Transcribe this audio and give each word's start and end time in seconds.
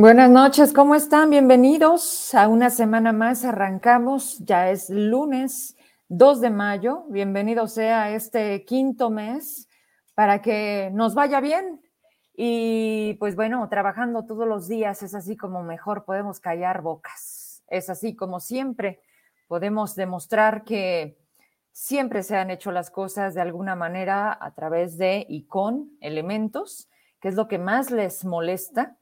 Buenas 0.00 0.30
noches, 0.30 0.72
¿cómo 0.72 0.94
están? 0.94 1.28
Bienvenidos 1.28 2.34
a 2.34 2.48
una 2.48 2.70
semana 2.70 3.12
más. 3.12 3.44
Arrancamos, 3.44 4.38
ya 4.38 4.70
es 4.70 4.88
lunes 4.88 5.76
2 6.08 6.40
de 6.40 6.48
mayo. 6.48 7.04
Bienvenido 7.10 7.66
sea 7.66 8.10
este 8.10 8.64
quinto 8.64 9.10
mes 9.10 9.68
para 10.14 10.40
que 10.40 10.88
nos 10.94 11.14
vaya 11.14 11.42
bien. 11.42 11.82
Y 12.34 13.12
pues 13.20 13.36
bueno, 13.36 13.68
trabajando 13.68 14.24
todos 14.24 14.48
los 14.48 14.68
días 14.68 15.02
es 15.02 15.14
así 15.14 15.36
como 15.36 15.62
mejor 15.62 16.06
podemos 16.06 16.40
callar 16.40 16.80
bocas. 16.80 17.62
Es 17.68 17.90
así 17.90 18.16
como 18.16 18.40
siempre 18.40 19.02
podemos 19.48 19.96
demostrar 19.96 20.64
que 20.64 21.18
siempre 21.72 22.22
se 22.22 22.38
han 22.38 22.50
hecho 22.50 22.72
las 22.72 22.90
cosas 22.90 23.34
de 23.34 23.42
alguna 23.42 23.76
manera 23.76 24.38
a 24.40 24.54
través 24.54 24.96
de 24.96 25.26
y 25.28 25.44
con 25.44 25.90
elementos, 26.00 26.88
que 27.20 27.28
es 27.28 27.34
lo 27.34 27.48
que 27.48 27.58
más 27.58 27.90
les 27.90 28.24
molesta 28.24 28.96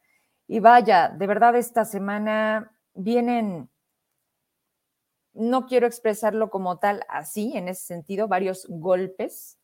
y 0.49 0.61
vaya, 0.61 1.11
de 1.11 1.27
verdad 1.27 1.55
esta 1.57 1.85
semana 1.85 2.73
vienen, 2.95 3.69
no 5.35 5.67
quiero 5.67 5.87
expresarlo 5.87 6.49
como 6.49 6.79
tal 6.79 7.05
así, 7.09 7.57
en 7.57 7.69
ese 7.69 7.83
sentido, 7.83 8.27
varios 8.27 8.67
golpes 8.69 9.61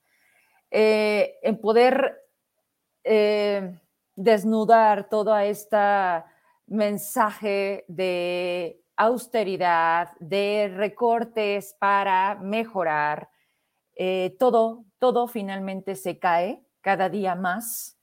eh, 0.70 1.38
en 1.42 1.58
poder 1.58 2.20
eh, 3.02 3.80
desnudar 4.14 5.08
todo 5.08 5.36
este 5.38 5.76
mensaje 6.66 7.86
de 7.88 8.78
austeridad, 8.96 10.10
de 10.20 10.70
recortes 10.76 11.74
para 11.78 12.34
mejorar. 12.36 13.30
Eh, 13.96 14.36
todo, 14.38 14.84
todo 14.98 15.28
finalmente 15.28 15.96
se 15.96 16.18
cae 16.18 16.62
cada 16.82 17.08
día 17.08 17.34
más 17.34 17.96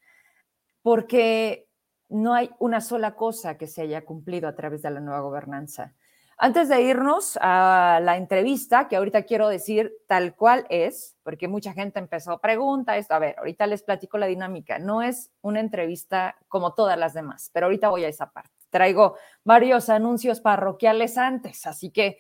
porque 0.82 1.68
no 2.12 2.34
hay 2.34 2.52
una 2.60 2.82
sola 2.82 3.16
cosa 3.16 3.58
que 3.58 3.68
se 3.68 3.82
haya 3.82 4.04
cumplido 4.04 4.48
a 4.48 4.56
través 4.56 4.82
de 4.82 4.92
la 4.92 5.00
nueva 5.00 5.22
gobernanza. 5.22 5.94
Antes 6.38 6.70
de 6.70 6.82
irnos 6.82 7.38
a 7.40 8.00
la 8.02 8.18
entrevista, 8.18 8.88
que 8.88 8.96
ahorita 8.96 9.24
quiero 9.24 9.48
decir 9.48 9.94
tal 10.08 10.36
cual 10.36 10.66
es, 10.70 11.16
porque 11.24 11.48
mucha 11.48 11.72
gente 11.72 12.00
empezó 12.00 12.32
a 12.32 12.42
preguntar 12.42 12.98
esto. 12.98 13.14
A 13.14 13.20
ver, 13.20 13.36
ahorita 13.38 13.68
les 13.68 13.84
platico 13.84 14.18
la 14.18 14.26
dinámica. 14.26 14.80
No 14.80 15.04
es 15.04 15.30
una 15.42 15.60
entrevista 15.60 16.36
como 16.48 16.74
todas 16.74 16.98
las 16.98 17.14
demás, 17.14 17.52
pero 17.54 17.68
ahorita 17.68 17.90
voy 17.90 18.06
a 18.06 18.08
esa 18.08 18.32
parte. 18.32 18.50
Traigo 18.72 19.18
varios 19.44 19.90
anuncios 19.90 20.42
parroquiales 20.42 21.18
antes, 21.18 21.68
así 21.68 21.92
que 21.92 22.18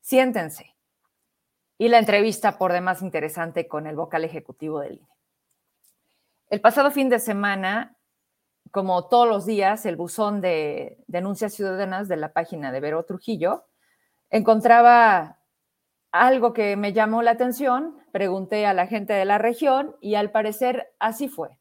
siéntense. 0.00 0.76
Y 1.78 1.88
la 1.88 1.98
entrevista 1.98 2.58
por 2.58 2.72
demás 2.72 3.02
interesante 3.02 3.66
con 3.66 3.86
el 3.86 3.96
vocal 3.96 4.24
ejecutivo 4.24 4.80
del 4.80 4.96
INE. 4.96 5.08
El 6.50 6.60
pasado 6.60 6.90
fin 6.90 7.08
de 7.08 7.18
semana 7.18 7.96
como 8.74 9.06
todos 9.06 9.28
los 9.28 9.46
días, 9.46 9.86
el 9.86 9.94
buzón 9.94 10.40
de 10.40 10.98
denuncias 11.06 11.54
ciudadanas 11.54 12.08
de 12.08 12.16
la 12.16 12.32
página 12.32 12.72
de 12.72 12.80
Vero 12.80 13.04
Trujillo, 13.04 13.66
encontraba 14.30 15.38
algo 16.10 16.52
que 16.52 16.74
me 16.74 16.92
llamó 16.92 17.22
la 17.22 17.30
atención, 17.30 17.96
pregunté 18.10 18.66
a 18.66 18.74
la 18.74 18.88
gente 18.88 19.12
de 19.12 19.26
la 19.26 19.38
región 19.38 19.94
y 20.00 20.16
al 20.16 20.32
parecer 20.32 20.92
así 20.98 21.28
fue. 21.28 21.56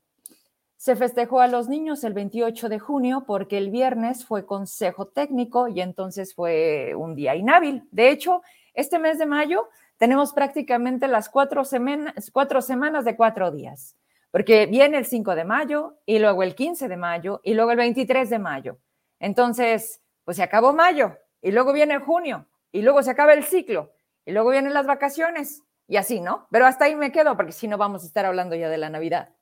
Se 0.76 0.96
festejó 0.96 1.40
a 1.40 1.48
los 1.48 1.70
niños 1.70 2.04
el 2.04 2.14
28 2.14 2.68
de 2.68 2.80
junio 2.80 3.26
porque 3.28 3.60
el 3.60 3.70
viernes 3.70 4.26
fue 4.26 4.48
consejo 4.48 5.06
técnico 5.06 5.68
y 5.68 5.82
entonces 5.82 6.34
fue 6.34 6.96
un 6.98 7.14
día 7.14 7.36
inhábil. 7.36 7.88
De 7.92 8.10
hecho, 8.10 8.42
este 8.74 8.98
mes 8.98 9.20
de 9.20 9.28
mayo 9.28 9.70
tenemos 9.98 10.34
prácticamente 10.34 11.08
las 11.08 11.30
cuatro, 11.30 11.64
semanas, 11.64 12.32
cuatro 12.34 12.60
semanas 12.64 13.06
de 13.06 13.16
cuatro 13.16 13.52
días 13.52 13.98
porque 14.34 14.66
viene 14.66 14.98
el 14.98 15.06
5 15.06 15.36
de 15.36 15.46
mayo 15.46 16.00
y 16.08 16.18
luego 16.18 16.42
el 16.42 16.56
15 16.56 16.88
de 16.88 16.98
mayo 16.98 17.40
y 17.44 17.54
luego 17.54 17.70
el 17.70 17.78
23 17.78 18.32
de 18.32 18.40
mayo. 18.40 18.80
Entonces, 19.20 20.02
pues 20.24 20.38
se 20.38 20.44
acabó 20.44 20.74
mayo 20.74 21.16
y 21.40 21.52
luego 21.52 21.72
viene 21.72 22.00
junio 22.00 22.48
y 22.72 22.82
luego 22.82 23.04
se 23.04 23.12
acaba 23.12 23.34
el 23.34 23.44
ciclo 23.44 23.94
y 24.26 24.32
luego 24.32 24.50
vienen 24.50 24.74
las 24.74 24.88
vacaciones 24.88 25.62
y 25.88 25.98
así, 25.98 26.20
¿no? 26.20 26.48
Pero 26.50 26.66
hasta 26.66 26.86
ahí 26.86 26.96
me 26.96 27.12
quedo 27.12 27.38
porque 27.38 27.52
si 27.52 27.68
no 27.68 27.78
vamos 27.78 28.02
a 28.02 28.08
estar 28.08 28.26
hablando 28.26 28.56
ya 28.56 28.70
de 28.70 28.80
la 28.80 28.90
Navidad. 28.90 29.36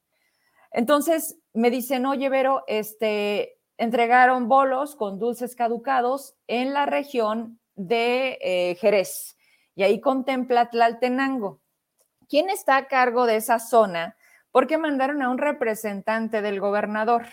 Entonces 0.71 1.39
me 1.53 1.71
dicen, 1.71 2.05
oye, 2.05 2.27
Vero, 2.27 2.65
este, 2.67 3.59
entregaron 3.77 4.49
bolos 4.49 4.97
con 4.97 5.19
dulces 5.19 5.55
caducados 5.55 6.35
en 6.47 6.73
la 6.73 6.85
región 6.85 7.61
de 7.75 8.37
eh, 8.41 8.75
Jerez 8.75 9.37
y 9.73 9.83
ahí 9.83 10.01
contempla 10.01 10.69
Tlaltenango. 10.69 11.61
¿Quién 12.27 12.49
está 12.49 12.75
a 12.75 12.87
cargo 12.89 13.25
de 13.25 13.37
esa 13.37 13.57
zona? 13.57 14.17
Porque 14.51 14.77
mandaron 14.77 15.21
a 15.21 15.29
un 15.29 15.37
representante 15.37 16.41
del 16.41 16.59
gobernador, 16.59 17.25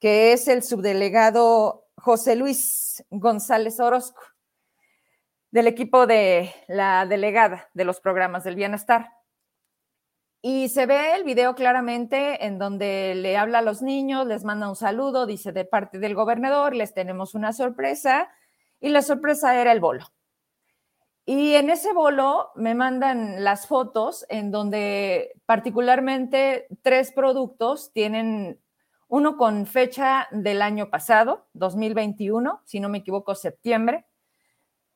que 0.00 0.32
es 0.32 0.48
el 0.48 0.62
subdelegado 0.62 1.86
José 1.96 2.36
Luis 2.36 3.04
González 3.10 3.80
Orozco, 3.80 4.22
del 5.50 5.66
equipo 5.66 6.06
de 6.06 6.52
la 6.68 7.06
delegada 7.06 7.68
de 7.74 7.84
los 7.84 8.00
programas 8.00 8.44
del 8.44 8.56
bienestar. 8.56 9.10
Y 10.42 10.68
se 10.68 10.86
ve 10.86 11.14
el 11.14 11.24
video 11.24 11.54
claramente 11.54 12.44
en 12.46 12.58
donde 12.58 13.14
le 13.16 13.36
habla 13.36 13.58
a 13.58 13.62
los 13.62 13.82
niños, 13.82 14.26
les 14.26 14.44
manda 14.44 14.68
un 14.68 14.76
saludo, 14.76 15.26
dice 15.26 15.52
de 15.52 15.64
parte 15.64 15.98
del 15.98 16.14
gobernador, 16.14 16.74
les 16.74 16.94
tenemos 16.94 17.34
una 17.34 17.52
sorpresa, 17.52 18.28
y 18.80 18.90
la 18.90 19.02
sorpresa 19.02 19.60
era 19.60 19.72
el 19.72 19.80
bolo. 19.80 20.06
Y 21.28 21.56
en 21.56 21.70
ese 21.70 21.92
bolo 21.92 22.52
me 22.54 22.76
mandan 22.76 23.42
las 23.42 23.66
fotos 23.66 24.24
en 24.28 24.52
donde 24.52 25.32
particularmente 25.44 26.68
tres 26.82 27.10
productos 27.10 27.92
tienen 27.92 28.60
uno 29.08 29.36
con 29.36 29.66
fecha 29.66 30.28
del 30.30 30.62
año 30.62 30.88
pasado, 30.88 31.48
2021, 31.54 32.62
si 32.64 32.78
no 32.78 32.88
me 32.88 32.98
equivoco, 32.98 33.34
septiembre. 33.34 34.06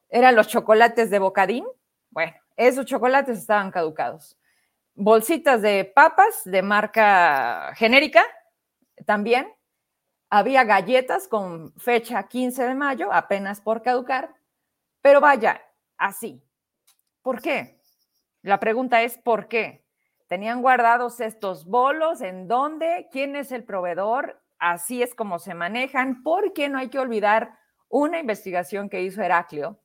Eran 0.09 0.37
los 0.37 0.47
chocolates 0.47 1.11
de 1.11 1.19
Bocadín. 1.19 1.65
Bueno, 2.11 2.33
esos 2.57 2.87
chocolates 2.87 3.37
estaban 3.37 3.73
caducados. 3.73 4.39
Bolsitas 4.95 5.61
de 5.63 5.85
papas 5.85 6.43
de 6.45 6.63
marca 6.63 7.73
genérica 7.75 8.25
también. 9.05 9.53
Había 10.29 10.63
galletas 10.63 11.27
con 11.27 11.73
fecha 11.75 12.29
15 12.29 12.63
de 12.67 12.75
mayo, 12.77 13.13
apenas 13.13 13.61
por 13.61 13.83
caducar. 13.83 14.33
Pero 15.03 15.21
vaya, 15.21 15.61
así. 16.01 16.43
¿Por 17.23 17.41
qué? 17.41 17.81
La 18.43 18.59
pregunta 18.59 19.03
es 19.03 19.19
¿por 19.19 19.47
qué? 19.47 19.87
¿Tenían 20.27 20.63
guardados 20.63 21.21
estos 21.21 21.67
bolos? 21.67 22.21
¿En 22.23 22.49
dónde? 22.49 23.09
¿Quién 23.13 23.37
es 23.37 23.53
el 23.53 23.63
proveedor? 23.63 24.43
Así 24.59 25.03
es 25.03 25.15
como 25.15 25.39
se 25.39 25.55
manejan, 25.55 26.23
porque 26.23 26.69
no 26.69 26.79
hay 26.79 26.89
que 26.89 26.99
olvidar 26.99 27.59
una 27.89 28.19
investigación 28.19 28.89
que 28.89 29.03
hizo 29.03 29.23
Heraclio 29.23 29.81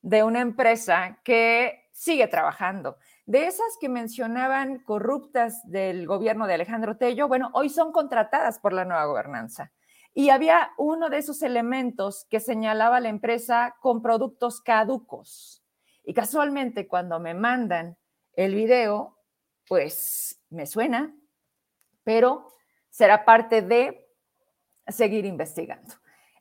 de 0.00 0.24
una 0.24 0.40
empresa 0.40 1.20
que 1.22 1.88
sigue 1.92 2.26
trabajando. 2.26 2.96
De 3.24 3.46
esas 3.46 3.76
que 3.80 3.88
mencionaban 3.88 4.80
corruptas 4.80 5.60
del 5.64 6.06
gobierno 6.06 6.46
de 6.46 6.54
Alejandro 6.54 6.96
Tello, 6.96 7.28
bueno, 7.28 7.50
hoy 7.52 7.68
son 7.68 7.92
contratadas 7.92 8.58
por 8.58 8.72
la 8.72 8.84
nueva 8.84 9.04
gobernanza. 9.04 9.70
Y 10.14 10.30
había 10.30 10.72
uno 10.76 11.08
de 11.08 11.18
esos 11.18 11.42
elementos 11.42 12.26
que 12.28 12.40
señalaba 12.40 13.00
la 13.00 13.08
empresa 13.08 13.76
con 13.80 14.02
productos 14.02 14.60
caducos. 14.60 15.64
Y 16.04 16.14
casualmente 16.14 16.86
cuando 16.86 17.18
me 17.18 17.34
mandan 17.34 17.96
el 18.34 18.54
video, 18.54 19.18
pues 19.68 20.42
me 20.50 20.66
suena, 20.66 21.14
pero 22.04 22.52
será 22.90 23.24
parte 23.24 23.62
de 23.62 24.08
seguir 24.88 25.24
investigando. 25.24 25.94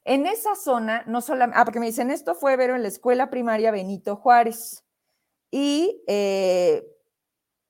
En 0.03 0.25
esa 0.25 0.55
zona, 0.55 1.03
no 1.05 1.21
solamente, 1.21 1.59
ah, 1.59 1.65
porque 1.65 1.79
me 1.79 1.85
dicen, 1.85 2.09
esto 2.09 2.33
fue 2.33 2.57
ver 2.57 2.71
en 2.71 2.81
la 2.81 2.87
escuela 2.87 3.29
primaria 3.29 3.71
Benito 3.71 4.15
Juárez. 4.15 4.83
Y 5.51 6.03
eh, 6.07 6.83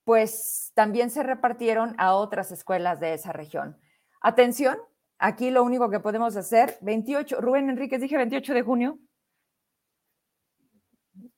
pues 0.06 0.72
también 0.74 1.10
se 1.10 1.24
repartieron 1.24 1.96
a 1.98 2.16
otras 2.16 2.52
escuelas 2.52 3.00
de 3.00 3.14
esa 3.14 3.34
región. 3.34 3.78
Atención, 4.22 4.78
Aquí 5.24 5.52
lo 5.52 5.64
único 5.64 5.88
que 5.92 6.00
podemos 6.00 6.36
hacer, 6.36 6.80
28, 6.82 7.42
Rubén 7.42 7.70
Enríquez, 7.70 8.02
dije 8.02 8.18
28 8.18 8.56
de 8.56 8.64
junio. 8.64 9.00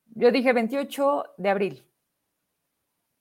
Yo 0.05 0.31
dije 0.31 0.53
28 0.53 1.25
de 1.37 1.49
abril. 1.49 1.85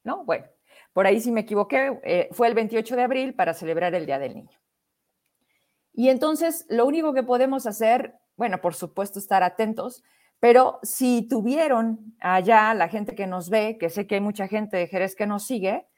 ¿No? 0.04 0.24
Bueno, 0.24 0.46
por 0.92 1.08
ahí 1.08 1.20
sí 1.20 1.32
me 1.32 1.40
equivoqué. 1.40 1.98
Eh, 2.04 2.28
fue 2.30 2.46
el 2.46 2.54
28 2.54 2.94
de 2.94 3.02
abril 3.02 3.34
para 3.34 3.54
celebrar 3.54 3.92
el 3.96 4.06
Día 4.06 4.20
del 4.20 4.36
Niño. 4.36 4.56
Y 5.94 6.10
entonces, 6.10 6.64
lo 6.68 6.86
único 6.86 7.12
que 7.12 7.24
podemos 7.24 7.66
hacer, 7.66 8.14
bueno, 8.36 8.60
por 8.60 8.74
supuesto, 8.74 9.18
estar 9.18 9.42
atentos, 9.42 10.04
pero 10.38 10.78
si 10.84 11.26
tuvieron 11.26 12.14
allá 12.20 12.72
la 12.74 12.86
gente 12.86 13.16
que 13.16 13.26
nos 13.26 13.50
ve, 13.50 13.78
que 13.80 13.90
sé 13.90 14.06
que 14.06 14.14
hay 14.14 14.20
mucha 14.20 14.46
gente 14.46 14.76
de 14.76 14.86
Jerez 14.86 15.16
que 15.16 15.26
nos 15.26 15.44
sigue, 15.44 15.88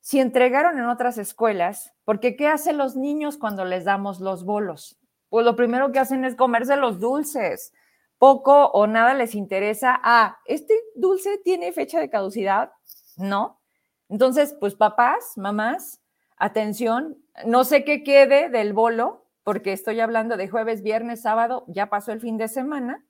si 0.00 0.18
entregaron 0.18 0.78
en 0.78 0.86
otras 0.86 1.18
escuelas, 1.18 1.92
porque 2.04 2.36
¿qué 2.36 2.48
hacen 2.48 2.78
los 2.78 2.96
niños 2.96 3.36
cuando 3.36 3.64
les 3.64 3.84
damos 3.84 4.20
los 4.20 4.44
bolos? 4.44 4.98
Pues 5.28 5.44
lo 5.44 5.56
primero 5.56 5.92
que 5.92 5.98
hacen 5.98 6.24
es 6.24 6.34
comerse 6.34 6.76
los 6.76 7.00
dulces. 7.00 7.72
Poco 8.18 8.66
o 8.72 8.86
nada 8.86 9.14
les 9.14 9.34
interesa, 9.34 9.98
ah, 10.02 10.38
¿este 10.44 10.74
dulce 10.94 11.38
tiene 11.38 11.72
fecha 11.72 12.00
de 12.00 12.10
caducidad? 12.10 12.72
No. 13.16 13.60
Entonces, 14.08 14.54
pues 14.58 14.74
papás, 14.74 15.32
mamás, 15.36 16.00
atención, 16.36 17.16
no 17.46 17.64
sé 17.64 17.84
qué 17.84 18.02
quede 18.02 18.48
del 18.48 18.72
bolo, 18.72 19.26
porque 19.44 19.72
estoy 19.72 20.00
hablando 20.00 20.36
de 20.36 20.48
jueves, 20.48 20.82
viernes, 20.82 21.22
sábado, 21.22 21.64
ya 21.68 21.88
pasó 21.88 22.12
el 22.12 22.20
fin 22.20 22.36
de 22.36 22.48
semana, 22.48 23.04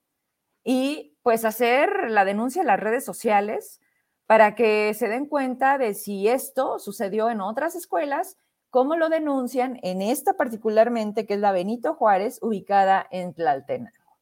y 0.63 1.17
pues 1.23 1.45
hacer 1.45 2.11
la 2.11 2.25
denuncia 2.25 2.61
en 2.61 2.69
las 2.69 2.81
redes 2.81 3.05
sociales 3.05 3.81
para 4.31 4.55
que 4.55 4.94
se 4.94 5.09
den 5.09 5.27
cuenta 5.27 5.77
de 5.77 5.93
si 5.93 6.29
esto 6.29 6.79
sucedió 6.79 7.31
en 7.31 7.41
otras 7.41 7.75
escuelas, 7.75 8.38
cómo 8.71 8.94
lo 8.94 9.09
denuncian 9.09 9.81
en 9.82 10.03
esta 10.03 10.35
particularmente, 10.35 11.27
que 11.27 11.35
es 11.35 11.41
la 11.41 11.50
Benito 11.50 11.94
Juárez, 11.94 12.38
ubicada 12.41 13.09
en 13.11 13.35
Tlaltenango. 13.35 14.19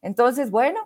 Entonces, 0.00 0.50
bueno, 0.50 0.80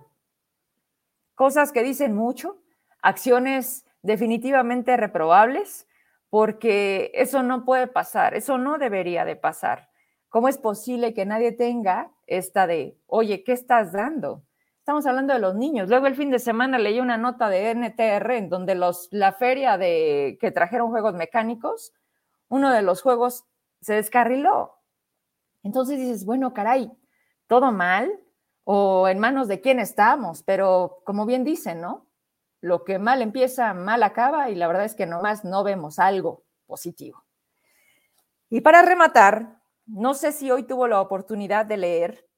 cosas 1.37 1.71
que 1.71 1.85
dicen 1.85 2.17
mucho, 2.17 2.61
acciones 3.03 3.85
definitivamente 4.03 4.97
reprobables, 4.97 5.87
porque 6.29 7.13
eso 7.15 7.45
no 7.45 7.65
puede 7.65 7.87
pasar, 7.87 8.35
eso 8.35 8.59
no 8.59 8.79
debería 8.79 9.25
de 9.25 9.37
pasar. 9.37 9.91
¿Cómo 10.29 10.49
es 10.49 10.59
posible 10.59 11.15
que 11.15 11.25
nadie 11.25 11.53
tenga 11.53 12.11
esta 12.27 12.67
de, 12.67 12.99
oye, 13.07 13.45
¿qué 13.45 13.53
estás 13.53 13.93
dando? 13.93 14.43
Estamos 14.87 15.05
hablando 15.07 15.35
de 15.35 15.41
los 15.41 15.57
niños. 15.57 15.89
Luego 15.89 16.07
el 16.07 16.15
fin 16.15 16.31
de 16.31 16.39
semana 16.39 16.79
leí 16.79 17.01
una 17.01 17.17
nota 17.19 17.49
de 17.49 17.75
NTR 17.75 18.37
en 18.37 18.49
donde 18.49 18.77
la 18.77 19.33
feria 19.33 19.77
de 19.79 20.39
que 20.41 20.53
trajeron 20.53 20.91
juegos 20.91 21.13
mecánicos, 21.13 21.93
uno 22.47 22.71
de 22.71 22.83
los 22.83 23.03
juegos 23.03 23.47
se 23.81 23.95
descarriló. 23.95 24.77
Entonces 25.65 25.99
dices, 25.99 26.25
bueno, 26.25 26.55
caray, 26.55 26.89
todo 27.49 27.73
mal 27.73 28.13
o 28.63 29.09
en 29.09 29.19
manos 29.19 29.49
de 29.49 29.61
quién 29.61 29.81
estamos, 29.81 30.45
pero 30.45 31.03
como 31.05 31.27
bien 31.27 31.43
dicen, 31.43 31.81
¿no? 31.81 32.07
Lo 32.61 32.85
que 32.85 33.01
mal 33.01 33.23
empieza, 33.23 33.75
mal 33.75 34.05
acaba 34.05 34.51
y 34.51 34.55
la 34.55 34.69
verdad 34.69 34.85
es 34.85 34.95
que 34.95 35.07
nomás 35.07 35.45
no 35.45 35.65
vemos 35.65 35.99
algo 35.99 36.45
positivo. 36.65 37.25
Y 38.51 38.61
para 38.61 38.83
rematar, 38.83 39.61
no 39.85 40.15
sé 40.15 40.31
si 40.31 40.49
hoy 40.53 40.63
tuvo 40.63 40.87
la 40.87 41.01
oportunidad 41.01 41.67
de 41.67 41.77
leer, 41.77 42.29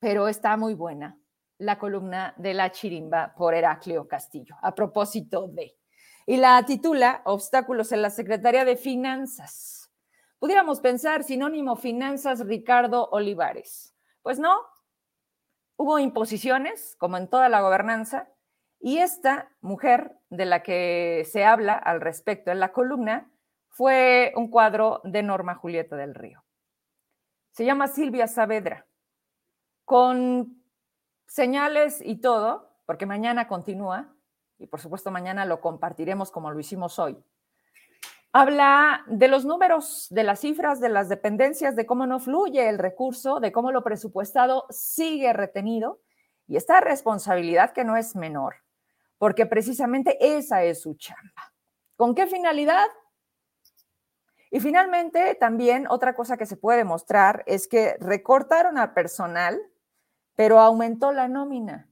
pero 0.00 0.28
está 0.28 0.56
muy 0.56 0.72
buena 0.72 1.18
la 1.58 1.78
columna 1.78 2.34
de 2.36 2.54
la 2.54 2.70
chirimba 2.70 3.34
por 3.36 3.54
Heraclio 3.54 4.06
Castillo, 4.06 4.56
a 4.62 4.74
propósito 4.74 5.48
de 5.48 5.76
y 6.26 6.36
la 6.38 6.64
titula 6.66 7.22
Obstáculos 7.24 7.92
en 7.92 8.02
la 8.02 8.10
Secretaría 8.10 8.64
de 8.64 8.76
Finanzas. 8.76 9.92
Pudiéramos 10.40 10.80
pensar 10.80 11.22
sinónimo 11.22 11.76
finanzas 11.76 12.44
Ricardo 12.44 13.08
Olivares. 13.12 13.94
Pues 14.22 14.40
no, 14.40 14.58
hubo 15.76 16.00
imposiciones, 16.00 16.96
como 16.98 17.16
en 17.16 17.28
toda 17.28 17.48
la 17.48 17.60
gobernanza, 17.60 18.28
y 18.80 18.98
esta 18.98 19.50
mujer 19.60 20.18
de 20.28 20.46
la 20.46 20.62
que 20.62 21.26
se 21.30 21.44
habla 21.44 21.74
al 21.74 22.00
respecto 22.00 22.50
en 22.50 22.60
la 22.60 22.72
columna 22.72 23.30
fue 23.68 24.32
un 24.36 24.50
cuadro 24.50 25.00
de 25.04 25.22
Norma 25.22 25.54
Julieta 25.54 25.96
del 25.96 26.14
Río. 26.14 26.44
Se 27.52 27.64
llama 27.64 27.86
Silvia 27.86 28.26
Saavedra, 28.26 28.86
con 29.84 30.65
señales 31.26 32.00
y 32.04 32.16
todo, 32.20 32.70
porque 32.86 33.06
mañana 33.06 33.48
continúa, 33.48 34.14
y 34.58 34.66
por 34.66 34.80
supuesto 34.80 35.10
mañana 35.10 35.44
lo 35.44 35.60
compartiremos 35.60 36.30
como 36.30 36.50
lo 36.50 36.58
hicimos 36.58 36.98
hoy, 36.98 37.16
habla 38.32 39.02
de 39.06 39.28
los 39.28 39.44
números, 39.44 40.08
de 40.10 40.22
las 40.22 40.40
cifras, 40.40 40.80
de 40.80 40.88
las 40.88 41.08
dependencias, 41.08 41.74
de 41.74 41.86
cómo 41.86 42.06
no 42.06 42.20
fluye 42.20 42.68
el 42.68 42.78
recurso, 42.78 43.40
de 43.40 43.50
cómo 43.50 43.72
lo 43.72 43.82
presupuestado 43.82 44.66
sigue 44.70 45.32
retenido 45.32 46.00
y 46.46 46.56
esta 46.56 46.80
responsabilidad 46.80 47.72
que 47.72 47.84
no 47.84 47.96
es 47.96 48.14
menor, 48.14 48.56
porque 49.18 49.46
precisamente 49.46 50.18
esa 50.36 50.62
es 50.64 50.82
su 50.82 50.94
chamba. 50.94 51.52
¿Con 51.96 52.14
qué 52.14 52.26
finalidad? 52.26 52.86
Y 54.50 54.60
finalmente, 54.60 55.34
también 55.34 55.86
otra 55.88 56.14
cosa 56.14 56.36
que 56.36 56.46
se 56.46 56.56
puede 56.56 56.84
mostrar 56.84 57.42
es 57.46 57.66
que 57.66 57.96
recortaron 58.00 58.78
al 58.78 58.92
personal, 58.92 59.60
pero 60.36 60.60
aumentó 60.60 61.12
la 61.12 61.28
nómina. 61.28 61.88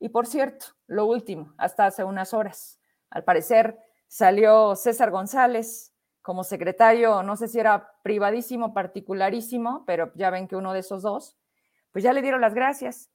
Y 0.00 0.08
por 0.08 0.26
cierto, 0.26 0.66
lo 0.86 1.06
último, 1.06 1.54
hasta 1.58 1.86
hace 1.86 2.02
unas 2.02 2.34
horas, 2.34 2.80
al 3.10 3.22
parecer 3.22 3.78
salió 4.08 4.74
César 4.74 5.10
González 5.10 5.94
como 6.22 6.42
secretario, 6.42 7.22
no 7.22 7.36
sé 7.36 7.48
si 7.48 7.60
era 7.60 7.92
privadísimo, 8.02 8.74
particularísimo, 8.74 9.84
pero 9.86 10.12
ya 10.14 10.30
ven 10.30 10.48
que 10.48 10.56
uno 10.56 10.72
de 10.72 10.80
esos 10.80 11.02
dos, 11.02 11.36
pues 11.92 12.02
ya 12.02 12.12
le 12.12 12.22
dieron 12.22 12.40
las 12.40 12.54
gracias. 12.54 13.10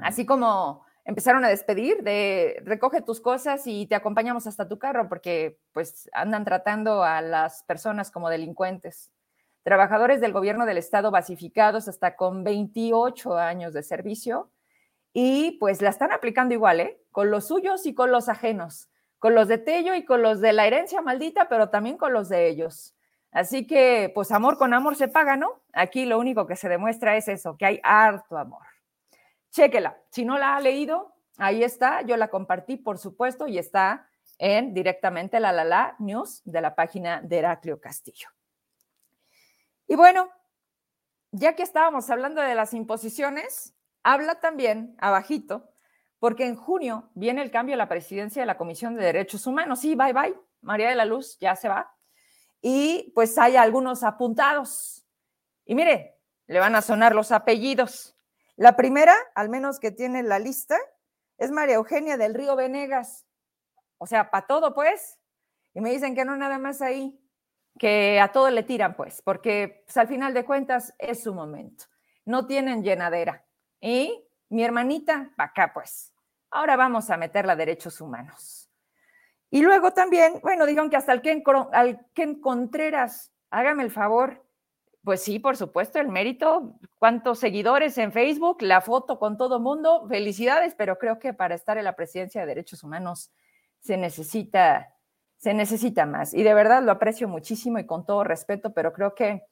Así 0.00 0.24
como 0.24 0.84
empezaron 1.04 1.44
a 1.44 1.48
despedir 1.48 2.02
de 2.02 2.62
recoge 2.64 3.02
tus 3.02 3.20
cosas 3.20 3.66
y 3.66 3.86
te 3.86 3.94
acompañamos 3.94 4.46
hasta 4.46 4.68
tu 4.68 4.78
carro 4.78 5.08
porque 5.08 5.58
pues 5.72 6.08
andan 6.12 6.44
tratando 6.44 7.04
a 7.04 7.20
las 7.20 7.62
personas 7.64 8.10
como 8.10 8.30
delincuentes. 8.30 9.12
Trabajadores 9.64 10.20
del 10.20 10.32
gobierno 10.32 10.66
del 10.66 10.76
estado 10.76 11.10
basificados 11.10 11.88
hasta 11.88 12.16
con 12.16 12.44
28 12.44 13.38
años 13.38 13.72
de 13.72 13.82
servicio 13.82 14.50
y 15.14 15.52
pues 15.52 15.80
la 15.80 15.88
están 15.88 16.12
aplicando 16.12 16.52
igual, 16.52 16.80
¿eh? 16.80 17.00
Con 17.10 17.30
los 17.30 17.48
suyos 17.48 17.86
y 17.86 17.94
con 17.94 18.12
los 18.12 18.28
ajenos, 18.28 18.90
con 19.18 19.34
los 19.34 19.48
de 19.48 19.56
Tello 19.56 19.94
y 19.94 20.04
con 20.04 20.20
los 20.20 20.40
de 20.40 20.52
la 20.52 20.66
herencia 20.66 21.00
maldita, 21.00 21.48
pero 21.48 21.70
también 21.70 21.96
con 21.96 22.12
los 22.12 22.28
de 22.28 22.46
ellos. 22.46 22.94
Así 23.32 23.66
que, 23.66 24.12
pues 24.14 24.30
amor 24.32 24.58
con 24.58 24.74
amor 24.74 24.96
se 24.96 25.08
paga, 25.08 25.36
¿no? 25.36 25.62
Aquí 25.72 26.04
lo 26.04 26.18
único 26.18 26.46
que 26.46 26.56
se 26.56 26.68
demuestra 26.68 27.16
es 27.16 27.26
eso, 27.28 27.56
que 27.56 27.64
hay 27.64 27.80
harto 27.82 28.36
amor. 28.36 28.66
Chéquela, 29.50 29.96
si 30.10 30.26
no 30.26 30.36
la 30.36 30.56
ha 30.56 30.60
leído, 30.60 31.14
ahí 31.38 31.64
está, 31.64 32.02
yo 32.02 32.16
la 32.16 32.28
compartí, 32.28 32.76
por 32.76 32.98
supuesto, 32.98 33.46
y 33.46 33.56
está 33.56 34.08
en 34.38 34.74
directamente 34.74 35.40
la 35.40 35.52
La 35.52 35.64
La 35.64 35.96
News 36.00 36.42
de 36.44 36.60
la 36.60 36.74
página 36.74 37.22
de 37.22 37.38
Heraclio 37.38 37.80
Castillo. 37.80 38.28
Y 39.86 39.96
bueno, 39.96 40.30
ya 41.32 41.54
que 41.56 41.62
estábamos 41.62 42.10
hablando 42.10 42.40
de 42.40 42.54
las 42.54 42.74
imposiciones, 42.74 43.74
habla 44.02 44.40
también, 44.40 44.96
abajito, 44.98 45.70
porque 46.18 46.46
en 46.46 46.56
junio 46.56 47.10
viene 47.14 47.42
el 47.42 47.50
cambio 47.50 47.74
a 47.74 47.78
la 47.78 47.88
presidencia 47.88 48.40
de 48.40 48.46
la 48.46 48.56
Comisión 48.56 48.94
de 48.94 49.04
Derechos 49.04 49.46
Humanos. 49.46 49.80
Sí, 49.80 49.94
bye 49.94 50.12
bye, 50.12 50.34
María 50.62 50.88
de 50.88 50.94
la 50.94 51.04
Luz 51.04 51.38
ya 51.40 51.56
se 51.56 51.68
va. 51.68 51.94
Y 52.60 53.12
pues 53.14 53.36
hay 53.36 53.56
algunos 53.56 54.02
apuntados. 54.02 55.04
Y 55.66 55.74
mire, 55.74 56.18
le 56.46 56.60
van 56.60 56.74
a 56.76 56.82
sonar 56.82 57.14
los 57.14 57.32
apellidos. 57.32 58.16
La 58.56 58.76
primera, 58.76 59.14
al 59.34 59.48
menos 59.48 59.80
que 59.80 59.90
tiene 59.90 60.22
la 60.22 60.38
lista, 60.38 60.78
es 61.36 61.50
María 61.50 61.74
Eugenia 61.74 62.16
del 62.16 62.34
Río 62.34 62.56
Venegas. 62.56 63.26
O 63.98 64.06
sea, 64.06 64.30
para 64.30 64.46
todo, 64.46 64.74
pues. 64.74 65.18
Y 65.74 65.80
me 65.80 65.90
dicen 65.90 66.14
que 66.14 66.24
no 66.24 66.36
nada 66.36 66.58
más 66.58 66.80
ahí, 66.80 67.18
que 67.78 68.20
a 68.20 68.28
todo 68.28 68.50
le 68.50 68.62
tiran, 68.62 68.94
pues, 68.94 69.22
porque 69.22 69.82
pues, 69.86 69.96
al 69.96 70.08
final 70.08 70.34
de 70.34 70.44
cuentas 70.44 70.94
es 70.98 71.22
su 71.22 71.34
momento. 71.34 71.84
No 72.24 72.46
tienen 72.46 72.82
llenadera. 72.82 73.44
Y 73.80 74.24
mi 74.48 74.64
hermanita, 74.64 75.30
acá 75.36 75.72
pues. 75.74 76.12
Ahora 76.50 76.76
vamos 76.76 77.10
a 77.10 77.16
meterla 77.16 77.54
a 77.54 77.56
derechos 77.56 78.00
humanos. 78.00 78.70
Y 79.50 79.62
luego 79.62 79.92
también, 79.92 80.40
bueno, 80.42 80.66
digan 80.66 80.90
que 80.90 80.96
hasta 80.96 81.12
el 81.12 81.22
al 81.72 82.06
Ken 82.12 82.40
Contreras, 82.40 83.32
hágame 83.50 83.82
el 83.82 83.90
favor. 83.90 84.44
Pues 85.02 85.22
sí, 85.22 85.38
por 85.38 85.56
supuesto, 85.56 86.00
el 86.00 86.08
mérito, 86.08 86.78
cuántos 86.98 87.38
seguidores 87.38 87.98
en 87.98 88.10
Facebook, 88.10 88.62
la 88.62 88.80
foto 88.80 89.18
con 89.18 89.36
todo 89.36 89.60
mundo, 89.60 90.06
felicidades, 90.08 90.74
pero 90.74 90.98
creo 90.98 91.18
que 91.18 91.34
para 91.34 91.54
estar 91.54 91.76
en 91.76 91.84
la 91.84 91.94
presidencia 91.94 92.40
de 92.40 92.46
derechos 92.46 92.82
humanos 92.82 93.30
se 93.80 93.98
necesita, 93.98 94.93
se 95.36 95.54
necesita 95.54 96.06
más. 96.06 96.34
Y 96.34 96.42
de 96.42 96.54
verdad 96.54 96.82
lo 96.82 96.92
aprecio 96.92 97.28
muchísimo 97.28 97.78
y 97.78 97.86
con 97.86 98.06
todo 98.06 98.24
respeto, 98.24 98.72
pero 98.72 98.92
creo 98.92 99.14
que 99.14 99.44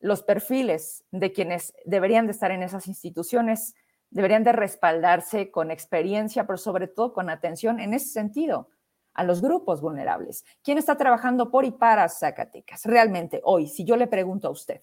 los 0.00 0.22
perfiles 0.22 1.04
de 1.10 1.32
quienes 1.32 1.74
deberían 1.84 2.26
de 2.26 2.32
estar 2.32 2.50
en 2.50 2.62
esas 2.62 2.86
instituciones 2.86 3.74
deberían 4.10 4.42
de 4.42 4.52
respaldarse 4.52 5.50
con 5.50 5.70
experiencia, 5.70 6.46
pero 6.46 6.56
sobre 6.56 6.88
todo 6.88 7.12
con 7.12 7.30
atención 7.30 7.80
en 7.80 7.94
ese 7.94 8.08
sentido 8.08 8.68
a 9.14 9.24
los 9.24 9.40
grupos 9.40 9.80
vulnerables. 9.80 10.44
¿Quién 10.62 10.78
está 10.78 10.96
trabajando 10.96 11.50
por 11.50 11.64
y 11.64 11.70
para 11.70 12.08
Zacatecas? 12.08 12.84
Realmente, 12.84 13.40
hoy, 13.44 13.68
si 13.68 13.84
yo 13.84 13.96
le 13.96 14.06
pregunto 14.06 14.48
a 14.48 14.52
usted, 14.52 14.80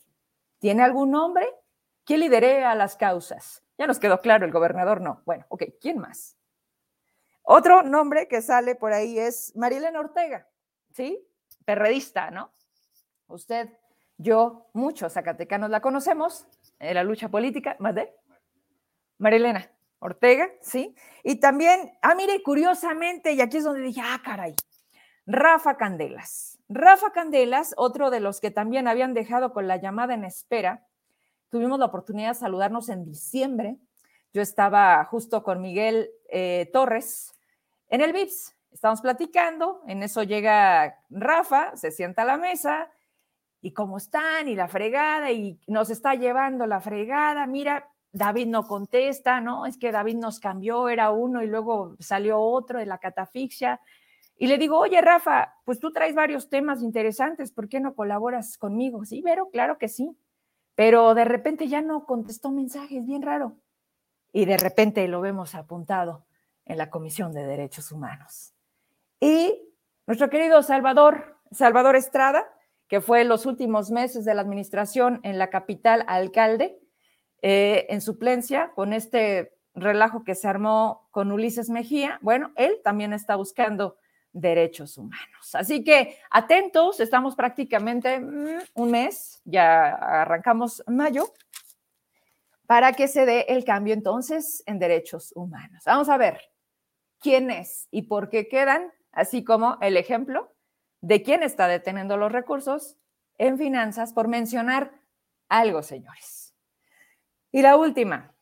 ¿tiene 0.60 0.84
algún 0.84 1.12
nombre? 1.12 1.46
¿Quién 2.06 2.22
lidera 2.22 2.74
las 2.76 2.96
causas? 2.96 3.64
Ya 3.78 3.88
nos 3.88 4.00
quedó 4.00 4.22
claro, 4.22 4.46
el 4.46 4.52
gobernador 4.52 5.02
no. 5.02 5.22
Bueno, 5.26 5.46
ok, 5.50 5.64
¿quién 5.82 6.00
más? 6.00 6.37
Otro 7.50 7.82
nombre 7.82 8.28
que 8.28 8.42
sale 8.42 8.76
por 8.76 8.92
ahí 8.92 9.18
es 9.18 9.56
Marilena 9.56 10.02
Ortega, 10.02 10.46
¿sí? 10.92 11.26
Perredista, 11.64 12.30
¿no? 12.30 12.52
Usted 13.28 13.70
yo, 14.18 14.68
muchos 14.74 15.14
zacatecanos 15.14 15.70
la 15.70 15.80
conocemos 15.80 16.46
en 16.78 16.96
la 16.96 17.06
lucha 17.06 17.30
política, 17.30 17.78
más 17.80 17.96
de 17.96 18.14
Marilena 19.18 19.72
Ortega, 20.00 20.50
¿sí? 20.60 20.94
Y 21.24 21.40
también, 21.40 21.98
ah, 22.02 22.16
mire, 22.16 22.44
curiosamente, 22.44 23.32
y 23.32 23.40
aquí 23.40 23.58
es 23.58 23.64
donde 23.64 23.80
dije, 23.80 24.02
ah, 24.04 24.20
caray, 24.22 24.54
Rafa 25.26 25.78
Candelas. 25.78 26.60
Rafa 26.68 27.14
Candelas, 27.14 27.74
otro 27.78 28.10
de 28.10 28.20
los 28.20 28.42
que 28.42 28.52
también 28.52 28.90
habían 28.90 29.14
dejado 29.14 29.54
con 29.54 29.70
la 29.70 29.78
llamada 29.78 30.16
en 30.16 30.26
espera, 30.26 30.86
tuvimos 31.48 31.80
la 31.80 31.86
oportunidad 31.86 32.32
de 32.32 32.40
saludarnos 32.40 32.90
en 32.90 33.06
diciembre. 33.06 33.78
Yo 34.34 34.42
estaba 34.42 35.02
justo 35.06 35.44
con 35.44 35.62
Miguel 35.62 36.10
eh, 36.30 36.70
Torres 36.74 37.37
en 37.90 38.02
el 38.02 38.14
VIPS, 38.14 38.56
estábamos 38.72 39.02
platicando, 39.02 39.82
en 39.88 40.04
eso 40.04 40.24
llega 40.24 41.04
Rafa, 41.10 41.76
se 41.76 41.92
sienta 41.92 42.24
a 42.24 42.26
la 42.26 42.38
mesa, 42.38 42.90
y 43.62 43.72
cómo 43.72 43.98
están 43.98 44.48
y 44.48 44.56
la 44.56 44.68
fregada 44.68 45.32
y 45.32 45.60
nos 45.68 45.90
está 45.90 46.16
llevando 46.16 46.66
la 46.68 46.80
fregada. 46.80 47.46
Mira, 47.48 47.90
David 48.12 48.48
no 48.48 48.68
contesta, 48.68 49.42
¿no? 49.42 49.66
Es 49.66 49.78
que 49.78 49.92
David 49.92 50.18
nos 50.18 50.40
cambió, 50.40 50.90
era 50.90 51.12
uno 51.12 51.44
y 51.44 51.48
luego 51.48 51.96
salió 52.00 52.40
otro 52.40 52.80
de 52.80 52.86
la 52.86 53.00
catafixia. 53.00 53.82
Y 54.38 54.48
le 54.48 54.58
digo, 54.58 54.78
oye, 54.78 55.02
Rafa, 55.02 55.56
pues 55.66 55.80
tú 55.80 55.92
traes 55.92 56.14
varios 56.14 56.50
temas 56.50 56.82
interesantes, 56.82 57.52
¿por 57.52 57.68
qué 57.68 57.80
no 57.80 57.96
colaboras 57.96 58.58
conmigo? 58.58 59.04
Sí, 59.06 59.22
pero 59.24 59.50
claro 59.50 59.78
que 59.78 59.88
sí. 59.88 60.16
Pero 60.76 61.16
de 61.16 61.26
repente 61.26 61.68
ya 61.68 61.82
no 61.82 62.06
contestó 62.06 62.52
mensajes, 62.52 63.04
bien 63.06 63.24
raro. 63.24 63.58
Y 64.32 64.46
de 64.46 64.58
repente 64.58 65.08
lo 65.08 65.22
vemos 65.22 65.56
apuntado 65.56 66.27
en 66.68 66.78
la 66.78 66.90
Comisión 66.90 67.34
de 67.34 67.46
Derechos 67.46 67.92
Humanos. 67.92 68.54
Y 69.20 69.60
nuestro 70.06 70.30
querido 70.30 70.64
Salvador, 70.64 71.38
Salvador 71.52 71.96
Estrada, 71.96 72.48
que 72.88 73.02
fue 73.02 73.22
en 73.22 73.28
los 73.28 73.46
últimos 73.46 73.92
meses 73.92 74.26
de 74.26 74.34
la 74.34 74.42
administración 74.42 75.20
en 75.24 75.38
la 75.38 75.50
capital 75.50 76.04
alcalde, 76.08 76.80
eh, 77.42 77.86
en 77.90 78.02
suplencia 78.02 78.72
con 78.74 78.94
este 78.94 79.54
relajo 79.76 80.24
que 80.24 80.36
se 80.36 80.48
armó 80.48 81.08
con 81.12 81.32
Ulises 81.32 81.70
Mejía, 81.70 82.18
bueno, 82.22 82.52
él 82.56 82.80
también 82.84 83.14
está 83.14 83.36
buscando 83.36 83.98
derechos 84.32 84.98
humanos. 84.98 85.54
Así 85.54 85.84
que 85.84 86.18
atentos, 86.30 87.00
estamos 87.00 87.36
prácticamente 87.36 88.20
mm, 88.20 88.62
un 88.76 88.92
mes, 88.92 89.42
ya 89.46 89.90
arrancamos 90.22 90.84
mayo, 90.88 91.34
para 92.66 92.94
que 92.94 93.08
se 93.08 93.26
dé 93.26 93.46
el 93.50 93.64
cambio 93.64 93.94
entonces 93.94 94.64
en 94.66 94.80
derechos 94.80 95.32
humanos. 95.36 95.84
Vamos 95.86 96.10
a 96.10 96.18
ver 96.18 96.40
quién 97.20 97.52
es 97.52 97.88
y 97.92 98.04
por 98.04 98.30
qué 98.30 98.48
quedan, 98.48 98.92
así 99.12 99.44
como 99.44 99.78
el 99.82 99.98
ejemplo 99.98 100.54
de 101.02 101.24
quién 101.24 101.44
está 101.44 101.68
deteniendo 101.68 102.18
los 102.18 102.32
recursos 102.32 102.98
en 103.38 103.58
finanzas, 103.58 104.14
por 104.14 104.28
mencionar 104.28 105.00
algo, 105.48 105.84
señores. 105.84 106.56
Y 107.52 107.62
la 107.62 107.78
última, 107.78 108.36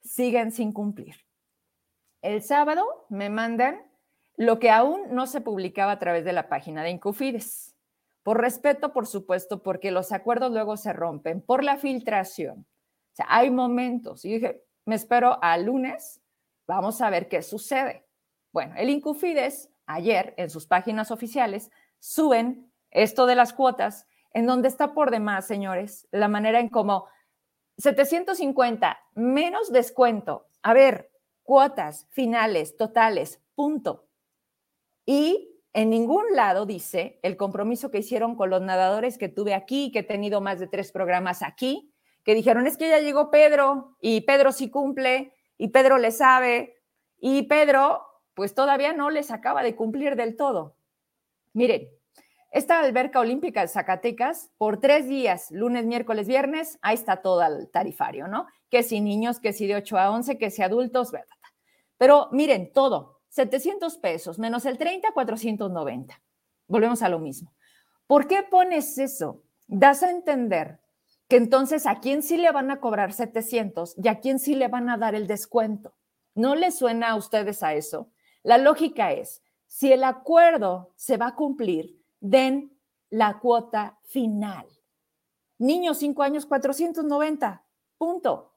siguen 0.00 0.52
sin 0.52 0.72
cumplir. 0.72 1.16
El 2.22 2.42
sábado 2.42 3.06
me 3.08 3.30
mandan 3.30 3.82
lo 4.36 4.58
que 4.58 4.70
aún 4.70 5.14
no 5.14 5.26
se 5.26 5.40
publicaba 5.40 5.92
a 5.92 5.98
través 5.98 6.24
de 6.24 6.32
la 6.32 6.48
página 6.48 6.82
de 6.82 6.90
Incufides. 6.90 7.76
Por 8.22 8.40
respeto, 8.40 8.92
por 8.92 9.06
supuesto, 9.06 9.62
porque 9.62 9.90
los 9.90 10.12
acuerdos 10.12 10.52
luego 10.52 10.76
se 10.76 10.92
rompen, 10.92 11.40
por 11.40 11.64
la 11.64 11.76
filtración. 11.76 12.60
O 12.60 13.14
sea, 13.14 13.26
hay 13.28 13.50
momentos. 13.50 14.24
Y 14.24 14.34
dije, 14.34 14.62
me 14.84 14.94
espero 14.94 15.38
al 15.42 15.64
lunes, 15.64 16.20
vamos 16.66 17.00
a 17.00 17.10
ver 17.10 17.28
qué 17.28 17.42
sucede. 17.42 18.07
Bueno, 18.52 18.74
el 18.76 18.90
Incufides 18.90 19.70
ayer 19.86 20.34
en 20.36 20.50
sus 20.50 20.66
páginas 20.66 21.10
oficiales 21.10 21.70
suben 21.98 22.70
esto 22.90 23.26
de 23.26 23.34
las 23.34 23.52
cuotas, 23.52 24.06
en 24.32 24.46
donde 24.46 24.68
está 24.68 24.94
por 24.94 25.10
demás, 25.10 25.46
señores, 25.46 26.08
la 26.10 26.28
manera 26.28 26.60
en 26.60 26.68
cómo 26.68 27.06
750 27.78 28.98
menos 29.14 29.72
descuento. 29.72 30.46
A 30.62 30.74
ver, 30.74 31.10
cuotas 31.42 32.06
finales, 32.10 32.76
totales, 32.76 33.40
punto. 33.54 34.06
Y 35.06 35.58
en 35.72 35.90
ningún 35.90 36.24
lado 36.34 36.66
dice 36.66 37.20
el 37.22 37.36
compromiso 37.36 37.90
que 37.90 37.98
hicieron 37.98 38.36
con 38.36 38.50
los 38.50 38.62
nadadores 38.62 39.16
que 39.16 39.28
tuve 39.28 39.54
aquí, 39.54 39.92
que 39.92 40.00
he 40.00 40.04
tenido 40.04 40.40
más 40.40 40.58
de 40.58 40.66
tres 40.66 40.92
programas 40.92 41.42
aquí, 41.42 41.92
que 42.24 42.34
dijeron, 42.34 42.66
es 42.66 42.76
que 42.76 42.88
ya 42.88 42.98
llegó 42.98 43.30
Pedro 43.30 43.96
y 44.00 44.22
Pedro 44.22 44.52
sí 44.52 44.70
cumple 44.70 45.34
y 45.56 45.68
Pedro 45.68 45.98
le 45.98 46.10
sabe 46.10 46.76
y 47.20 47.42
Pedro 47.44 48.07
pues 48.38 48.54
todavía 48.54 48.92
no 48.92 49.10
les 49.10 49.32
acaba 49.32 49.64
de 49.64 49.74
cumplir 49.74 50.14
del 50.14 50.36
todo. 50.36 50.76
Miren, 51.54 51.88
esta 52.52 52.78
alberca 52.78 53.18
olímpica 53.18 53.62
de 53.62 53.66
Zacatecas, 53.66 54.52
por 54.58 54.78
tres 54.78 55.08
días, 55.08 55.50
lunes, 55.50 55.86
miércoles, 55.86 56.28
viernes, 56.28 56.78
ahí 56.80 56.94
está 56.94 57.16
todo 57.16 57.42
el 57.42 57.68
tarifario, 57.68 58.28
¿no? 58.28 58.46
Que 58.70 58.84
si 58.84 59.00
niños, 59.00 59.40
que 59.40 59.52
si 59.52 59.66
de 59.66 59.74
8 59.74 59.98
a 59.98 60.12
11, 60.12 60.38
que 60.38 60.52
si 60.52 60.62
adultos, 60.62 61.10
¿verdad? 61.10 61.34
Pero 61.96 62.28
miren, 62.30 62.72
todo, 62.72 63.18
700 63.30 63.98
pesos, 63.98 64.38
menos 64.38 64.66
el 64.66 64.78
30, 64.78 65.10
490. 65.10 66.22
Volvemos 66.68 67.02
a 67.02 67.08
lo 67.08 67.18
mismo. 67.18 67.52
¿Por 68.06 68.28
qué 68.28 68.44
pones 68.44 68.98
eso? 68.98 69.42
Das 69.66 70.04
a 70.04 70.12
entender 70.12 70.78
que 71.26 71.38
entonces 71.38 71.86
a 71.86 71.98
quién 71.98 72.22
sí 72.22 72.36
le 72.36 72.52
van 72.52 72.70
a 72.70 72.78
cobrar 72.78 73.12
700 73.12 73.96
y 73.98 74.06
a 74.06 74.20
quién 74.20 74.38
sí 74.38 74.54
le 74.54 74.68
van 74.68 74.90
a 74.90 74.96
dar 74.96 75.16
el 75.16 75.26
descuento. 75.26 75.96
¿No 76.36 76.54
les 76.54 76.78
suena 76.78 77.08
a 77.08 77.16
ustedes 77.16 77.64
a 77.64 77.74
eso? 77.74 78.12
La 78.42 78.58
lógica 78.58 79.12
es, 79.12 79.42
si 79.66 79.92
el 79.92 80.04
acuerdo 80.04 80.92
se 80.96 81.16
va 81.16 81.28
a 81.28 81.34
cumplir, 81.34 82.02
den 82.20 82.78
la 83.10 83.38
cuota 83.38 83.98
final. 84.04 84.66
Niños 85.58 85.98
5 85.98 86.22
años, 86.22 86.46
490, 86.46 87.64
punto. 87.98 88.54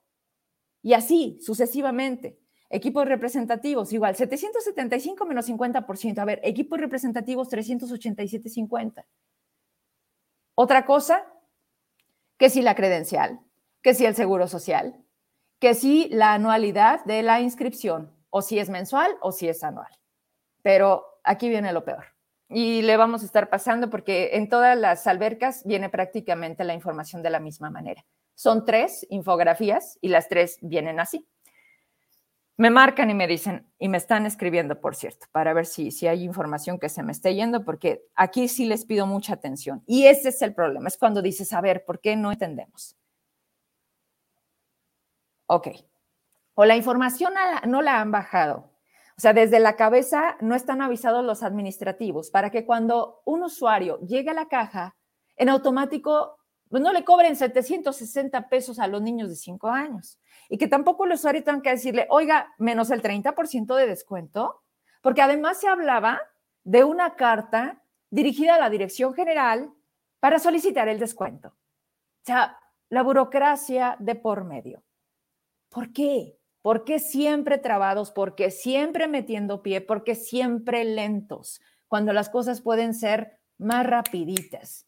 Y 0.82 0.94
así 0.94 1.38
sucesivamente. 1.40 2.38
Equipos 2.70 3.06
representativos, 3.06 3.92
igual, 3.92 4.16
775 4.16 5.26
menos 5.26 5.48
50%. 5.48 6.18
A 6.18 6.24
ver, 6.24 6.40
equipos 6.42 6.80
representativos, 6.80 7.50
387.50. 7.50 9.04
Otra 10.54 10.86
cosa, 10.86 11.26
que 12.38 12.48
si 12.48 12.62
la 12.62 12.74
credencial, 12.74 13.40
que 13.82 13.94
si 13.94 14.06
el 14.06 14.14
seguro 14.14 14.48
social, 14.48 15.04
que 15.58 15.74
si 15.74 16.08
la 16.08 16.32
anualidad 16.32 17.04
de 17.04 17.22
la 17.22 17.40
inscripción, 17.40 18.10
o 18.32 18.42
si 18.42 18.58
es 18.58 18.70
mensual 18.70 19.16
o 19.20 19.30
si 19.30 19.48
es 19.48 19.62
anual. 19.62 19.92
Pero 20.62 21.04
aquí 21.22 21.48
viene 21.48 21.72
lo 21.72 21.84
peor 21.84 22.06
y 22.48 22.82
le 22.82 22.96
vamos 22.96 23.22
a 23.22 23.26
estar 23.26 23.48
pasando 23.48 23.88
porque 23.88 24.30
en 24.34 24.48
todas 24.48 24.76
las 24.76 25.06
albercas 25.06 25.64
viene 25.64 25.88
prácticamente 25.88 26.64
la 26.64 26.74
información 26.74 27.22
de 27.22 27.30
la 27.30 27.40
misma 27.40 27.70
manera. 27.70 28.04
Son 28.34 28.64
tres 28.64 29.06
infografías 29.10 29.98
y 30.00 30.08
las 30.08 30.28
tres 30.28 30.58
vienen 30.60 31.00
así. 31.00 31.26
Me 32.58 32.70
marcan 32.70 33.10
y 33.10 33.14
me 33.14 33.26
dicen, 33.26 33.66
y 33.78 33.88
me 33.88 33.96
están 33.96 34.26
escribiendo, 34.26 34.80
por 34.80 34.94
cierto, 34.94 35.26
para 35.32 35.54
ver 35.54 35.66
si, 35.66 35.90
si 35.90 36.06
hay 36.06 36.22
información 36.22 36.78
que 36.78 36.90
se 36.90 37.02
me 37.02 37.12
esté 37.12 37.34
yendo, 37.34 37.64
porque 37.64 38.04
aquí 38.14 38.46
sí 38.48 38.66
les 38.66 38.84
pido 38.84 39.06
mucha 39.06 39.34
atención. 39.34 39.82
Y 39.86 40.06
ese 40.06 40.28
es 40.28 40.42
el 40.42 40.54
problema, 40.54 40.88
es 40.88 40.98
cuando 40.98 41.22
dices, 41.22 41.52
a 41.52 41.60
ver, 41.60 41.84
¿por 41.84 42.00
qué 42.00 42.14
no 42.14 42.30
entendemos? 42.30 42.96
Ok. 45.46 45.68
O 46.54 46.64
la 46.64 46.76
información 46.76 47.32
no 47.66 47.82
la 47.82 48.00
han 48.00 48.10
bajado, 48.10 48.72
o 49.16 49.20
sea, 49.20 49.32
desde 49.32 49.60
la 49.60 49.76
cabeza 49.76 50.36
no 50.40 50.54
están 50.54 50.82
avisados 50.82 51.24
los 51.24 51.42
administrativos 51.42 52.30
para 52.30 52.50
que 52.50 52.64
cuando 52.64 53.20
un 53.24 53.42
usuario 53.42 53.98
llegue 54.00 54.30
a 54.30 54.34
la 54.34 54.48
caja, 54.48 54.96
en 55.36 55.48
automático 55.48 56.38
pues, 56.68 56.82
no 56.82 56.92
le 56.92 57.04
cobren 57.04 57.36
760 57.36 58.48
pesos 58.48 58.78
a 58.78 58.86
los 58.86 59.02
niños 59.02 59.28
de 59.28 59.36
5 59.36 59.68
años. 59.68 60.18
Y 60.48 60.56
que 60.56 60.68
tampoco 60.68 61.04
el 61.04 61.12
usuario 61.12 61.44
tenga 61.44 61.60
que 61.62 61.70
decirle, 61.70 62.06
oiga, 62.08 62.52
menos 62.58 62.90
el 62.90 63.02
30% 63.02 63.76
de 63.76 63.86
descuento, 63.86 64.62
porque 65.02 65.22
además 65.22 65.60
se 65.60 65.68
hablaba 65.68 66.20
de 66.64 66.84
una 66.84 67.14
carta 67.14 67.82
dirigida 68.10 68.54
a 68.54 68.58
la 68.58 68.70
Dirección 68.70 69.14
General 69.14 69.70
para 70.18 70.38
solicitar 70.38 70.88
el 70.88 70.98
descuento. 70.98 71.48
O 71.48 72.24
sea, 72.24 72.58
la 72.88 73.02
burocracia 73.02 73.96
de 73.98 74.14
por 74.14 74.44
medio. 74.44 74.82
¿Por 75.68 75.92
qué? 75.92 76.38
¿Por 76.62 76.84
qué 76.84 77.00
siempre 77.00 77.58
trabados? 77.58 78.12
¿Por 78.12 78.36
qué 78.36 78.50
siempre 78.50 79.08
metiendo 79.08 79.62
pie? 79.62 79.80
¿Por 79.80 80.04
qué 80.04 80.14
siempre 80.14 80.84
lentos? 80.84 81.60
Cuando 81.88 82.12
las 82.12 82.30
cosas 82.30 82.62
pueden 82.62 82.94
ser 82.94 83.38
más 83.58 83.84
rapiditas. 83.84 84.86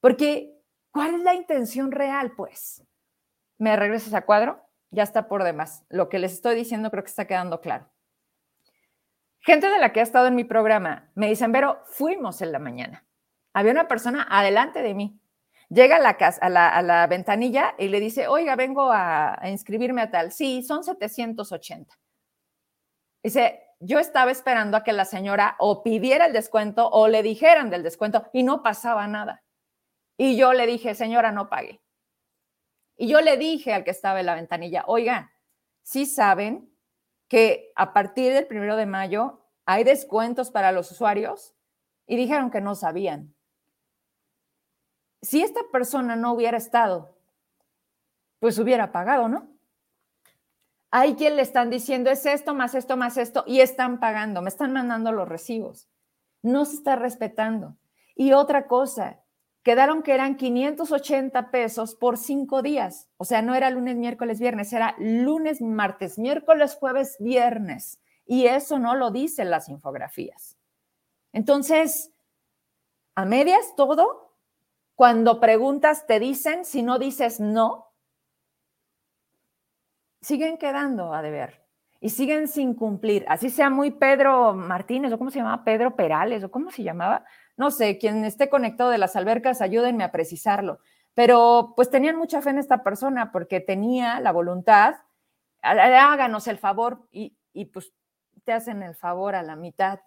Porque, 0.00 0.60
¿cuál 0.90 1.14
es 1.14 1.20
la 1.22 1.34
intención 1.34 1.92
real? 1.92 2.32
Pues, 2.36 2.84
¿me 3.56 3.76
regresas 3.76 4.14
a 4.14 4.26
cuadro? 4.26 4.60
Ya 4.90 5.04
está 5.04 5.28
por 5.28 5.44
demás. 5.44 5.84
Lo 5.88 6.08
que 6.08 6.18
les 6.18 6.32
estoy 6.32 6.56
diciendo 6.56 6.90
creo 6.90 7.04
que 7.04 7.10
está 7.10 7.26
quedando 7.26 7.60
claro. 7.60 7.88
Gente 9.38 9.68
de 9.68 9.78
la 9.78 9.92
que 9.92 10.00
ha 10.00 10.04
estado 10.04 10.26
en 10.26 10.34
mi 10.34 10.44
programa 10.44 11.10
me 11.14 11.28
dicen, 11.28 11.52
pero 11.52 11.82
fuimos 11.86 12.42
en 12.42 12.52
la 12.52 12.58
mañana. 12.58 13.06
Había 13.54 13.72
una 13.72 13.88
persona 13.88 14.26
adelante 14.28 14.82
de 14.82 14.94
mí 14.94 15.21
Llega 15.72 15.96
a 15.96 16.00
la, 16.00 16.18
casa, 16.18 16.38
a 16.42 16.82
la, 16.82 17.06
ventanilla 17.06 17.74
y 17.78 17.88
le 17.88 17.98
dice, 17.98 18.28
oiga, 18.28 18.56
vengo 18.56 18.90
a, 18.92 19.40
inscribirme 19.44 20.02
a 20.02 20.10
tal. 20.10 20.30
Sí, 20.30 20.62
son 20.62 20.84
780. 20.84 21.94
Dice, 23.22 23.62
yo 23.80 23.98
estaba 23.98 24.30
esperando 24.30 24.76
a 24.76 24.84
que 24.84 24.92
la 24.92 25.06
señora 25.06 25.56
o 25.58 25.82
pidiera 25.82 26.26
el 26.26 26.34
descuento 26.34 26.90
o 26.90 27.08
le 27.08 27.22
dijeran 27.22 27.70
del 27.70 27.82
descuento 27.82 28.28
y 28.34 28.42
no 28.42 28.62
pasaba 28.62 29.08
nada. 29.08 29.42
Y 30.18 30.36
yo 30.36 30.52
le 30.52 30.66
dije, 30.66 30.94
señora, 30.94 31.32
no 31.32 31.48
pague. 31.48 31.80
Y 32.98 33.08
yo 33.08 33.22
le 33.22 33.38
dije 33.38 33.72
al 33.72 33.84
que 33.84 33.92
estaba 33.92 34.20
en 34.20 34.26
la 34.26 34.34
ventanilla, 34.34 34.84
oiga, 34.86 35.32
sí 35.82 36.04
saben 36.04 36.70
que 37.28 37.72
a 37.76 37.94
partir 37.94 38.34
del 38.34 38.46
primero 38.46 38.76
de 38.76 38.84
mayo 38.84 39.48
hay 39.64 39.84
descuentos 39.84 40.50
para 40.50 40.70
los 40.70 40.90
usuarios 40.90 41.54
y 42.06 42.16
dijeron 42.16 42.50
que 42.50 42.60
no 42.60 42.74
sabían 42.74 43.34
si 45.22 45.40
esta 45.42 45.60
persona 45.70 46.16
no 46.16 46.32
hubiera 46.32 46.58
estado, 46.58 47.16
pues 48.40 48.58
hubiera 48.58 48.90
pagado, 48.92 49.28
¿no? 49.28 49.48
Hay 50.90 51.14
quien 51.14 51.36
le 51.36 51.42
están 51.42 51.70
diciendo 51.70 52.10
es 52.10 52.26
esto 52.26 52.54
más 52.54 52.74
esto 52.74 52.96
más 52.96 53.16
esto 53.16 53.44
y 53.46 53.60
están 53.60 53.98
pagando, 54.00 54.42
me 54.42 54.48
están 54.48 54.72
mandando 54.72 55.12
los 55.12 55.28
recibos. 55.28 55.88
No 56.42 56.64
se 56.64 56.74
está 56.74 56.96
respetando. 56.96 57.76
Y 58.14 58.32
otra 58.32 58.66
cosa, 58.66 59.20
quedaron 59.62 60.02
que 60.02 60.12
eran 60.12 60.36
580 60.36 61.50
pesos 61.50 61.94
por 61.94 62.18
cinco 62.18 62.60
días. 62.62 63.08
O 63.16 63.24
sea, 63.24 63.42
no 63.42 63.54
era 63.54 63.70
lunes, 63.70 63.96
miércoles, 63.96 64.40
viernes, 64.40 64.72
era 64.72 64.96
lunes, 64.98 65.62
martes, 65.62 66.18
miércoles, 66.18 66.74
jueves, 66.74 67.16
viernes. 67.20 68.00
Y 68.26 68.46
eso 68.46 68.78
no 68.78 68.96
lo 68.96 69.10
dicen 69.10 69.50
las 69.50 69.68
infografías. 69.68 70.56
Entonces, 71.32 72.12
a 73.14 73.24
medias 73.24 73.74
todo, 73.76 74.31
cuando 75.02 75.40
preguntas 75.40 76.06
te 76.06 76.20
dicen, 76.20 76.64
si 76.64 76.84
no 76.84 76.96
dices 76.96 77.40
no, 77.40 77.92
siguen 80.20 80.58
quedando 80.58 81.12
a 81.12 81.22
deber 81.22 81.66
y 81.98 82.10
siguen 82.10 82.46
sin 82.46 82.74
cumplir. 82.74 83.24
Así 83.26 83.50
sea 83.50 83.68
muy 83.68 83.90
Pedro 83.90 84.52
Martínez 84.54 85.12
o 85.12 85.18
cómo 85.18 85.32
se 85.32 85.40
llamaba, 85.40 85.64
Pedro 85.64 85.96
Perales 85.96 86.44
o 86.44 86.52
cómo 86.52 86.70
se 86.70 86.84
llamaba, 86.84 87.24
no 87.56 87.72
sé, 87.72 87.98
quien 87.98 88.24
esté 88.24 88.48
conectado 88.48 88.90
de 88.90 88.98
las 88.98 89.16
albercas, 89.16 89.60
ayúdenme 89.60 90.04
a 90.04 90.12
precisarlo. 90.12 90.78
Pero 91.14 91.72
pues 91.74 91.90
tenían 91.90 92.14
mucha 92.14 92.40
fe 92.40 92.50
en 92.50 92.58
esta 92.58 92.84
persona 92.84 93.32
porque 93.32 93.58
tenía 93.58 94.20
la 94.20 94.30
voluntad, 94.30 94.94
háganos 95.62 96.46
el 96.46 96.58
favor 96.58 97.08
y, 97.10 97.36
y 97.52 97.64
pues 97.64 97.92
te 98.44 98.52
hacen 98.52 98.84
el 98.84 98.94
favor 98.94 99.34
a 99.34 99.42
la 99.42 99.56
mitad. 99.56 99.98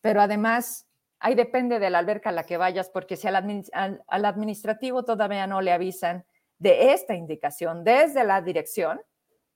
Pero 0.00 0.20
además, 0.20 0.86
ahí 1.18 1.34
depende 1.34 1.78
de 1.78 1.90
la 1.90 1.98
alberca 1.98 2.30
a 2.30 2.32
la 2.32 2.44
que 2.44 2.56
vayas, 2.56 2.90
porque 2.90 3.16
si 3.16 3.28
al, 3.28 4.04
administrativo 4.06 5.04
todavía 5.04 5.46
no 5.46 5.60
le 5.60 5.72
avisan 5.72 6.24
de 6.58 6.92
esta 6.92 7.14
indicación 7.14 7.84
desde 7.84 8.24
la 8.24 8.40
dirección, 8.40 9.00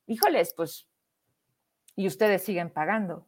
híjoles, 0.07 0.55
pues, 0.57 0.89
y 1.97 2.07
ustedes 2.07 2.43
siguen 2.43 2.71
pagando. 2.71 3.27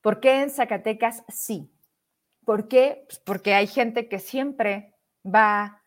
¿Por 0.00 0.20
qué 0.20 0.42
en 0.42 0.50
Zacatecas 0.50 1.24
sí? 1.28 1.70
¿Por 2.44 2.68
qué? 2.68 3.04
Pues 3.06 3.20
porque 3.20 3.54
hay 3.54 3.66
gente 3.66 4.08
que 4.08 4.18
siempre 4.18 4.94
va 5.24 5.82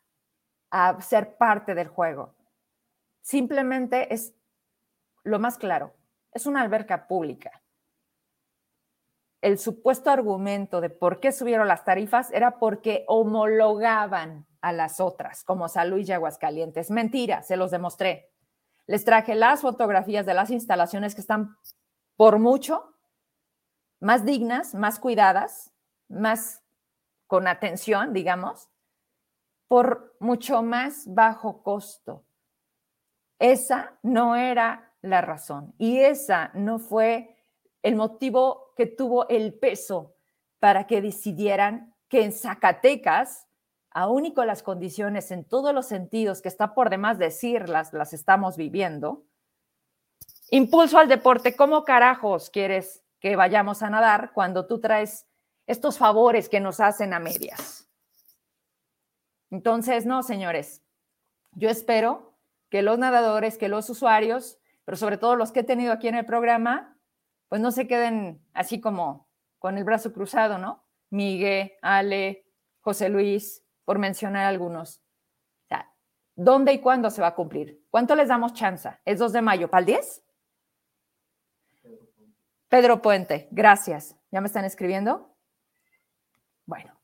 a 0.72 1.02
ser 1.02 1.36
parte 1.38 1.76
del 1.76 1.90
juego. 1.90 2.34
Simplemente 3.22 4.14
es 4.14 4.34
lo 5.24 5.40
más 5.40 5.58
claro, 5.58 5.94
es 6.32 6.46
una 6.46 6.62
alberca 6.62 7.08
pública. 7.08 7.62
El 9.46 9.60
supuesto 9.60 10.10
argumento 10.10 10.82
de 10.82 10.90
por 10.90 11.20
qué 11.20 11.32
subieron 11.32 11.68
las 11.68 11.86
tarifas 11.86 12.32
era 12.32 12.58
porque 12.58 13.06
homologaban 13.08 14.48
a 14.60 14.74
las 14.74 15.00
otras, 15.00 15.44
como 15.44 15.70
San 15.70 15.92
Luis 15.92 16.10
y 16.10 16.14
Aguascalientes. 16.14 16.90
Mentira, 16.90 17.44
se 17.44 17.56
los 17.56 17.70
demostré. 17.70 18.34
Les 18.88 19.06
traje 19.06 19.36
las 19.36 19.62
fotografías 19.62 20.26
de 20.26 20.34
las 20.34 20.50
instalaciones 20.50 21.14
que 21.14 21.22
están 21.22 21.58
por 22.16 22.40
mucho 22.40 22.96
más 24.00 24.26
dignas, 24.26 24.74
más 24.74 24.98
cuidadas, 24.98 25.72
más 26.08 26.64
con 27.28 27.48
atención, 27.48 28.14
digamos, 28.14 28.72
por 29.68 30.16
mucho 30.20 30.64
más 30.64 31.04
bajo 31.06 31.62
costo. 31.62 32.26
Esa 33.38 34.00
no 34.02 34.36
era 34.36 34.92
la 35.04 35.22
razón 35.22 35.76
y 35.78 36.00
esa 36.00 36.50
no 36.56 36.80
fue 36.80 37.38
el 37.84 37.96
motivo 37.96 38.65
que 38.76 38.86
tuvo 38.86 39.28
el 39.30 39.54
peso 39.54 40.16
para 40.60 40.88
que 40.88 41.02
decidieran 41.02 41.96
que 42.08 42.24
en 42.24 42.32
Zacatecas 42.32 43.48
aún 43.96 44.26
y 44.26 44.34
con 44.34 44.46
las 44.46 44.62
condiciones 44.62 45.32
en 45.32 45.46
todos 45.46 45.74
los 45.74 45.86
sentidos 45.86 46.42
que 46.42 46.50
está 46.50 46.74
por 46.74 46.90
demás 46.90 47.18
decirlas, 47.18 47.94
las 47.94 48.12
estamos 48.12 48.58
viviendo. 48.58 49.24
Impulso 50.52 50.98
al 50.98 51.08
deporte, 51.08 51.56
¿cómo 51.56 51.86
carajos 51.86 52.50
quieres 52.50 53.04
que 53.22 53.38
vayamos 53.38 53.82
a 53.82 53.90
nadar 53.90 54.32
cuando 54.34 54.68
tú 54.68 54.82
traes 54.82 55.26
estos 55.66 55.98
favores 55.98 56.50
que 56.50 56.60
nos 56.60 56.82
hacen 56.82 57.14
a 57.14 57.20
medias? 57.20 57.90
Entonces, 59.50 60.06
no, 60.06 60.24
señores, 60.24 60.84
yo 61.54 61.70
espero 61.70 62.34
que 62.70 62.82
los 62.82 63.00
nadadores, 63.00 63.58
que 63.58 63.70
los 63.70 63.90
usuarios, 63.90 64.60
pero 64.84 64.98
sobre 64.98 65.18
todo 65.18 65.38
los 65.38 65.54
que 65.54 65.62
he 65.62 65.64
tenido 65.64 65.94
aquí 65.94 66.10
en 66.10 66.16
el 66.16 66.26
programa, 66.26 66.95
pues 67.50 67.62
no 67.62 67.72
se 67.72 67.88
queden 67.88 68.42
así 68.54 68.80
como 68.80 69.28
con 69.60 69.78
el 69.78 69.84
brazo 69.84 70.14
cruzado, 70.14 70.58
¿no? 70.58 70.84
Miguel, 71.10 71.74
Ale, 71.82 72.46
José 72.82 73.10
Luis, 73.10 73.64
por 73.84 74.00
mencionar 74.00 74.46
algunos. 74.46 75.02
O 75.64 75.68
sea, 75.68 75.92
¿dónde 76.36 76.74
y 76.74 76.80
cuándo 76.80 77.10
se 77.10 77.22
va 77.22 77.28
a 77.28 77.36
cumplir? 77.36 77.84
¿Cuánto 77.90 78.16
les 78.16 78.28
damos 78.28 78.54
chance? 78.54 78.90
¿Es 79.06 79.20
2 79.20 79.34
de 79.34 79.42
mayo? 79.42 79.70
¿Para 79.70 79.80
el 79.80 79.86
10? 79.86 80.24
Pedro 82.68 83.02
Puente, 83.02 83.48
gracias. 83.52 84.16
¿Ya 84.32 84.42
me 84.42 84.48
están 84.48 84.66
escribiendo? 84.66 85.34
Bueno, 86.66 87.00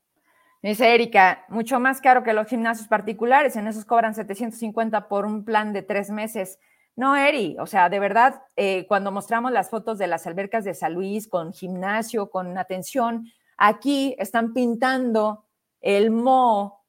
dice 0.62 0.94
Erika, 0.94 1.44
mucho 1.48 1.80
más 1.80 2.00
caro 2.00 2.22
que 2.22 2.32
los 2.32 2.48
gimnasios 2.48 2.88
particulares, 2.88 3.56
en 3.56 3.66
esos 3.68 3.84
cobran 3.84 4.14
750 4.14 5.08
por 5.08 5.24
un 5.24 5.44
plan 5.44 5.72
de 5.72 5.82
tres 5.82 6.10
meses. 6.10 6.58
No, 6.94 7.16
Eri, 7.16 7.56
o 7.58 7.66
sea, 7.66 7.88
de 7.88 7.98
verdad, 7.98 8.42
eh, 8.56 8.86
cuando 8.86 9.10
mostramos 9.10 9.50
las 9.50 9.70
fotos 9.70 9.98
de 9.98 10.06
las 10.06 10.26
albercas 10.26 10.64
de 10.64 10.74
San 10.74 10.92
Luis 10.92 11.26
con 11.26 11.52
gimnasio, 11.52 12.30
con 12.30 12.58
atención, 12.58 13.26
aquí 13.56 14.14
están 14.18 14.52
pintando 14.52 15.46
el 15.80 16.10
mo 16.10 16.84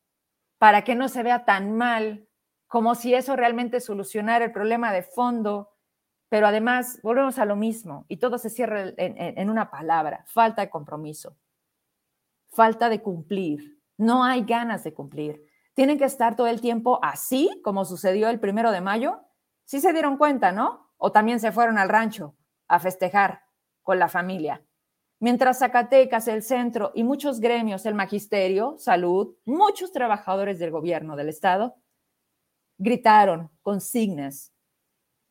para 0.57 0.83
que 0.83 0.95
no 0.95 1.07
se 1.09 1.23
vea 1.23 1.45
tan 1.45 1.75
mal, 1.75 2.27
como 2.67 2.95
si 2.95 3.13
eso 3.13 3.35
realmente 3.35 3.79
solucionara 3.79 4.45
el 4.45 4.51
problema 4.51 4.91
de 4.91 5.03
fondo, 5.03 5.73
pero 6.27 6.47
además 6.47 6.99
volvemos 7.03 7.37
a 7.37 7.45
lo 7.45 7.55
mismo 7.55 8.05
y 8.07 8.17
todo 8.17 8.37
se 8.37 8.49
cierra 8.49 8.85
en, 8.97 9.49
una 9.49 9.69
palabra, 9.69 10.25
falta 10.27 10.63
de 10.63 10.69
compromiso, 10.69 11.37
falta 12.49 12.89
de 12.89 13.01
cumplir, 13.01 13.79
no 13.97 14.23
hay 14.23 14.43
ganas 14.43 14.83
de 14.83 14.93
cumplir. 14.93 15.45
Tienen 15.75 15.97
que 15.99 16.05
estar 16.05 16.35
todo 16.35 16.47
el 16.47 16.61
tiempo 16.61 16.99
así, 17.03 17.49
como 17.63 17.85
sucedió 17.85 18.29
el 18.29 18.39
primero 18.39 18.71
de 18.71 18.81
mayo. 18.81 19.19
Sí 19.65 19.79
se 19.81 19.93
dieron 19.93 20.17
cuenta, 20.17 20.51
¿no? 20.51 20.93
O 20.97 21.11
también 21.11 21.39
se 21.39 21.51
fueron 21.51 21.77
al 21.77 21.89
rancho 21.89 22.35
a 22.67 22.79
festejar 22.79 23.43
con 23.81 23.99
la 23.99 24.07
familia. 24.07 24.63
Mientras 25.19 25.59
Zacatecas, 25.59 26.27
el 26.27 26.43
centro 26.43 26.91
y 26.93 27.03
muchos 27.03 27.39
gremios, 27.39 27.85
el 27.85 27.95
magisterio, 27.95 28.75
salud, 28.77 29.35
muchos 29.45 29.91
trabajadores 29.91 30.59
del 30.59 30.71
gobierno 30.71 31.15
del 31.15 31.29
estado, 31.29 31.75
gritaron 32.77 33.49
consignas 33.61 34.53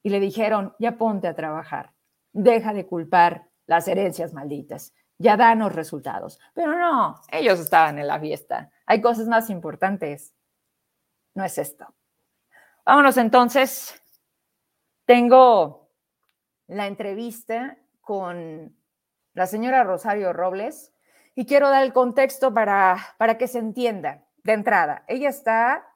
y 0.02 0.10
le 0.10 0.20
dijeron, 0.20 0.74
ya 0.78 0.96
ponte 0.96 1.28
a 1.28 1.34
trabajar, 1.34 1.92
deja 2.32 2.72
de 2.72 2.86
culpar 2.86 3.50
las 3.66 3.86
herencias 3.86 4.32
malditas, 4.32 4.94
ya 5.18 5.36
danos 5.36 5.74
resultados. 5.74 6.40
Pero 6.54 6.76
no, 6.78 7.20
ellos 7.30 7.60
estaban 7.60 7.98
en 7.98 8.06
la 8.06 8.18
fiesta. 8.18 8.70
Hay 8.86 9.00
cosas 9.00 9.28
más 9.28 9.50
importantes. 9.50 10.34
No 11.34 11.44
es 11.44 11.58
esto. 11.58 11.86
Vámonos 12.84 13.16
entonces. 13.16 14.01
Tengo 15.12 15.90
la 16.68 16.86
entrevista 16.86 17.76
con 18.00 18.74
la 19.34 19.46
señora 19.46 19.84
Rosario 19.84 20.32
Robles, 20.32 20.94
y 21.34 21.44
quiero 21.44 21.68
dar 21.68 21.82
el 21.82 21.92
contexto 21.92 22.54
para, 22.54 22.96
para 23.18 23.36
que 23.36 23.46
se 23.46 23.58
entienda 23.58 24.24
de 24.42 24.54
entrada. 24.54 25.04
Ella 25.08 25.28
está 25.28 25.86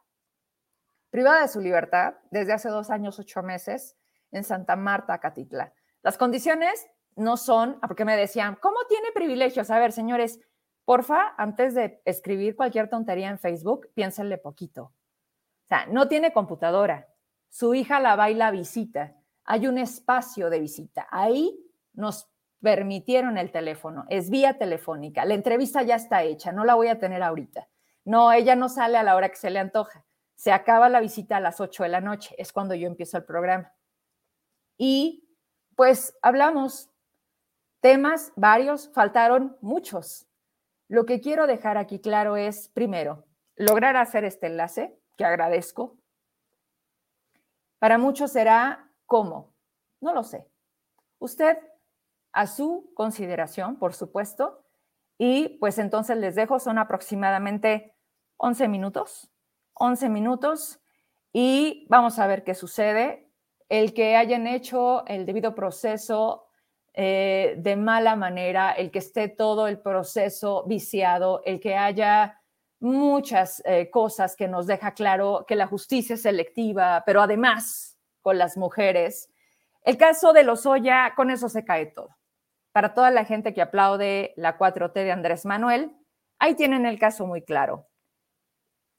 privada 1.08 1.40
de 1.40 1.48
su 1.48 1.62
libertad 1.62 2.16
desde 2.30 2.52
hace 2.52 2.68
dos 2.68 2.90
años, 2.90 3.18
ocho 3.18 3.42
meses, 3.42 3.96
en 4.32 4.44
Santa 4.44 4.76
Marta, 4.76 5.18
Catitla. 5.18 5.72
Las 6.02 6.18
condiciones 6.18 6.86
no 7.14 7.38
son, 7.38 7.80
porque 7.80 8.04
me 8.04 8.18
decían, 8.18 8.58
¿cómo 8.60 8.80
tiene 8.86 9.12
privilegios? 9.14 9.70
A 9.70 9.78
ver, 9.78 9.92
señores, 9.92 10.40
porfa, 10.84 11.32
antes 11.38 11.74
de 11.74 12.02
escribir 12.04 12.54
cualquier 12.54 12.90
tontería 12.90 13.30
en 13.30 13.38
Facebook, 13.38 13.88
piénsenle 13.94 14.36
poquito. 14.36 14.82
O 14.82 15.68
sea, 15.68 15.86
no 15.86 16.06
tiene 16.06 16.34
computadora. 16.34 17.08
Su 17.48 17.74
hija 17.74 18.00
la 18.00 18.16
baila 18.16 18.50
visita. 18.50 19.16
Hay 19.44 19.66
un 19.66 19.78
espacio 19.78 20.50
de 20.50 20.60
visita. 20.60 21.06
Ahí 21.10 21.58
nos 21.92 22.28
permitieron 22.62 23.38
el 23.38 23.52
teléfono, 23.52 24.06
es 24.08 24.30
vía 24.30 24.58
telefónica, 24.58 25.24
la 25.24 25.34
entrevista 25.34 25.82
ya 25.82 25.94
está 25.94 26.22
hecha, 26.24 26.52
no 26.52 26.64
la 26.64 26.74
voy 26.74 26.88
a 26.88 26.98
tener 26.98 27.22
ahorita. 27.22 27.68
No, 28.04 28.32
ella 28.32 28.56
no 28.56 28.68
sale 28.68 28.98
a 28.98 29.02
la 29.02 29.16
hora 29.16 29.28
que 29.28 29.36
se 29.36 29.50
le 29.50 29.58
antoja. 29.58 30.04
Se 30.34 30.52
acaba 30.52 30.88
la 30.88 31.00
visita 31.00 31.36
a 31.36 31.40
las 31.40 31.60
8 31.60 31.84
de 31.84 31.88
la 31.88 32.00
noche, 32.00 32.34
es 32.38 32.52
cuando 32.52 32.74
yo 32.74 32.86
empiezo 32.86 33.16
el 33.18 33.24
programa. 33.24 33.72
Y 34.76 35.28
pues 35.74 36.16
hablamos 36.22 36.90
temas 37.80 38.32
varios, 38.36 38.90
faltaron 38.92 39.56
muchos. 39.60 40.26
Lo 40.88 41.04
que 41.04 41.20
quiero 41.20 41.46
dejar 41.46 41.78
aquí 41.78 42.00
claro 42.00 42.36
es, 42.36 42.68
primero, 42.68 43.26
lograr 43.56 43.96
hacer 43.96 44.24
este 44.24 44.46
enlace, 44.46 44.98
que 45.16 45.24
agradezco. 45.24 45.96
Para 47.86 47.98
muchos 47.98 48.32
será 48.32 48.90
cómo, 49.04 49.54
no 50.00 50.12
lo 50.12 50.24
sé. 50.24 50.50
Usted 51.20 51.56
a 52.32 52.48
su 52.48 52.90
consideración, 52.96 53.78
por 53.78 53.94
supuesto. 53.94 54.64
Y 55.18 55.50
pues 55.60 55.78
entonces 55.78 56.16
les 56.16 56.34
dejo, 56.34 56.58
son 56.58 56.78
aproximadamente 56.78 57.94
11 58.38 58.66
minutos, 58.66 59.30
11 59.74 60.08
minutos 60.08 60.80
y 61.32 61.86
vamos 61.88 62.18
a 62.18 62.26
ver 62.26 62.42
qué 62.42 62.56
sucede. 62.56 63.30
El 63.68 63.94
que 63.94 64.16
hayan 64.16 64.48
hecho 64.48 65.06
el 65.06 65.24
debido 65.24 65.54
proceso 65.54 66.48
eh, 66.92 67.54
de 67.56 67.76
mala 67.76 68.16
manera, 68.16 68.72
el 68.72 68.90
que 68.90 68.98
esté 68.98 69.28
todo 69.28 69.68
el 69.68 69.78
proceso 69.78 70.64
viciado, 70.66 71.40
el 71.44 71.60
que 71.60 71.76
haya 71.76 72.42
muchas 72.80 73.62
eh, 73.64 73.90
cosas 73.90 74.36
que 74.36 74.48
nos 74.48 74.66
deja 74.66 74.92
claro 74.92 75.44
que 75.46 75.56
la 75.56 75.66
justicia 75.66 76.14
es 76.14 76.22
selectiva, 76.22 77.02
pero 77.06 77.22
además 77.22 77.96
con 78.20 78.38
las 78.38 78.56
mujeres. 78.56 79.30
El 79.82 79.96
caso 79.96 80.32
de 80.32 80.44
Lozoya, 80.44 81.14
con 81.14 81.30
eso 81.30 81.48
se 81.48 81.64
cae 81.64 81.86
todo. 81.86 82.16
Para 82.72 82.92
toda 82.92 83.10
la 83.10 83.24
gente 83.24 83.54
que 83.54 83.62
aplaude 83.62 84.34
la 84.36 84.58
4T 84.58 84.92
de 84.92 85.12
Andrés 85.12 85.46
Manuel, 85.46 85.96
ahí 86.38 86.54
tienen 86.54 86.86
el 86.86 86.98
caso 86.98 87.26
muy 87.26 87.42
claro. 87.42 87.88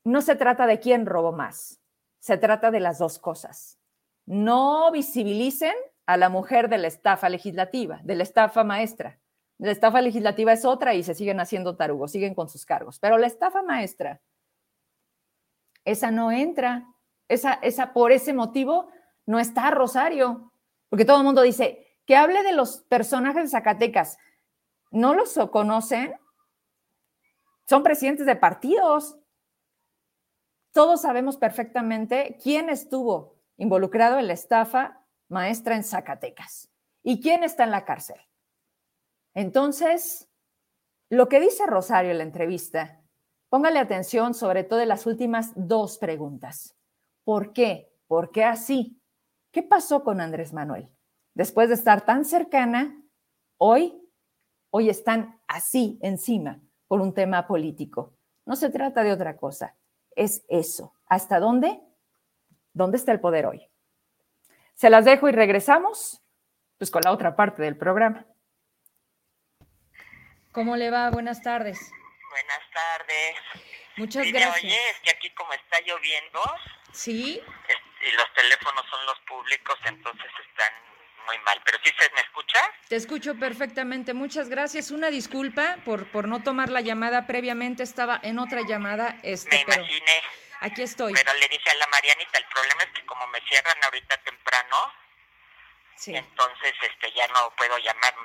No 0.04 0.22
se 0.22 0.36
trata 0.36 0.66
de 0.66 0.80
quién 0.80 1.06
robó 1.06 1.34
más, 1.34 1.82
se 2.20 2.38
trata 2.38 2.72
de 2.72 2.80
las 2.80 2.98
dos 2.98 3.20
cosas. 3.20 3.78
No 4.26 4.92
visibilicen 4.92 5.76
a 6.06 6.18
la 6.18 6.30
mujer 6.30 6.70
de 6.70 6.78
la 6.78 6.88
estafa 6.88 7.30
legislativa, 7.30 8.00
de 8.04 8.16
la 8.16 8.24
estafa 8.24 8.64
maestra. 8.64 9.20
La 9.60 9.72
estafa 9.72 10.02
legislativa 10.02 10.54
es 10.54 10.66
otra 10.66 10.94
y 10.94 11.04
se 11.04 11.16
siguen 11.16 11.40
haciendo 11.40 11.76
tarugos, 11.76 12.12
siguen 12.12 12.36
con 12.36 12.48
sus 12.48 12.66
cargos. 12.66 13.00
Pero 13.00 13.18
la 13.18 13.28
estafa 13.28 13.64
maestra, 13.64 14.22
esa 15.84 16.12
no 16.12 16.32
entra. 16.32 16.94
Esa, 17.28 17.54
esa 17.56 17.92
por 17.92 18.12
ese 18.12 18.34
motivo 18.34 18.90
no 19.26 19.40
está 19.40 19.72
Rosario. 19.72 20.52
Porque 20.90 21.06
todo 21.06 21.18
el 21.18 21.24
mundo 21.24 21.42
dice 21.42 21.88
que 22.06 22.16
hable 22.16 22.44
de 22.44 22.54
los 22.54 22.80
personajes 22.84 23.44
de 23.44 23.50
Zacatecas. 23.50 24.18
¿No 24.92 25.14
los 25.14 25.38
conocen? 25.52 26.16
Son 27.68 27.84
presidentes 27.84 28.26
de 28.26 28.36
partidos. 28.36 29.18
Todos 30.72 31.02
sabemos 31.02 31.38
perfectamente 31.38 32.38
quién 32.42 32.70
estuvo 32.70 33.36
involucrado 33.58 34.20
en 34.20 34.28
la 34.28 34.34
estafa 34.34 35.04
maestra 35.28 35.76
en 35.76 35.84
Zacatecas 35.84 36.70
y 37.04 37.20
quién 37.22 37.44
está 37.44 37.64
en 37.64 37.72
la 37.72 37.84
cárcel. 37.84 38.27
Entonces, 39.38 40.28
lo 41.12 41.30
que 41.30 41.40
dice 41.40 41.68
Rosario 41.68 42.10
en 42.10 42.18
la 42.18 42.24
entrevista, 42.24 43.04
póngale 43.50 43.78
atención 43.78 44.34
sobre 44.34 44.64
todo 44.64 44.80
en 44.80 44.88
las 44.88 45.06
últimas 45.06 45.52
dos 45.56 46.00
preguntas. 46.00 46.76
¿Por 47.24 47.54
qué? 47.54 47.94
¿Por 48.08 48.32
qué 48.32 48.44
así? 48.44 49.00
¿Qué 49.52 49.62
pasó 49.62 50.04
con 50.04 50.22
Andrés 50.22 50.54
Manuel? 50.54 50.90
Después 51.36 51.70
de 51.70 51.76
estar 51.76 52.04
tan 52.04 52.26
cercana, 52.26 53.00
hoy, 53.58 54.02
hoy 54.72 54.90
están 54.90 55.40
así 55.48 56.00
encima 56.02 56.60
por 56.88 57.00
un 57.00 57.14
tema 57.14 57.46
político. 57.46 58.16
No 58.44 58.56
se 58.56 58.72
trata 58.72 59.04
de 59.04 59.12
otra 59.12 59.38
cosa, 59.38 59.76
es 60.16 60.46
eso. 60.48 60.96
¿Hasta 61.06 61.40
dónde? 61.40 61.80
¿Dónde 62.74 62.98
está 62.98 63.12
el 63.12 63.20
poder 63.20 63.46
hoy? 63.46 63.70
Se 64.74 64.90
las 64.90 65.06
dejo 65.06 65.30
y 65.30 65.32
regresamos 65.32 66.24
pues 66.80 66.90
con 66.90 67.04
la 67.04 67.12
otra 67.12 67.36
parte 67.36 67.62
del 67.62 67.78
programa. 67.78 68.26
¿Cómo 70.58 70.76
le 70.76 70.90
va? 70.90 71.12
Buenas 71.12 71.44
tardes. 71.44 71.92
Buenas 72.32 72.72
tardes. 72.74 73.36
Muchas 73.96 74.26
gracias. 74.32 74.64
Oye, 74.64 74.90
es 74.90 75.00
que 75.02 75.12
aquí 75.12 75.30
como 75.36 75.54
está 75.54 75.80
lloviendo. 75.82 76.42
Sí. 76.92 77.40
y 78.02 78.12
los 78.14 78.34
teléfonos 78.34 78.84
son 78.90 79.06
los 79.06 79.20
públicos, 79.20 79.78
entonces 79.86 80.32
están 80.50 80.74
muy 81.28 81.38
mal. 81.46 81.62
Pero 81.64 81.78
sí 81.84 81.92
se 82.00 82.10
me 82.12 82.22
escucha. 82.22 82.60
Te 82.88 82.96
escucho 82.96 83.36
perfectamente. 83.36 84.16
Muchas 84.16 84.50
gracias. 84.50 84.90
Una 84.90 85.12
disculpa 85.12 85.78
por, 85.86 86.10
por 86.12 86.28
no 86.28 86.42
tomar 86.42 86.70
la 86.70 86.82
llamada 86.82 87.28
previamente. 87.28 87.84
Estaba 87.84 88.20
en 88.24 88.40
otra 88.40 88.62
llamada. 88.62 89.20
Este, 89.22 89.64
me 89.64 89.76
imaginé. 89.76 90.24
aquí 90.62 90.82
estoy. 90.82 91.14
Pero 91.14 91.34
le 91.36 91.48
dije 91.50 91.70
a 91.70 91.76
la 91.76 91.86
Marianita, 91.86 92.40
el 92.40 92.46
problema 92.46 92.82
es 92.82 92.90
que 93.00 93.06
como 93.06 93.28
me 93.28 93.40
cierran 93.42 93.78
ahorita 93.84 94.18
temprano, 94.24 94.92
sí. 95.98 96.16
entonces 96.16 96.74
este 96.82 97.12
ya 97.14 97.28
no 97.28 97.54
puedo 97.56 97.78
llamar 97.78 98.16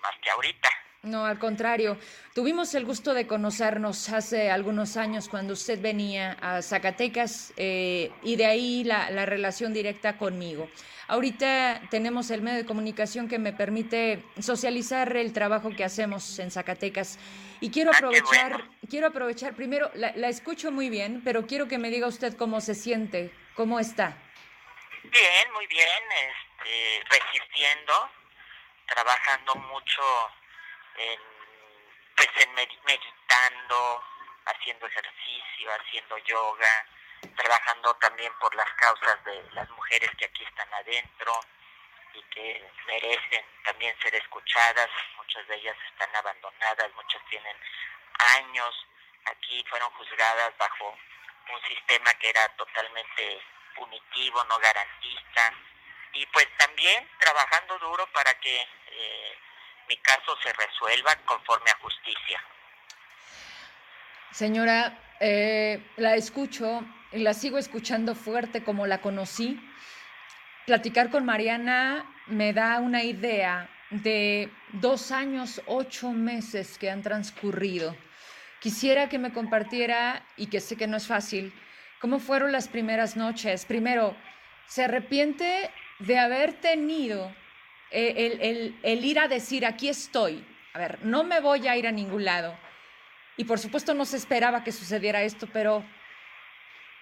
más 0.00 0.14
que 0.22 0.30
ahorita. 0.30 0.70
No, 1.02 1.26
al 1.26 1.40
contrario. 1.40 1.98
Tuvimos 2.32 2.74
el 2.76 2.84
gusto 2.84 3.12
de 3.12 3.26
conocernos 3.26 4.08
hace 4.10 4.52
algunos 4.52 4.96
años 4.96 5.28
cuando 5.28 5.54
usted 5.54 5.80
venía 5.80 6.36
a 6.40 6.62
Zacatecas 6.62 7.52
eh, 7.56 8.12
y 8.22 8.36
de 8.36 8.46
ahí 8.46 8.84
la, 8.84 9.10
la, 9.10 9.26
relación 9.26 9.72
directa 9.72 10.16
conmigo. 10.16 10.68
Ahorita 11.08 11.82
tenemos 11.90 12.30
el 12.30 12.40
medio 12.42 12.58
de 12.58 12.66
comunicación 12.66 13.26
que 13.28 13.40
me 13.40 13.52
permite 13.52 14.22
socializar 14.40 15.16
el 15.16 15.32
trabajo 15.32 15.70
que 15.70 15.82
hacemos 15.82 16.38
en 16.38 16.52
Zacatecas. 16.52 17.18
Y 17.60 17.70
quiero 17.70 17.90
Ah, 17.92 17.96
aprovechar, 17.96 18.62
quiero 18.88 19.08
aprovechar, 19.08 19.54
primero, 19.54 19.90
la, 19.94 20.12
la 20.14 20.28
escucho 20.28 20.70
muy 20.70 20.88
bien, 20.88 21.20
pero 21.24 21.48
quiero 21.48 21.66
que 21.66 21.78
me 21.78 21.90
diga 21.90 22.06
usted 22.06 22.36
cómo 22.36 22.60
se 22.60 22.76
siente, 22.76 23.32
cómo 23.56 23.80
está. 23.80 24.16
Bien, 25.02 25.52
muy 25.52 25.66
bien, 25.66 26.02
este, 26.28 27.04
resistiendo, 27.10 27.92
trabajando 28.86 29.56
mucho 29.56 30.02
en, 30.96 31.20
pues 32.16 32.28
en 32.36 32.54
meditando, 32.54 34.04
haciendo 34.46 34.86
ejercicio, 34.86 35.70
haciendo 35.72 36.18
yoga, 36.18 36.86
trabajando 37.36 37.94
también 37.96 38.32
por 38.38 38.54
las 38.54 38.70
causas 38.74 39.24
de 39.24 39.42
las 39.52 39.68
mujeres 39.70 40.10
que 40.18 40.24
aquí 40.24 40.44
están 40.44 40.72
adentro 40.74 41.40
y 42.14 42.22
que 42.24 42.70
merecen 42.86 43.44
también 43.64 43.96
ser 44.00 44.14
escuchadas. 44.14 44.90
Muchas 45.16 45.46
de 45.48 45.56
ellas 45.56 45.76
están 45.90 46.14
abandonadas, 46.16 46.94
muchas 46.94 47.22
tienen 47.30 47.56
años 48.36 48.86
aquí, 49.26 49.64
fueron 49.68 49.90
juzgadas 49.92 50.56
bajo 50.58 50.98
un 51.52 51.62
sistema 51.62 52.12
que 52.14 52.30
era 52.30 52.48
totalmente 52.56 53.42
punitivo, 53.74 54.44
no 54.44 54.58
garantista. 54.58 55.54
Y 56.12 56.26
pues 56.26 56.46
también 56.58 57.08
trabajando 57.18 57.78
duro 57.78 58.06
para 58.12 58.34
que 58.40 58.68
eh, 58.88 59.38
mi 59.88 59.96
caso 59.98 60.36
se 60.42 60.52
resuelva 60.52 61.16
conforme 61.24 61.70
a 61.70 61.78
justicia. 61.78 62.42
Señora, 64.32 64.98
eh, 65.20 65.90
la 65.96 66.14
escucho 66.14 66.84
la 67.12 67.34
sigo 67.34 67.58
escuchando 67.58 68.14
fuerte 68.14 68.64
como 68.64 68.86
la 68.86 69.00
conocí. 69.00 69.60
Platicar 70.66 71.10
con 71.10 71.24
Mariana 71.24 72.06
me 72.26 72.52
da 72.52 72.78
una 72.80 73.02
idea 73.02 73.68
de 73.90 74.50
dos 74.72 75.12
años, 75.12 75.60
ocho 75.66 76.10
meses 76.12 76.78
que 76.78 76.90
han 76.90 77.02
transcurrido. 77.02 77.94
Quisiera 78.60 79.08
que 79.08 79.18
me 79.18 79.32
compartiera, 79.32 80.24
y 80.36 80.46
que 80.46 80.60
sé 80.60 80.76
que 80.76 80.86
no 80.86 80.96
es 80.96 81.06
fácil, 81.06 81.52
cómo 82.00 82.18
fueron 82.18 82.52
las 82.52 82.68
primeras 82.68 83.16
noches. 83.16 83.66
Primero, 83.66 84.16
¿se 84.66 84.84
arrepiente 84.84 85.70
de 85.98 86.18
haber 86.18 86.54
tenido 86.54 87.34
el, 87.92 88.74
el, 88.82 89.04
ir 89.04 89.18
a 89.18 89.28
decir, 89.28 89.66
aquí 89.66 89.88
estoy, 89.88 90.44
a 90.72 90.78
ver, 90.78 90.98
no 91.04 91.24
me 91.24 91.40
voy 91.40 91.68
a 91.68 91.76
ir 91.76 91.86
a 91.86 91.92
ningún 91.92 92.24
lado. 92.24 92.58
Y 93.36 93.44
por 93.44 93.58
supuesto 93.58 93.94
no 93.94 94.04
se 94.04 94.16
esperaba 94.16 94.64
que 94.64 94.72
sucediera 94.72 95.22
esto, 95.22 95.46
pero, 95.52 95.84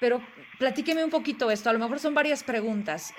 pero 0.00 0.20
platíqueme 0.58 1.04
un 1.04 1.10
poquito 1.10 1.50
esto, 1.50 1.70
a 1.70 1.72
lo 1.72 1.78
mejor 1.78 1.98
son 1.98 2.14
varias 2.14 2.44
preguntas. 2.44 3.14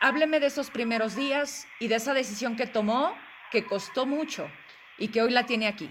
Hábleme 0.00 0.40
de 0.40 0.46
esos 0.46 0.70
primeros 0.70 1.14
días 1.14 1.68
y 1.78 1.88
de 1.88 1.96
esa 1.96 2.14
decisión 2.14 2.56
que 2.56 2.66
tomó, 2.66 3.16
que 3.50 3.64
costó 3.64 4.06
mucho 4.06 4.50
y 4.96 5.08
que 5.08 5.22
hoy 5.22 5.30
la 5.30 5.44
tiene 5.44 5.68
aquí. 5.68 5.90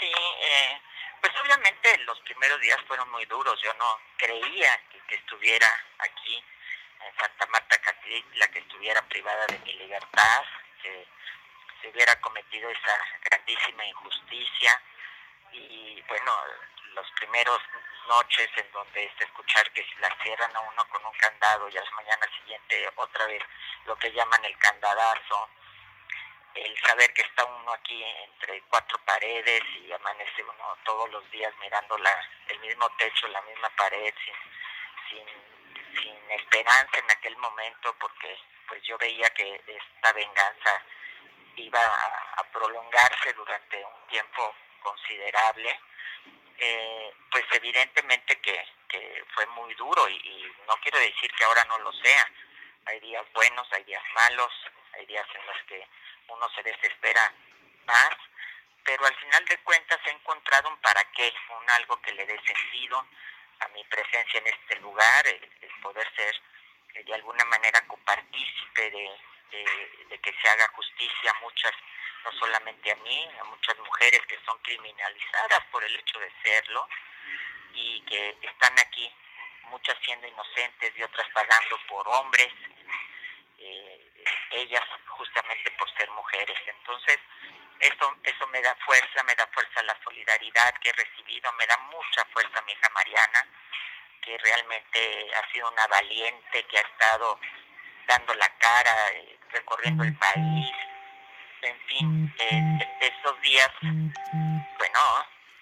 Sí, 0.00 0.06
eh, 0.06 0.80
pues 1.20 1.32
obviamente 1.42 1.98
los 2.06 2.20
primeros 2.20 2.60
días 2.60 2.78
fueron 2.86 3.10
muy 3.10 3.24
duros, 3.26 3.60
yo 3.62 3.72
no 3.74 3.98
creía 4.16 4.70
que 5.08 5.14
estuviera 5.14 5.68
aquí 5.98 6.44
en 7.04 7.16
Santa 7.18 7.46
Marta 7.46 7.78
Catitla, 7.78 8.48
que 8.48 8.58
estuviera 8.60 9.02
privada 9.02 9.46
de 9.46 9.58
mi 9.60 9.72
libertad, 9.74 10.44
que 10.82 11.06
se 11.80 11.88
hubiera 11.88 12.20
cometido 12.20 12.70
esa 12.70 12.98
grandísima 13.24 13.84
injusticia. 13.84 14.82
Y 15.52 16.02
bueno, 16.08 16.32
los 16.94 17.10
primeros 17.12 17.60
noches 18.08 18.48
en 18.56 18.70
donde 18.72 19.04
es 19.04 19.20
escuchar 19.20 19.70
que 19.72 19.86
la 20.00 20.14
cierran 20.22 20.54
a 20.56 20.60
uno 20.60 20.88
con 20.88 21.04
un 21.04 21.12
candado 21.12 21.68
y 21.68 21.76
a 21.76 21.82
la 21.82 21.90
mañana 21.92 22.26
siguiente 22.38 22.90
otra 22.96 23.26
vez 23.26 23.42
lo 23.84 23.96
que 23.96 24.12
llaman 24.12 24.44
el 24.44 24.56
candadazo, 24.58 25.48
el 26.54 26.76
saber 26.80 27.12
que 27.12 27.22
está 27.22 27.44
uno 27.44 27.72
aquí 27.72 28.02
entre 28.02 28.62
cuatro 28.62 28.98
paredes 29.04 29.62
y 29.82 29.92
amanece 29.92 30.42
uno 30.42 30.76
todos 30.84 31.10
los 31.10 31.30
días 31.30 31.52
mirando 31.60 31.96
la, 31.98 32.28
el 32.48 32.58
mismo 32.60 32.88
techo, 32.96 33.28
la 33.28 33.42
misma 33.42 33.68
pared, 33.70 34.14
sin, 34.24 34.34
sin, 35.08 35.26
esperanza 36.30 36.98
en 36.98 37.10
aquel 37.10 37.36
momento, 37.36 37.94
porque 37.98 38.38
pues 38.68 38.82
yo 38.82 38.98
veía 38.98 39.28
que 39.30 39.62
esta 39.66 40.12
venganza 40.12 40.82
iba 41.56 41.80
a, 41.80 42.40
a 42.40 42.44
prolongarse 42.52 43.32
durante 43.32 43.84
un 43.84 44.06
tiempo 44.08 44.54
considerable, 44.82 45.80
eh, 46.58 47.12
pues 47.30 47.44
evidentemente 47.52 48.40
que, 48.40 48.66
que 48.88 49.24
fue 49.34 49.46
muy 49.46 49.74
duro 49.74 50.08
y, 50.08 50.14
y, 50.14 50.52
no 50.66 50.76
quiero 50.82 50.98
decir 50.98 51.30
que 51.32 51.44
ahora 51.44 51.64
no 51.64 51.78
lo 51.78 51.92
sea. 51.92 52.30
Hay 52.86 53.00
días 53.00 53.24
buenos, 53.32 53.66
hay 53.72 53.84
días 53.84 54.02
malos, 54.14 54.52
hay 54.94 55.06
días 55.06 55.26
en 55.34 55.46
los 55.46 55.56
que 55.66 55.86
uno 56.28 56.48
se 56.54 56.62
desespera 56.62 57.32
más, 57.86 58.16
pero 58.84 59.04
al 59.06 59.14
final 59.16 59.44
de 59.44 59.58
cuentas 59.58 59.98
he 60.06 60.10
encontrado 60.10 60.68
un 60.68 60.76
para 60.78 61.02
qué, 61.12 61.32
un 61.60 61.70
algo 61.70 62.00
que 62.02 62.12
le 62.12 62.26
dé 62.26 62.40
sentido 62.42 63.06
a 63.60 63.68
mi 63.68 63.84
presencia 63.84 64.40
en 64.40 64.46
este 64.46 64.76
lugar, 64.80 65.26
el, 65.26 65.40
poder 65.82 66.06
ser 66.14 66.34
eh, 66.94 67.04
de 67.04 67.14
alguna 67.14 67.44
manera 67.44 67.80
copartícipe 67.86 68.90
de, 68.90 69.10
de, 69.50 70.06
de 70.10 70.18
que 70.18 70.32
se 70.40 70.48
haga 70.48 70.68
justicia 70.68 71.30
a 71.30 71.40
muchas 71.40 71.72
no 72.24 72.32
solamente 72.32 72.90
a 72.90 72.96
mí, 72.96 73.30
a 73.40 73.44
muchas 73.44 73.78
mujeres 73.78 74.20
que 74.26 74.38
son 74.44 74.58
criminalizadas 74.58 75.64
por 75.70 75.82
el 75.84 75.94
hecho 75.96 76.18
de 76.18 76.32
serlo, 76.42 76.88
y 77.74 78.00
que 78.02 78.36
están 78.42 78.78
aquí, 78.78 79.12
muchas 79.64 79.96
siendo 80.04 80.26
inocentes 80.26 80.92
y 80.96 81.02
otras 81.02 81.28
pagando 81.30 81.78
por 81.88 82.08
hombres, 82.08 82.52
eh, 83.58 84.10
ellas 84.52 84.82
justamente 85.06 85.70
por 85.72 85.90
ser 85.96 86.10
mujeres. 86.10 86.58
Entonces, 86.66 87.18
eso, 87.80 88.16
eso 88.22 88.46
me 88.48 88.60
da 88.62 88.74
fuerza, 88.84 89.22
me 89.24 89.34
da 89.34 89.46
fuerza 89.48 89.82
la 89.82 89.96
solidaridad 90.02 90.74
que 90.80 90.90
he 90.90 90.92
recibido, 90.92 91.52
me 91.54 91.66
da 91.66 91.76
mucha 91.92 92.24
fuerza 92.32 92.62
mi 92.62 92.72
hija 92.72 92.88
Mariana, 92.94 93.46
que 94.22 94.38
realmente 94.38 95.30
ha 95.34 95.52
sido 95.52 95.70
una 95.70 95.86
valiente, 95.86 96.64
que 96.64 96.78
ha 96.78 96.82
estado 96.82 97.40
dando 98.06 98.34
la 98.34 98.48
cara, 98.58 99.10
eh, 99.12 99.38
recorriendo 99.50 100.02
el 100.04 100.16
país, 100.16 100.70
en 101.62 101.80
fin, 101.86 102.34
eh, 102.38 102.98
esos 103.00 103.40
días, 103.42 103.70
bueno. 103.82 105.00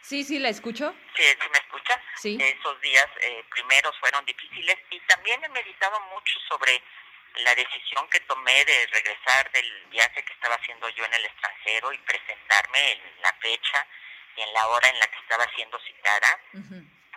Sí, 0.00 0.22
sí, 0.22 0.38
la 0.38 0.50
escucho. 0.50 0.94
Sí, 1.16 1.24
¿sí 1.24 1.48
me 1.50 1.59
escucha? 1.59 2.00
Sí. 2.14 2.38
Esos 2.40 2.81
días 2.81 3.07
eh, 3.22 3.44
primeros 3.50 3.98
fueron 3.98 4.24
difíciles 4.24 4.76
y 4.90 5.00
también 5.00 5.42
he 5.42 5.48
meditado 5.48 5.98
mucho 6.12 6.38
sobre 6.48 6.81
la 7.37 7.55
decisión 7.55 8.09
que 8.09 8.20
tomé 8.20 8.64
de 8.64 8.87
regresar 8.87 9.51
del 9.53 9.87
viaje 9.87 10.25
que 10.25 10.33
estaba 10.33 10.55
haciendo 10.55 10.88
yo 10.90 11.05
en 11.05 11.14
el 11.14 11.25
extranjero 11.25 11.92
y 11.92 11.99
presentarme 11.99 12.92
en 12.92 13.22
la 13.22 13.33
fecha 13.35 13.87
y 14.37 14.42
en 14.42 14.53
la 14.53 14.66
hora 14.68 14.88
en 14.88 14.99
la 14.99 15.07
que 15.07 15.18
estaba 15.18 15.46
siendo 15.55 15.79
citada. 15.81 16.40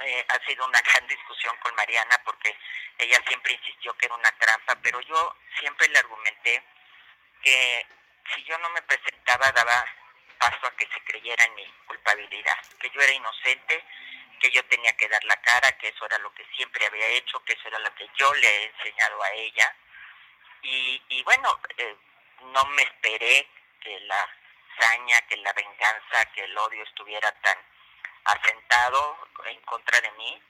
Eh, 0.02 0.26
ha 0.30 0.46
sido 0.46 0.66
una 0.66 0.82
gran 0.82 1.08
discusión 1.08 1.56
con 1.58 1.76
Mariana 1.76 2.22
porque 2.24 2.56
ella 2.98 3.22
siempre 3.28 3.54
insistió 3.54 3.94
que 3.98 4.06
era 4.06 4.16
una 4.16 4.32
trampa, 4.38 4.76
pero 4.82 5.02
yo 5.02 5.36
siempre 5.60 5.90
le 5.90 6.00
argumenté 6.00 6.64
que 7.42 7.86
si 8.34 8.44
yo 8.44 8.58
no 8.60 8.70
me 8.70 8.82
presentaba 8.84 9.52
daba 9.52 9.86
paso 10.38 10.68
a 10.68 10.76
que 10.78 10.88
se 10.88 11.04
creyera 11.04 11.44
en 11.44 11.56
mi 11.56 11.66
culpabilidad, 11.86 12.58
que 12.80 12.90
yo 12.92 13.02
era 13.02 13.12
inocente, 13.12 13.84
que 14.40 14.52
yo 14.52 14.64
tenía 14.66 14.96
que 14.96 15.10
dar 15.10 15.24
la 15.26 15.36
cara, 15.42 15.78
que 15.78 15.90
eso 15.90 16.06
era 16.06 16.18
lo 16.20 16.34
que 16.34 16.46
siempre 16.56 16.86
había 16.86 17.08
hecho, 17.08 17.44
que 17.44 17.54
eso 17.54 17.68
era 17.68 17.80
lo 17.80 17.94
que 17.96 18.08
yo 18.18 18.34
le 18.36 18.48
he 18.48 18.66
enseñado 18.66 19.22
a 19.22 19.32
ella. 19.34 19.76
Y, 20.62 21.02
y 21.10 21.24
bueno, 21.24 21.60
eh, 21.78 21.96
no 22.54 22.66
me 22.66 22.84
esperé 22.84 23.48
que 23.82 24.00
la 24.02 24.28
saña, 24.80 25.22
que 25.28 25.38
la 25.38 25.54
venganza, 25.54 26.26
que 26.34 26.44
el 26.44 26.58
odio 26.58 26.84
estuviera 26.84 27.32
tan 27.42 27.58
asentado 28.26 29.18
en 29.46 29.60
contra 29.62 30.00
de 30.02 30.12
mí. 30.12 30.42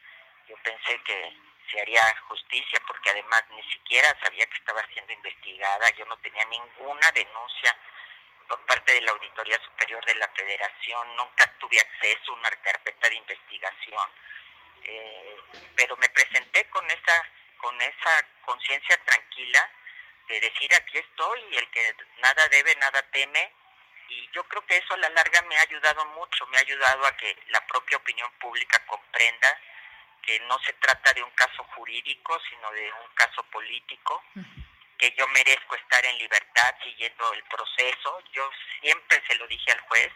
Yo 0.48 0.56
pensé 0.64 1.00
que 1.04 1.38
se 1.72 1.82
haría 1.82 2.04
justicia 2.28 2.82
porque 2.88 3.12
además 3.12 3.44
ni 3.52 3.64
siquiera 3.72 4.18
sabía 4.24 4.46
que 4.48 4.58
estaba 4.58 4.86
siendo 4.94 5.14
investigada, 5.14 5.90
yo 5.92 6.06
no 6.06 6.18
tenía 6.18 6.46
ninguna 6.46 7.12
denuncia 7.12 7.76
por 8.48 8.60
parte 8.66 8.94
de 8.94 9.02
la 9.02 9.12
Auditoría 9.12 9.60
Superior 9.64 10.04
de 10.06 10.16
la 10.16 10.28
Federación, 10.30 11.16
nunca 11.16 11.46
tuve 11.60 11.80
acceso 11.80 12.32
a 12.32 12.36
una 12.36 12.50
carpeta 12.50 13.08
de 13.08 13.16
investigación, 13.16 14.10
eh, 14.86 15.38
pero 15.76 15.96
me 15.98 16.10
presenté 16.10 16.68
con 16.70 16.90
esa 16.90 17.30
con 17.58 17.80
esa 17.82 18.26
conciencia 18.46 18.98
tranquila 19.04 19.70
de 20.30 20.40
decir 20.40 20.74
aquí 20.76 20.98
estoy 20.98 21.42
y 21.52 21.58
el 21.58 21.70
que 21.72 21.96
nada 22.20 22.48
debe, 22.50 22.76
nada 22.76 23.02
teme, 23.12 23.52
y 24.10 24.30
yo 24.32 24.44
creo 24.46 24.66
que 24.66 24.78
eso 24.78 24.94
a 24.94 24.98
la 24.98 25.10
larga 25.10 25.42
me 25.44 25.58
ha 25.58 25.62
ayudado 25.62 26.06
mucho, 26.06 26.46
me 26.48 26.58
ha 26.58 26.62
ayudado 26.62 27.06
a 27.06 27.18
que 27.18 27.36
la 27.48 27.66
propia 27.68 27.98
opinión 27.98 28.32
pública 28.40 28.84
comprenda 28.86 29.60
que 30.22 30.40
no 30.42 30.60
se 30.60 30.74
trata 30.74 31.14
de 31.14 31.24
un 31.24 31.32
caso 31.32 31.64
jurídico, 31.76 32.40
sino 32.50 32.72
de 32.72 32.92
un 32.92 33.14
caso 33.16 33.44
político, 33.44 34.24
que 34.98 35.12
yo 35.18 35.28
merezco 35.30 35.76
estar 35.76 36.06
en 36.06 36.18
libertad 36.18 36.76
siguiendo 36.84 37.34
el 37.34 37.44
proceso. 37.44 38.24
Yo 38.32 38.50
siempre 38.82 39.22
se 39.28 39.36
lo 39.36 39.48
dije 39.48 39.72
al 39.72 39.80
juez, 39.82 40.12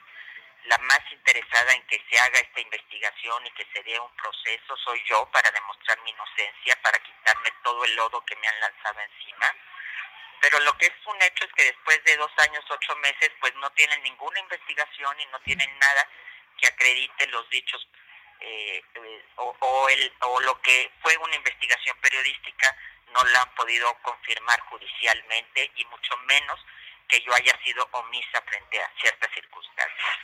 la 0.65 0.77
más 0.79 0.99
interesada 1.11 1.73
en 1.73 1.85
que 1.87 2.01
se 2.09 2.19
haga 2.19 2.39
esta 2.39 2.61
investigación 2.61 3.45
y 3.47 3.51
que 3.51 3.65
se 3.73 3.83
dé 3.83 3.99
un 3.99 4.15
proceso 4.15 4.77
soy 4.77 5.01
yo 5.07 5.25
para 5.31 5.51
demostrar 5.51 5.99
mi 6.03 6.11
inocencia, 6.11 6.75
para 6.81 6.99
quitarme 6.99 7.49
todo 7.63 7.83
el 7.85 7.95
lodo 7.95 8.23
que 8.25 8.35
me 8.35 8.47
han 8.47 8.59
lanzado 8.59 8.99
encima. 8.99 9.55
Pero 10.43 10.59
lo 10.59 10.77
que 10.77 10.87
es 10.87 10.93
un 11.05 11.15
hecho 11.21 11.45
es 11.45 11.53
que 11.53 11.63
después 11.63 12.03
de 12.03 12.17
dos 12.17 12.31
años, 12.39 12.65
ocho 12.69 12.93
meses, 12.97 13.31
pues 13.39 13.55
no 13.55 13.71
tienen 13.71 14.03
ninguna 14.03 14.37
investigación 14.41 15.17
y 15.17 15.25
no 15.27 15.39
tienen 15.39 15.69
nada 15.79 16.05
que 16.59 16.67
acredite 16.67 17.27
los 17.27 17.49
dichos 17.49 17.87
eh, 18.41 18.83
eh, 18.93 19.25
o, 19.37 19.87
el, 19.87 20.13
o 20.19 20.41
lo 20.41 20.59
que 20.59 20.91
fue 21.01 21.15
una 21.15 21.35
investigación 21.35 21.95
periodística 22.01 22.75
no 23.13 23.23
la 23.23 23.41
han 23.41 23.55
podido 23.55 23.93
confirmar 24.01 24.59
judicialmente 24.67 25.71
y 25.77 25.85
mucho 25.85 26.17
menos 26.25 26.59
que 27.07 27.21
yo 27.21 27.33
haya 27.33 27.57
sido 27.63 27.87
omisa 27.93 28.41
frente 28.41 28.81
a 28.81 28.91
ciertas 28.99 29.31
circunstancias. 29.33 30.17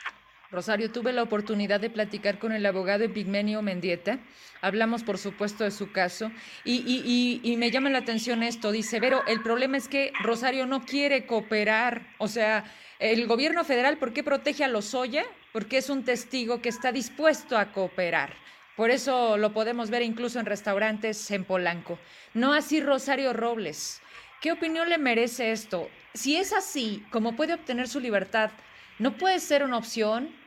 Rosario, 0.50 0.90
tuve 0.90 1.12
la 1.12 1.22
oportunidad 1.22 1.78
de 1.78 1.90
platicar 1.90 2.40
con 2.40 2.50
el 2.50 2.66
abogado 2.66 3.04
Epigmenio 3.04 3.62
Mendieta. 3.62 4.18
Hablamos, 4.60 5.04
por 5.04 5.16
supuesto, 5.16 5.62
de 5.62 5.70
su 5.70 5.92
caso. 5.92 6.32
Y, 6.64 7.54
me 7.56 7.70
llama 7.70 7.88
la 7.88 7.98
atención 7.98 8.42
esto. 8.42 8.72
Dice, 8.72 8.98
Vero, 8.98 9.22
el 9.28 9.42
problema 9.42 9.76
es 9.76 9.86
que 9.86 10.12
Rosario 10.20 10.66
no 10.66 10.84
quiere 10.84 11.24
cooperar. 11.24 12.02
O 12.18 12.26
sea, 12.26 12.64
el 12.98 13.28
gobierno 13.28 13.62
federal, 13.62 13.98
¿por 13.98 14.12
qué 14.12 14.24
protege 14.24 14.64
a 14.64 14.68
Lozoya? 14.68 15.24
Porque 15.52 15.78
es 15.78 15.88
un 15.88 16.04
testigo 16.04 16.60
que 16.60 16.68
está 16.68 16.90
dispuesto 16.90 17.56
a 17.56 17.70
cooperar. 17.70 18.34
Por 18.74 18.90
eso 18.90 19.36
lo 19.36 19.52
podemos 19.52 19.88
ver 19.88 20.02
incluso 20.02 20.40
en 20.40 20.46
restaurantes 20.46 21.30
en 21.30 21.44
Polanco. 21.44 21.98
No 22.34 22.52
así 22.54 22.80
Rosario 22.80 23.32
Robles. 23.32 24.02
¿Qué 24.40 24.50
opinión 24.50 24.88
le 24.88 24.98
merece 24.98 25.52
esto? 25.52 25.88
Si 26.12 26.36
es 26.36 26.52
así, 26.52 27.04
¿cómo 27.10 27.36
puede 27.36 27.54
obtener 27.54 27.86
su 27.86 28.00
libertad? 28.00 28.50
¿No 28.98 29.16
puede 29.16 29.38
ser 29.38 29.62
una 29.62 29.76
opción? 29.76 30.39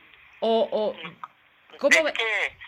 O, 0.46 0.68
o 0.70 1.78
¿cómo 1.78 2.08
es 2.08 2.12
que 2.12 2.58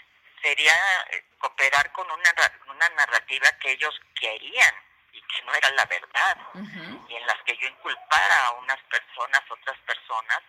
sería 0.40 0.72
eh, 1.10 1.24
cooperar 1.38 1.92
con 1.92 2.10
una, 2.10 2.30
una 2.68 2.88
narrativa 2.88 3.52
que 3.60 3.72
ellos 3.72 4.00
querían 4.18 4.74
y 5.12 5.20
que 5.20 5.42
no 5.42 5.52
era 5.52 5.70
la 5.72 5.84
verdad, 5.84 6.38
y 6.54 7.14
en 7.14 7.26
las 7.26 7.36
que 7.42 7.54
yo 7.58 7.68
inculpara 7.68 8.46
a 8.46 8.52
unas 8.52 8.78
personas, 8.84 9.42
otras 9.50 9.76
personas, 9.80 10.40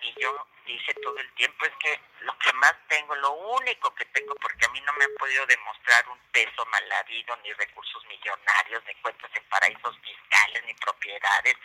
y 0.00 0.14
yo 0.20 0.46
dice 0.64 0.94
todo 1.02 1.18
el 1.18 1.32
tiempo 1.32 1.66
es 1.66 1.72
que 1.80 2.00
lo 2.20 2.38
que 2.38 2.52
más 2.52 2.74
tengo, 2.86 3.16
lo 3.16 3.32
único 3.32 3.92
que 3.96 4.04
tengo, 4.06 4.36
porque 4.36 4.66
a 4.66 4.68
mí 4.68 4.80
no 4.82 4.92
me 4.92 5.06
han 5.06 5.14
podido 5.18 5.44
demostrar 5.46 6.08
un 6.08 6.18
peso 6.30 6.64
mal 6.66 6.92
habido, 6.92 7.36
ni 7.38 7.52
recursos 7.54 8.04
millonarios, 8.06 8.84
ni 8.86 8.94
cuentas 9.02 9.30
en 9.34 9.44
paraísos 9.48 9.98
fiscales, 9.98 10.64
ni 10.66 10.74
propiedades, 10.74 11.56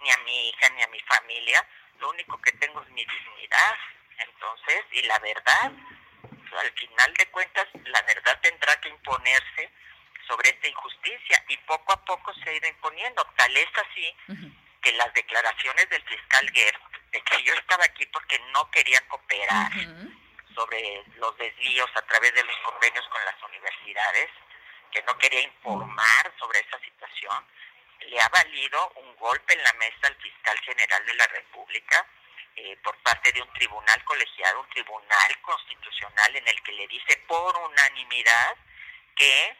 ni 0.00 0.10
a 0.10 0.16
mi 0.24 0.48
hija, 0.48 0.70
ni 0.70 0.82
a 0.82 0.88
mi 0.88 1.00
familia, 1.00 1.68
lo 1.98 2.08
único 2.08 2.40
que 2.40 2.52
tengo 2.52 2.80
es 2.80 2.88
mi 2.90 3.04
dignidad, 3.04 3.76
entonces, 4.18 4.84
y 4.92 5.02
la 5.02 5.18
verdad, 5.18 5.72
al 6.58 6.72
final 6.72 7.14
de 7.14 7.26
cuentas, 7.26 7.66
la 7.84 8.02
verdad 8.02 8.38
tendrá 8.40 8.80
que 8.80 8.88
imponerse 8.88 9.70
sobre 10.26 10.50
esta 10.50 10.68
injusticia 10.68 11.44
y 11.48 11.56
poco 11.58 11.92
a 11.92 12.04
poco 12.04 12.32
se 12.34 12.48
ha 12.48 12.52
ido 12.54 12.68
imponiendo. 12.68 13.24
Tal 13.36 13.56
es 13.56 13.68
así 13.86 14.16
que 14.80 14.92
las 14.92 15.12
declaraciones 15.14 15.88
del 15.88 16.02
fiscal 16.02 16.50
Guerra, 16.52 16.90
de 17.10 17.20
que 17.22 17.42
yo 17.42 17.54
estaba 17.54 17.84
aquí 17.84 18.06
porque 18.06 18.38
no 18.52 18.70
quería 18.70 19.00
cooperar 19.08 19.72
sobre 20.54 21.02
los 21.16 21.36
desvíos 21.36 21.90
a 21.94 22.02
través 22.02 22.32
de 22.34 22.44
los 22.44 22.56
convenios 22.58 23.06
con 23.08 23.24
las 23.24 23.42
universidades, 23.42 24.30
que 24.92 25.02
no 25.02 25.18
quería 25.18 25.40
informar 25.42 26.32
sobre 26.38 26.60
esa 26.60 26.78
situación, 26.78 27.44
le 28.06 28.20
ha 28.20 28.28
valido 28.28 28.92
un 28.96 29.16
golpe 29.16 29.54
en 29.54 29.62
la 29.62 29.72
mesa 29.74 30.06
al 30.06 30.16
fiscal 30.16 30.58
general 30.60 31.04
de 31.06 31.14
la 31.14 31.26
República 31.26 32.06
eh, 32.56 32.76
por 32.82 32.96
parte 32.98 33.32
de 33.32 33.42
un 33.42 33.52
tribunal 33.52 34.04
colegiado, 34.04 34.60
un 34.60 34.68
tribunal 34.70 35.40
constitucional 35.42 36.36
en 36.36 36.46
el 36.46 36.62
que 36.62 36.72
le 36.72 36.86
dice 36.86 37.16
por 37.26 37.56
unanimidad 37.56 38.56
que 39.16 39.56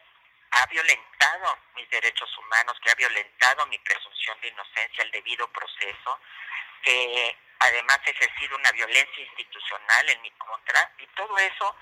ha 0.50 0.66
violentado 0.66 1.58
mis 1.74 1.88
derechos 1.90 2.30
humanos, 2.38 2.78
que 2.82 2.90
ha 2.90 2.94
violentado 2.94 3.66
mi 3.66 3.78
presunción 3.80 4.40
de 4.40 4.48
inocencia, 4.48 5.04
el 5.04 5.10
debido 5.10 5.48
proceso, 5.48 6.20
que 6.82 7.36
además 7.58 7.98
ha 8.06 8.10
ejercido 8.10 8.56
una 8.56 8.70
violencia 8.72 9.24
institucional 9.24 10.10
en 10.10 10.22
mi 10.22 10.30
contra, 10.32 10.92
y 10.98 11.06
todo 11.08 11.36
eso 11.38 11.76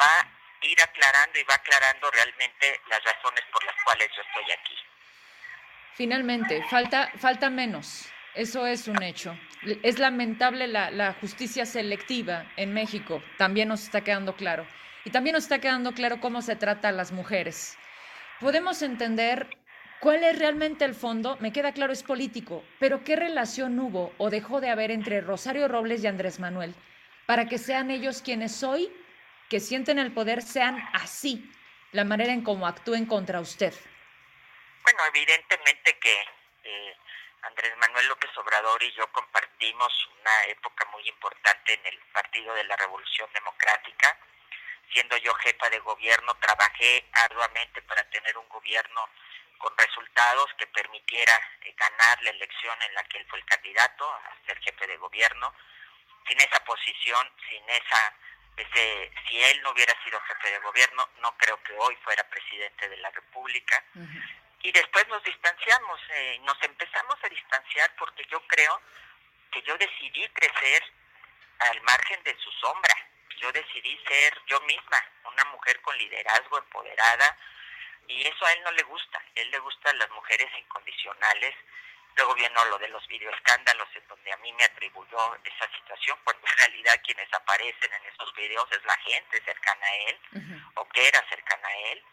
va 0.00 0.20
a 0.20 0.28
ir 0.62 0.80
aclarando 0.80 1.38
y 1.38 1.44
va 1.44 1.54
aclarando 1.54 2.10
realmente 2.10 2.80
las 2.88 3.04
razones 3.04 3.44
por 3.52 3.62
las 3.64 3.74
cuales 3.84 4.08
yo 4.16 4.22
estoy 4.22 4.50
aquí. 4.52 4.78
Finalmente, 5.94 6.64
falta, 6.68 7.12
falta 7.20 7.50
menos. 7.50 8.13
Eso 8.34 8.66
es 8.66 8.88
un 8.88 9.00
hecho. 9.02 9.38
Es 9.82 10.00
lamentable 10.00 10.66
la, 10.66 11.14
justicia 11.20 11.64
selectiva 11.64 12.50
en 12.56 12.74
México, 12.74 13.22
también 13.38 13.68
nos 13.68 13.84
está 13.84 14.02
quedando 14.02 14.34
claro. 14.34 14.66
Y 15.04 15.10
también 15.10 15.34
nos 15.34 15.44
está 15.44 15.60
quedando 15.60 15.92
claro 15.92 16.20
cómo 16.20 16.42
se 16.42 16.56
trata 16.56 16.88
a 16.88 16.92
las 16.92 17.12
mujeres. 17.12 17.78
Podemos 18.40 18.82
entender 18.82 19.48
cuál 20.00 20.24
es 20.24 20.38
realmente 20.38 20.84
el 20.84 20.94
fondo, 20.94 21.36
me 21.40 21.52
queda 21.52 21.72
claro, 21.72 21.92
es 21.92 22.02
político, 22.02 22.64
pero 22.80 23.04
¿qué 23.04 23.14
relación 23.14 23.78
hubo 23.78 24.12
o 24.18 24.30
dejó 24.30 24.60
de 24.60 24.70
haber 24.70 24.90
entre 24.90 25.20
Rosario 25.20 25.68
Robles 25.68 26.02
y 26.02 26.08
Andrés 26.08 26.40
Manuel 26.40 26.74
para 27.26 27.46
que 27.46 27.58
sean 27.58 27.90
ellos 27.90 28.20
quienes 28.20 28.62
hoy, 28.62 28.92
que 29.48 29.60
sienten 29.60 29.98
el 29.98 30.12
poder, 30.12 30.42
sean 30.42 30.82
así, 30.92 31.50
la 31.92 32.04
manera 32.04 32.32
en 32.32 32.42
cómo 32.42 32.66
actúen 32.66 33.06
contra 33.06 33.40
usted? 33.40 33.72
Bueno, 34.82 34.98
evidentemente 35.14 35.96
que 36.00 36.20
eh, 36.64 36.94
Andrés 37.46 37.76
Manuel 37.76 38.08
López 38.08 38.30
Obrador 38.38 38.82
y 38.82 38.92
yo 38.92 39.06
compartimos 39.12 39.92
una 40.20 40.44
época 40.44 40.86
muy 40.92 41.06
importante 41.08 41.74
en 41.74 41.86
el 41.86 41.98
Partido 42.12 42.54
de 42.54 42.64
la 42.64 42.76
Revolución 42.76 43.28
Democrática. 43.32 44.18
siendo 44.92 45.16
yo 45.16 45.34
jefa 45.34 45.68
de 45.70 45.80
gobierno, 45.80 46.34
trabajé 46.34 47.04
arduamente 47.12 47.82
para 47.82 48.04
tener 48.10 48.36
un 48.38 48.48
gobierno 48.48 49.08
con 49.58 49.76
resultados 49.76 50.52
que 50.56 50.66
permitiera 50.68 51.32
eh, 51.62 51.74
ganar 51.76 52.22
la 52.22 52.30
elección 52.30 52.76
en 52.82 52.94
la 52.94 53.02
que 53.04 53.18
él 53.18 53.26
fue 53.28 53.38
el 53.40 53.44
candidato 53.44 54.04
a 54.08 54.36
ser 54.46 54.58
jefe 54.60 54.86
de 54.86 54.96
gobierno. 54.98 55.52
Sin 56.28 56.40
esa 56.40 56.62
posición, 56.64 57.28
sin 57.48 57.68
esa, 57.70 58.14
ese, 58.56 59.12
si 59.26 59.42
él 59.42 59.62
no 59.62 59.70
hubiera 59.70 59.94
sido 60.04 60.20
jefe 60.20 60.50
de 60.50 60.58
gobierno, 60.60 61.08
no 61.20 61.36
creo 61.38 61.60
que 61.64 61.72
hoy 61.72 61.96
fuera 62.04 62.22
presidente 62.28 62.88
de 62.88 62.96
la 62.98 63.10
República. 63.10 63.82
Y 64.64 64.72
después 64.72 65.06
nos 65.08 65.22
distanciamos, 65.22 66.00
eh, 66.10 66.40
nos 66.42 66.60
empezamos 66.62 67.16
a 67.22 67.28
distanciar 67.28 67.94
porque 67.96 68.24
yo 68.30 68.40
creo 68.48 68.80
que 69.52 69.62
yo 69.62 69.78
decidí 69.78 70.28
crecer 70.30 70.82
al 71.70 71.80
margen 71.82 72.20
de 72.24 72.36
su 72.38 72.50
sombra 72.50 72.94
yo 73.40 73.52
decidí 73.52 73.98
ser 74.08 74.40
yo 74.46 74.60
misma, 74.62 75.04
una 75.24 75.44
mujer 75.52 75.80
con 75.82 75.96
liderazgo, 75.98 76.58
empoderada, 76.58 77.36
y 78.06 78.26
eso 78.26 78.46
a 78.46 78.52
él 78.52 78.62
no 78.64 78.72
le 78.72 78.82
gusta. 78.84 79.18
A 79.18 79.40
él 79.40 79.50
le 79.50 79.58
gustan 79.58 79.98
las 79.98 80.10
mujeres 80.10 80.48
incondicionales. 80.58 81.54
Luego 82.16 82.34
vino 82.34 82.64
lo 82.66 82.78
de 82.78 82.88
los 82.88 83.06
videoescándalos 83.08 83.88
en 83.96 84.06
donde 84.08 84.32
a 84.32 84.36
mí 84.38 84.52
me 84.52 84.64
atribuyó 84.64 85.38
esa 85.44 85.68
situación, 85.76 86.18
cuando 86.22 86.46
en 86.46 86.58
realidad 86.58 87.00
quienes 87.04 87.32
aparecen 87.34 87.92
en 87.92 88.12
esos 88.12 88.32
videos 88.34 88.70
es 88.72 88.84
la 88.84 88.96
gente 88.98 89.42
cercana 89.44 89.86
a 89.86 89.96
él, 89.96 90.20
o 90.74 90.88
que 90.88 91.08
era 91.08 91.28
cercana 91.28 91.68
a 91.68 91.76
él. 91.92 92.04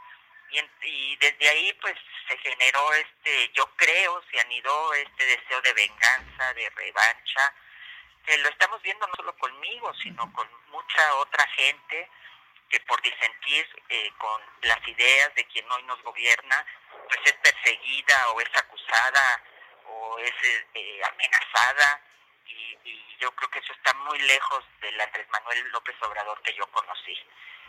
Y, 0.52 0.60
y, 0.88 1.16
desde 1.18 1.50
ahí 1.50 1.74
pues 1.82 1.96
se 2.28 2.38
generó 2.38 2.94
este, 2.94 3.52
yo 3.54 3.66
creo, 3.76 4.22
se 4.30 4.40
anidó 4.40 4.94
este 4.94 5.26
deseo 5.26 5.62
de 5.62 5.74
venganza, 5.74 6.54
de 6.54 6.70
revancha, 6.72 7.54
que 8.26 8.38
lo 8.38 8.50
estamos 8.50 8.82
viendo 8.82 9.08
no 9.08 9.16
solo 9.16 9.36
conmigo, 9.38 9.94
sino 9.96 10.32
con 10.34 10.48
mucha 10.70 11.16
otra 11.16 11.48
gente 11.56 12.10
que 12.70 12.80
por 12.82 13.02
disentir 13.02 13.68
eh, 13.90 14.12
con 14.18 14.42
las 14.62 14.88
ideas 14.88 15.34
de 15.36 15.46
quien 15.46 15.70
hoy 15.72 15.84
nos 15.84 16.02
gobierna, 16.04 16.66
pues 17.08 17.20
es 17.26 17.34
perseguida 17.34 18.30
o 18.30 18.42
es 18.42 18.50
acusada 18.56 19.44
o 19.86 20.20
es 20.20 20.34
eh, 20.74 21.02
amenazada 21.04 22.02
y, 22.46 22.78
y, 22.86 23.18
yo 23.20 23.30
creo 23.36 23.50
que 23.52 23.60
eso 23.60 23.74
está 23.74 23.94
muy 23.94 24.18
lejos 24.20 24.64
del 24.82 25.00
Andrés 25.00 25.28
Manuel 25.30 25.70
López 25.70 25.96
Obrador 26.02 26.42
que 26.42 26.56
yo 26.56 26.66
conocí. 26.72 27.16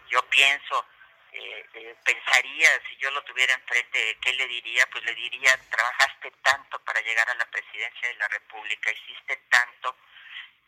Yo 0.09 0.23
pienso, 0.31 0.87
eh, 1.33 1.97
pensaría, 2.05 2.69
si 2.89 2.97
yo 2.97 3.11
lo 3.11 3.23
tuviera 3.25 3.55
enfrente, 3.55 4.19
¿qué 4.21 4.33
le 4.35 4.47
diría? 4.47 4.87
Pues 4.91 5.05
le 5.05 5.15
diría, 5.15 5.51
trabajaste 5.71 6.31
tanto 6.43 6.79
para 6.81 7.01
llegar 7.01 7.29
a 7.31 7.35
la 7.35 7.47
presidencia 7.47 8.09
de 8.09 8.15
la 8.15 8.29
República, 8.29 8.91
hiciste 8.91 9.37
tanto 9.49 9.97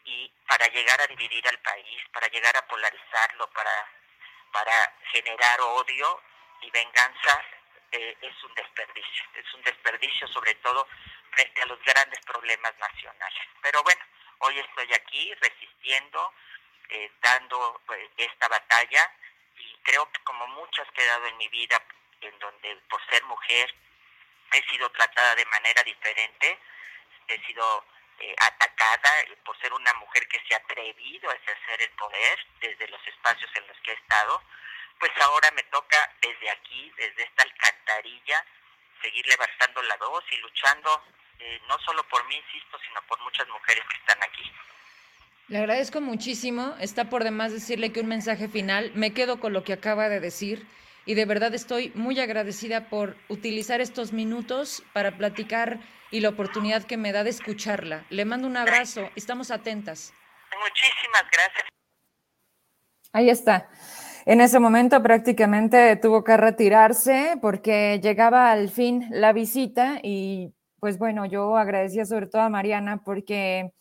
y 0.04 0.30
para 0.46 0.66
llegar 0.68 1.00
a 1.00 1.06
dividir 1.06 1.46
al 1.48 1.58
país, 1.60 2.02
para 2.12 2.28
llegar 2.28 2.56
a 2.56 2.66
polarizarlo, 2.66 3.48
para, 3.50 3.88
para 4.52 4.94
generar 5.12 5.60
odio 5.60 6.22
y 6.60 6.70
venganza, 6.70 7.42
eh, 7.92 8.16
es 8.20 8.44
un 8.44 8.54
desperdicio. 8.54 9.24
Es 9.34 9.54
un 9.54 9.62
desperdicio 9.62 10.28
sobre 10.28 10.54
todo 10.56 10.86
frente 11.30 11.62
a 11.62 11.66
los 11.66 11.82
grandes 11.84 12.20
problemas 12.26 12.76
nacionales. 12.78 13.42
Pero 13.62 13.82
bueno, 13.82 14.02
hoy 14.40 14.58
estoy 14.58 14.92
aquí 14.92 15.34
resistiendo, 15.34 16.32
eh, 16.90 17.10
dando 17.20 17.80
eh, 17.94 18.10
esta 18.16 18.48
batalla 18.48 19.10
creo 19.84 20.10
que 20.10 20.22
como 20.24 20.46
muchas 20.48 20.90
que 20.92 21.02
he 21.02 21.06
dado 21.06 21.26
en 21.26 21.36
mi 21.36 21.48
vida, 21.48 21.80
en 22.20 22.38
donde 22.38 22.76
por 22.88 23.00
ser 23.08 23.22
mujer 23.24 23.74
he 24.52 24.62
sido 24.68 24.90
tratada 24.90 25.34
de 25.36 25.46
manera 25.46 25.82
diferente, 25.82 26.58
he 27.28 27.40
sido 27.46 27.84
eh, 28.18 28.34
atacada 28.38 29.10
por 29.44 29.58
ser 29.60 29.72
una 29.72 29.92
mujer 29.94 30.26
que 30.28 30.40
se 30.46 30.54
ha 30.54 30.58
atrevido 30.58 31.30
a 31.30 31.34
ejercer 31.34 31.82
el 31.82 31.90
poder 31.90 32.46
desde 32.60 32.88
los 32.88 33.06
espacios 33.06 33.50
en 33.54 33.66
los 33.66 33.76
que 33.78 33.90
ha 33.92 33.94
estado, 33.94 34.42
pues 34.98 35.12
ahora 35.20 35.50
me 35.52 35.62
toca 35.64 36.12
desde 36.20 36.50
aquí, 36.50 36.92
desde 36.96 37.24
esta 37.24 37.42
alcantarilla, 37.42 38.44
seguir 39.02 39.26
levantando 39.26 39.82
la 39.82 39.96
voz 39.96 40.24
y 40.30 40.36
luchando 40.38 41.04
eh, 41.40 41.60
no 41.68 41.78
solo 41.80 42.02
por 42.08 42.24
mí, 42.26 42.36
insisto, 42.36 42.78
sino 42.86 43.02
por 43.02 43.20
muchas 43.20 43.46
mujeres 43.48 43.84
que 43.88 43.96
están 43.96 44.22
aquí. 44.22 44.50
Le 45.48 45.58
agradezco 45.58 46.00
muchísimo. 46.00 46.74
Está 46.80 47.10
por 47.10 47.22
demás 47.22 47.52
decirle 47.52 47.92
que 47.92 48.00
un 48.00 48.06
mensaje 48.06 48.48
final. 48.48 48.92
Me 48.94 49.12
quedo 49.12 49.40
con 49.40 49.52
lo 49.52 49.62
que 49.62 49.74
acaba 49.74 50.08
de 50.08 50.20
decir 50.20 50.66
y 51.06 51.14
de 51.14 51.26
verdad 51.26 51.54
estoy 51.54 51.92
muy 51.94 52.18
agradecida 52.18 52.88
por 52.88 53.16
utilizar 53.28 53.80
estos 53.82 54.12
minutos 54.12 54.82
para 54.94 55.18
platicar 55.18 55.80
y 56.10 56.20
la 56.20 56.30
oportunidad 56.30 56.84
que 56.84 56.96
me 56.96 57.12
da 57.12 57.24
de 57.24 57.30
escucharla. 57.30 58.06
Le 58.08 58.24
mando 58.24 58.48
un 58.48 58.56
abrazo, 58.56 59.10
estamos 59.16 59.50
atentas. 59.50 60.14
Muchísimas 60.62 61.24
gracias. 61.30 61.68
Ahí 63.12 63.28
está. 63.28 63.68
En 64.24 64.40
ese 64.40 64.58
momento 64.58 65.02
prácticamente 65.02 65.96
tuvo 65.96 66.24
que 66.24 66.38
retirarse 66.38 67.36
porque 67.42 68.00
llegaba 68.02 68.50
al 68.50 68.70
fin 68.70 69.06
la 69.10 69.34
visita 69.34 69.98
y 70.02 70.54
pues 70.80 70.98
bueno, 70.98 71.26
yo 71.26 71.56
agradecía 71.56 72.06
sobre 72.06 72.28
todo 72.28 72.42
a 72.42 72.48
Mariana 72.48 73.02
porque 73.04 73.72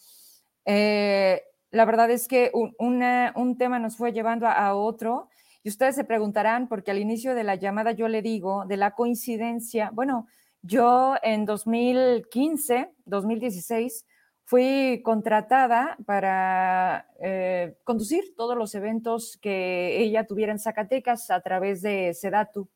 eh, 0.66 1.42
la 1.74 1.86
verdad 1.86 2.12
es 2.12 2.28
que 2.28 2.52
un, 2.54 2.76
un, 2.78 3.58
tema 3.58 3.80
nos 3.80 3.98
fue 3.98 4.14
llevando 4.14 4.48
a 4.48 4.76
otro 4.76 5.28
y 5.64 5.70
ustedes 5.70 5.96
se 5.96 6.04
preguntarán, 6.04 6.68
porque 6.68 6.92
al 6.92 7.00
inicio 7.00 7.34
de 7.34 7.44
la 7.44 7.56
llamada 7.56 7.94
yo 7.94 8.08
le 8.08 8.22
digo 8.22 8.66
de 8.68 8.78
la 8.78 8.92
coincidencia, 8.92 9.90
bueno, 9.92 10.28
yo 10.62 11.16
en 11.24 11.46
2015, 11.46 12.92
2016, 13.06 14.06
fui 14.46 15.02
contratada 15.04 15.98
para 16.06 17.08
eh, 17.20 17.76
conducir 17.84 18.36
todos 18.38 18.56
los 18.56 18.76
eventos 18.76 19.38
que 19.42 20.00
ella 20.00 20.28
tuviera 20.28 20.52
en 20.52 20.60
Zacatecas 20.60 21.32
a 21.32 21.42
través 21.42 21.82
de 21.82 22.14
Sedatu. 22.14 22.70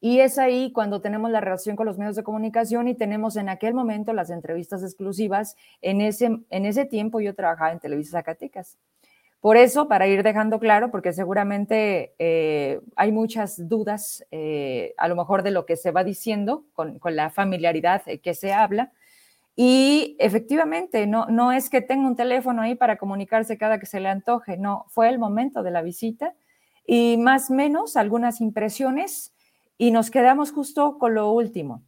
Y 0.00 0.20
es 0.20 0.38
ahí 0.38 0.72
cuando 0.72 1.02
tenemos 1.02 1.30
la 1.30 1.40
relación 1.40 1.76
con 1.76 1.86
los 1.86 1.98
medios 1.98 2.16
de 2.16 2.22
comunicación 2.22 2.88
y 2.88 2.94
tenemos 2.94 3.36
en 3.36 3.50
aquel 3.50 3.74
momento 3.74 4.14
las 4.14 4.30
entrevistas 4.30 4.82
exclusivas. 4.82 5.56
En 5.82 6.00
ese, 6.00 6.40
en 6.48 6.66
ese 6.66 6.86
tiempo 6.86 7.20
yo 7.20 7.34
trabajaba 7.34 7.72
en 7.72 7.80
Televisa 7.80 8.12
Zacatecas. 8.18 8.78
Por 9.40 9.56
eso, 9.56 9.88
para 9.88 10.06
ir 10.06 10.22
dejando 10.22 10.58
claro, 10.58 10.90
porque 10.90 11.12
seguramente 11.12 12.14
eh, 12.18 12.80
hay 12.96 13.10
muchas 13.10 13.68
dudas, 13.68 14.24
eh, 14.30 14.94
a 14.98 15.08
lo 15.08 15.16
mejor 15.16 15.42
de 15.42 15.50
lo 15.50 15.64
que 15.64 15.76
se 15.76 15.90
va 15.90 16.04
diciendo 16.04 16.64
con, 16.74 16.98
con, 16.98 17.16
la 17.16 17.30
familiaridad 17.30 18.02
que 18.22 18.34
se 18.34 18.52
habla. 18.52 18.92
Y 19.56 20.16
efectivamente, 20.18 21.06
no, 21.06 21.26
no 21.26 21.52
es 21.52 21.70
que 21.70 21.80
tenga 21.80 22.06
un 22.06 22.16
teléfono 22.16 22.62
ahí 22.62 22.74
para 22.74 22.96
comunicarse 22.96 23.58
cada 23.58 23.78
que 23.78 23.86
se 23.86 24.00
le 24.00 24.08
antoje, 24.08 24.56
no, 24.58 24.84
fue 24.88 25.08
el 25.08 25.18
momento 25.18 25.62
de 25.62 25.70
la 25.70 25.82
visita 25.82 26.34
y 26.86 27.16
más 27.18 27.50
o 27.50 27.54
menos 27.54 27.96
algunas 27.96 28.40
impresiones 28.40 29.32
y 29.80 29.92
nos 29.92 30.10
quedamos 30.10 30.52
justo 30.52 30.98
con 30.98 31.14
lo 31.14 31.32
último, 31.32 31.82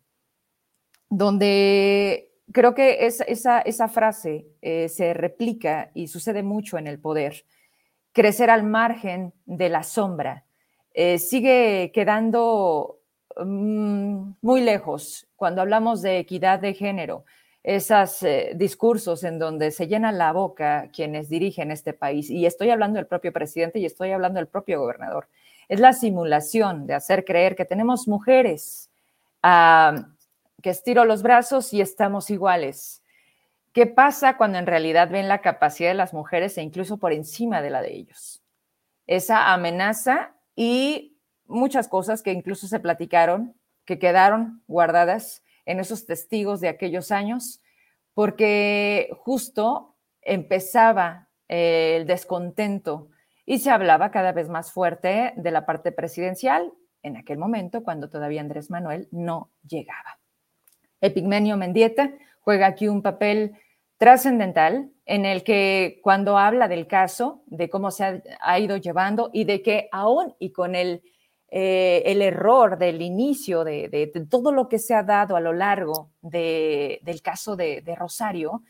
donde 1.10 2.32
creo 2.50 2.74
que 2.74 3.06
esa, 3.06 3.88
frase 3.88 4.46
eh, 4.62 4.88
se 4.88 5.12
replica 5.12 5.90
y 5.92 6.08
sucede 6.08 6.42
mucho 6.42 6.78
en 6.78 6.86
el 6.86 6.98
poder. 6.98 7.44
Crecer 8.12 8.48
al 8.48 8.62
margen 8.62 9.34
de 9.44 9.68
la 9.68 9.82
sombra. 9.82 10.46
Eh, 10.94 11.18
sigue 11.18 11.92
quedando 11.92 13.00
mm, 13.36 14.36
muy 14.40 14.62
lejos 14.62 15.28
cuando 15.36 15.60
hablamos 15.60 16.00
de 16.00 16.16
equidad 16.16 16.60
de 16.60 16.72
género, 16.72 17.26
esos 17.62 18.22
eh, 18.22 18.52
discursos 18.56 19.22
en 19.22 19.38
donde 19.38 19.70
se 19.70 19.86
llenan 19.86 20.16
la 20.16 20.32
boca 20.32 20.88
quienes 20.94 21.28
dirigen 21.28 21.70
este 21.70 21.92
país. 21.92 22.30
Y 22.30 22.46
estoy 22.46 22.70
hablando 22.70 22.96
del 22.96 23.06
propio 23.06 23.34
presidente 23.34 23.80
y 23.80 23.84
estoy 23.84 24.12
hablando 24.12 24.38
del 24.38 24.48
propio 24.48 24.80
gobernador. 24.80 25.28
Es 25.72 25.80
la 25.80 25.94
simulación 25.94 26.86
de 26.86 26.92
hacer 26.92 27.24
creer 27.24 27.56
que 27.56 27.64
tenemos 27.64 28.06
mujeres 28.06 28.90
que 29.42 30.68
estiro 30.68 31.06
los 31.06 31.22
brazos 31.22 31.72
y 31.72 31.80
estamos 31.80 32.28
iguales. 32.28 33.02
¿Qué 33.72 33.86
pasa 33.86 34.36
cuando 34.36 34.58
en 34.58 34.66
realidad 34.66 35.08
ven 35.08 35.28
la 35.28 35.40
capacidad 35.40 35.88
de 35.88 35.94
las 35.94 36.12
mujeres 36.12 36.58
e 36.58 36.62
incluso 36.62 36.98
por 36.98 37.14
encima 37.14 37.62
de 37.62 37.70
la 37.70 37.80
de 37.80 37.94
ellos? 37.94 38.42
Esa 39.06 39.54
amenaza 39.54 40.34
y 40.54 41.16
muchas 41.46 41.88
cosas 41.88 42.20
que 42.20 42.32
incluso 42.32 42.66
se 42.66 42.78
platicaron, 42.78 43.54
que 43.86 43.98
quedaron 43.98 44.62
guardadas 44.66 45.42
en 45.64 45.80
esos 45.80 46.04
testigos 46.04 46.60
de 46.60 46.68
aquellos 46.68 47.10
años, 47.10 47.62
porque 48.12 49.08
justo 49.20 49.96
empezaba 50.20 51.30
el 51.48 52.06
descontento 52.06 53.08
y 53.44 53.58
se 53.58 53.70
hablaba 53.70 54.10
cada 54.10 54.32
vez 54.32 54.48
más 54.48 54.72
fuerte 54.72 55.32
de 55.36 55.50
la 55.50 55.66
parte 55.66 55.92
presidencial 55.92 56.72
en 57.02 57.16
aquel 57.16 57.38
momento 57.38 57.82
cuando 57.82 58.08
todavía 58.08 58.40
Andrés 58.40 58.70
Manuel 58.70 59.08
no 59.10 59.50
llegaba. 59.66 60.18
Epigmenio 61.00 61.56
Mendieta 61.56 62.12
juega 62.40 62.66
aquí 62.66 62.88
un 62.88 63.02
papel 63.02 63.56
trascendental 63.98 64.90
en 65.04 65.26
el 65.26 65.42
que 65.44 66.00
cuando 66.02 66.38
habla 66.38 66.68
del 66.68 66.86
caso, 66.86 67.42
de 67.46 67.68
cómo 67.68 67.90
se 67.90 68.22
ha, 68.40 68.58
ido 68.58 68.76
llevando 68.76 69.30
y 69.32 69.44
de 69.44 69.62
que 69.62 69.88
aún 69.92 70.34
y 70.38 70.52
con 70.52 70.74
el, 70.74 71.02
eh, 71.48 72.02
el 72.06 72.22
error 72.22 72.78
del 72.78 73.02
inicio 73.02 73.64
de, 73.64 74.10
todo 74.30 74.52
lo 74.52 74.68
que 74.68 74.78
se 74.78 74.94
ha 74.94 75.02
dado 75.02 75.36
a 75.36 75.40
lo 75.40 75.52
largo 75.52 76.10
del 76.20 77.22
caso 77.22 77.56
de, 77.56 77.94
Rosario, 77.96 78.62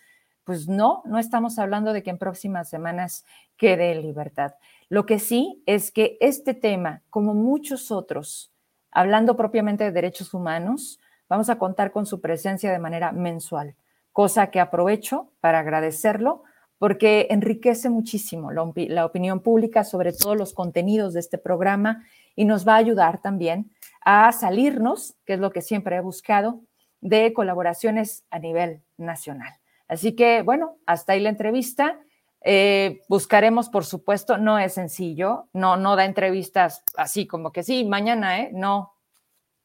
pues 0.45 0.69
no, 0.69 1.03
no 1.05 1.19
estamos 1.19 1.59
hablando 1.59 1.93
de 1.93 2.03
que 2.03 2.11
en 2.11 2.19
próximas 2.19 2.69
semanas 2.69 3.25
quede 3.57 3.93
en 3.93 4.03
libertad. 4.03 4.55
Lo 4.89 5.07
que 5.07 5.19
sí 5.19 5.63
es 5.67 5.91
que 5.91 6.17
este 6.21 6.55
tema, 6.55 7.03
como 7.11 7.35
muchos 7.35 7.91
otros, 7.91 8.53
hablando 8.91 9.37
propiamente 9.37 9.85
de 9.85 9.93
derechos 9.93 10.35
humanos, 10.35 11.01
vamos 11.29 11.49
a 11.49 11.59
contar 11.59 11.93
con 11.93 12.07
su 12.07 12.21
presencia 12.21 12.71
de 12.71 12.79
manera 12.79 13.13
mensual, 13.13 13.75
cosa 14.13 14.51
que 14.51 14.61
aprovecho 14.61 15.33
para 15.41 15.61
agradecerlo 15.61 16.43
porque 16.83 17.29
enriquece 17.31 17.91
muchísimo 17.91 18.51
la, 18.51 19.07
opinión 19.07 19.39
pública 19.39 19.85
sobre 19.85 20.13
todos 20.13 20.37
los 20.37 20.53
contenidos 20.53 21.15
de 21.15 21.21
este 21.21 21.39
programa 21.39 22.05
y 22.35 22.45
nos 22.45 22.67
va 22.67 22.75
a 22.75 22.79
ayudar 22.79 23.23
también 23.23 23.71
a 24.05 24.33
salirnos, 24.33 25.15
que 25.25 25.35
es 25.35 25.39
lo 25.39 25.53
que 25.53 25.63
siempre 25.63 25.95
he 25.95 26.01
buscado, 26.01 26.61
de 27.01 27.33
colaboraciones 27.33 28.25
a 28.31 28.41
nivel 28.41 28.83
nacional. 28.97 29.62
Así 29.89 30.15
que, 30.15 30.43
bueno, 30.43 30.79
hasta 30.87 31.13
ahí 31.13 31.21
la 31.21 31.29
entrevista. 31.29 32.01
Eh, 32.45 33.01
buscaremos, 33.09 33.69
por 33.69 33.85
supuesto, 33.85 34.37
no 34.37 34.59
es 34.59 34.75
sencillo, 34.75 35.49
no, 35.53 35.77
no 35.77 35.95
da 35.95 36.05
entrevistas 36.05 36.83
así 36.97 37.27
como 37.27 37.53
que 37.53 37.63
sí, 37.63 37.85
mañana, 37.85 38.41
¿eh? 38.41 38.51
No, 38.53 38.95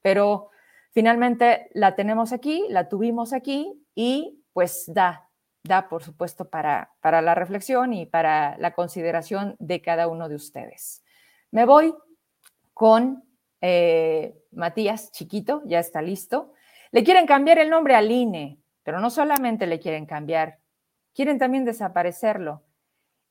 pero 0.01 0.49
finalmente 0.91 1.69
la 1.73 1.95
tenemos 1.95 2.33
aquí, 2.33 2.65
la 2.69 2.87
tuvimos 2.87 3.33
aquí 3.33 3.83
y 3.95 4.43
pues 4.53 4.85
da, 4.87 5.27
da, 5.63 5.89
por 5.89 6.03
supuesto, 6.03 6.49
para, 6.49 6.91
para 7.01 7.21
la 7.21 7.35
reflexión 7.35 7.93
y 7.93 8.05
para 8.05 8.57
la 8.59 8.73
consideración 8.73 9.55
de 9.59 9.81
cada 9.81 10.07
uno 10.07 10.29
de 10.29 10.35
ustedes. 10.35 11.03
Me 11.51 11.65
voy 11.65 11.95
con 12.73 13.23
eh, 13.61 14.35
Matías 14.51 15.11
Chiquito, 15.11 15.61
ya 15.65 15.79
está 15.79 16.01
listo. 16.01 16.53
Le 16.91 17.03
quieren 17.03 17.25
cambiar 17.25 17.59
el 17.59 17.69
nombre 17.69 17.95
al 17.95 18.11
INE, 18.11 18.59
pero 18.87 19.01
no 19.01 19.09
solamente 19.09 19.67
le 19.67 19.81
quieren 19.81 20.05
cambiar, 20.05 20.59
quieren 21.13 21.37
también 21.37 21.65
desaparecerlo. 21.65 22.63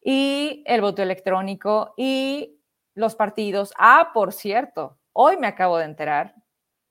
Y 0.02 0.62
el 0.66 0.82
voto 0.82 1.00
electrónico 1.00 1.94
y 1.96 2.60
los 2.92 3.14
partidos. 3.14 3.72
Ah, 3.78 4.10
por 4.12 4.34
cierto, 4.34 4.98
hoy 5.14 5.38
me 5.38 5.46
acabo 5.46 5.78
de 5.78 5.86
enterar 5.86 6.34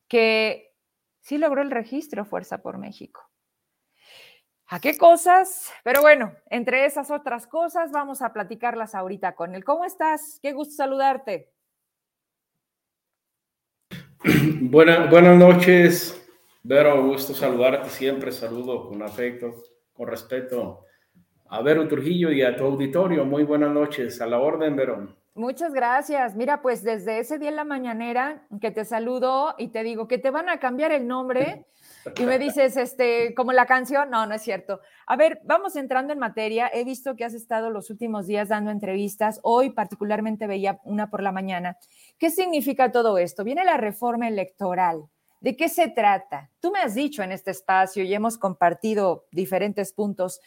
que 0.07 0.73
sí 1.21 1.37
logró 1.37 1.61
el 1.61 1.69
registro 1.69 2.25
Fuerza 2.25 2.63
por 2.63 2.79
México. 2.79 3.21
¿A 4.65 4.79
qué 4.79 4.97
cosas? 4.97 5.71
Pero 5.83 6.01
bueno, 6.01 6.33
entre 6.49 6.85
esas 6.87 7.11
otras 7.11 7.45
cosas 7.45 7.91
vamos 7.91 8.23
a 8.23 8.33
platicarlas 8.33 8.95
ahorita 8.95 9.35
con 9.35 9.53
él. 9.53 9.63
¿Cómo 9.63 9.85
estás? 9.85 10.39
Qué 10.41 10.53
gusto 10.53 10.73
saludarte. 10.73 11.53
buenas 14.71 15.37
noches, 15.37 16.24
Vero, 16.67 17.05
gusto 17.05 17.35
saludarte 17.35 17.91
siempre, 17.91 18.31
saludo 18.31 18.89
con 18.89 19.03
afecto, 19.03 19.53
con 19.93 20.07
respeto 20.07 20.85
a 21.47 21.61
Vero 21.61 21.87
Trujillo 21.87 22.31
y 22.31 22.41
a 22.41 22.55
tu 22.55 22.65
auditorio. 22.65 23.23
Muy 23.23 23.43
buenas 23.43 23.71
noches, 23.71 24.19
a 24.19 24.25
la 24.25 24.39
orden, 24.39 24.75
Vero. 24.75 25.15
Muchas 25.35 25.73
gracias. 25.73 26.35
Mira, 26.35 26.63
pues 26.63 26.81
desde 26.81 27.19
ese 27.19 27.37
día 27.37 27.49
en 27.49 27.55
la 27.55 27.65
mañanera 27.65 28.47
que 28.59 28.71
te 28.71 28.83
saludo 28.83 29.53
y 29.59 29.67
te 29.67 29.83
digo 29.83 30.07
que 30.07 30.17
te 30.17 30.31
van 30.31 30.49
a 30.49 30.59
cambiar 30.59 30.91
el 30.91 31.05
nombre 31.05 31.67
y 32.17 32.23
me 32.23 32.39
dices, 32.39 32.77
este, 32.77 33.35
como 33.35 33.51
la 33.51 33.67
canción, 33.67 34.09
no, 34.09 34.25
no 34.25 34.33
es 34.33 34.41
cierto. 34.41 34.79
A 35.05 35.15
ver, 35.17 35.41
vamos 35.43 35.75
entrando 35.75 36.13
en 36.13 36.19
materia. 36.19 36.67
He 36.73 36.83
visto 36.83 37.15
que 37.15 37.25
has 37.25 37.35
estado 37.35 37.69
los 37.69 37.91
últimos 37.91 38.25
días 38.25 38.49
dando 38.49 38.71
entrevistas. 38.71 39.39
Hoy 39.43 39.69
particularmente 39.69 40.47
veía 40.47 40.79
una 40.83 41.11
por 41.11 41.21
la 41.21 41.31
mañana. 41.31 41.77
¿Qué 42.17 42.31
significa 42.31 42.91
todo 42.91 43.19
esto? 43.19 43.43
Viene 43.43 43.63
la 43.65 43.77
reforma 43.77 44.27
electoral. 44.27 45.03
¿De 45.45 45.55
qué 45.55 45.69
se 45.69 45.89
trata? 45.89 46.49
Tú 46.59 46.71
me 46.71 46.79
has 46.79 46.95
dicho 46.95 47.21
en 47.21 47.31
este 47.31 47.51
espacio 47.51 48.03
y 48.03 48.11
hemos 48.11 48.35
compartido 48.35 49.27
diferentes 49.31 49.93
puntos. 49.93 50.41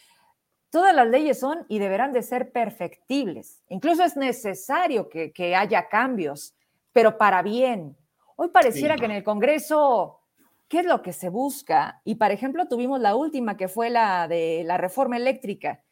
Todas 0.71 0.93
las 0.93 1.07
leyes 1.07 1.39
son 1.39 1.65
y 1.69 1.79
deberán 1.79 2.13
de 2.13 2.21
ser 2.21 2.51
perfectibles. 2.51 3.63
Incluso 3.69 4.03
es 4.03 4.17
necesario 4.17 5.09
que, 5.09 5.55
haya 5.55 5.89
cambios, 5.89 6.57
pero 6.93 7.17
para 7.17 7.43
bien. 7.43 7.97
Hoy 8.35 8.49
pareciera 8.49 8.97
que 8.97 9.05
en 9.05 9.13
el 9.13 9.23
Congreso, 9.23 10.19
¿qué 10.67 10.81
es 10.81 10.85
lo 10.85 11.01
que 11.01 11.13
se 11.13 11.29
busca? 11.29 12.03
Y, 12.03 12.17
por 12.17 12.33
ejemplo, 12.33 12.67
tuvimos 12.67 12.99
la 12.99 13.15
última, 13.15 13.57
que 13.57 13.69
fue 13.69 13.91
la 13.91 14.27
de 14.27 14.65
la 14.67 14.79
reforma 14.79 15.17
eléctrica. 15.17 15.85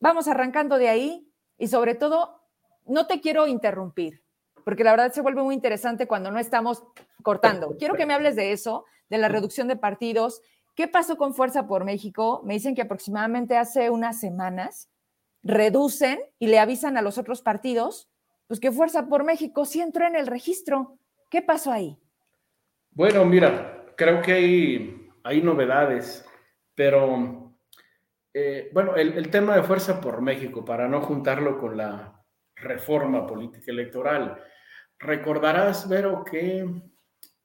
Vamos 0.00 0.28
arrancando 0.28 0.76
de 0.76 0.90
ahí 0.90 1.32
y 1.56 1.68
sobre 1.68 1.94
todo, 1.94 2.42
no 2.84 3.06
te 3.06 3.22
quiero 3.22 3.46
interrumpir, 3.46 4.22
porque 4.66 4.84
la 4.84 4.90
verdad 4.90 5.12
se 5.12 5.22
vuelve 5.22 5.42
muy 5.42 5.54
interesante 5.54 6.06
cuando 6.06 6.30
no 6.30 6.38
estamos 6.38 6.84
cortando. 7.22 7.76
Quiero 7.78 7.94
que 7.94 8.06
me 8.06 8.14
hables 8.14 8.36
de 8.36 8.52
eso, 8.52 8.84
de 9.08 9.18
la 9.18 9.28
reducción 9.28 9.68
de 9.68 9.76
partidos. 9.76 10.42
¿Qué 10.74 10.88
pasó 10.88 11.16
con 11.16 11.34
Fuerza 11.34 11.66
por 11.66 11.84
México? 11.84 12.42
Me 12.44 12.54
dicen 12.54 12.74
que 12.74 12.82
aproximadamente 12.82 13.56
hace 13.56 13.90
unas 13.90 14.20
semanas 14.20 14.90
reducen 15.42 16.20
y 16.38 16.48
le 16.48 16.58
avisan 16.58 16.96
a 16.96 17.02
los 17.02 17.18
otros 17.18 17.42
partidos, 17.42 18.08
pues 18.46 18.60
que 18.60 18.72
Fuerza 18.72 19.08
por 19.08 19.24
México 19.24 19.64
sí 19.64 19.80
entró 19.80 20.06
en 20.06 20.16
el 20.16 20.26
registro. 20.26 20.98
¿Qué 21.30 21.42
pasó 21.42 21.72
ahí? 21.72 21.98
Bueno, 22.90 23.24
mira, 23.24 23.86
creo 23.96 24.22
que 24.22 24.32
hay, 24.32 25.10
hay 25.24 25.42
novedades, 25.42 26.24
pero 26.74 27.54
eh, 28.34 28.70
bueno, 28.72 28.96
el, 28.96 29.12
el 29.14 29.30
tema 29.30 29.56
de 29.56 29.62
Fuerza 29.62 30.00
por 30.00 30.22
México, 30.22 30.64
para 30.64 30.88
no 30.88 31.00
juntarlo 31.02 31.58
con 31.58 31.76
la 31.76 32.24
reforma 32.56 33.26
política 33.26 33.70
electoral, 33.70 34.42
Recordarás, 34.98 35.88
Vero, 35.88 36.24
que 36.24 36.66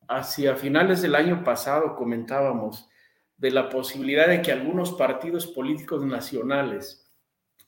hacia 0.08 0.56
finales 0.56 1.02
del 1.02 1.16
año 1.16 1.44
pasado 1.44 1.96
comentábamos 1.96 2.90
de 3.38 3.52
la 3.52 3.70
posibilidad 3.70 4.28
de 4.28 4.42
que 4.42 4.52
algunos 4.52 4.94
partidos 4.94 5.48
políticos 5.48 6.06
nacionales 6.06 7.12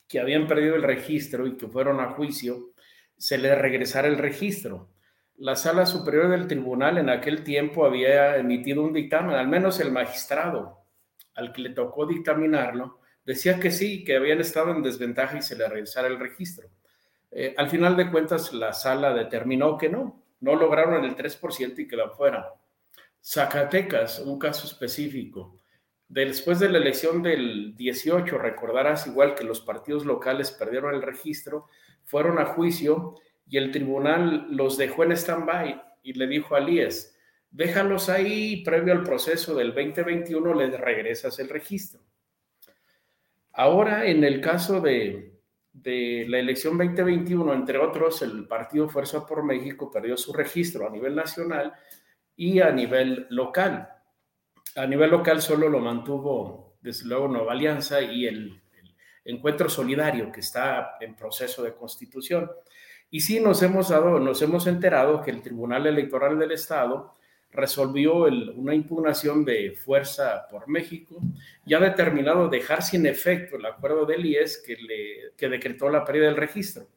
que 0.07 0.19
habían 0.19 0.47
perdido 0.47 0.75
el 0.75 0.83
registro 0.83 1.47
y 1.47 1.57
que 1.57 1.67
fueron 1.67 1.99
a 1.99 2.11
juicio, 2.11 2.71
se 3.17 3.37
les 3.37 3.57
regresara 3.57 4.07
el 4.07 4.17
registro. 4.17 4.89
La 5.37 5.55
sala 5.55 5.85
superior 5.85 6.29
del 6.29 6.47
tribunal 6.47 6.97
en 6.97 7.09
aquel 7.09 7.43
tiempo 7.43 7.85
había 7.85 8.37
emitido 8.37 8.83
un 8.83 8.93
dictamen, 8.93 9.35
al 9.35 9.47
menos 9.47 9.79
el 9.79 9.91
magistrado 9.91 10.85
al 11.33 11.51
que 11.51 11.61
le 11.61 11.69
tocó 11.71 12.05
dictaminarlo, 12.05 12.99
decía 13.25 13.59
que 13.59 13.71
sí, 13.71 14.03
que 14.03 14.15
habían 14.15 14.39
estado 14.39 14.71
en 14.71 14.81
desventaja 14.81 15.37
y 15.37 15.41
se 15.41 15.55
le 15.55 15.67
regresara 15.67 16.07
el 16.07 16.19
registro. 16.19 16.69
Eh, 17.31 17.53
al 17.57 17.69
final 17.69 17.97
de 17.97 18.09
cuentas, 18.09 18.53
la 18.53 18.71
sala 18.71 19.13
determinó 19.13 19.77
que 19.77 19.89
no, 19.89 20.23
no 20.39 20.55
lograron 20.55 21.03
el 21.03 21.15
3% 21.15 21.79
y 21.79 21.87
quedó 21.87 22.11
fuera. 22.11 22.53
Zacatecas, 23.23 24.19
un 24.19 24.37
caso 24.37 24.67
específico. 24.67 25.59
Después 26.07 26.59
de 26.59 26.69
la 26.69 26.77
elección 26.77 27.23
del 27.23 27.75
18, 27.75 28.37
recordarás 28.37 29.07
igual 29.07 29.33
que 29.33 29.43
los 29.43 29.61
partidos 29.61 30.05
locales 30.05 30.51
perdieron 30.51 30.93
el 30.93 31.01
registro, 31.01 31.67
fueron 32.03 32.37
a 32.37 32.45
juicio 32.45 33.15
y 33.47 33.57
el 33.57 33.71
tribunal 33.71 34.47
los 34.49 34.77
dejó 34.77 35.03
en 35.03 35.13
stand-by 35.13 35.81
y 36.03 36.13
le 36.13 36.27
dijo 36.27 36.55
a 36.55 36.59
Líes, 36.59 37.17
déjalos 37.49 38.09
ahí, 38.09 38.63
previo 38.63 38.93
al 38.93 39.03
proceso 39.03 39.55
del 39.55 39.73
2021 39.73 40.53
les 40.53 40.79
regresas 40.79 41.39
el 41.39 41.49
registro. 41.49 42.01
Ahora, 43.53 44.05
en 44.05 44.23
el 44.23 44.41
caso 44.41 44.81
de, 44.81 45.34
de 45.75 46.25
la 46.29 46.39
elección 46.39 46.77
2021, 46.77 47.53
entre 47.53 47.77
otros, 47.77 48.21
el 48.21 48.47
Partido 48.47 48.87
Fuerza 48.87 49.25
por 49.25 49.43
México 49.43 49.91
perdió 49.91 50.15
su 50.15 50.31
registro 50.31 50.87
a 50.87 50.89
nivel 50.89 51.15
nacional 51.15 51.73
y 52.35 52.61
a 52.61 52.71
nivel 52.71 53.27
local. 53.29 53.89
A 54.77 54.87
nivel 54.87 55.11
local 55.11 55.41
solo 55.41 55.67
lo 55.67 55.79
mantuvo, 55.79 56.77
desde 56.81 57.07
luego, 57.07 57.27
Nueva 57.27 57.51
Alianza 57.51 58.01
y 58.01 58.25
el, 58.25 58.61
Encuentro 59.25 59.67
Solidario, 59.67 60.31
que 60.31 60.41
está 60.41 60.97
en 60.99 61.15
proceso 61.15 61.63
de 61.63 61.73
constitución. 61.73 62.49
Y 63.09 63.21
sí 63.21 63.39
nos 63.39 63.61
hemos 63.63 63.89
dado, 63.89 64.19
nos 64.19 64.39
hemos 64.43 64.67
enterado 64.67 65.21
que 65.21 65.31
el 65.31 65.41
Tribunal 65.41 65.87
Electoral 65.87 66.37
del 66.37 66.51
Estado 66.51 67.15
resolvió 67.55 68.23
una 68.55 68.75
impugnación 68.75 69.45
de 69.45 69.71
fuerza 69.71 70.47
por 70.49 70.67
México 70.67 71.19
y 71.65 71.73
ha 71.73 71.79
determinado 71.79 72.49
dejar 72.49 72.83
sin 72.83 73.05
efecto 73.05 73.55
el 73.55 73.65
acuerdo 73.65 74.05
del 74.05 74.25
IES 74.25 74.61
que, 74.65 74.75
le, 74.75 75.31
que 75.37 75.49
decretó 75.49 75.89
la 75.89 76.03
pérdida 76.03 76.25
del 76.25 76.37
registro. 76.37 76.87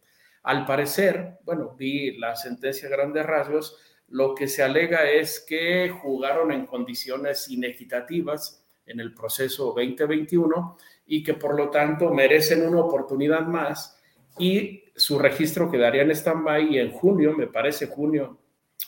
Al 0.43 0.65
parecer, 0.67 1.39
bueno, 1.45 1.75
vi 1.79 2.17
la 2.19 2.35
sentencia 2.37 2.89
grandes 2.89 3.25
rasgos, 3.25 3.77
lo 4.09 4.35
que 4.35 4.49
se 4.49 4.63
alega 4.63 5.09
es 5.11 5.41
que 5.41 5.91
jugaron 5.91 6.51
en 6.51 6.67
condiciones 6.67 7.49
inequitativas 7.49 8.65
en 8.87 9.01
el 9.01 9.13
proceso 9.13 9.75
2021 9.77 10.77
y 11.07 11.23
que 11.23 11.35
por 11.35 11.55
lo 11.55 11.71
tanto 11.71 12.11
merecen 12.11 12.67
una 12.67 12.81
oportunidad 12.81 13.43
más 13.47 14.01
y 14.39 14.85
su 14.97 15.19
registro 15.19 15.71
quedaría 15.71 16.03
en 16.03 16.11
stand-by 16.11 16.75
y 16.75 16.79
en 16.79 16.91
junio, 16.91 17.37
me 17.37 17.47
parece 17.47 17.87
junio 17.87 18.39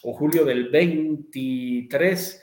o 0.02 0.12
julio 0.12 0.44
del 0.44 0.68
23, 0.68 2.42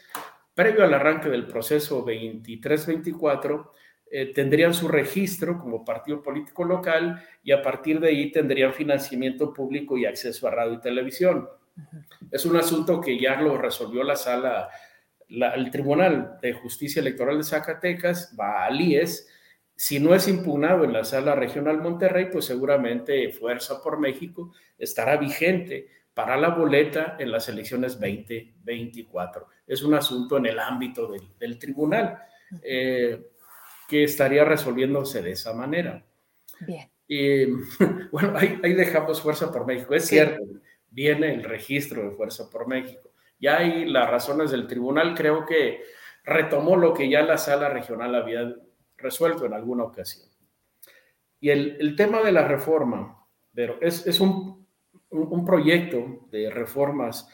previo 0.53 0.83
al 0.83 0.93
arranque 0.93 1.29
del 1.29 1.47
proceso 1.47 2.05
23-24, 2.05 3.71
eh, 4.09 4.33
tendrían 4.33 4.73
su 4.73 4.87
registro 4.87 5.59
como 5.59 5.83
partido 5.83 6.21
político 6.21 6.63
local 6.63 7.21
y 7.43 7.51
a 7.51 7.61
partir 7.61 7.99
de 7.99 8.09
ahí 8.09 8.31
tendrían 8.31 8.73
financiamiento 8.73 9.53
público 9.53 9.97
y 9.97 10.05
acceso 10.05 10.47
a 10.47 10.51
radio 10.51 10.73
y 10.73 10.79
televisión. 10.79 11.49
Es 12.31 12.45
un 12.45 12.55
asunto 12.55 13.01
que 13.01 13.19
ya 13.19 13.41
lo 13.41 13.57
resolvió 13.57 14.03
la 14.03 14.15
sala, 14.15 14.69
el 15.27 15.69
Tribunal 15.71 16.37
de 16.41 16.53
Justicia 16.53 17.01
Electoral 17.01 17.37
de 17.37 17.43
Zacatecas, 17.43 18.33
va 18.39 18.65
al 18.65 18.79
IES, 18.79 19.27
Si 19.79 19.99
no 19.99 20.15
es 20.15 20.27
impugnado 20.27 20.85
en 20.85 20.93
la 20.93 21.03
sala 21.03 21.35
regional 21.35 21.77
Monterrey, 21.79 22.29
pues 22.31 22.45
seguramente 22.45 23.31
Fuerza 23.31 23.83
por 23.83 23.99
México 23.99 24.51
estará 24.79 25.17
vigente 25.17 25.87
para 26.17 26.35
la 26.35 26.49
boleta 26.49 27.15
en 27.19 27.29
las 27.29 27.47
elecciones 27.47 27.99
2024. 27.99 29.49
Es 29.67 29.83
un 29.83 29.93
asunto 29.93 30.37
en 30.37 30.47
el 30.47 30.57
ámbito 30.57 31.13
del, 31.37 31.59
tribunal 31.59 32.17
eh, 32.63 33.21
que 33.87 34.03
estaría 34.03 34.43
resolviéndose 34.43 35.21
de 35.21 35.33
esa 35.33 35.53
manera. 35.53 36.03
Bien. 36.61 36.89
Y 37.07 37.45
bueno, 38.11 38.33
ahí, 38.35 38.73
dejamos 38.73 39.21
Fuerza 39.21 39.51
por 39.51 39.67
México. 39.67 39.93
Es 39.93 40.07
cierto, 40.07 40.41
viene 40.89 41.35
el 41.35 41.43
registro 41.43 42.01
de 42.01 42.15
Fuerza 42.15 42.49
por 42.49 42.67
México. 42.67 43.11
Ya 43.39 43.59
hay 43.59 43.85
las 43.85 44.09
razones 44.09 44.49
del 44.49 44.65
tribunal, 44.65 45.13
creo 45.13 45.45
que 45.45 45.83
retomó 46.23 46.77
lo 46.77 46.95
que 46.95 47.11
ya 47.11 47.21
la 47.21 47.37
sala 47.37 47.69
regional 47.69 48.15
había 48.15 48.55
resuelto 48.97 49.45
en 49.45 49.53
alguna 49.53 49.83
ocasión. 49.83 50.27
Y 51.39 51.51
el, 51.51 51.95
tema 51.95 52.23
de 52.23 52.31
la 52.31 52.47
reforma, 52.47 53.23
pero 53.53 53.77
es, 53.81 54.19
un, 54.19 54.56
proyecto 55.45 56.27
de 56.31 56.49
reformas 56.49 57.27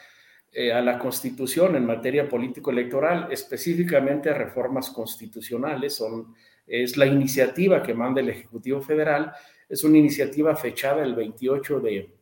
eh, 0.52 0.72
a 0.72 0.82
la 0.82 1.00
Constitución 1.00 1.76
en 1.76 1.86
materia 1.86 2.30
político-electoral, 2.30 3.28
específicamente 3.32 4.34
reformas 4.34 4.92
constitucionales, 4.92 5.96
son, 5.96 6.36
es 6.68 6.96
la 6.96 7.08
iniciativa 7.08 7.82
que 7.82 7.96
manda 7.96 8.22
el 8.22 8.30
Ejecutivo 8.30 8.80
Federal, 8.80 9.34
es 9.68 9.84
una 9.84 9.98
iniciativa 9.98 10.56
fechada 10.56 11.04
el 11.04 11.16
28 11.16 11.80
de 11.80 12.14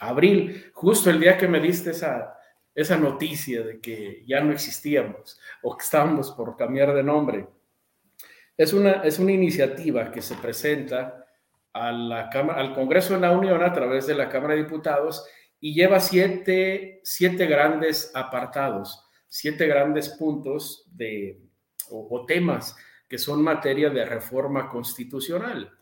abril, 0.00 0.70
justo 0.72 1.10
el 1.10 1.20
día 1.20 1.36
que 1.36 1.46
me 1.46 1.60
diste 1.60 1.90
esa, 1.90 2.38
esa 2.74 2.96
noticia 2.96 3.62
de 3.62 3.80
que 3.80 4.24
ya 4.26 4.40
no 4.40 4.52
existíamos 4.52 5.38
o 5.62 5.76
que 5.76 5.84
estábamos 5.84 6.30
por 6.30 6.56
cambiar 6.56 6.94
de 6.94 7.02
nombre. 7.02 7.46
Es 8.56 8.72
una, 8.72 9.02
es 9.02 9.18
una 9.18 9.32
iniciativa 9.32 10.10
que 10.10 10.22
se 10.22 10.36
presenta 10.36 11.27
a 11.86 11.92
la 11.92 12.28
Cámara, 12.30 12.60
al 12.60 12.74
Congreso 12.74 13.14
de 13.14 13.20
la 13.20 13.32
Unión 13.32 13.62
a 13.62 13.72
través 13.72 14.06
de 14.06 14.14
la 14.14 14.28
Cámara 14.28 14.54
de 14.54 14.62
Diputados 14.62 15.24
y 15.60 15.74
lleva 15.74 16.00
siete, 16.00 17.00
siete 17.04 17.46
grandes 17.46 18.10
apartados, 18.14 19.04
siete 19.26 19.66
grandes 19.66 20.08
puntos 20.10 20.84
de, 20.92 21.40
o, 21.90 22.24
temas 22.26 22.76
que 23.08 23.18
son 23.18 23.42
materia 23.42 23.90
de 23.90 24.04
reforma 24.04 24.68
constitucional. 24.68 25.72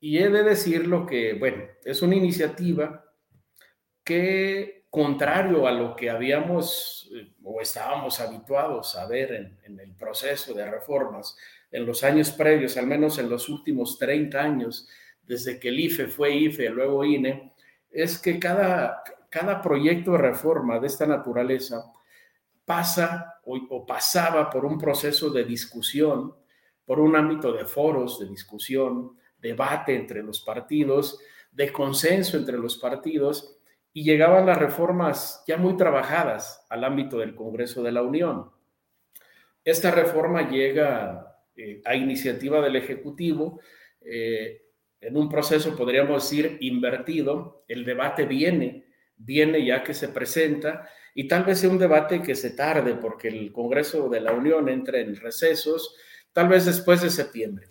Y 0.00 0.18
he 0.18 0.28
de 0.28 0.42
decirlo 0.42 1.06
que, 1.06 1.34
bueno, 1.34 1.64
es 1.84 2.02
una 2.02 2.16
iniciativa 2.16 3.04
que, 4.02 4.86
contrario 4.90 5.66
a 5.66 5.72
lo 5.72 5.94
que 5.94 6.10
habíamos 6.10 7.10
eh, 7.14 7.34
o 7.44 7.60
estábamos 7.60 8.18
habituados 8.20 8.96
a 8.96 9.06
ver 9.06 9.32
en, 9.32 9.58
en 9.62 9.80
el 9.80 9.94
proceso 9.94 10.54
de 10.54 10.68
reformas 10.68 11.36
en 11.70 11.86
los 11.86 12.04
años 12.04 12.30
previos, 12.30 12.76
al 12.76 12.86
menos 12.86 13.18
en 13.18 13.30
los 13.30 13.48
últimos 13.48 13.98
30 13.98 14.40
años, 14.40 14.88
desde 15.22 15.58
que 15.58 15.68
el 15.68 15.80
IFE 15.80 16.08
fue 16.08 16.34
IFE, 16.34 16.70
luego 16.70 17.04
INE, 17.04 17.52
es 17.90 18.18
que 18.18 18.38
cada, 18.38 19.02
cada 19.28 19.60
proyecto 19.62 20.12
de 20.12 20.18
reforma 20.18 20.78
de 20.78 20.86
esta 20.86 21.06
naturaleza 21.06 21.84
pasa 22.64 23.40
o, 23.44 23.56
o, 23.70 23.86
pasaba 23.86 24.50
por 24.50 24.64
un 24.64 24.78
proceso 24.78 25.30
de 25.30 25.44
discusión, 25.44 26.34
por 26.84 27.00
un 27.00 27.16
ámbito 27.16 27.52
de 27.52 27.64
foros 27.64 28.20
de 28.20 28.26
discusión, 28.26 29.16
debate 29.38 29.94
entre 29.94 30.22
los 30.22 30.40
partidos, 30.40 31.18
de 31.50 31.72
consenso 31.72 32.36
entre 32.36 32.56
los 32.56 32.76
partidos, 32.76 33.58
y 33.92 34.04
llegaban 34.04 34.46
las 34.46 34.58
reformas 34.58 35.44
ya 35.46 35.56
muy 35.56 35.76
trabajadas 35.76 36.64
al 36.70 36.84
ámbito 36.84 37.18
del 37.18 37.34
Congreso 37.34 37.82
de 37.82 37.92
la 37.92 38.02
Unión. 38.02 38.50
Esta 39.64 39.90
reforma 39.90 40.48
llega 40.48 41.36
eh, 41.56 41.82
a 41.84 41.94
iniciativa 41.94 42.60
del 42.60 42.76
Ejecutivo, 42.76 43.60
eh, 44.00 44.61
en 45.02 45.16
un 45.16 45.28
proceso, 45.28 45.76
podríamos 45.76 46.22
decir, 46.22 46.56
invertido. 46.60 47.64
El 47.66 47.84
debate 47.84 48.24
viene, 48.24 48.86
viene 49.16 49.64
ya 49.64 49.82
que 49.82 49.94
se 49.94 50.08
presenta, 50.08 50.88
y 51.14 51.28
tal 51.28 51.44
vez 51.44 51.58
sea 51.58 51.70
un 51.70 51.78
debate 51.78 52.22
que 52.22 52.34
se 52.34 52.50
tarde 52.50 52.94
porque 52.94 53.28
el 53.28 53.52
Congreso 53.52 54.08
de 54.08 54.20
la 54.20 54.32
Unión 54.32 54.68
entre 54.68 55.02
en 55.02 55.16
recesos, 55.16 55.96
tal 56.32 56.48
vez 56.48 56.64
después 56.64 57.02
de 57.02 57.10
septiembre. 57.10 57.68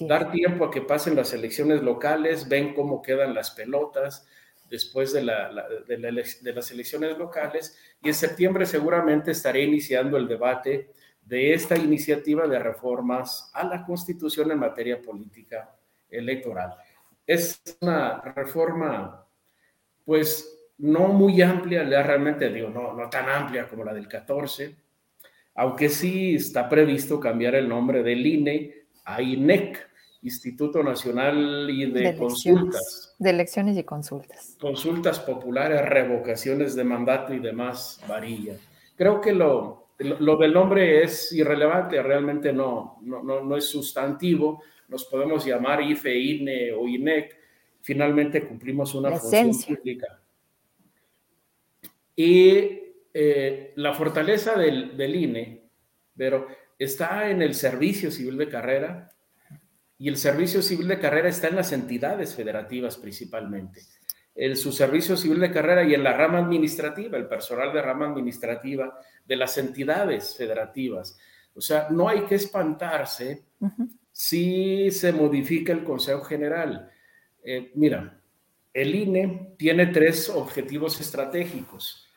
Dar 0.00 0.30
tiempo 0.30 0.66
a 0.66 0.70
que 0.70 0.82
pasen 0.82 1.16
las 1.16 1.32
elecciones 1.32 1.82
locales, 1.82 2.48
ven 2.48 2.74
cómo 2.74 3.02
quedan 3.02 3.34
las 3.34 3.50
pelotas 3.50 4.28
después 4.70 5.12
de, 5.12 5.22
de 5.22 6.52
las 6.52 6.70
elecciones 6.70 7.18
locales, 7.18 7.78
y 8.02 8.08
en 8.08 8.14
septiembre 8.14 8.66
seguramente 8.66 9.30
estaré 9.30 9.62
iniciando 9.62 10.16
el 10.16 10.28
debate 10.28 10.90
de 11.22 11.54
esta 11.54 11.76
iniciativa 11.76 12.46
de 12.46 12.58
reformas 12.58 13.50
a 13.54 13.64
la 13.64 13.84
Constitución 13.84 14.50
en 14.52 14.58
materia 14.58 15.00
política 15.00 15.74
electoral. 16.16 16.74
Es 17.26 17.60
una 17.80 18.20
reforma, 18.20 19.26
pues, 20.04 20.72
no 20.78 21.08
muy 21.08 21.40
amplia, 21.42 21.84
realmente 21.84 22.50
digo, 22.50 22.68
no, 22.68 22.92
no 22.94 23.08
tan 23.08 23.28
amplia 23.28 23.68
como 23.68 23.84
la 23.84 23.94
del 23.94 24.08
14, 24.08 24.76
aunque 25.54 25.88
sí 25.88 26.34
está 26.34 26.68
previsto 26.68 27.20
cambiar 27.20 27.54
el 27.54 27.68
nombre 27.68 28.02
del 28.02 28.26
INE 28.26 28.74
a 29.04 29.22
INEC, 29.22 29.88
Instituto 30.22 30.82
Nacional 30.82 31.68
y 31.70 31.90
de, 31.90 32.16
Consultas. 32.16 33.14
De 33.18 33.30
elecciones 33.30 33.76
y 33.76 33.84
consultas. 33.84 34.56
Consultas 34.58 35.20
populares, 35.20 35.82
revocaciones 35.84 36.74
de 36.74 36.82
mandato 36.82 37.34
y 37.34 37.40
demás 37.40 38.00
varilla. 38.08 38.56
Creo 38.96 39.20
que 39.20 39.32
lo, 39.32 39.88
lo, 39.98 40.36
del 40.38 40.54
nombre 40.54 41.04
es 41.04 41.30
irrelevante, 41.32 42.02
realmente 42.02 42.54
no, 42.54 42.98
no, 43.02 43.22
no, 43.22 43.56
es 43.56 43.66
sustantivo. 43.68 44.62
Nos 44.94 45.06
podemos 45.06 45.44
llamar 45.44 45.82
IFE, 45.82 46.16
INE 46.16 46.70
o 46.70 46.86
INEC. 46.86 47.36
Finalmente 47.80 48.46
cumplimos 48.46 48.94
una 48.94 49.10
función 49.18 49.50
pública. 49.76 50.22
Y 52.14 52.80
eh, 53.12 53.72
la 53.74 53.92
fortaleza 53.92 54.56
del, 54.56 54.96
del 54.96 55.16
INE, 55.16 55.64
pero 56.16 56.46
está 56.78 57.28
en 57.28 57.42
el 57.42 57.56
servicio 57.56 58.12
civil 58.12 58.38
de 58.38 58.48
carrera 58.48 59.10
y 59.98 60.06
el 60.06 60.16
servicio 60.16 60.62
civil 60.62 60.86
de 60.86 61.00
carrera 61.00 61.28
está 61.28 61.48
en 61.48 61.56
las 61.56 61.72
entidades 61.72 62.36
federativas 62.36 62.96
principalmente 62.96 63.80
en 64.36 64.56
su 64.56 64.70
servicio 64.70 65.16
civil 65.16 65.40
de 65.40 65.50
carrera 65.50 65.82
y 65.82 65.94
en 65.94 66.04
la 66.04 66.12
rama 66.12 66.38
administrativa, 66.38 67.18
el 67.18 67.26
personal 67.26 67.72
de 67.72 67.82
rama 67.82 68.06
administrativa 68.06 68.96
de 69.24 69.36
las 69.36 69.58
entidades 69.58 70.36
federativas. 70.36 71.18
O 71.54 71.60
sea, 71.60 71.88
no 71.90 72.08
hay 72.08 72.22
que 72.22 72.34
espantarse 72.34 73.44
si 74.14 74.92
se 74.92 75.12
modifica 75.12 75.72
el 75.72 75.82
Consejo 75.82 76.22
General. 76.22 76.88
Eh, 77.42 77.72
mira, 77.74 78.20
el 78.72 78.94
INE 78.94 79.54
tiene 79.58 79.88
tres 79.88 80.28
objetivos 80.28 81.00
estratégicos, 81.00 82.08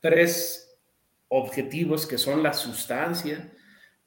tres 0.00 0.78
objetivos 1.28 2.06
que 2.06 2.18
son 2.18 2.42
la 2.42 2.52
sustancia, 2.52 3.50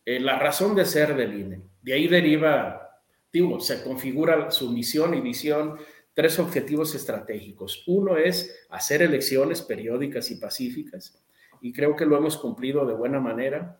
eh, 0.06 0.20
la 0.20 0.38
razón 0.38 0.76
de 0.76 0.86
ser 0.86 1.16
del 1.16 1.39
INE. 1.39 1.62
De 1.82 1.93
ahí 1.93 2.08
deriva, 2.08 3.02
digo, 3.34 3.60
se 3.60 3.84
configura 3.84 4.52
su 4.52 4.72
misión 4.72 5.16
y 5.16 5.22
visión 5.22 5.80
tres 6.14 6.38
objetivos 6.38 6.93
estratégicos. 6.93 7.84
Uno 7.88 8.16
es 8.16 8.68
hacer 8.70 9.02
elecciones 9.02 9.64
periódicas 9.64 10.30
y 10.30 10.36
pacíficas, 10.36 11.20
y 11.62 11.74
creo 11.74 11.95
que 11.95 12.06
lo 12.06 12.16
hemos 12.16 12.38
cumplido 12.38 12.86
de 12.86 12.93
buena 12.93 13.20
manera. 13.20 13.80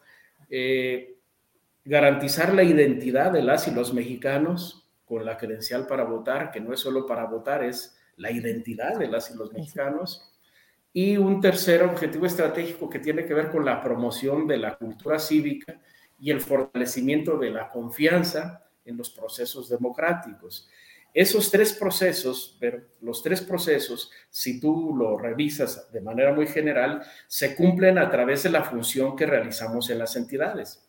Eh, 0.50 1.19
garantizar 1.90 2.54
la 2.54 2.62
identidad 2.62 3.32
de 3.32 3.42
las 3.42 3.68
y 3.68 3.72
los 3.72 3.96
mexicanos 3.96 4.88
con 5.06 5.26
la 5.26 5.38
credencial 5.38 5.88
para 5.88 6.04
votar, 6.04 6.52
que 6.52 6.60
no 6.60 6.72
es 6.72 6.82
solo 6.82 7.08
para 7.08 7.26
votar, 7.26 7.64
es 7.64 7.98
la 8.16 8.30
identidad 8.30 9.00
de 9.00 9.08
las 9.08 9.32
y 9.32 9.36
los 9.36 9.52
mexicanos. 9.52 10.32
Y 10.94 11.18
un 11.18 11.42
tercer 11.42 11.82
objetivo 11.82 12.28
estratégico 12.28 12.88
que 12.92 13.00
tiene 13.00 13.26
que 13.26 13.34
ver 13.34 13.50
con 13.50 13.66
la 13.66 13.82
promoción 13.82 14.46
de 14.46 14.58
la 14.58 14.78
cultura 14.78 15.18
cívica 15.18 15.82
y 16.20 16.30
el 16.30 16.42
fortalecimiento 16.42 17.40
de 17.40 17.50
la 17.50 17.70
confianza 17.70 18.70
en 18.86 18.96
los 18.96 19.10
procesos 19.10 19.68
democráticos. 19.68 20.70
Esos 21.12 21.50
tres 21.50 21.74
procesos, 21.74 22.56
pero 22.60 22.84
los 23.02 23.24
tres 23.24 23.42
procesos, 23.42 24.12
si 24.30 24.60
tú 24.60 24.96
lo 24.96 25.18
revisas 25.18 25.92
de 25.92 26.02
manera 26.02 26.34
muy 26.34 26.46
general, 26.46 27.02
se 27.28 27.56
cumplen 27.56 27.98
a 27.98 28.12
través 28.12 28.44
de 28.44 28.52
la 28.52 28.64
función 28.64 29.16
que 29.16 29.26
realizamos 29.26 29.90
en 29.90 29.98
las 29.98 30.16
entidades. 30.16 30.86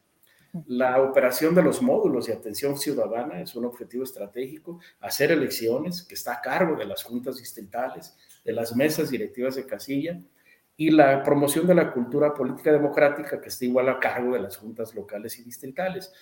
La 0.67 1.01
operación 1.01 1.55
de 1.55 1.63
los 1.63 1.81
módulos 1.81 2.27
de 2.27 2.33
atención 2.33 2.77
ciudadana 2.77 3.41
es 3.41 3.55
un 3.55 3.65
objetivo 3.65 4.03
estratégico, 4.03 4.81
hacer 5.01 5.31
elecciones, 5.31 6.03
que 6.03 6.15
está 6.15 6.35
a 6.35 6.41
cargo 6.41 6.77
de 6.77 6.87
las 6.87 7.05
juntas 7.05 7.37
distritales, 7.39 8.17
de 8.45 8.53
las 8.53 8.75
mesas 8.75 9.11
directivas 9.11 9.55
de 9.55 9.67
casilla, 9.67 10.21
y 10.77 10.91
la 10.91 11.23
promoción 11.23 11.67
de 11.67 11.75
la 11.75 11.93
cultura 11.93 12.35
política 12.35 12.73
democrática, 12.73 13.41
que 13.41 13.49
está 13.49 13.65
igual 13.65 13.89
a 13.91 14.01
cargo 14.01 14.33
de 14.33 14.41
las 14.41 14.57
juntas 14.57 14.95
locales 14.95 15.39
y 15.39 15.45
distritales. 15.45 16.13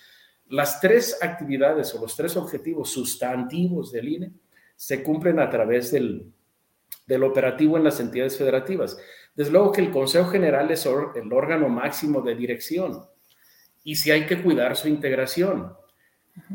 Las 0.47 0.79
tres 0.79 1.17
actividades 1.21 1.95
o 1.95 2.01
los 2.01 2.15
tres 2.15 2.35
objetivos 2.37 2.91
sustantivos 2.91 3.91
del 3.91 4.09
INE 4.09 4.33
se 4.75 5.03
cumplen 5.03 5.39
a 5.39 5.49
través 5.49 5.91
del, 5.91 6.31
operativo 7.23 7.77
en 7.77 7.83
las 7.83 7.99
entidades 7.99 8.37
federativas. 8.37 8.97
Desde 9.33 9.51
luego 9.51 9.71
que 9.71 9.81
el 9.81 9.91
Consejo 9.91 10.29
General 10.29 10.69
es 10.69 10.85
el 10.85 11.33
órgano 11.33 11.69
máximo 11.69 12.21
de 12.21 12.35
dirección 12.35 13.01
y 13.83 13.95
si 13.95 14.11
hay 14.11 14.25
que 14.25 14.41
cuidar 14.41 14.75
su 14.75 14.87
integración. 14.87 15.73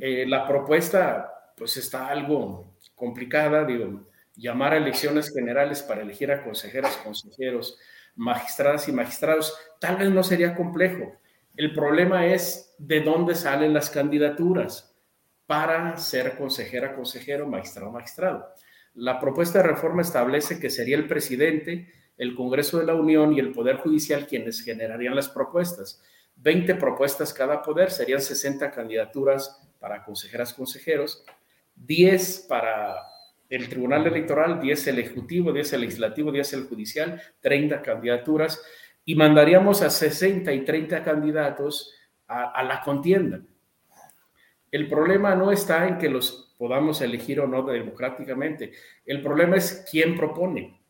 Eh, 0.01 0.25
la 0.27 0.47
propuesta, 0.47 1.53
pues 1.57 1.77
está 1.77 2.09
algo 2.09 2.77
complicada, 2.95 3.65
digo, 3.65 4.07
llamar 4.37 4.73
a 4.73 4.77
elecciones 4.77 5.33
generales 5.33 5.83
para 5.83 6.03
elegir 6.03 6.31
a 6.33 6.43
consejeras, 6.43 6.97
consejeros, 6.99 7.79
magistradas 8.17 8.89
y 8.89 8.93
magistrados, 8.93 9.57
tal 9.81 9.97
vez 9.97 10.11
no 10.11 10.23
sería 10.23 10.55
complejo. 10.55 11.13
El 11.57 11.73
problema 11.73 12.27
es 12.27 12.75
de 12.79 13.01
dónde 13.01 13.35
salen 13.35 13.73
las 13.73 13.91
candidaturas 13.91 14.95
para 15.47 15.97
ser 15.97 16.37
consejera, 16.37 16.95
consejero, 16.95 17.47
magistrado, 17.47 17.93
magistrado. 17.93 18.49
La 18.95 19.21
propuesta 19.21 19.59
de 19.59 19.69
reforma 19.69 20.03
establece 20.03 20.59
que 20.59 20.71
sería 20.71 20.97
el 20.97 21.07
presidente, 21.07 21.93
el 22.17 22.35
Congreso 22.35 22.79
de 22.79 22.87
la 22.87 22.95
Unión 22.95 23.33
y 23.33 23.41
el 23.41 23.53
Poder 23.53 23.77
Judicial 23.79 24.27
quienes 24.27 24.63
generarían 24.63 25.17
las 25.17 25.29
propuestas. 25.29 26.03
20 26.37 26.75
propuestas 26.75 27.33
cada 27.33 27.63
poder, 27.63 27.91
serían 27.91 28.21
60 28.21 28.71
candidaturas 28.71 29.61
para 29.79 30.05
consejeras, 30.05 30.53
consejeros, 30.55 31.25
10 31.77 32.47
para 32.49 32.97
el 33.49 33.69
Tribunal 33.69 34.07
Electoral, 34.07 34.61
10 34.61 34.87
el 34.89 34.99
Ejecutivo, 34.99 35.53
10 35.53 35.73
el 35.75 35.81
Legislativo, 35.83 36.33
10 36.33 36.53
el 36.55 36.65
Judicial, 36.65 37.23
30 37.41 37.83
candidaturas 37.83 38.63
y 39.05 39.15
mandaríamos 39.15 39.83
a 39.83 39.91
60 39.91 40.53
y 40.53 40.65
30 40.65 41.03
candidatos 41.03 41.93
a, 42.27 42.51
a 42.51 42.63
la 42.63 42.81
contienda. 42.81 43.41
El 44.71 44.89
problema 44.89 45.35
no 45.35 45.53
está 45.53 45.87
en 45.87 45.99
que 45.99 46.09
los 46.09 46.45
podamos 46.59 47.01
elegir 47.01 47.41
o 47.41 47.47
no 47.47 47.63
democráticamente. 47.63 48.73
El 49.05 49.23
problema 49.23 49.57
es 49.57 49.87
quién 49.91 50.17
propone. 50.17 50.81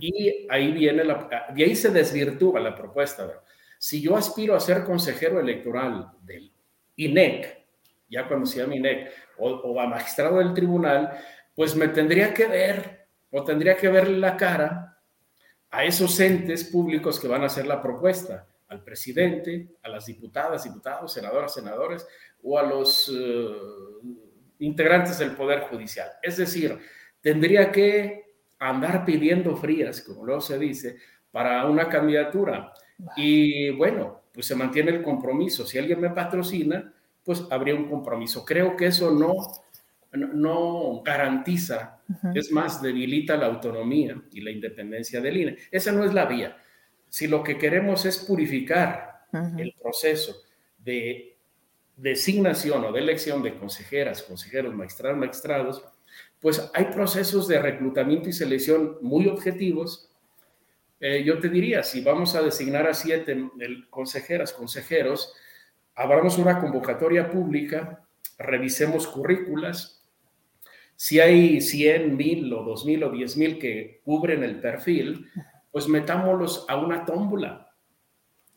Y 0.00 0.46
ahí 0.48 0.72
viene 0.72 1.04
la, 1.04 1.46
y 1.54 1.62
ahí 1.62 1.76
se 1.76 1.90
desvirtúa 1.90 2.58
la 2.58 2.74
propuesta. 2.74 3.42
Si 3.78 4.02
yo 4.02 4.16
aspiro 4.16 4.54
a 4.54 4.60
ser 4.60 4.84
consejero 4.84 5.40
electoral 5.40 6.10
del 6.22 6.52
INEC, 6.96 7.64
ya 8.10 8.26
cuando 8.26 8.46
se 8.46 8.60
llama 8.60 8.74
INEC, 8.74 9.10
o, 9.38 9.80
a 9.80 9.86
magistrado 9.86 10.38
del 10.38 10.52
tribunal, 10.52 11.16
pues 11.54 11.76
me 11.76 11.88
tendría 11.88 12.34
que 12.34 12.46
ver 12.46 13.06
o 13.30 13.44
tendría 13.44 13.76
que 13.76 13.88
verle 13.88 14.18
la 14.18 14.36
cara 14.36 14.98
a 15.70 15.84
esos 15.84 16.18
entes 16.18 16.64
públicos 16.64 17.20
que 17.20 17.28
van 17.28 17.42
a 17.42 17.46
hacer 17.46 17.66
la 17.66 17.80
propuesta, 17.80 18.46
al 18.68 18.82
presidente, 18.82 19.76
a 19.82 19.88
las 19.88 20.06
diputadas, 20.06 20.64
diputados, 20.64 21.12
senadoras, 21.12 21.54
senadores 21.54 22.06
o 22.42 22.58
a 22.58 22.62
los 22.62 23.12
eh, 23.14 23.56
integrantes 24.60 25.18
del 25.18 25.32
Poder 25.32 25.60
Judicial. 25.60 26.10
Es 26.22 26.36
decir, 26.36 26.78
tendría 27.20 27.70
que 27.70 28.34
andar 28.58 29.04
pidiendo 29.04 29.56
frías, 29.56 30.02
como 30.02 30.24
luego 30.24 30.40
se 30.40 30.58
dice, 30.58 30.96
para 31.30 31.64
una 31.66 31.88
candidatura. 31.88 32.72
Y 33.16 33.70
bueno, 33.70 34.22
pues 34.32 34.46
se 34.46 34.54
mantiene 34.54 34.90
el 34.90 35.02
compromiso. 35.02 35.66
Si 35.66 35.78
alguien 35.78 36.00
me 36.00 36.10
patrocina, 36.10 36.92
pues 37.24 37.44
habría 37.50 37.74
un 37.74 37.88
compromiso. 37.88 38.44
Creo 38.44 38.76
que 38.76 38.86
eso 38.86 39.10
no, 39.10 39.34
no 40.16 41.02
garantiza, 41.04 42.00
es 42.34 42.50
más, 42.50 42.80
debilita 42.80 43.36
la 43.36 43.46
autonomía 43.46 44.20
y 44.32 44.40
la 44.40 44.50
independencia 44.50 45.20
del 45.20 45.36
INE. 45.36 45.56
Esa 45.70 45.92
no 45.92 46.04
es 46.04 46.14
la 46.14 46.24
vía. 46.26 46.56
Si 47.08 47.26
lo 47.26 47.42
que 47.42 47.58
queremos 47.58 48.04
es 48.06 48.18
purificar 48.18 49.26
el 49.58 49.74
proceso 49.80 50.42
de 50.78 51.36
designación 51.96 52.84
o 52.84 52.92
de 52.92 53.00
elección 53.00 53.42
de 53.42 53.58
consejeras, 53.58 54.22
consejeros, 54.22 54.74
magistrados, 54.74 55.18
magistrados, 55.18 55.84
pues 56.40 56.70
hay 56.72 56.86
procesos 56.86 57.48
de 57.48 57.60
reclutamiento 57.60 58.28
y 58.28 58.32
selección 58.32 58.98
muy 59.02 59.26
objetivos. 59.26 60.10
Eh, 61.00 61.22
yo 61.24 61.38
te 61.38 61.48
diría, 61.48 61.82
si 61.82 62.00
vamos 62.00 62.34
a 62.34 62.42
designar 62.42 62.86
a 62.86 62.94
siete 62.94 63.50
consejeras, 63.90 64.52
consejeros, 64.52 65.34
abramos 65.94 66.38
una 66.38 66.58
convocatoria 66.58 67.30
pública, 67.30 68.04
revisemos 68.36 69.06
currículas. 69.06 70.02
Si 70.96 71.20
hay 71.20 71.60
100, 71.60 72.16
mil 72.16 72.52
o 72.52 72.64
2 72.64 72.84
mil 72.84 73.04
o 73.04 73.10
10 73.10 73.36
mil 73.36 73.58
que 73.58 74.00
cubren 74.04 74.42
el 74.42 74.60
perfil, 74.60 75.30
pues 75.70 75.88
metámoslos 75.88 76.66
a 76.68 76.76
una 76.76 77.04
tómbola. 77.04 77.70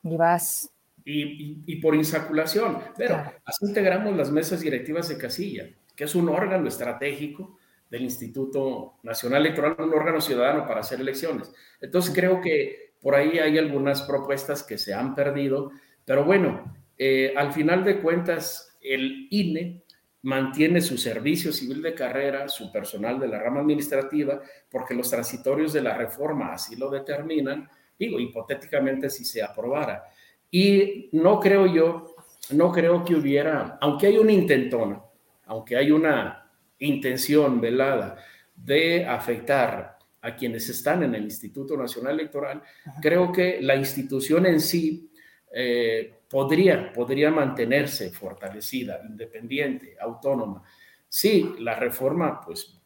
Y 0.04 0.18
vas 0.18 0.72
y, 1.06 1.76
por 1.78 1.96
insaculación. 1.96 2.80
Pero 2.98 3.24
así 3.46 3.66
integramos 3.66 4.16
las 4.16 4.32
mesas 4.32 4.62
directivas 4.62 5.10
de 5.10 5.18
casilla, 5.18 5.70
que 5.96 6.04
es 6.06 6.16
un 6.16 6.30
órgano 6.30 6.68
estratégico 6.68 7.58
del 7.92 8.04
Instituto 8.04 8.94
Nacional 9.04 9.46
Electoral, 9.46 9.76
un 9.78 9.94
órgano 9.94 10.22
ciudadano 10.22 10.66
para 10.66 10.80
hacer 10.80 11.02
elecciones. 11.02 11.54
Entonces 11.82 12.16
creo 12.16 12.40
que 12.40 12.94
por 13.02 13.16
ahí 13.16 13.38
hay 13.38 13.58
algunas 13.58 14.04
propuestas 14.04 14.64
que 14.64 14.78
se 14.78 14.94
han 14.94 15.14
perdido, 15.14 15.72
pero 16.06 16.24
bueno, 16.24 16.74
eh, 16.98 17.34
al 17.36 17.52
final 17.52 17.84
de 17.84 18.00
cuentas, 18.00 18.78
el 18.82 19.28
INE 19.30 19.84
mantiene 20.24 20.80
su 20.80 20.98
servicio 20.98 21.52
civil 21.52 21.82
de 21.82 21.94
carrera, 21.94 22.48
su 22.48 22.72
personal 22.72 23.20
de 23.20 23.28
la 23.28 23.40
rama 23.40 23.60
administrativa, 23.60 24.40
porque 24.70 24.94
los 24.94 25.10
transitorios 25.10 25.74
de 25.74 25.82
la 25.82 25.98
reforma 25.98 26.54
así 26.54 26.78
lo 26.78 26.90
determinan, 26.90 27.68
digo, 28.00 28.20
hipotéticamente 28.20 29.10
si 29.10 29.26
se 29.26 29.44
aprobara. 29.44 30.06
Y 30.50 31.10
no 31.12 31.40
creo 31.40 31.66
yo, 31.66 32.16
no 32.52 32.72
creo 32.72 33.04
que 33.04 33.16
hubiera, 33.16 33.78
aunque 33.82 34.08
hay 34.08 34.18
una 34.18 34.32
intentona, 34.32 35.02
aunque 35.46 35.76
hay 35.76 35.92
una 35.92 36.41
intención 36.82 37.60
velada 37.60 38.18
de 38.56 39.06
afectar 39.06 39.98
a 40.22 40.36
quienes 40.36 40.70
están 40.70 41.02
en 41.04 41.16
el 41.16 41.24
Instituto 41.24 41.76
Nacional 41.76 42.20
Electoral, 42.20 42.62
creo 43.02 43.32
que 43.32 43.60
la 43.62 43.76
institución 43.76 44.46
en 44.46 44.60
sí 44.60 45.10
eh, 45.52 46.20
podría, 46.30 46.94
podría 46.94 47.32
mantenerse 47.32 48.12
fortalecida, 48.12 49.02
independiente, 49.08 49.96
autónoma. 50.00 50.64
Sí, 51.10 51.56
la 51.60 51.76
reforma 51.76 52.40
pues 52.40 52.80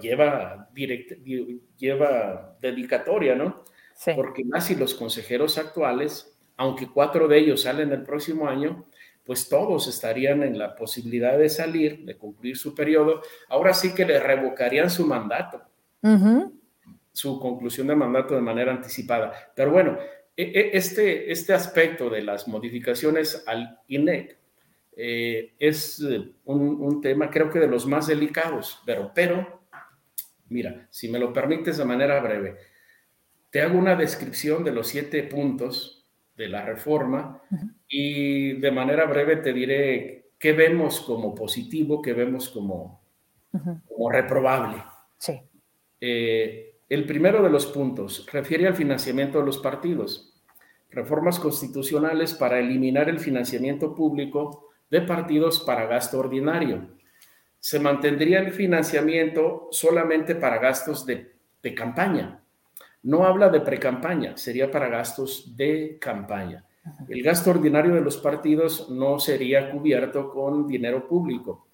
lleva, 0.00 0.68
lleva 1.78 2.56
dedicatoria, 2.60 3.34
¿no? 3.34 3.64
Porque 4.14 4.44
más 4.44 4.70
y 4.70 4.74
los 4.74 4.94
consejeros 4.94 5.56
actuales 5.58 6.32
aunque 6.56 6.88
cuatro 6.88 7.28
de 7.28 7.38
ellos 7.38 7.62
salen 7.62 7.92
el 7.92 8.02
próximo 8.02 8.48
año, 8.48 8.84
pues 9.24 9.48
todos 9.48 9.86
estarían 9.86 10.42
en 10.42 10.58
la 10.58 10.74
posibilidad 10.74 11.38
de 11.38 11.48
salir, 11.48 12.04
de 12.04 12.16
cumplir 12.16 12.56
su 12.56 12.74
periodo. 12.74 13.22
Ahora 13.48 13.72
sí 13.74 13.94
que 13.94 14.04
le 14.04 14.18
revocarían 14.18 14.90
su 14.90 15.06
mandato, 15.06 15.62
su 17.12 17.38
conclusión 17.38 17.86
de 17.86 17.94
mandato 17.94 18.34
de 18.34 18.40
manera 18.40 18.72
anticipada. 18.72 19.32
Pero 19.54 19.70
bueno, 19.70 19.96
e, 20.36 20.42
e, 20.42 20.76
este, 20.76 21.30
este 21.30 21.52
aspecto 21.52 22.10
de 22.10 22.22
las 22.22 22.48
modificaciones 22.48 23.44
al 23.46 23.78
INEC 23.88 24.38
eh, 24.96 25.54
es 25.58 26.00
un, 26.44 26.82
un, 26.82 27.00
tema 27.00 27.30
creo 27.30 27.48
que 27.48 27.60
de 27.60 27.68
los 27.68 27.86
más 27.86 28.08
delicados, 28.08 28.82
pero, 28.84 29.12
pero, 29.14 29.62
mira, 30.48 30.86
si 30.90 31.08
me 31.08 31.18
lo 31.18 31.32
permites 31.32 31.78
de 31.78 31.84
manera 31.84 32.20
breve, 32.20 32.56
te 33.50 33.60
hago 33.60 33.78
una 33.78 33.96
descripción 33.96 34.64
de 34.64 34.72
los 34.72 34.88
siete 34.88 35.22
puntos 35.22 36.01
de 36.42 36.48
la 36.48 36.64
reforma 36.64 37.40
y 37.88 38.54
de 38.54 38.70
manera 38.72 39.04
breve 39.04 39.36
te 39.36 39.52
diré 39.52 40.32
qué 40.38 40.52
vemos 40.52 41.00
como 41.00 41.36
positivo, 41.36 42.02
qué 42.02 42.12
vemos 42.14 42.48
como, 42.48 43.00
como 43.88 44.10
reprobable. 44.10 44.82
Sí. 45.18 45.40
Eh, 46.00 46.80
el 46.88 47.06
primero 47.06 47.44
de 47.44 47.50
los 47.50 47.66
puntos 47.66 48.26
refiere 48.32 48.66
al 48.66 48.74
financiamiento 48.74 49.38
de 49.38 49.46
los 49.46 49.58
partidos. 49.58 50.34
Reformas 50.90 51.38
constitucionales 51.38 52.34
para 52.34 52.58
eliminar 52.58 53.08
el 53.08 53.20
financiamiento 53.20 53.94
público 53.94 54.70
de 54.90 55.02
partidos 55.02 55.60
para 55.60 55.86
gasto 55.86 56.18
ordinario. 56.18 56.88
Se 57.60 57.78
mantendría 57.78 58.40
el 58.40 58.50
financiamiento 58.50 59.68
solamente 59.70 60.34
para 60.34 60.58
gastos 60.58 61.06
de, 61.06 61.36
de 61.62 61.74
campaña, 61.74 62.41
no 63.02 63.24
habla 63.24 63.48
de 63.48 63.60
pre-campaña, 63.60 64.36
sería 64.36 64.70
para 64.70 64.88
gastos 64.88 65.56
de 65.56 65.98
campaña. 66.00 66.64
El 67.08 67.22
gasto 67.22 67.50
ordinario 67.50 67.94
de 67.94 68.00
los 68.00 68.16
partidos 68.16 68.90
no 68.90 69.18
sería 69.18 69.70
cubierto 69.70 70.30
con 70.30 70.66
dinero 70.66 71.06
público. 71.06 71.68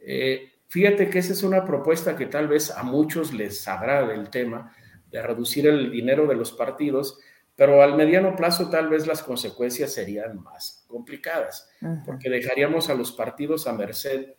Eh, 0.00 0.52
fíjate 0.68 1.10
que 1.10 1.18
esa 1.18 1.32
es 1.32 1.42
una 1.42 1.64
propuesta 1.64 2.16
que 2.16 2.26
tal 2.26 2.48
vez 2.48 2.70
a 2.70 2.82
muchos 2.82 3.32
les 3.32 3.66
agrade 3.68 4.14
el 4.14 4.30
tema 4.30 4.74
de 5.10 5.22
reducir 5.22 5.66
el 5.66 5.90
dinero 5.90 6.26
de 6.26 6.34
los 6.34 6.52
partidos, 6.52 7.18
pero 7.56 7.82
al 7.82 7.94
mediano 7.94 8.34
plazo 8.34 8.68
tal 8.70 8.88
vez 8.88 9.06
las 9.06 9.22
consecuencias 9.22 9.92
serían 9.92 10.42
más 10.42 10.84
complicadas, 10.88 11.70
porque 12.04 12.28
dejaríamos 12.28 12.88
a 12.90 12.94
los 12.94 13.12
partidos 13.12 13.66
a 13.66 13.72
merced 13.72 14.34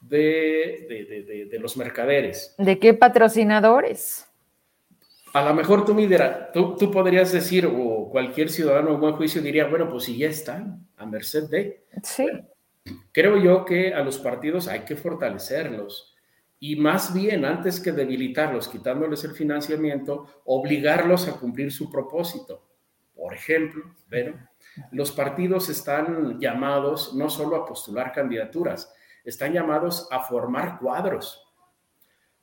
de, 0.00 1.46
de 1.50 1.58
los 1.58 1.76
mercaderes. 1.76 2.54
¿De 2.58 2.78
qué 2.78 2.94
patrocinadores? 2.94 4.26
A 5.34 5.42
lo 5.44 5.52
mejor 5.52 5.84
tú, 5.84 5.94
Midera, 5.94 6.52
tú, 6.52 6.76
tú, 6.76 6.92
podrías 6.92 7.32
decir, 7.32 7.66
o 7.66 8.08
cualquier 8.08 8.48
ciudadano 8.48 8.94
en 8.94 9.00
buen 9.00 9.16
juicio 9.16 9.42
diría, 9.42 9.66
bueno, 9.66 9.88
pues 9.88 10.04
si 10.04 10.16
ya 10.16 10.28
están 10.28 10.86
a 10.96 11.06
merced 11.06 11.50
de. 11.50 11.84
Sí. 12.04 12.26
creo 13.10 13.36
yo 13.38 13.64
que 13.64 13.92
a 13.92 14.04
los 14.04 14.18
partidos 14.18 14.68
hay 14.68 14.80
que 14.80 14.94
fortalecerlos 14.94 16.14
y 16.60 16.76
más 16.76 17.12
bien, 17.12 17.44
antes 17.44 17.80
que 17.80 17.90
debilitarlos, 17.90 18.68
quitándoles 18.68 19.24
el 19.24 19.32
financiamiento, 19.32 20.42
obligarlos 20.44 21.26
a 21.26 21.32
cumplir 21.32 21.72
su 21.72 21.90
propósito. 21.90 22.64
Por 23.16 23.34
ejemplo, 23.34 23.92
pero 24.08 24.38
los 24.92 25.10
partidos 25.10 25.68
están 25.68 26.38
llamados 26.38 27.12
no 27.12 27.28
solo 27.28 27.56
a 27.56 27.66
postular 27.66 28.12
candidaturas, 28.12 28.94
están 29.24 29.52
llamados 29.52 30.06
a 30.12 30.20
formar 30.20 30.78
cuadros, 30.78 31.44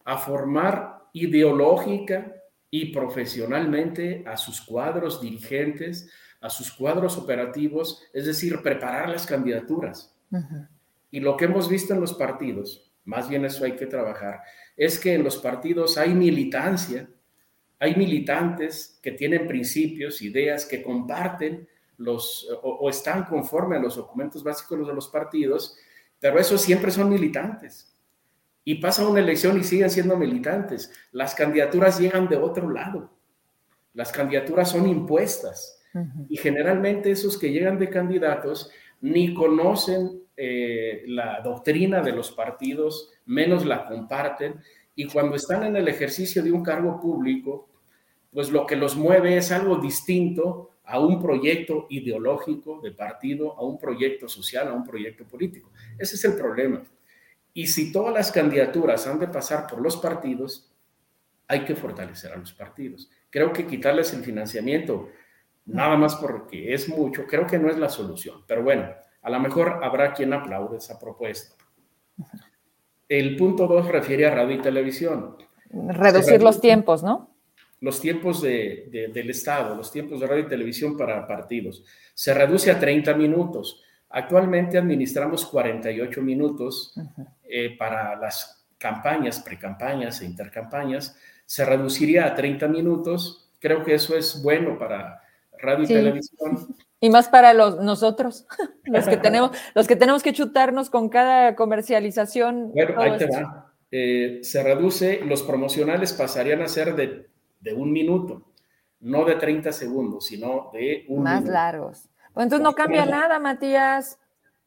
a 0.03 0.17
formar 0.17 1.03
ideológica 1.13 2.35
y 2.71 2.93
profesionalmente 2.93 4.23
a 4.25 4.37
sus 4.37 4.61
cuadros 4.61 5.21
dirigentes, 5.21 6.09
a 6.39 6.49
sus 6.49 6.71
cuadros 6.71 7.17
operativos, 7.17 8.01
es 8.13 8.25
decir, 8.25 8.61
preparar 8.63 9.09
las 9.09 9.27
candidaturas. 9.27 10.15
Y 11.11 11.19
lo 11.19 11.35
que 11.35 11.45
hemos 11.45 11.69
visto 11.69 11.93
en 11.93 11.99
los 11.99 12.13
partidos, 12.13 12.91
más 13.03 13.27
bien 13.27 13.43
eso 13.43 13.65
hay 13.65 13.75
que 13.75 13.85
trabajar, 13.85 14.41
es 14.77 14.97
que 14.97 15.13
en 15.13 15.23
los 15.23 15.37
partidos 15.37 15.97
hay 15.97 16.13
militancia, 16.13 17.09
hay 17.77 17.95
militantes 17.95 18.99
que 19.03 19.11
tienen 19.11 19.47
principios, 19.47 20.21
ideas, 20.21 20.65
que 20.65 20.81
comparten 20.81 21.67
los, 21.97 22.47
o, 22.63 22.89
están 22.89 23.25
conforme 23.25 23.75
a 23.75 23.79
los 23.79 23.97
documentos 23.97 24.43
básicos 24.43 24.87
de 24.87 24.93
los 24.93 25.09
partidos, 25.09 25.75
pero 26.19 26.39
esos 26.39 26.61
siempre 26.61 26.89
son 26.89 27.09
militantes. 27.09 27.90
Y 28.63 28.75
pasa 28.75 29.07
una 29.07 29.19
elección 29.19 29.59
y 29.59 29.63
siguen 29.63 29.89
siendo 29.89 30.17
militantes. 30.17 30.91
Las 31.11 31.33
candidaturas 31.33 31.99
llegan 31.99 32.29
de 32.29 32.37
otro 32.37 32.69
lado. 32.69 33.11
Las 33.93 34.11
candidaturas 34.11 34.69
son 34.69 34.87
impuestas. 34.87 35.81
Y 36.29 36.37
generalmente 36.37 37.11
esos 37.11 37.37
que 37.37 37.51
llegan 37.51 37.77
de 37.77 37.89
candidatos 37.89 38.71
ni 39.01 39.33
conocen 39.33 40.21
eh, 40.37 41.03
la 41.07 41.41
doctrina 41.41 42.01
de 42.01 42.13
los 42.13 42.31
partidos, 42.31 43.11
menos 43.25 43.65
la 43.65 43.85
comparten. 43.85 44.61
Y 44.95 45.07
cuando 45.07 45.35
están 45.35 45.63
en 45.63 45.75
el 45.75 45.87
ejercicio 45.87 46.41
de 46.43 46.51
un 46.51 46.63
cargo 46.63 46.99
público, 47.01 47.67
pues 48.31 48.49
lo 48.51 48.65
que 48.65 48.75
los 48.75 48.95
mueve 48.95 49.35
es 49.35 49.51
algo 49.51 49.77
distinto 49.77 50.69
a 50.85 50.99
un 50.99 51.21
proyecto 51.21 51.87
ideológico 51.89 52.79
de 52.81 52.91
partido, 52.91 53.57
a 53.57 53.63
un 53.63 53.77
proyecto 53.77 54.27
social, 54.27 54.67
a 54.67 54.73
un 54.73 54.83
proyecto 54.83 55.25
político. 55.25 55.71
Ese 55.97 56.15
es 56.15 56.25
el 56.25 56.35
problema. 56.35 56.83
Y 57.53 57.67
si 57.67 57.91
todas 57.91 58.13
las 58.13 58.31
candidaturas 58.31 59.07
han 59.07 59.19
de 59.19 59.27
pasar 59.27 59.67
por 59.67 59.81
los 59.81 59.97
partidos, 59.97 60.71
hay 61.47 61.65
que 61.65 61.75
fortalecer 61.75 62.31
a 62.31 62.37
los 62.37 62.53
partidos. 62.53 63.09
Creo 63.29 63.51
que 63.51 63.67
quitarles 63.67 64.13
el 64.13 64.23
financiamiento, 64.23 65.09
nada 65.65 65.97
más 65.97 66.15
porque 66.15 66.73
es 66.73 66.87
mucho, 66.89 67.25
creo 67.27 67.45
que 67.45 67.59
no 67.59 67.69
es 67.69 67.77
la 67.77 67.89
solución. 67.89 68.43
Pero 68.47 68.63
bueno, 68.63 68.89
a 69.21 69.29
lo 69.29 69.39
mejor 69.39 69.79
habrá 69.83 70.13
quien 70.13 70.33
aplaude 70.33 70.77
esa 70.77 70.97
propuesta. 70.97 71.55
El 73.09 73.35
punto 73.35 73.67
dos 73.67 73.87
refiere 73.87 74.25
a 74.25 74.33
radio 74.33 74.55
y 74.55 74.61
televisión. 74.61 75.35
Reducir 75.69 76.41
los 76.41 76.61
tiempos, 76.61 77.03
¿no? 77.03 77.31
los 77.81 77.99
tiempos 77.99 78.41
de, 78.41 79.09
del 79.11 79.29
Estado, 79.31 79.75
los 79.75 79.91
tiempos 79.91 80.19
de 80.19 80.27
radio 80.27 80.43
y 80.45 80.47
televisión 80.47 80.95
para 80.95 81.27
partidos. 81.27 81.83
Se 82.13 82.33
reduce 82.33 82.69
a 82.71 82.79
30 82.79 83.15
minutos. 83.15 83.83
Actualmente 84.11 84.77
administramos 84.77 85.45
48 85.45 86.21
minutos 86.21 86.93
eh, 87.43 87.77
para 87.77 88.15
las 88.15 88.65
campañas, 88.77 89.39
precampañas 89.39 90.21
e 90.21 90.25
intercampañas. 90.25 91.17
Se 91.45 91.65
reduciría 91.65 92.25
a 92.25 92.35
30 92.35 92.67
minutos. 92.67 93.51
Creo 93.59 93.83
que 93.83 93.93
eso 93.93 94.15
es 94.15 94.41
bueno 94.43 94.77
para 94.77 95.21
radio 95.59 95.83
y 95.83 95.87
televisión. 95.87 96.75
Y 96.99 97.09
más 97.09 97.29
para 97.29 97.53
los, 97.53 97.79
nosotros, 97.79 98.45
los 98.83 99.07
que, 99.07 99.17
tenemos, 99.17 99.51
los 99.75 99.87
que 99.87 99.95
tenemos 99.95 100.23
que 100.23 100.33
chutarnos 100.33 100.89
con 100.89 101.09
cada 101.09 101.55
comercialización. 101.55 102.71
Bueno, 102.73 103.01
ahí 103.01 103.17
te 103.17 103.27
va. 103.27 103.73
Eh, 103.93 104.39
se 104.43 104.63
reduce, 104.63 105.19
los 105.25 105.43
promocionales 105.43 106.13
pasarían 106.13 106.61
a 106.61 106.67
ser 106.67 106.95
de 106.95 107.31
de 107.61 107.73
un 107.73 107.91
minuto, 107.91 108.51
no 108.99 109.23
de 109.23 109.35
30 109.35 109.71
segundos, 109.71 110.25
sino 110.25 110.69
de 110.73 111.05
un 111.07 111.23
Más 111.23 111.45
largos. 111.45 112.09
Pues 112.33 112.45
entonces 112.45 112.63
no 112.63 112.73
cambia 112.73 113.05
nada, 113.05 113.39
Matías. 113.39 114.17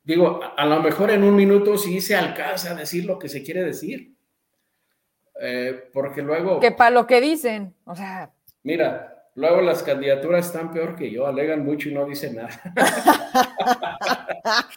Digo, 0.02 0.40
a, 0.56 0.66
lo 0.66 0.80
mejor 0.80 1.10
en 1.10 1.24
un 1.24 1.34
minuto 1.34 1.78
sí 1.78 2.00
se 2.00 2.14
alcanza 2.14 2.72
a 2.72 2.74
decir 2.74 3.06
lo 3.06 3.18
que 3.18 3.28
se 3.28 3.42
quiere 3.42 3.62
decir. 3.62 4.14
Eh, 5.40 5.88
porque 5.92 6.22
luego... 6.22 6.60
Que 6.60 6.72
para 6.72 6.90
lo 6.90 7.06
que 7.06 7.20
dicen, 7.20 7.74
o 7.84 7.96
sea... 7.96 8.30
Mira, 8.62 9.28
luego 9.34 9.62
las 9.62 9.82
candidaturas 9.82 10.46
están 10.46 10.72
peor 10.72 10.94
que 10.94 11.10
yo, 11.10 11.26
alegan 11.26 11.64
mucho 11.64 11.88
y 11.88 11.94
no 11.94 12.06
dicen 12.06 12.36
nada. 12.36 12.50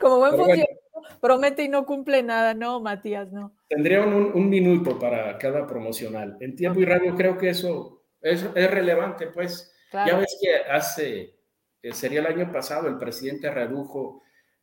Como 0.00 0.18
buen 0.18 0.36
funcionario, 0.36 0.66
promete 1.20 1.62
y 1.62 1.68
no 1.68 1.86
cumple 1.86 2.22
nada, 2.22 2.54
no, 2.54 2.80
Matías, 2.80 3.32
no. 3.32 3.54
Tendría 3.68 4.02
un, 4.02 4.48
minuto 4.48 4.98
para 4.98 5.36
cada 5.38 5.66
promocional. 5.66 6.36
En 6.40 6.54
tiempo 6.54 6.80
y 6.80 6.84
radio 6.84 7.14
creo 7.14 7.38
que 7.38 7.50
eso 7.50 8.02
es, 8.20 8.52
relevante, 8.54 9.28
pues. 9.28 9.70
Ya 9.92 10.16
ves 10.16 10.36
que 10.40 10.72
hace, 10.72 11.34
eh, 11.84 11.92
sería 11.92 12.20
el 12.20 12.26
año 12.26 12.50
pasado, 12.50 12.88
el 12.88 12.96
presidente 12.96 13.50
redujo 13.50 14.22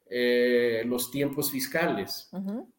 eh, 0.09 0.81
los 0.87 1.11
tiempos 1.11 1.51
fiscales 1.51 2.31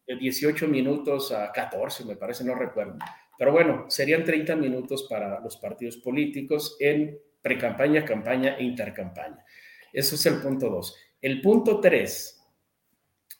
de 0.05 0.17
18 0.17 0.67
minutos 0.67 1.31
a 1.31 1.49
14, 1.49 2.03
me 2.03 2.17
parece, 2.17 2.43
no 2.43 2.53
recuerdo. 2.53 2.97
Pero 3.37 3.53
bueno, 3.53 3.85
serían 3.87 4.25
30 4.25 4.57
minutos 4.57 5.07
para 5.09 5.39
los 5.39 5.55
partidos 5.55 5.95
políticos 5.95 6.75
en 6.81 7.17
precampaña, 7.41 8.03
campaña 8.03 8.57
e 8.57 8.65
intercampaña. 8.65 9.45
Eso 9.93 10.15
es 10.15 10.25
el 10.25 10.41
punto 10.41 10.69
2. 10.69 10.97
El 11.21 11.41
punto 11.41 11.79
3 11.79 12.43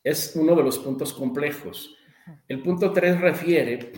es 0.06 0.36
uno 0.38 0.56
de 0.56 0.64
los 0.64 0.80
puntos 0.80 1.12
complejos. 1.12 1.98
El 2.48 2.62
punto 2.62 2.94
3 2.94 3.20
refiere 3.20 3.92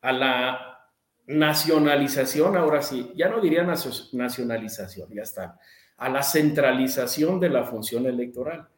a 0.00 0.10
la 0.10 0.78
nacionalización, 1.26 2.56
ahora 2.56 2.80
sí, 2.80 3.12
ya 3.14 3.28
no 3.28 3.42
diría 3.42 3.62
nacionalización, 3.62 5.10
ya 5.12 5.22
está, 5.22 5.60
a 5.96 6.08
la 6.08 6.22
centralización 6.22 7.40
de 7.40 7.48
la 7.48 7.64
función 7.64 8.06
electoral. 8.06 8.68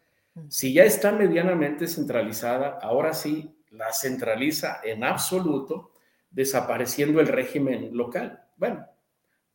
Si 0.49 0.73
ya 0.73 0.85
está 0.85 1.13
medianamente 1.13 1.87
centralizada, 1.87 2.79
ahora 2.81 3.13
sí 3.13 3.55
la 3.71 3.93
centraliza 3.93 4.81
en 4.85 5.05
absoluto, 5.05 5.93
desapareciendo 6.31 7.21
el 7.21 7.27
régimen 7.27 7.91
local. 7.97 8.45
Bueno, 8.57 8.87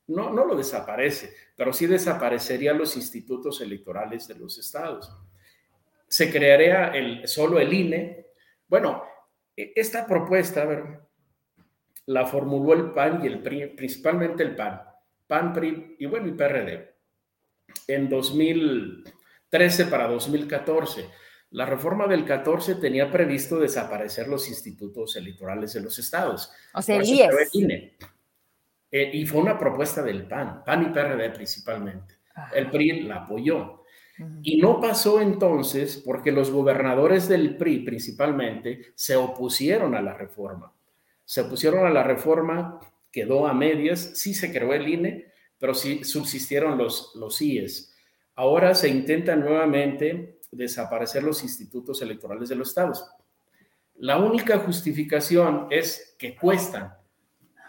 no, 0.07 0.29
no 0.31 0.45
lo 0.45 0.55
desaparece, 0.55 1.33
pero 1.55 1.71
sí 1.71 1.87
desaparecerían 1.87 2.77
los 2.77 2.97
institutos 2.97 3.61
electorales 3.61 4.27
de 4.27 4.35
los 4.35 4.57
estados 4.57 5.11
se 6.13 6.31
crearía 6.31 6.89
el, 6.89 7.27
solo 7.27 7.59
el 7.59 7.73
INE. 7.73 8.27
Bueno, 8.67 9.03
e, 9.57 9.73
esta 9.75 10.05
propuesta 10.05 10.63
la 12.05 12.25
formuló 12.27 12.73
el 12.73 12.91
PAN 12.91 13.23
y 13.23 13.27
el 13.27 13.41
PRI, 13.41 13.69
principalmente 13.75 14.43
el 14.43 14.55
PAN, 14.55 14.79
PAN, 15.25 15.53
PRI 15.53 15.95
y 15.97 16.05
bueno, 16.05 16.27
y 16.27 16.33
PRD, 16.33 16.92
en 17.87 18.09
2013 18.09 19.85
para 19.85 20.07
2014. 20.07 21.09
La 21.51 21.65
reforma 21.65 22.07
del 22.07 22.25
14 22.25 22.75
tenía 22.75 23.11
previsto 23.11 23.59
desaparecer 23.59 24.27
los 24.27 24.49
institutos 24.49 25.15
electorales 25.15 25.73
de 25.73 25.81
los 25.81 25.99
estados. 25.99 26.51
O 26.73 26.81
sea, 26.81 26.97
el 26.97 27.05
INE. 27.53 27.95
Eh, 28.89 29.09
y 29.13 29.25
fue 29.25 29.41
una 29.41 29.57
propuesta 29.57 30.01
del 30.03 30.27
PAN, 30.27 30.63
PAN 30.63 30.83
y 30.83 30.85
PRD 30.93 31.29
principalmente. 31.31 32.15
El 32.53 32.69
PRI 32.69 33.03
la 33.03 33.17
apoyó. 33.17 33.83
Y 34.43 34.57
no 34.57 34.79
pasó 34.79 35.19
entonces 35.19 36.01
porque 36.05 36.31
los 36.31 36.51
gobernadores 36.51 37.27
del 37.27 37.57
PRI 37.57 37.79
principalmente 37.79 38.93
se 38.95 39.15
opusieron 39.15 39.95
a 39.95 40.01
la 40.01 40.13
reforma. 40.13 40.71
Se 41.25 41.41
opusieron 41.41 41.85
a 41.85 41.89
la 41.89 42.03
reforma, 42.03 42.79
quedó 43.11 43.47
a 43.47 43.53
medias, 43.53 44.11
sí 44.13 44.33
se 44.33 44.51
creó 44.51 44.73
el 44.73 44.87
INE, 44.87 45.32
pero 45.63 45.73
sí 45.73 46.03
subsistieron 46.03 46.77
los, 46.77 47.15
los 47.15 47.41
IES. 47.41 47.95
Ahora 48.35 48.75
se 48.75 48.89
intenta 48.89 49.33
nuevamente 49.33 50.41
desaparecer 50.51 51.23
los 51.23 51.41
institutos 51.41 52.01
electorales 52.01 52.49
de 52.49 52.55
los 52.57 52.67
estados. 52.67 53.09
La 53.95 54.17
única 54.17 54.59
justificación 54.59 55.67
es 55.69 56.17
que 56.19 56.35
cuestan. 56.35 56.93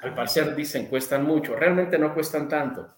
Al 0.03 0.13
parecer 0.13 0.57
dicen 0.57 0.87
cuestan 0.87 1.25
mucho, 1.25 1.55
realmente 1.55 1.97
no 1.97 2.13
cuestan 2.13 2.49
tanto. 2.49 2.97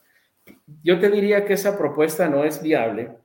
Yo 0.82 0.98
te 0.98 1.10
diría 1.10 1.44
que 1.44 1.52
esa 1.52 1.76
propuesta 1.76 2.26
no 2.30 2.42
es 2.42 2.62
viable 2.62 3.18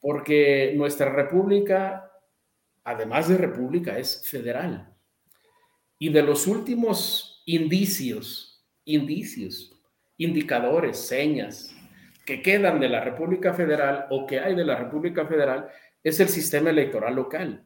porque 0.00 0.72
nuestra 0.74 1.12
república, 1.12 2.10
además 2.82 3.28
de 3.28 3.36
república, 3.36 3.98
es 3.98 4.26
federal. 4.26 4.90
Y 5.98 6.08
de 6.08 6.22
los 6.22 6.46
últimos 6.46 7.42
indicios, 7.44 8.66
indicios, 8.86 9.77
indicadores, 10.18 10.98
señas 10.98 11.74
que 12.26 12.42
quedan 12.42 12.78
de 12.78 12.90
la 12.90 13.02
República 13.02 13.54
Federal 13.54 14.06
o 14.10 14.26
que 14.26 14.38
hay 14.38 14.54
de 14.54 14.64
la 14.64 14.76
República 14.76 15.24
Federal 15.24 15.68
es 16.02 16.20
el 16.20 16.28
sistema 16.28 16.68
electoral 16.68 17.14
local. 17.14 17.64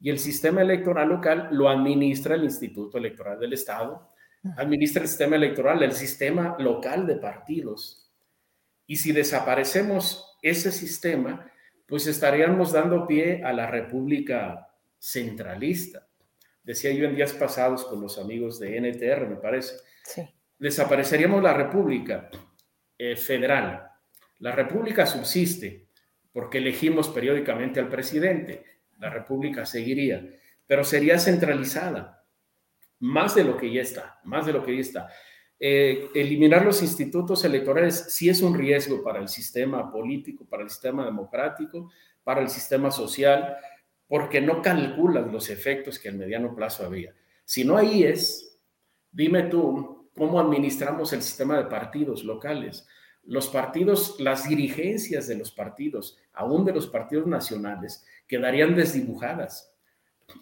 Y 0.00 0.10
el 0.10 0.18
sistema 0.18 0.62
electoral 0.62 1.08
local 1.08 1.48
lo 1.52 1.68
administra 1.68 2.34
el 2.34 2.42
Instituto 2.42 2.98
Electoral 2.98 3.38
del 3.38 3.52
Estado, 3.52 4.08
administra 4.56 5.02
el 5.02 5.08
sistema 5.08 5.36
electoral, 5.36 5.84
el 5.84 5.92
sistema 5.92 6.56
local 6.58 7.06
de 7.06 7.14
partidos. 7.14 8.10
Y 8.88 8.96
si 8.96 9.12
desaparecemos 9.12 10.36
ese 10.42 10.72
sistema, 10.72 11.48
pues 11.86 12.08
estaríamos 12.08 12.72
dando 12.72 13.06
pie 13.06 13.44
a 13.44 13.52
la 13.52 13.68
República 13.68 14.68
Centralista. 14.98 16.08
Decía 16.64 16.90
yo 16.90 17.04
en 17.04 17.14
días 17.14 17.34
pasados 17.34 17.84
con 17.84 18.00
los 18.00 18.18
amigos 18.18 18.58
de 18.58 18.80
NTR, 18.80 19.28
me 19.28 19.36
parece. 19.36 19.76
Desapareceríamos 20.62 21.42
la 21.42 21.54
República 21.54 22.30
eh, 22.96 23.16
Federal. 23.16 23.90
La 24.38 24.52
República 24.52 25.06
subsiste 25.06 25.88
porque 26.32 26.58
elegimos 26.58 27.08
periódicamente 27.08 27.80
al 27.80 27.88
presidente, 27.88 28.64
la 29.00 29.10
República 29.10 29.66
seguiría, 29.66 30.24
pero 30.64 30.84
sería 30.84 31.18
centralizada, 31.18 32.24
más 33.00 33.34
de 33.34 33.42
lo 33.42 33.56
que 33.56 33.72
ya 33.72 33.82
está, 33.82 34.20
más 34.22 34.46
de 34.46 34.52
lo 34.52 34.64
que 34.64 34.76
ya 34.76 34.80
está. 34.80 35.08
Eh, 35.58 36.10
eliminar 36.14 36.64
los 36.64 36.80
institutos 36.80 37.44
electorales 37.44 38.06
sí 38.10 38.28
es 38.28 38.40
un 38.40 38.56
riesgo 38.56 39.02
para 39.02 39.18
el 39.18 39.26
sistema 39.26 39.90
político, 39.90 40.46
para 40.48 40.62
el 40.62 40.70
sistema 40.70 41.04
democrático, 41.04 41.90
para 42.22 42.40
el 42.40 42.48
sistema 42.48 42.92
social, 42.92 43.56
porque 44.06 44.40
no 44.40 44.62
calculan 44.62 45.32
los 45.32 45.50
efectos 45.50 45.98
que 45.98 46.08
al 46.08 46.18
mediano 46.18 46.54
plazo 46.54 46.86
había. 46.86 47.12
Si 47.44 47.64
no 47.64 47.76
ahí 47.76 48.04
es, 48.04 48.60
dime 49.10 49.42
tú, 49.42 50.01
¿cómo 50.16 50.40
administramos 50.40 51.12
el 51.12 51.22
sistema 51.22 51.56
de 51.56 51.64
partidos 51.64 52.24
locales? 52.24 52.86
Los 53.24 53.48
partidos, 53.48 54.16
las 54.18 54.48
dirigencias 54.48 55.28
de 55.28 55.36
los 55.36 55.52
partidos, 55.52 56.18
aún 56.32 56.64
de 56.64 56.72
los 56.72 56.86
partidos 56.86 57.26
nacionales, 57.26 58.04
quedarían 58.26 58.74
desdibujadas. 58.74 59.72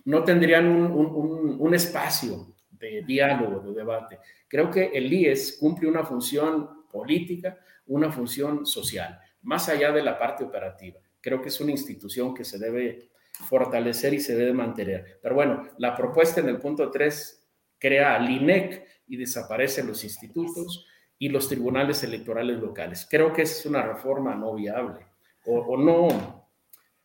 No 0.04 0.24
tendrían 0.24 0.66
un, 0.66 1.56
un 1.58 1.74
espacio 1.74 2.54
de 2.70 3.02
diálogo, 3.02 3.60
de 3.60 3.74
debate. 3.74 4.18
Creo 4.48 4.70
que 4.70 4.86
el 4.86 5.12
IES 5.12 5.58
cumple 5.60 5.88
una 5.88 6.04
función 6.04 6.86
política, 6.90 7.58
una 7.86 8.10
función 8.10 8.64
social, 8.64 9.20
más 9.42 9.68
allá 9.68 9.92
de 9.92 10.02
la 10.02 10.18
parte 10.18 10.44
operativa. 10.44 10.98
Creo 11.20 11.42
que 11.42 11.48
es 11.48 11.60
una 11.60 11.72
institución 11.72 12.34
que 12.34 12.44
se 12.44 12.58
debe 12.58 13.10
fortalecer 13.48 14.14
y 14.14 14.20
se 14.20 14.34
debe 14.34 14.52
mantener. 14.52 15.18
Pero 15.22 15.34
bueno, 15.34 15.68
la 15.78 15.94
propuesta 15.94 16.40
en 16.40 16.48
el 16.48 16.58
punto 16.58 16.90
3 16.90 17.39
crea 17.80 18.14
al 18.14 18.30
INEC 18.30 18.86
y 19.08 19.16
desaparecen 19.16 19.88
los 19.88 20.04
institutos 20.04 20.86
y 21.18 21.28
los 21.28 21.48
tribunales 21.48 22.04
electorales 22.04 22.60
locales. 22.60 23.08
Creo 23.10 23.32
que 23.32 23.42
es 23.42 23.66
una 23.66 23.82
reforma 23.82 24.36
no 24.36 24.54
viable 24.54 25.06
o, 25.46 25.58
o 25.58 25.76
no, 25.76 26.48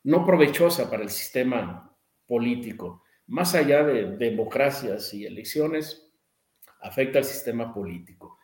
no 0.04 0.26
provechosa 0.26 0.90
para 0.90 1.02
el 1.02 1.10
sistema 1.10 1.92
político 2.28 3.02
más 3.28 3.56
allá 3.56 3.84
de 3.84 4.18
democracias 4.18 5.14
y 5.14 5.26
elecciones, 5.26 6.12
afecta 6.82 7.20
al 7.20 7.26
sistema 7.26 7.74
político. 7.74 8.38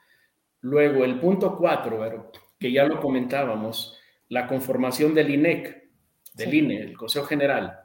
Luego, 0.61 1.05
el 1.05 1.19
punto 1.19 1.55
cuatro, 1.57 2.31
que 2.59 2.71
ya 2.71 2.85
lo 2.85 2.99
comentábamos, 2.99 3.97
la 4.29 4.47
conformación 4.47 5.13
del 5.13 5.29
INEC, 5.29 5.89
del 6.33 6.53
INE, 6.53 6.81
el 6.81 6.97
Consejo 6.97 7.25
General, 7.25 7.79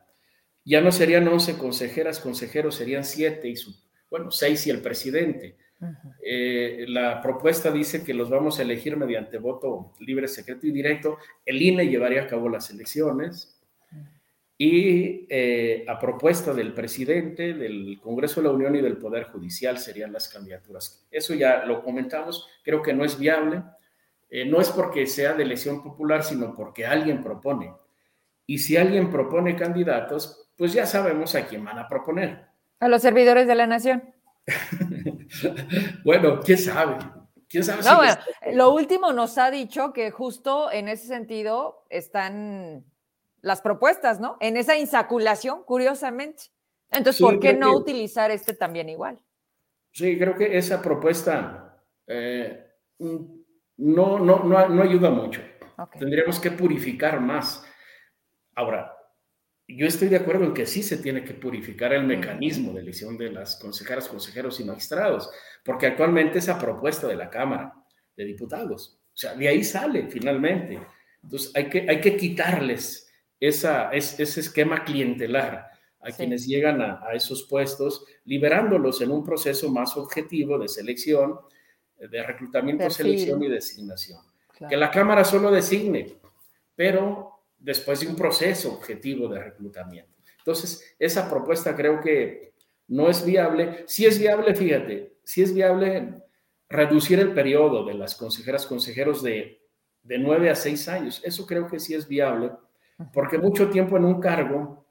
ya 0.64 0.80
no 0.80 0.90
serían 0.90 1.28
11 1.28 1.58
consejeras, 1.58 2.18
consejeros, 2.18 2.74
serían 2.74 3.04
siete, 3.04 3.48
y 3.48 3.56
bueno, 4.16 4.30
seis 4.30 4.66
y 4.66 4.70
el 4.70 4.80
presidente. 4.80 5.56
Eh, 6.22 6.86
la 6.88 7.20
propuesta 7.20 7.70
dice 7.70 8.02
que 8.02 8.14
los 8.14 8.30
vamos 8.30 8.58
a 8.58 8.62
elegir 8.62 8.96
mediante 8.96 9.36
voto 9.36 9.92
libre, 10.00 10.26
secreto 10.26 10.66
y 10.66 10.70
directo. 10.70 11.18
El 11.44 11.60
INE 11.60 11.86
llevaría 11.86 12.22
a 12.22 12.26
cabo 12.26 12.48
las 12.48 12.70
elecciones 12.70 13.60
y 14.56 15.26
eh, 15.28 15.84
a 15.86 15.98
propuesta 15.98 16.54
del 16.54 16.72
presidente, 16.72 17.52
del 17.52 18.00
Congreso 18.00 18.40
de 18.40 18.48
la 18.48 18.54
Unión 18.54 18.74
y 18.74 18.80
del 18.80 18.96
Poder 18.96 19.24
Judicial 19.24 19.76
serían 19.76 20.12
las 20.12 20.28
candidaturas. 20.28 21.06
Eso 21.10 21.34
ya 21.34 21.66
lo 21.66 21.82
comentamos, 21.82 22.48
creo 22.64 22.80
que 22.80 22.94
no 22.94 23.04
es 23.04 23.18
viable. 23.18 23.62
Eh, 24.30 24.46
no 24.46 24.60
es 24.62 24.70
porque 24.70 25.06
sea 25.06 25.34
de 25.34 25.42
elección 25.42 25.82
popular, 25.82 26.24
sino 26.24 26.56
porque 26.56 26.86
alguien 26.86 27.22
propone. 27.22 27.72
Y 28.46 28.58
si 28.58 28.78
alguien 28.78 29.10
propone 29.10 29.56
candidatos, 29.56 30.48
pues 30.56 30.72
ya 30.72 30.86
sabemos 30.86 31.34
a 31.34 31.46
quién 31.46 31.62
van 31.62 31.78
a 31.78 31.86
proponer. 31.86 32.55
A 32.80 32.88
los 32.88 33.02
servidores 33.02 33.46
de 33.46 33.54
la 33.54 33.66
nación. 33.66 34.14
bueno, 36.04 36.40
quién 36.40 36.58
sabe. 36.58 36.98
¿Quién 37.48 37.64
sabe 37.64 37.82
lo 38.52 38.72
último 38.72 39.12
nos 39.12 39.38
ha 39.38 39.50
dicho 39.50 39.92
que 39.92 40.10
justo 40.10 40.70
en 40.70 40.88
ese 40.88 41.06
sentido 41.06 41.86
están 41.90 42.84
las 43.40 43.60
propuestas, 43.60 44.20
¿no? 44.20 44.36
En 44.40 44.56
esa 44.56 44.76
insaculación, 44.76 45.62
curiosamente. 45.64 46.44
Entonces, 46.90 47.20
¿por 47.20 47.38
qué 47.38 47.54
no 47.54 47.74
utilizar 47.76 48.30
este 48.30 48.54
también 48.54 48.88
igual? 48.88 49.18
Sí, 49.92 50.18
creo 50.18 50.36
que 50.36 50.56
esa 50.56 50.82
propuesta 50.82 51.82
eh, 52.06 52.66
no, 52.98 54.18
no, 54.18 54.44
no, 54.44 54.82
ayuda 54.82 55.10
mucho. 55.10 55.40
Tendríamos 55.98 56.40
que 56.40 56.50
purificar 56.50 57.20
más. 57.20 57.64
Ahora, 58.54 58.95
yo 59.68 59.86
estoy 59.86 60.08
de 60.08 60.16
acuerdo 60.16 60.44
en 60.44 60.54
que 60.54 60.66
sí 60.66 60.82
se 60.82 60.98
tiene 60.98 61.24
que 61.24 61.34
purificar 61.34 61.92
el 61.92 62.04
mecanismo 62.04 62.72
de 62.72 62.80
elección 62.80 63.18
de 63.18 63.32
las 63.32 63.56
consejeras, 63.56 64.08
consejeros 64.08 64.60
y 64.60 64.64
magistrados, 64.64 65.28
porque 65.64 65.86
actualmente 65.86 66.38
esa 66.38 66.58
propuesta 66.58 67.08
de 67.08 67.16
la 67.16 67.30
Cámara 67.30 67.74
de 68.16 68.24
Diputados, 68.24 69.00
o 69.12 69.16
sea, 69.16 69.34
de 69.34 69.48
ahí 69.48 69.64
sale 69.64 70.08
finalmente. 70.08 70.78
Entonces, 71.22 71.50
hay 71.56 71.68
que, 71.68 71.86
hay 71.88 72.00
que 72.00 72.16
quitarles 72.16 73.10
esa, 73.40 73.90
es, 73.90 74.20
ese 74.20 74.40
esquema 74.40 74.84
clientelar 74.84 75.70
a 76.00 76.12
quienes 76.12 76.46
llegan 76.46 76.80
a, 76.80 77.08
esos 77.14 77.44
puestos, 77.44 78.04
liberándolos 78.24 79.00
en 79.00 79.10
un 79.10 79.24
proceso 79.24 79.70
más 79.70 79.96
objetivo 79.96 80.58
de 80.58 80.68
selección, 80.68 81.40
de 81.98 82.22
reclutamiento, 82.22 82.88
selección 82.90 83.42
y 83.42 83.48
designación. 83.48 84.20
Que 84.68 84.76
la 84.76 84.90
Cámara 84.90 85.24
solo 85.24 85.50
designe, 85.50 86.14
pero 86.76 87.35
después 87.58 88.00
de 88.00 88.08
un 88.08 88.16
proceso 88.16 88.74
objetivo 88.74 89.28
de 89.28 89.42
reclutamiento. 89.42 90.12
Entonces, 90.38 90.94
esa 90.98 91.28
propuesta 91.28 91.74
creo 91.74 92.00
que 92.00 92.54
no 92.88 93.10
es 93.10 93.24
viable. 93.24 93.84
Si 93.86 94.06
es 94.06 94.18
viable, 94.18 94.54
fíjate, 94.54 95.16
si 95.24 95.42
es 95.42 95.52
viable 95.52 96.22
reducir 96.68 97.18
el 97.20 97.32
periodo 97.32 97.84
de 97.84 97.94
las 97.94 98.14
consejeras, 98.14 98.66
consejeros 98.66 99.22
de, 99.22 99.60
de 100.02 100.18
9 100.18 100.50
a 100.50 100.54
seis 100.54 100.88
años. 100.88 101.20
Eso 101.24 101.46
creo 101.46 101.66
que 101.66 101.80
sí 101.80 101.94
es 101.94 102.06
viable 102.06 102.50
porque 103.12 103.38
mucho 103.38 103.68
tiempo 103.68 103.96
en 103.96 104.04
un 104.04 104.20
cargo, 104.20 104.86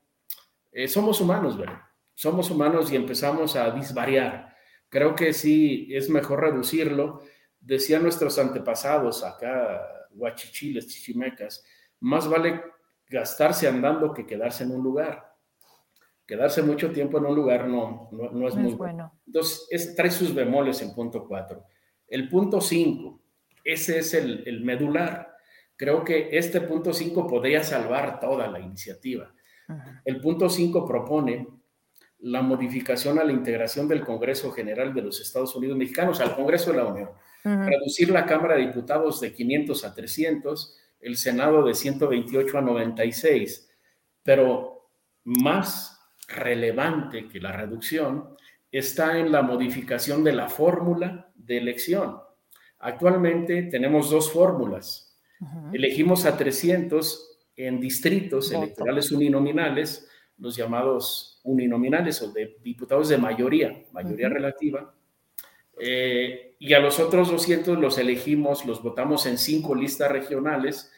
eh, 0.71 0.87
somos 0.87 1.19
humanos, 1.21 1.57
¿verdad? 1.57 1.81
Somos 2.13 2.49
humanos 2.51 2.91
y 2.91 2.95
empezamos 2.95 3.55
a 3.55 3.71
disvariar. 3.71 4.55
Creo 4.89 5.15
que 5.15 5.33
sí 5.33 5.89
es 5.91 6.09
mejor 6.09 6.41
reducirlo. 6.41 7.23
Decían 7.59 8.03
nuestros 8.03 8.37
antepasados 8.37 9.23
acá, 9.23 10.07
guachichiles, 10.11 10.87
chichimecas, 10.87 11.63
más 12.05 12.27
vale 12.27 12.61
gastarse 13.07 13.67
andando 13.67 14.13
que 14.13 14.25
quedarse 14.25 14.63
en 14.63 14.71
un 14.71 14.83
lugar. 14.83 15.33
Quedarse 16.25 16.63
mucho 16.63 16.91
tiempo 16.91 17.17
en 17.19 17.25
un 17.25 17.35
lugar 17.35 17.67
no, 17.67 18.09
no, 18.11 18.47
es 18.47 18.55
muy 18.55 18.73
bueno. 18.73 19.19
Entonces, 19.27 19.95
trae 19.95 20.09
sus 20.09 20.33
bemoles 20.33 20.81
en 20.81 20.93
punto 20.95 21.27
4. 21.27 21.63
El 22.07 22.27
punto 22.29 22.59
5, 22.59 23.21
ese 23.63 23.99
es 23.99 24.13
el, 24.15 24.43
el 24.47 24.61
medular 24.63 25.35
Creo 25.77 26.03
que 26.03 26.29
este 26.31 26.61
punto 26.61 26.93
5 26.93 27.27
podría 27.27 27.63
salvar 27.63 28.19
toda 28.19 28.47
la 28.47 28.59
iniciativa. 28.59 29.33
El 30.05 30.21
punto 30.21 30.49
5 30.49 30.85
propone 30.85 31.47
la 32.19 32.41
modificación 32.41 33.19
a 33.19 33.23
la 33.23 33.33
integración 33.33 33.87
del 33.87 34.05
Congreso 34.05 34.51
General 34.51 34.93
de 34.93 35.01
los 35.01 35.19
Estados 35.19 35.55
Unidos 35.55 35.77
Mexicanos 35.77 36.21
al 36.21 36.35
Congreso 36.35 36.71
de 36.71 36.77
la 36.77 36.85
Unión, 36.85 37.09
reducir 37.43 38.09
la 38.09 38.25
Cámara 38.25 38.55
de 38.55 38.67
Diputados 38.67 39.19
de 39.19 39.33
500 39.33 39.83
a 39.83 39.93
300, 39.93 40.77
el 40.99 41.17
Senado 41.17 41.63
de 41.63 41.73
128 41.73 42.57
a 42.57 42.61
96, 42.61 43.69
pero 44.23 44.89
más 45.23 45.99
relevante 46.27 47.27
que 47.27 47.39
la 47.39 47.51
reducción 47.51 48.35
está 48.71 49.17
en 49.17 49.31
la 49.31 49.41
modificación 49.41 50.23
de 50.23 50.33
la 50.33 50.49
fórmula 50.49 51.31
de 51.35 51.57
elección. 51.57 52.17
Actualmente 52.79 53.63
tenemos 53.63 54.09
dos 54.09 54.31
fórmulas, 54.31 55.05
Elegimos 55.73 56.25
a 56.25 56.37
300 56.37 57.39
en 57.57 57.79
distritos 57.79 58.51
electorales 58.51 59.11
uninominales, 59.11 60.07
los 60.37 60.55
llamados 60.55 61.39
uninominales 61.43 62.21
o 62.21 62.31
de 62.31 62.57
diputados 62.63 63.09
de 63.09 63.17
mayoría, 63.17 63.83
mayoría 63.91 64.29
relativa. 64.29 64.94
Eh, 65.79 66.55
y 66.59 66.73
a 66.73 66.79
los 66.79 66.99
otros 66.99 67.29
200 67.31 67.77
los 67.79 67.97
elegimos, 67.97 68.65
los 68.65 68.81
votamos 68.81 69.25
en 69.25 69.37
cinco 69.37 69.75
listas 69.75 70.11
regionales, 70.11 70.91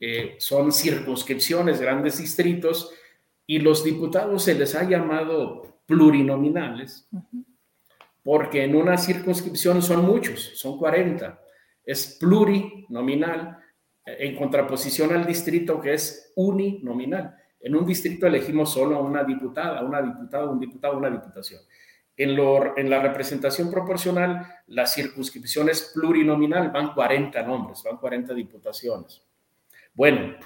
eh, 0.00 0.36
son 0.38 0.72
circunscripciones, 0.72 1.80
grandes 1.80 2.18
distritos, 2.18 2.92
y 3.46 3.58
los 3.58 3.84
diputados 3.84 4.44
se 4.44 4.54
les 4.54 4.74
ha 4.74 4.84
llamado 4.84 5.82
plurinominales, 5.86 7.08
porque 8.22 8.64
en 8.64 8.76
una 8.76 8.98
circunscripción 8.98 9.82
son 9.82 10.04
muchos, 10.04 10.52
son 10.54 10.78
40 10.78 11.40
es 11.88 12.18
plurinominal 12.20 13.58
en 14.04 14.36
contraposición 14.36 15.10
al 15.14 15.24
distrito 15.24 15.80
que 15.80 15.94
es 15.94 16.32
uninominal. 16.36 17.34
En 17.60 17.74
un 17.74 17.86
distrito 17.86 18.26
elegimos 18.26 18.74
solo 18.74 18.96
a 18.96 19.00
una 19.00 19.24
diputada, 19.24 19.82
una 19.82 20.02
diputada, 20.02 20.50
un 20.50 20.60
diputado, 20.60 20.98
una 20.98 21.08
diputación. 21.08 21.62
En, 22.18 22.36
lo, 22.36 22.76
en 22.76 22.90
la 22.90 23.00
representación 23.00 23.70
proporcional, 23.70 24.46
la 24.66 24.86
circunscripción 24.86 25.70
es 25.70 25.92
plurinominal, 25.94 26.70
van 26.70 26.92
40 26.92 27.40
nombres, 27.42 27.82
van 27.82 27.96
40 27.96 28.34
diputaciones. 28.34 29.22
Bueno, 29.94 30.36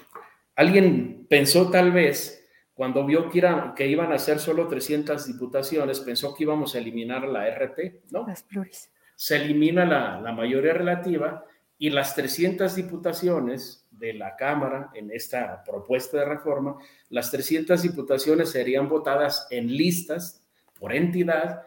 alguien 0.55 1.25
pensó 1.27 1.69
tal 1.69 1.91
vez, 1.91 2.47
cuando 2.73 3.05
vio 3.05 3.29
que, 3.29 3.43
que 3.75 3.87
iban 3.87 4.13
a 4.13 4.19
ser 4.19 4.39
solo 4.39 4.67
300 4.67 5.25
diputaciones, 5.25 5.99
pensó 5.99 6.33
que 6.33 6.43
íbamos 6.43 6.75
a 6.75 6.77
eliminar 6.77 7.27
la 7.27 7.47
RP, 7.49 8.03
¿no? 8.11 8.25
Las 8.27 8.43
pluris 8.43 8.93
se 9.15 9.37
elimina 9.37 9.85
la, 9.85 10.31
mayoría 10.33 10.73
relativa 10.73 11.45
y 11.77 11.89
las 11.89 12.15
300 12.15 12.75
diputaciones 12.75 13.87
de 13.91 14.13
la 14.13 14.35
Cámara 14.35 14.89
en 14.93 15.11
esta 15.11 15.63
propuesta 15.63 16.17
de 16.17 16.25
reforma, 16.25 16.77
las 17.09 17.31
300 17.31 17.81
diputaciones 17.81 18.49
serían 18.51 18.89
votadas 18.89 19.47
en 19.49 19.75
listas 19.75 20.42
por 20.83 20.93
entidad 20.93 21.63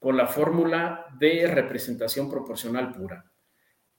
con 0.00 0.16
la 0.16 0.26
fórmula 0.26 1.06
de 1.16 1.46
representación 1.46 2.28
proporcional 2.28 2.90
pura, 2.90 3.24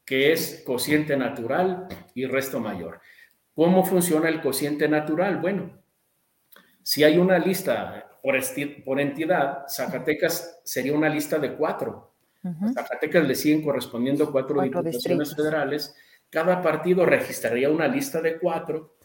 que 0.03 0.33
es 0.33 0.63
cociente 0.65 1.15
natural 1.15 1.87
y 2.13 2.25
resto 2.25 2.59
mayor. 2.59 2.99
¿Cómo 3.55 3.85
funciona 3.85 4.27
el 4.27 4.41
cociente 4.41 4.89
natural? 4.89 5.37
Bueno, 5.37 5.81
si 6.83 7.05
hay 7.05 7.17
una 7.17 7.39
lista 7.39 8.19
por, 8.83 8.99
entidad, 8.99 9.63
Zacatecas 9.69 10.59
sería 10.65 10.91
una 10.93 11.07
lista 11.07 11.39
de 11.39 11.55
cuatro. 11.55 12.11
Zacatecas 12.73 13.25
le 13.25 13.35
siguen 13.35 13.63
correspondiendo 13.63 14.29
cuatro, 14.29 14.61
diputaciones 14.61 15.37
federales. 15.37 15.95
Cada 16.29 16.61
partido 16.61 17.05
registraría 17.05 17.69
una 17.69 17.87
lista 17.87 18.19
de 18.19 18.37
cuatro 18.37 18.97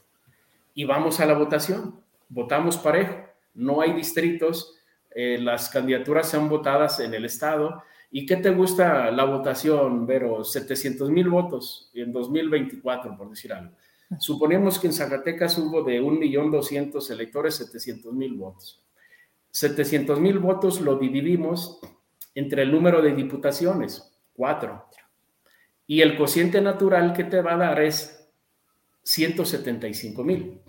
y 0.75 0.85
vamos 0.85 1.21
a 1.21 1.27
la 1.27 1.35
votación. 1.35 2.03
Votamos 2.29 2.77
parejo. 2.77 3.15
No 3.55 3.83
hay 3.83 3.93
distritos. 3.93 4.74
Eh, 5.15 5.39
las 5.41 5.69
candidaturas 5.69 6.29
sean 6.29 6.49
votadas 6.49 7.01
en 7.01 7.15
el 7.15 7.25
Estado. 7.25 7.83
¿Y 8.11 8.27
qué 8.27 8.37
te 8.37 8.51
gusta 8.51 9.11
la 9.11 9.25
votación, 9.25 10.07
Vero? 10.07 10.45
700 10.45 11.11
mil 11.11 11.29
votos 11.29 11.91
en 11.95 12.13
2024, 12.13 13.17
por 13.17 13.31
decir 13.31 13.53
algo. 13.53 13.75
Suponemos 14.19 14.79
que 14.79 14.89
en 14.89 14.93
Zacatecas 14.93 15.59
hubo 15.59 15.83
de 15.83 16.01
1.200.000 16.01 17.11
electores 17.11 17.61
700.000 17.61 18.39
votos. 18.39 18.85
700.000 19.53 20.41
votos 20.41 20.81
lo 20.81 20.97
dividimos 20.97 21.81
entre 22.35 22.63
el 22.63 22.73
número 22.73 23.01
de 23.01 23.15
diputaciones, 23.15 24.13
cuatro. 24.33 24.89
Y 25.87 26.01
el 26.01 26.17
cociente 26.17 26.61
natural 26.61 27.13
que 27.13 27.25
te 27.25 27.41
va 27.41 27.55
a 27.55 27.59
dar 27.59 27.81
es 27.81 28.29
175.000. 29.05 30.61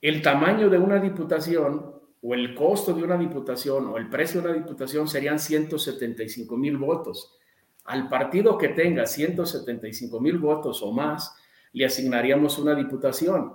El 0.00 0.22
tamaño 0.22 0.68
de 0.68 0.78
una 0.78 0.98
diputación 0.98 1.94
o 2.26 2.32
el 2.32 2.54
costo 2.54 2.94
de 2.94 3.02
una 3.02 3.18
diputación 3.18 3.88
o 3.88 3.98
el 3.98 4.08
precio 4.08 4.40
de 4.40 4.48
una 4.48 4.56
diputación 4.56 5.06
serían 5.06 5.36
175.000 5.36 6.78
votos. 6.78 7.36
Al 7.84 8.08
partido 8.08 8.56
que 8.56 8.68
tenga 8.68 9.02
175.000 9.02 10.40
votos 10.40 10.82
o 10.82 10.90
más, 10.90 11.36
le 11.74 11.84
asignaríamos 11.84 12.58
una 12.58 12.74
diputación. 12.74 13.52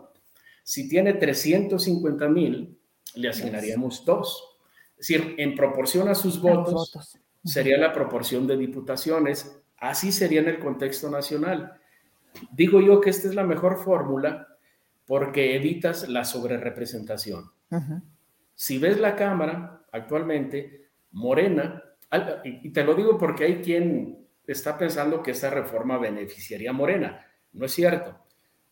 Si 0.61 0.87
tiene 0.87 1.13
350 1.13 2.29
mil, 2.29 2.77
le 3.15 3.29
asignaríamos 3.29 4.05
dos. 4.05 4.59
Es 4.99 5.07
decir, 5.07 5.33
en 5.39 5.55
proporción 5.55 6.07
a 6.09 6.13
sus 6.13 6.39
votos, 6.39 7.17
sería 7.43 7.77
la 7.77 7.91
proporción 7.91 8.45
de 8.45 8.55
diputaciones. 8.55 9.59
Así 9.77 10.11
sería 10.11 10.41
en 10.41 10.49
el 10.49 10.59
contexto 10.59 11.09
nacional. 11.09 11.73
Digo 12.51 12.81
yo 12.81 13.01
que 13.01 13.09
esta 13.09 13.29
es 13.29 13.33
la 13.33 13.45
mejor 13.45 13.83
fórmula 13.83 14.47
porque 15.07 15.55
evitas 15.55 16.07
la 16.07 16.23
sobrerepresentación. 16.23 17.49
Si 18.61 18.77
ves 18.77 18.99
la 18.99 19.15
Cámara 19.15 19.85
actualmente, 19.89 20.89
Morena, 21.11 21.81
y 22.43 22.73
te 22.73 22.83
lo 22.83 22.93
digo 22.93 23.17
porque 23.17 23.45
hay 23.45 23.61
quien 23.61 24.27
está 24.45 24.77
pensando 24.77 25.23
que 25.23 25.31
esta 25.31 25.49
reforma 25.49 25.97
beneficiaría 25.97 26.71
a 26.71 26.73
Morena. 26.73 27.25
No 27.53 27.65
es 27.65 27.71
cierto. 27.71 28.19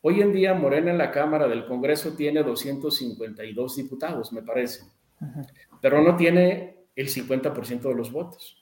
Hoy 0.02 0.20
en 0.20 0.34
día 0.34 0.54
Morena 0.54 0.92
en 0.92 0.98
la 0.98 1.10
Cámara 1.10 1.48
del 1.48 1.66
Congreso 1.66 2.18
tiene 2.18 2.44
252 2.44 3.78
diputados, 3.78 4.34
me 4.34 4.42
parece, 4.42 4.84
pero 5.80 6.02
no 6.02 6.18
tiene 6.18 6.88
el 6.94 7.08
50% 7.08 7.84
de 7.84 7.96
los 7.96 8.12
votos. 8.12 8.62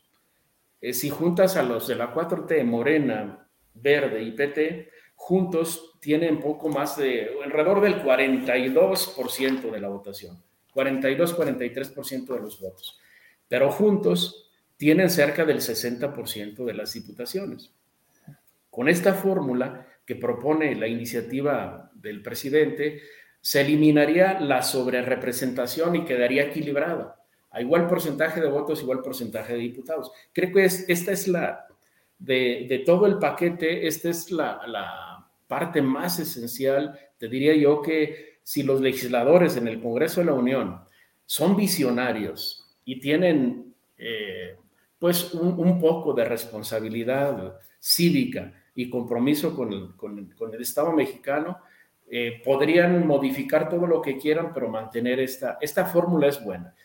Eh, 0.79 0.93
si 0.93 1.09
juntas 1.09 1.57
a 1.57 1.63
los 1.63 1.87
de 1.87 1.95
la 1.95 2.13
4T, 2.13 2.63
Morena, 2.65 3.49
Verde 3.73 4.21
y 4.21 4.31
PT, 4.33 4.91
juntos 5.15 5.97
tienen 5.99 6.39
poco 6.39 6.69
más 6.69 6.97
de, 6.97 7.31
alrededor 7.43 7.81
del 7.81 8.03
42% 8.03 9.71
de 9.71 9.81
la 9.81 9.87
votación, 9.87 10.45
42-43% 10.75 12.27
de 12.27 12.39
los 12.39 12.59
votos, 12.59 12.99
pero 13.47 13.71
juntos 13.71 14.51
tienen 14.77 15.09
cerca 15.09 15.45
del 15.45 15.61
60% 15.61 16.65
de 16.65 16.73
las 16.73 16.93
diputaciones. 16.93 17.71
Con 18.69 18.89
esta 18.89 19.13
fórmula, 19.13 19.87
que 20.05 20.15
propone 20.15 20.75
la 20.75 20.87
iniciativa 20.87 21.91
del 21.95 22.21
presidente, 22.21 23.01
se 23.41 23.61
eliminaría 23.61 24.39
la 24.39 24.61
sobrerepresentación 24.61 25.95
y 25.95 26.05
quedaría 26.05 26.45
equilibrada. 26.45 27.21
A 27.51 27.61
igual 27.61 27.87
porcentaje 27.87 28.41
de 28.41 28.49
votos, 28.49 28.81
igual 28.81 29.01
porcentaje 29.01 29.53
de 29.53 29.59
diputados. 29.59 30.11
Creo 30.33 30.51
que 30.51 30.65
esta 30.65 31.11
es 31.11 31.27
la, 31.27 31.65
de, 32.19 32.83
todo 32.85 33.05
el 33.05 33.17
paquete, 33.17 33.87
esta 33.87 34.09
es 34.09 34.31
la, 34.31 35.27
parte 35.47 35.81
más 35.81 36.19
esencial. 36.19 36.99
Te 37.17 37.27
diría 37.27 37.55
yo 37.55 37.81
que 37.81 38.34
si 38.45 38.63
los 38.63 38.79
legisladores 38.79 39.57
en 39.57 39.67
el 39.67 39.81
Congreso 39.81 40.21
de 40.21 40.27
la 40.27 40.33
Unión 40.33 40.79
son 41.25 41.57
visionarios 41.57 42.77
y 42.85 43.01
tienen 43.01 43.73
eh, 43.97 44.55
pues 44.99 45.33
un 45.33 45.81
poco 45.81 46.13
de 46.13 46.23
responsabilidad 46.23 47.59
cívica, 47.79 48.53
y 48.75 48.89
compromiso 48.89 49.55
con 49.55 49.71
el, 49.71 49.95
con 49.95 50.53
el, 50.53 50.61
Estado 50.61 50.91
mexicano, 50.91 51.59
eh, 52.11 52.41
podrían 52.43 53.07
modificar 53.07 53.69
todo 53.69 53.87
lo 53.87 54.01
que 54.01 54.17
quieran, 54.17 54.53
pero 54.53 54.67
mantener 54.67 55.19
esta, 55.21 55.57
esta 55.61 55.85
fórmula 55.85 56.27
es 56.27 56.43
buena. 56.43 56.75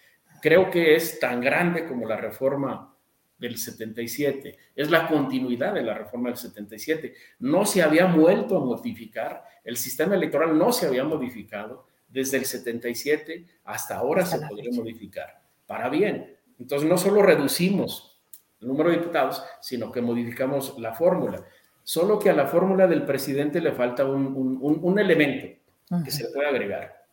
Creo 0.41 0.71
que 0.71 0.95
es 0.95 1.19
tan 1.19 1.41
grande 1.41 1.85
como 1.87 2.09
la 2.09 2.17
reforma 2.17 2.95
del 3.41 3.57
77, 3.57 4.57
es 4.77 4.91
la 4.91 5.09
continuidad 5.09 5.75
de 5.75 5.83
la 5.83 5.95
reforma 5.95 6.29
del 6.29 6.39
77. 6.39 7.15
No 7.41 7.65
se 7.65 7.83
había 7.83 8.05
vuelto 8.05 8.59
a 8.59 8.65
modificar, 8.65 9.45
el 9.65 9.79
sistema 9.79 10.15
electoral 10.15 10.57
no 10.57 10.71
se 10.73 10.87
había 10.87 11.05
modificado 11.05 11.87
desde 12.07 12.37
el 12.37 12.45
77 12.45 13.47
hasta 13.65 13.97
ahora 13.97 14.27
se 14.27 14.39
podría 14.47 14.71
modificar, 14.73 15.41
para 15.67 15.89
bien. 15.89 16.37
Entonces 16.59 16.89
no 16.89 16.99
solo 16.99 17.23
reducimos 17.23 18.21
el 18.61 18.69
número 18.69 18.91
de 18.91 18.99
diputados, 18.99 19.43
sino 19.61 19.91
que 19.91 20.03
modificamos 20.03 20.79
la 20.79 20.93
fórmula. 20.93 21.43
Solo 21.83 22.19
que 22.19 22.29
a 22.29 22.35
la 22.35 22.47
fórmula 22.47 22.87
del 22.87 23.05
presidente 23.05 23.61
le 23.61 23.73
falta 23.73 24.05
un, 24.05 24.99
elemento 24.99 25.59
que 26.05 26.11
se 26.11 26.29
puede 26.29 26.47
agregar. 26.47 27.07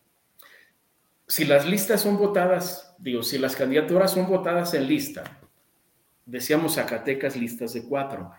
Si 1.26 1.46
las 1.46 1.66
listas 1.66 2.02
son 2.02 2.18
votadas, 2.18 2.96
digo, 2.98 3.24
si 3.24 3.38
las 3.38 3.56
candidaturas 3.56 4.12
son 4.12 4.28
votadas 4.28 4.74
en 4.74 4.88
lista, 4.88 5.24
decíamos 6.28 6.76
Zacatecas 6.76 7.36
listas 7.36 7.74
de 7.74 7.84
cuatro. 7.88 8.32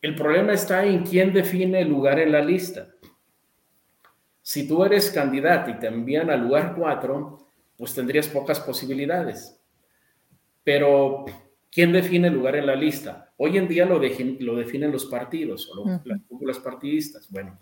El 0.00 0.16
problema 0.16 0.54
está 0.54 0.86
en 0.86 1.04
quién 1.04 1.34
define 1.34 1.82
el 1.82 1.88
lugar 1.88 2.18
en 2.18 2.32
la 2.32 2.42
lista. 2.42 2.88
Si 4.40 4.66
tú 4.66 4.82
eres 4.82 5.10
candidato 5.10 5.70
y 5.70 5.78
te 5.78 5.88
envían 5.88 6.30
al 6.30 6.40
lugar 6.40 6.74
cuatro, 6.74 7.46
pues 7.76 7.94
tendrías 7.94 8.26
pocas 8.28 8.58
posibilidades. 8.58 9.60
Pero 10.64 11.26
¿Quién 11.72 11.90
define 11.90 12.28
el 12.28 12.34
lugar 12.34 12.56
en 12.56 12.66
la 12.66 12.76
lista? 12.76 13.32
Hoy 13.38 13.56
en 13.56 13.66
día 13.66 13.86
lo, 13.86 13.98
lo 13.98 14.56
definen 14.56 14.92
los 14.92 15.06
partidos 15.06 15.70
o 15.74 16.02
las 16.04 16.20
cúpulas 16.28 16.58
partidistas. 16.58 17.30
Bueno, 17.30 17.58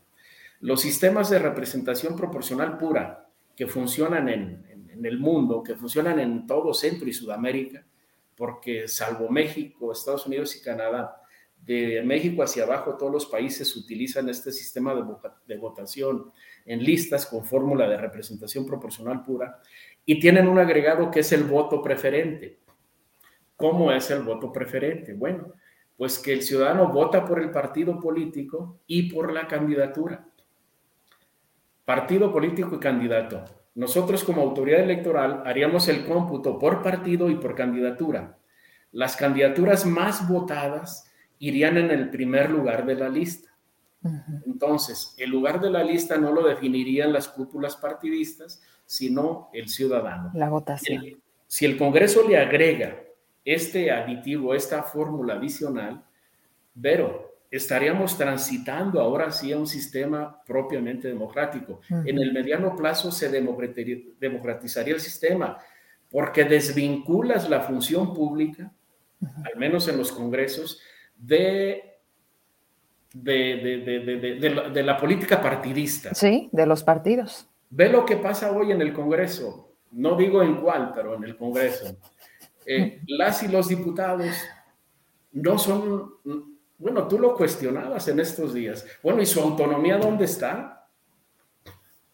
los 0.59 0.80
sistemas 0.80 1.30
de 1.30 1.38
representación 1.38 2.16
proporcional 2.16 2.76
pura 2.76 3.28
que 3.55 3.68
funcionan 3.68 4.28
en, 4.28 4.66
el 5.01 5.18
mundo, 5.18 5.62
que 5.62 5.76
funcionan 5.76 6.18
en 6.18 6.45
todo 6.45 6.74
Centro 6.74 7.09
y 7.09 7.12
Sudamérica, 7.12 7.86
porque 8.41 8.88
salvo 8.88 9.28
México, 9.28 9.93
Estados 9.93 10.26
Unidos 10.26 10.57
y 10.57 10.62
Canadá, 10.62 11.20
de 11.59 12.01
México 12.03 12.43
hacia 12.43 12.62
abajo 12.62 12.97
todos 12.97 13.12
los 13.12 13.26
países 13.26 13.76
utilizan 13.76 14.30
este 14.30 14.51
sistema 14.51 14.95
de, 14.95 15.59
votación 15.59 16.32
en 16.64 16.82
listas 16.82 17.26
con 17.26 17.45
fórmula 17.45 17.86
de 17.86 17.99
representación 17.99 18.64
proporcional 18.64 19.22
pura 19.22 19.61
y 20.07 20.18
tienen 20.18 20.49
un 20.49 20.59
agregado 20.59 21.11
que 21.11 21.20
es 21.20 21.30
el 21.32 21.45
voto 21.45 21.82
preferente. 21.82 22.61
¿Cómo 23.57 23.93
es 23.93 24.11
el 24.11 24.22
voto 24.22 24.51
preferente? 24.51 25.12
Bueno, 25.12 25.53
pues 25.99 26.18
que 26.18 26.32
el 26.32 26.41
ciudadano 26.41 26.88
vota 26.88 27.26
por 27.26 27.43
el 27.43 27.51
partido 27.51 28.01
político 28.01 28.80
y 28.86 29.12
por 29.12 29.34
la 29.34 29.47
candidatura. 29.47 30.26
Partido 31.84 32.32
político 32.32 32.76
y 32.76 32.78
candidato. 32.78 33.60
Nosotros 33.75 34.25
como 34.25 34.43
autoridad 34.43 34.81
electoral 34.81 35.43
haríamos 35.47 35.89
el 35.89 36.05
cómputo 36.05 36.59
por 36.59 36.83
partido 36.83 37.31
y 37.31 37.37
por 37.37 37.55
candidatura. 37.55 38.39
Las 38.93 39.16
candidaturas 39.16 39.87
más 39.87 40.29
votadas 40.29 41.11
irían 41.39 41.79
en 41.79 41.91
el 41.91 42.11
primer 42.11 42.51
lugar 42.51 42.85
de 42.85 42.97
la 42.97 43.09
lista. 43.09 43.49
Entonces, 44.47 45.14
el 45.18 45.31
lugar 45.31 45.61
de 45.61 45.71
la 45.71 45.85
lista 45.85 46.16
no 46.16 46.33
lo 46.33 46.47
definirían 46.47 47.12
las 47.12 47.29
cúpulas 47.29 47.77
partidistas, 47.77 48.62
sino 48.87 49.51
el 49.53 49.68
ciudadano. 49.68 50.31
La 50.35 50.49
votación. 50.49 51.23
si 51.47 51.66
el 51.66 51.77
Congreso 51.77 52.27
le 52.27 52.39
agrega 52.39 52.97
este 53.45 53.91
aditivo, 53.91 54.55
esta 54.55 54.83
fórmula 54.83 55.35
adicional, 55.35 56.05
pero 56.81 57.30
estaríamos 57.51 58.17
transitando 58.17 59.01
ahora 59.01 59.31
sí 59.31 59.53
a 59.53 59.59
un 59.59 59.67
sistema 59.67 60.43
propiamente 60.45 61.09
democrático. 61.09 61.81
En 61.89 62.19
el 62.19 62.33
mediano 62.33 62.77
plazo 62.77 63.11
se 63.11 63.29
democratizaría 63.29 64.95
el 64.95 65.01
sistema 65.01 65.59
porque 66.11 66.45
desvinculas 66.45 67.49
la 67.49 67.61
función 67.61 68.15
pública, 68.15 68.73
al 69.21 69.59
menos 69.59 69.89
en 69.89 69.97
los 69.97 70.13
congresos, 70.13 70.81
de 71.17 71.91
de, 73.13 74.83
la, 74.85 74.97
política 74.97 75.41
partidista. 75.41 76.15
Sí, 76.15 76.49
de 76.53 76.67
los 76.67 76.85
partidos. 76.85 77.49
Ve 77.71 77.89
lo 77.89 78.05
que 78.05 78.17
pasa 78.17 78.53
hoy 78.53 78.73
en 78.73 78.81
el 78.81 78.93
Congreso. 78.93 79.75
No 79.93 80.17
digo 80.17 80.43
en 80.43 80.61
cuál, 80.61 80.93
pero 80.95 81.15
en 81.15 81.25
el 81.25 81.37
Congreso. 81.37 81.97
Eh, 82.67 83.01
las 83.07 83.43
y 83.43 83.49
los 83.49 83.69
diputados 83.69 84.37
no 85.33 85.59
son, 85.59 86.13
bueno, 86.81 87.07
tú 87.07 87.18
lo 87.18 87.35
cuestionabas 87.35 88.09
en 88.09 88.20
estos 88.20 88.55
días. 88.55 88.87
Bueno, 89.03 89.20
¿y 89.20 89.26
su 89.26 89.39
autonomía 89.39 89.99
dónde 89.99 90.24
está? 90.24 90.89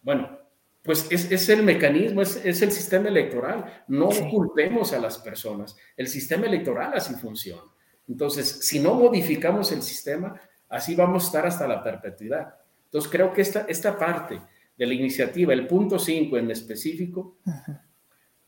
Bueno, 0.01 0.37
pues 0.83 1.07
es, 1.09 1.49
el 1.49 1.63
mecanismo, 1.63 2.21
es, 2.21 2.37
el 2.43 2.71
sistema 2.71 3.07
electoral. 3.07 3.83
No 3.87 4.09
culpemos 4.29 4.91
a 4.91 4.99
las 4.99 5.17
personas. 5.17 5.75
El 5.95 6.07
sistema 6.07 6.47
electoral 6.47 6.93
así 6.93 7.13
funciona. 7.15 7.63
Entonces, 8.09 8.59
si 8.65 8.79
no 8.79 8.93
modificamos 8.93 9.71
el 9.71 9.81
sistema, 9.81 10.39
así 10.67 10.95
vamos 10.95 11.23
a 11.23 11.27
estar 11.27 11.45
hasta 11.45 11.65
la 11.65 11.81
perpetuidad. 11.81 12.55
Entonces, 12.85 13.09
creo 13.09 13.31
que 13.31 13.41
esta, 13.41 13.65
esta 13.69 13.97
parte 13.97 14.41
de 14.77 14.85
la 14.85 14.93
iniciativa, 14.93 15.53
el 15.53 15.65
punto 15.65 15.97
5 15.97 16.37
en 16.37 16.51
específico, 16.51 17.37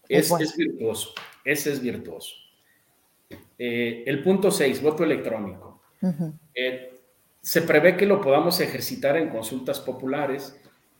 es, 0.07 0.29
virtuoso. 0.57 1.13
Ese 1.45 1.71
es 1.71 1.81
virtuoso. 1.81 2.35
Eh, 3.57 4.03
el 4.05 4.21
punto 4.21 4.51
6, 4.51 4.81
voto 4.81 5.03
electrónico. 5.05 5.68
Eh, 6.55 6.99
se 7.41 7.61
prevé 7.61 7.97
que 7.97 8.05
lo 8.05 8.21
podamos 8.21 8.59
ejercitar 8.59 9.17
en 9.17 9.29
consultas 9.29 9.79
populares 9.79 10.55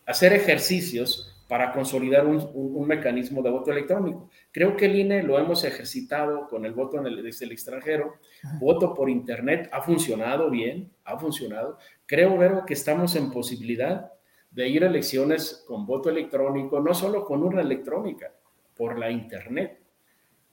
hacer 0.05 0.33
ejercicios 0.33 1.39
para 1.47 1.71
consolidar 1.71 2.27
un, 2.27 2.87
mecanismo 2.87 3.41
de 3.41 3.49
voto 3.49 3.71
electrónico. 3.71 4.29
Creo 4.51 4.75
que 4.75 4.85
el 4.85 4.95
INE 4.95 5.23
lo 5.23 5.39
hemos 5.39 5.63
ejercitado 5.63 6.47
con 6.47 6.63
el 6.63 6.73
voto 6.73 7.01
desde 7.01 7.45
el 7.45 7.51
extranjero. 7.51 8.15
Voto 8.59 8.93
por 8.93 9.09
Internet 9.09 9.67
ha 9.71 9.81
funcionado 9.81 10.49
bien, 10.51 10.91
ha 11.05 11.17
funcionado. 11.17 11.79
Creo, 12.05 12.37
Vero, 12.37 12.65
que 12.65 12.75
estamos 12.75 13.15
en 13.15 13.31
posibilidad 13.31 14.11
de 14.51 14.67
ir 14.67 14.83
a 14.83 14.87
elecciones 14.87 15.63
con 15.67 15.85
voto 15.85 16.09
electrónico, 16.09 16.79
no 16.79 16.93
solo 16.93 17.23
con 17.23 17.41
urna 17.43 17.61
electrónica, 17.61 18.31
por 18.75 18.99
la 18.99 19.09
Internet. 19.09 19.79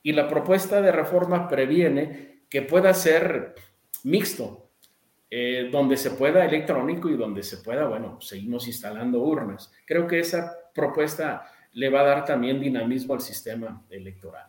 Y 0.02 0.12
la 0.12 0.28
propuesta 0.28 0.80
de 0.80 0.92
reforma 0.92 1.46
previene 1.46 2.42
que 2.48 2.62
pueda 2.62 2.94
ser 2.94 3.54
mixto, 4.06 4.70
eh, 5.28 5.68
donde 5.70 5.96
se 5.96 6.12
pueda 6.12 6.44
electrónico 6.44 7.08
y 7.08 7.16
donde 7.16 7.42
se 7.42 7.58
pueda, 7.58 7.86
bueno, 7.86 8.20
seguimos 8.20 8.66
instalando 8.68 9.20
urnas. 9.20 9.72
Creo 9.84 10.06
que 10.06 10.20
esa 10.20 10.56
propuesta 10.72 11.50
le 11.72 11.90
va 11.90 12.00
a 12.00 12.04
dar 12.04 12.24
también 12.24 12.60
dinamismo 12.60 13.14
al 13.14 13.20
sistema 13.20 13.84
electoral. 13.90 14.46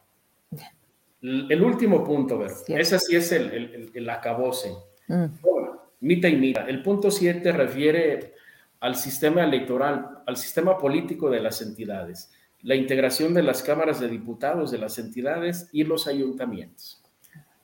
El, 1.22 1.64
último 1.64 2.03
punto, 2.03 2.38
ver, 2.38 2.51
ese 2.68 2.99
sí 2.99 3.16
es 3.16 3.32
el, 3.32 3.51
el, 3.51 3.91
el 3.93 4.10
acabose. 4.10 4.72
Mm. 5.08 5.26
mita 6.01 6.30
y 6.30 6.36
mira. 6.36 6.68
El 6.68 6.84
punto 6.84 7.10
7 7.10 7.51
refiere 7.51 8.36
al 8.80 8.95
sistema 8.95 9.43
electoral, 9.43 10.22
al 10.28 10.38
sistema 10.38 10.78
político 10.78 11.32
de 11.32 11.39
las 11.39 11.64
entidades, 11.64 12.32
la 12.62 12.76
integración 12.76 13.34
de 13.34 13.41
las 13.41 13.64
cámaras 13.64 13.99
de 13.99 14.08
diputados 14.08 14.70
de 14.70 14.78
las 14.78 14.99
entidades 14.99 15.70
y 15.72 15.84
los 15.84 16.05
ayuntamientos. 16.05 17.01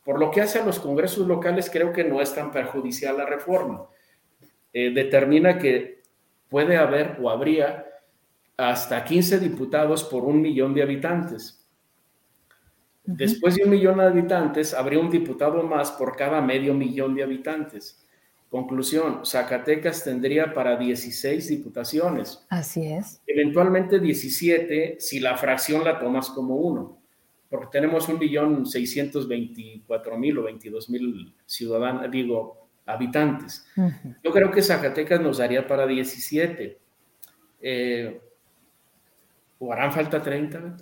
Por 0.03 0.19
lo 0.19 0.31
que 0.31 0.41
hace 0.41 0.59
a 0.59 0.65
los 0.65 0.79
congresos 0.79 1.27
locales, 1.27 1.69
creo 1.69 1.93
que 1.93 2.03
no 2.03 2.21
es 2.21 2.35
tan 2.35 2.51
perjudicial 2.51 3.17
la 3.17 3.25
reforma. 3.25 3.87
Eh, 4.73 4.91
determina 4.93 5.57
que 5.57 6.01
puede 6.49 6.77
haber 6.77 7.17
o 7.21 7.29
habría 7.29 7.85
hasta 8.57 9.03
15 9.03 9.39
diputados 9.39 10.03
por 10.03 10.23
un 10.23 10.41
millón 10.41 10.73
de 10.73 10.83
habitantes. 10.83 11.65
Después 13.05 13.55
de 13.55 13.63
un 13.63 13.71
millón 13.71 13.97
de 13.97 14.05
habitantes, 14.05 14.73
habría 14.73 14.99
un 14.99 15.09
diputado 15.09 15.61
más 15.63 15.91
por 15.91 16.15
cada 16.15 16.41
medio 16.41 16.73
millón 16.73 17.15
de 17.15 17.23
habitantes. 17.23 18.05
Conclusión, 18.49 19.25
Zacatecas 19.25 20.03
tendría 20.03 20.53
para 20.53 20.77
16 20.77 21.47
diputaciones. 21.49 22.45
Así 22.49 22.85
es. 22.85 23.21
Eventualmente 23.25 23.99
17 23.99 24.97
si 24.99 25.19
la 25.19 25.35
fracción 25.37 25.83
la 25.83 25.99
tomas 25.99 26.29
como 26.29 26.55
uno 26.55 27.02
porque 27.53 27.67
tenemos 27.71 28.09
un 28.09 28.65
seiscientos 28.65 29.27
veinticuatro 29.27 30.17
mil 30.17 30.39
o 30.39 30.43
veintidós 30.43 30.89
mil 30.89 31.35
ciudadanos, 31.45 32.09
digo, 32.09 32.67
habitantes. 32.83 33.63
Yo 34.23 34.31
creo 34.31 34.49
que 34.49 34.63
Zacatecas 34.63 35.21
nos 35.21 35.37
daría 35.37 35.67
para 35.67 35.85
17. 35.85 36.79
Eh, 37.61 38.21
¿O 39.59 39.71
harán 39.71 39.93
falta 39.93 40.19
30? 40.19 40.77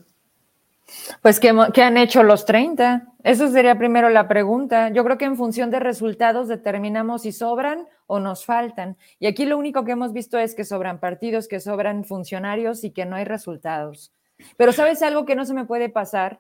Pues, 1.21 1.41
¿qué, 1.41 1.53
¿qué, 1.73 1.83
han 1.83 1.97
hecho 1.97 2.23
los 2.23 2.45
30? 2.45 3.15
Eso 3.21 3.49
sería 3.49 3.77
primero 3.77 4.09
la 4.09 4.29
pregunta. 4.29 4.87
Yo 4.91 5.03
creo 5.03 5.17
que 5.17 5.25
en 5.25 5.35
función 5.35 5.71
de 5.71 5.81
resultados 5.81 6.47
determinamos 6.47 7.23
si 7.23 7.33
sobran 7.33 7.85
o 8.07 8.21
nos 8.21 8.45
faltan. 8.45 8.95
Y 9.19 9.27
aquí 9.27 9.43
lo 9.43 9.57
único 9.57 9.83
que 9.83 9.91
hemos 9.91 10.13
visto 10.13 10.39
es 10.39 10.55
que 10.55 10.63
sobran 10.63 11.01
partidos, 11.01 11.49
que 11.49 11.59
sobran 11.59 12.05
funcionarios 12.05 12.85
y 12.85 12.91
que 12.91 13.05
no 13.05 13.17
hay 13.17 13.25
resultados. 13.25 14.13
Pero 14.55 14.71
¿sabes 14.71 15.01
algo 15.01 15.25
que 15.25 15.35
no 15.35 15.43
se 15.43 15.53
me 15.53 15.65
puede 15.65 15.89
pasar? 15.89 16.39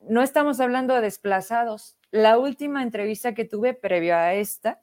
No 0.00 0.22
estamos 0.22 0.60
hablando 0.60 0.94
de 0.94 1.02
desplazados. 1.02 1.96
La 2.10 2.38
última 2.38 2.82
entrevista 2.82 3.34
que 3.34 3.44
tuve 3.44 3.74
previo 3.74 4.16
a 4.16 4.34
esta, 4.34 4.80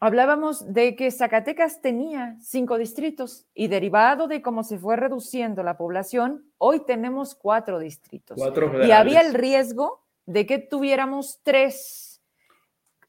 hablábamos 0.00 0.72
de 0.72 0.96
que 0.96 1.10
Zacatecas 1.10 1.80
tenía 1.80 2.36
cinco 2.40 2.78
distritos 2.78 3.46
y 3.54 3.68
derivado 3.68 4.28
de 4.28 4.42
cómo 4.42 4.62
se 4.64 4.78
fue 4.78 4.96
reduciendo 4.96 5.62
la 5.62 5.76
población, 5.76 6.44
hoy 6.58 6.84
tenemos 6.84 7.34
cuatro 7.34 7.78
distritos. 7.78 8.38
y 8.84 8.90
había 8.90 9.20
el 9.20 9.34
riesgo 9.34 10.04
de 10.26 10.46
que 10.46 10.58
tuviéramos 10.58 11.40
tres. 11.42 12.22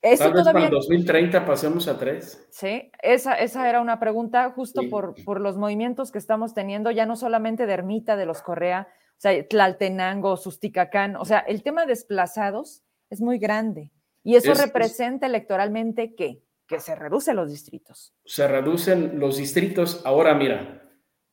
Eso 0.02 0.24
Tal 0.24 0.34
vez 0.34 0.42
todavía... 0.44 0.68
para 0.68 0.76
2030 0.76 1.46
pasemos 1.46 1.88
a 1.90 1.98
tres. 1.98 2.48
Sí, 2.52 2.90
esa, 3.02 3.34
esa 3.34 3.70
era 3.70 3.82
una 3.82 4.00
pregunta 4.00 4.50
justo 4.52 4.84
por, 4.90 5.14
por 5.26 5.42
los 5.42 5.58
movimientos 5.58 6.12
que 6.12 6.18
estamos 6.18 6.54
teniendo, 6.54 6.90
ya 6.90 7.06
no 7.06 7.18
solamente 7.18 7.66
de 7.66 7.74
Ermita, 7.74 8.16
de 8.16 8.26
los 8.26 8.42
Correa, 8.42 8.88
sea, 9.22 9.48
Tlaltenango, 9.48 10.38
Susticacán, 10.38 11.16
o 11.16 11.26
sea, 11.26 11.40
el 11.40 11.64
tema 11.64 11.82
de 11.82 11.88
desplazados 11.88 12.84
es 13.10 13.22
muy 13.22 13.40
grande 13.40 13.92
y 14.24 14.36
eso 14.36 14.54
representa 14.54 15.26
electoralmente 15.28 16.16
que 16.16 16.42
que 16.70 16.80
se 16.80 16.96
reducen 16.96 17.36
los 17.36 17.50
distritos. 17.50 18.14
Se 18.24 18.48
reducen 18.48 19.20
los 19.20 19.38
distritos. 19.38 20.04
Ahora 20.06 20.36
mira, 20.36 20.84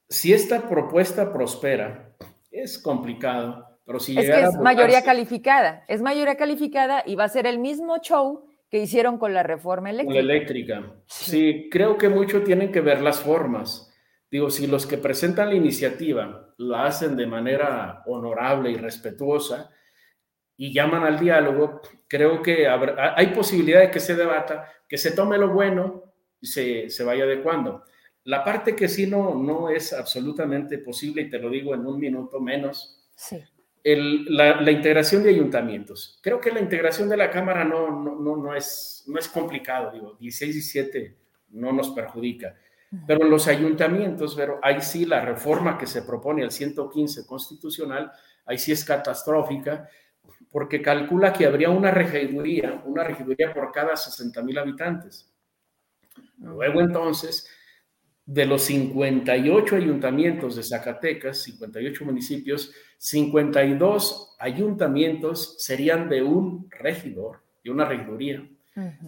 si 0.09 0.33
esta 0.33 0.67
propuesta 0.67 1.33
prospera, 1.33 2.17
es 2.51 2.79
complicado, 2.79 3.79
pero 3.85 4.01
si 4.01 4.19
es 4.19 4.25
que 4.25 4.41
es 4.41 4.57
mayoría 4.57 5.05
calificada, 5.05 5.85
es 5.89 6.01
mayoría 6.01 6.37
calificada 6.37 7.03
y 7.07 7.17
va 7.17 7.25
a 7.25 7.29
ser 7.29 7.47
el 7.47 7.59
mismo 7.59 7.99
show 7.99 8.47
que 8.71 8.79
hicieron 8.79 9.19
con 9.19 9.35
la 9.35 9.43
reforma 9.43 9.91
eléctrica. 9.91 10.23
la 10.23 10.33
eléctrica. 10.33 10.95
sí, 11.07 11.69
creo 11.71 11.99
que 11.99 12.09
mucho 12.09 12.43
tienen 12.43 12.73
que 12.73 12.81
ver 12.81 13.03
las 13.03 13.21
formas. 13.21 13.93
Digo, 14.31 14.51
si 14.51 14.66
los 14.66 14.86
que 14.86 14.98
presentan 14.98 15.51
la 15.51 15.55
iniciativa 15.55 16.55
la 16.59 16.86
hacen 16.86 17.16
de 17.16 17.27
manera 17.27 18.03
honorable 18.07 18.70
y 18.70 18.77
respetuosa 18.77 19.70
y 20.57 20.73
llaman 20.73 21.05
al 21.05 21.19
diálogo, 21.19 21.81
creo 22.09 22.43
que 22.43 22.66
hay 22.66 23.27
posibilidad 23.28 23.81
de 23.81 23.90
que 23.90 24.01
se 24.01 24.16
debata, 24.16 24.69
que 24.89 24.98
se 24.98 25.12
tome 25.12 25.39
lo 25.39 25.51
bueno 25.51 26.15
y 26.40 26.47
se, 26.47 26.90
se 26.90 27.05
vaya 27.05 27.24
adecuando. 27.24 27.85
La 28.24 28.43
parte 28.43 28.74
que 28.74 28.89
sí 28.89 29.07
no, 29.07 29.35
no 29.36 29.70
es 29.70 29.93
absolutamente 29.93 30.78
posible, 30.78 31.23
y 31.23 31.31
te 31.31 31.39
lo 31.39 31.48
digo 31.48 31.74
en 31.74 31.86
un 31.86 32.01
minuto 32.01 32.40
menos, 32.40 33.09
sí. 33.15 33.40
la, 33.85 34.61
la, 34.61 34.70
integración 34.73 35.23
de 35.23 35.31
ayuntamientos. 35.31 36.19
Creo 36.20 36.40
que 36.40 36.51
la 36.51 36.61
integración 36.61 37.09
de 37.09 37.16
la 37.16 37.31
Cámara 37.31 37.65
no, 37.65 37.89
no, 37.89 38.16
no, 38.16 38.36
no, 38.36 38.57
es, 38.57 39.05
no 39.07 39.20
es 39.20 39.28
complicado, 39.28 39.93
digo, 39.93 40.16
16 40.19 40.51
y 40.51 40.55
17 40.55 41.16
no 41.51 41.73
nos 41.73 41.90
perjudica. 41.90 42.57
Pero 43.07 43.25
en 43.25 43.31
los 43.31 43.49
ayuntamientos, 43.49 44.35
pero 44.35 44.61
ahí 44.63 44.81
sí 44.81 45.05
la 45.05 45.21
reforma 45.21 45.77
que 45.77 45.87
se 45.87 46.03
propone 46.03 46.45
al 46.45 46.51
115 46.51 47.27
constitucional, 47.27 48.13
ahí 48.45 48.59
sí 48.59 48.73
es 48.73 48.85
catastrófica, 48.85 49.89
porque 50.51 50.81
calcula 50.81 51.33
que 51.33 51.47
habría 51.47 51.71
una 51.71 51.91
regiduría, 51.91 52.83
una 52.85 53.05
regiduría 53.05 53.53
por 53.53 53.73
cada 53.73 53.97
60 53.97 54.43
mil 54.43 54.59
habitantes. 54.59 55.33
Luego 56.39 56.81
entonces, 56.81 57.49
de 58.25 58.45
los 58.45 58.63
58 58.63 59.77
ayuntamientos 59.77 60.57
de 60.57 60.63
Zacatecas, 60.63 61.39
58 61.43 62.05
municipios, 62.05 62.73
52 62.99 64.37
ayuntamientos 64.39 65.57
serían 65.59 66.09
de 66.09 66.23
un 66.23 66.69
regidor, 66.71 67.43
de 67.63 67.71
una 67.71 67.85
regiduría, 67.85 68.49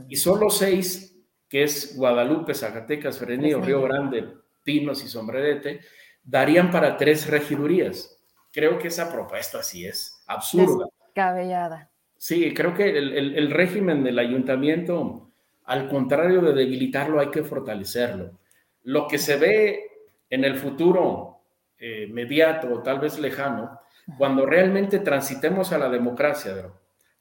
y 0.09 0.17
solo 0.17 0.49
seis 0.49 1.18
que 1.49 1.63
es 1.63 1.97
Guadalupe, 1.97 2.55
Zacatecas, 2.55 3.19
Fresnillo, 3.19 3.61
Río 3.61 3.83
Grande, 3.83 4.29
Pinos 4.63 5.03
y 5.05 5.09
Sombrerete, 5.09 5.81
darían 6.23 6.71
para 6.71 6.97
tres 6.97 7.27
regidurías. 7.27 8.17
Creo 8.53 8.79
que 8.79 8.89
esa 8.89 9.11
propuesta 9.11 9.63
sí 9.63 9.87
es 9.87 10.23
absurda. 10.27 10.87
Descabellada. 11.07 11.91
Sí, 12.19 12.53
creo 12.53 12.75
que 12.75 12.99
el, 12.99 13.51
régimen 13.51 14.03
del 14.03 14.19
ayuntamiento, 14.19 15.31
al 15.65 15.89
contrario 15.89 16.41
de 16.43 16.53
debilitarlo, 16.53 17.21
hay 17.21 17.31
que 17.31 17.45
fortalecerlo. 17.45 18.39
Lo 18.83 19.07
que 19.07 19.19
se 19.19 19.37
ve 19.37 19.85
en 20.29 20.45
el 20.45 20.57
futuro 20.57 21.41
eh, 21.79 22.09
mediato 22.11 22.75
o 22.75 22.83
tal 22.83 22.99
vez 22.99 23.19
lejano, 23.19 23.81
cuando 24.17 24.47
realmente 24.47 24.99
transitemos 24.99 25.73
a 25.73 25.79
la 25.79 25.89
democracia, 25.89 26.73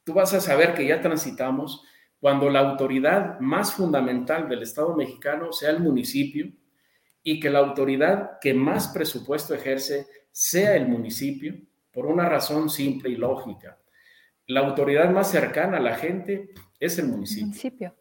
tú 0.03 0.13
vas 0.13 0.33
a 0.33 0.41
saber 0.41 0.73
que 0.73 0.87
ya 0.87 0.99
transitamos 0.99 1.83
cuando 2.19 2.49
la 2.49 2.59
autoridad 2.59 3.39
más 3.39 3.73
fundamental 3.73 4.49
del 4.49 4.63
Estado 4.63 4.95
mexicano 4.95 5.51
sea 5.51 5.69
el 5.69 5.79
municipio 5.79 6.51
y 7.23 7.39
que 7.39 7.49
la 7.49 7.59
autoridad 7.59 8.39
que 8.41 8.53
más 8.53 8.87
presupuesto 8.89 9.53
ejerce 9.53 10.07
sea 10.31 10.75
el 10.75 10.87
municipio, 10.87 11.55
por 11.91 12.05
una 12.05 12.29
razón 12.29 12.69
simple 12.69 13.09
y 13.09 13.15
lógica. 13.15 13.77
La 14.45 14.61
autoridad 14.61 15.09
más 15.09 15.31
cercana 15.31 15.77
a 15.77 15.81
la 15.81 15.95
gente 15.95 16.51
es 16.79 16.97
el 16.99 17.07
municipio. 17.07 17.95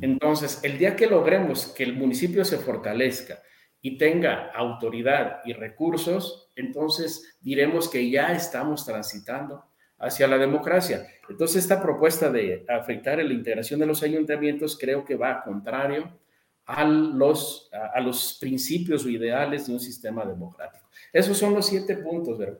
Entonces, 0.00 0.60
el 0.64 0.78
día 0.78 0.96
que 0.96 1.06
logremos 1.06 1.66
que 1.68 1.84
el 1.84 1.94
municipio 1.94 2.44
se 2.44 2.58
fortalezca 2.58 3.40
y 3.80 3.96
tenga 3.98 4.50
autoridad 4.52 5.40
y 5.44 5.52
recursos, 5.52 6.50
entonces 6.56 7.36
diremos 7.40 7.88
que 7.88 8.10
ya 8.10 8.32
estamos 8.32 8.84
transitando 8.84 9.64
hacia 10.04 10.26
la 10.26 10.38
democracia. 10.38 11.06
Entonces, 11.28 11.62
esta 11.62 11.80
propuesta 11.80 12.30
de 12.30 12.64
afectar 12.68 13.18
la 13.18 13.32
integración 13.32 13.80
de 13.80 13.86
los 13.86 14.02
ayuntamientos 14.02 14.78
creo 14.78 15.04
que 15.04 15.16
va 15.16 15.42
contrario 15.42 16.18
a 16.66 16.84
los, 16.84 17.70
a, 17.72 18.00
los 18.00 18.36
principios 18.40 19.04
o 19.04 19.08
ideales 19.08 19.66
de 19.66 19.72
un 19.72 19.80
sistema 19.80 20.24
democrático. 20.24 20.86
Esos 21.12 21.36
son 21.36 21.54
los 21.54 21.66
siete 21.66 21.96
puntos, 21.96 22.38
¿verdad? 22.38 22.58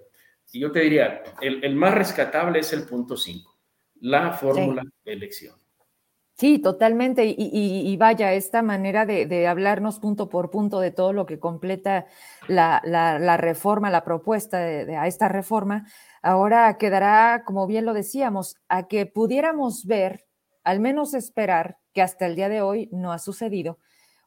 Y 0.52 0.60
yo 0.60 0.70
te 0.70 0.80
diría, 0.80 1.22
el, 1.40 1.74
más 1.74 1.94
rescatable 1.94 2.60
es 2.60 2.72
el 2.72 2.84
punto 2.84 3.16
cinco, 3.16 3.58
la 4.00 4.32
fórmula 4.32 4.82
de 5.04 5.12
elección. 5.12 5.56
Sí, 6.36 6.58
totalmente. 6.58 7.24
Y, 7.26 7.96
vaya, 7.96 8.32
esta 8.32 8.60
manera 8.62 9.06
de, 9.06 9.46
hablarnos 9.46 10.00
punto 10.00 10.28
por 10.28 10.50
punto 10.50 10.80
de 10.80 10.90
todo 10.90 11.12
lo 11.12 11.26
que 11.26 11.38
completa 11.38 12.06
la, 12.48 13.36
reforma, 13.36 13.88
la 13.90 14.02
propuesta 14.02 14.58
de, 14.58 14.96
a 14.96 15.06
esta 15.06 15.28
reforma, 15.28 15.86
ahora 16.22 16.76
quedará, 16.76 17.44
como 17.44 17.68
bien 17.68 17.84
lo 17.84 17.94
decíamos, 17.94 18.56
a 18.68 18.88
que 18.88 19.06
pudiéramos 19.06 19.86
ver, 19.86 20.26
al 20.64 20.80
menos 20.80 21.14
esperar, 21.14 21.78
que 21.92 22.02
hasta 22.02 22.26
el 22.26 22.34
día 22.34 22.48
de 22.48 22.62
hoy 22.62 22.88
no 22.90 23.12
ha 23.12 23.20
sucedido, 23.20 23.78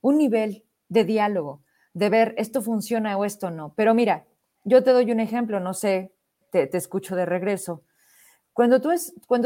un 0.02 0.18
nivel 0.18 0.64
de 0.88 1.04
diálogo, 1.04 1.64
de 1.94 2.10
ver 2.10 2.36
esto 2.38 2.62
funciona 2.62 3.18
o 3.18 3.26
esto 3.26 3.52
no. 3.52 3.74
Pero 3.76 3.94
mira, 3.94 4.26
yo 4.64 4.82
te 4.82 4.92
doy 4.92 5.12
un 5.12 5.20
ejemplo, 5.20 5.60
no 5.60 5.74
sé, 5.74 6.14
te 6.52 6.70
escucho 6.78 7.18
de 7.18 7.26
regreso. 7.26 7.84
Cuando 8.58 8.82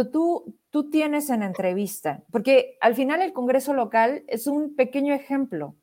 tú, 0.09 0.55
tú 0.69 0.89
tienes 0.89 1.29
en 1.29 1.43
entrevista, 1.43 2.23
porque 2.31 2.77
al 2.79 2.95
final 2.95 3.21
el 3.21 3.33
Congreso 3.33 3.73
local 3.73 4.23
es 4.27 4.47
un 4.47 4.73
pequeño 4.73 5.13
ejemplo 5.13 5.75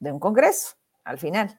de 0.00 0.12
un 0.12 0.20
Congreso, 0.20 0.74
al 1.02 1.16
final. 1.16 1.58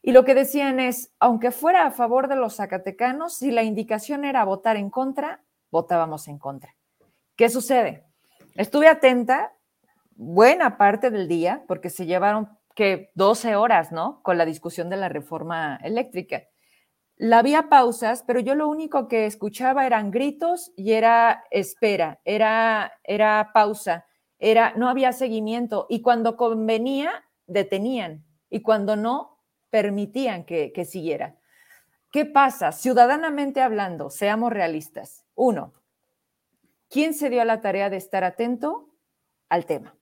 Y 0.00 0.12
lo 0.12 0.24
que 0.24 0.36
decían 0.36 0.78
es, 0.78 1.12
aunque 1.18 1.50
fuera 1.50 1.86
a 1.86 1.90
favor 1.90 2.28
de 2.28 2.36
los 2.36 2.54
zacatecanos, 2.54 3.34
si 3.34 3.50
la 3.50 3.64
indicación 3.64 4.24
era 4.24 4.44
votar 4.44 4.76
en 4.76 4.90
contra, 4.90 5.42
votábamos 5.72 6.28
en 6.28 6.38
contra. 6.38 6.76
¿Qué 7.34 7.48
sucede? 7.48 8.04
Estuve 8.54 8.86
atenta 8.86 9.52
buena 10.12 10.78
parte 10.78 11.10
del 11.10 11.26
día, 11.26 11.64
porque 11.66 11.90
se 11.90 12.06
llevaron 12.06 12.48
que 12.76 13.10
12 13.16 13.56
horas, 13.56 13.90
¿no? 13.90 14.22
Con 14.22 14.38
la 14.38 14.44
discusión 14.44 14.88
de 14.88 14.98
la 14.98 15.08
reforma 15.08 15.80
eléctrica. 15.82 16.44
La 17.20 17.40
había 17.40 17.68
pausas, 17.68 18.24
pero 18.26 18.40
yo 18.40 18.54
lo 18.54 18.66
único 18.66 19.06
que 19.06 19.26
escuchaba 19.26 19.84
eran 19.84 20.10
gritos 20.10 20.72
y 20.74 20.92
era 20.92 21.44
espera, 21.50 22.18
era, 22.24 22.94
era 23.04 23.50
pausa, 23.52 24.06
era, 24.38 24.72
no 24.76 24.88
había 24.88 25.12
seguimiento 25.12 25.84
y 25.90 26.00
cuando 26.00 26.38
convenía, 26.38 27.28
detenían 27.46 28.24
y 28.48 28.62
cuando 28.62 28.96
no, 28.96 29.38
permitían 29.68 30.46
que, 30.46 30.72
que 30.72 30.86
siguiera. 30.86 31.36
¿Qué 32.10 32.24
pasa? 32.24 32.72
Ciudadanamente 32.72 33.60
hablando, 33.60 34.08
seamos 34.08 34.50
realistas. 34.50 35.26
Uno, 35.34 35.74
¿quién 36.88 37.12
se 37.12 37.28
dio 37.28 37.42
a 37.42 37.44
la 37.44 37.60
tarea 37.60 37.90
de 37.90 37.98
estar 37.98 38.24
atento 38.24 38.94
al 39.50 39.66
tema? 39.66 39.94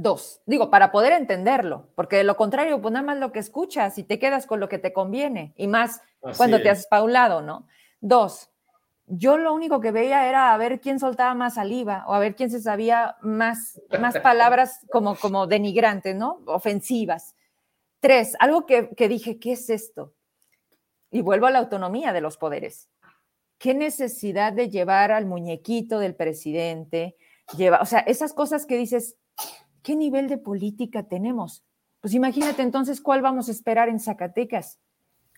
Dos, 0.00 0.40
digo, 0.46 0.70
para 0.70 0.92
poder 0.92 1.12
entenderlo, 1.12 1.88
porque 1.96 2.18
de 2.18 2.22
lo 2.22 2.36
contrario, 2.36 2.80
pues 2.80 2.92
nada 2.92 3.04
más 3.04 3.18
lo 3.18 3.32
que 3.32 3.40
escuchas 3.40 3.98
y 3.98 4.04
te 4.04 4.20
quedas 4.20 4.46
con 4.46 4.60
lo 4.60 4.68
que 4.68 4.78
te 4.78 4.92
conviene, 4.92 5.54
y 5.56 5.66
más 5.66 6.02
cuando 6.36 6.62
te 6.62 6.70
has 6.70 6.86
paulado, 6.86 7.42
¿no? 7.42 7.66
Dos, 8.00 8.48
yo 9.06 9.38
lo 9.38 9.52
único 9.52 9.80
que 9.80 9.90
veía 9.90 10.28
era 10.28 10.54
a 10.54 10.56
ver 10.56 10.80
quién 10.80 11.00
soltaba 11.00 11.34
más 11.34 11.54
saliva 11.54 12.04
o 12.06 12.14
a 12.14 12.20
ver 12.20 12.36
quién 12.36 12.48
se 12.48 12.60
sabía 12.60 13.16
más, 13.22 13.82
más 13.98 14.16
palabras 14.22 14.86
como, 14.92 15.16
como 15.16 15.48
denigrantes, 15.48 16.14
¿no? 16.14 16.42
Ofensivas. 16.46 17.34
Tres, 17.98 18.36
algo 18.38 18.66
que, 18.66 18.90
que 18.90 19.08
dije, 19.08 19.40
¿qué 19.40 19.54
es 19.54 19.68
esto? 19.68 20.14
Y 21.10 21.22
vuelvo 21.22 21.46
a 21.46 21.50
la 21.50 21.58
autonomía 21.58 22.12
de 22.12 22.20
los 22.20 22.36
poderes. 22.36 22.88
¿Qué 23.58 23.74
necesidad 23.74 24.52
de 24.52 24.70
llevar 24.70 25.10
al 25.10 25.26
muñequito 25.26 25.98
del 25.98 26.14
presidente? 26.14 27.16
Lleva, 27.56 27.80
o 27.80 27.86
sea, 27.86 27.98
esas 27.98 28.32
cosas 28.32 28.64
que 28.64 28.76
dices, 28.76 29.16
¿qué 29.82 29.96
nivel 29.96 30.28
de 30.28 30.38
política 30.38 31.04
tenemos? 31.04 31.64
Pues 32.00 32.14
imagínate 32.14 32.62
entonces 32.62 33.00
cuál 33.00 33.22
vamos 33.22 33.48
a 33.48 33.52
esperar 33.52 33.88
en 33.88 34.00
Zacatecas, 34.00 34.78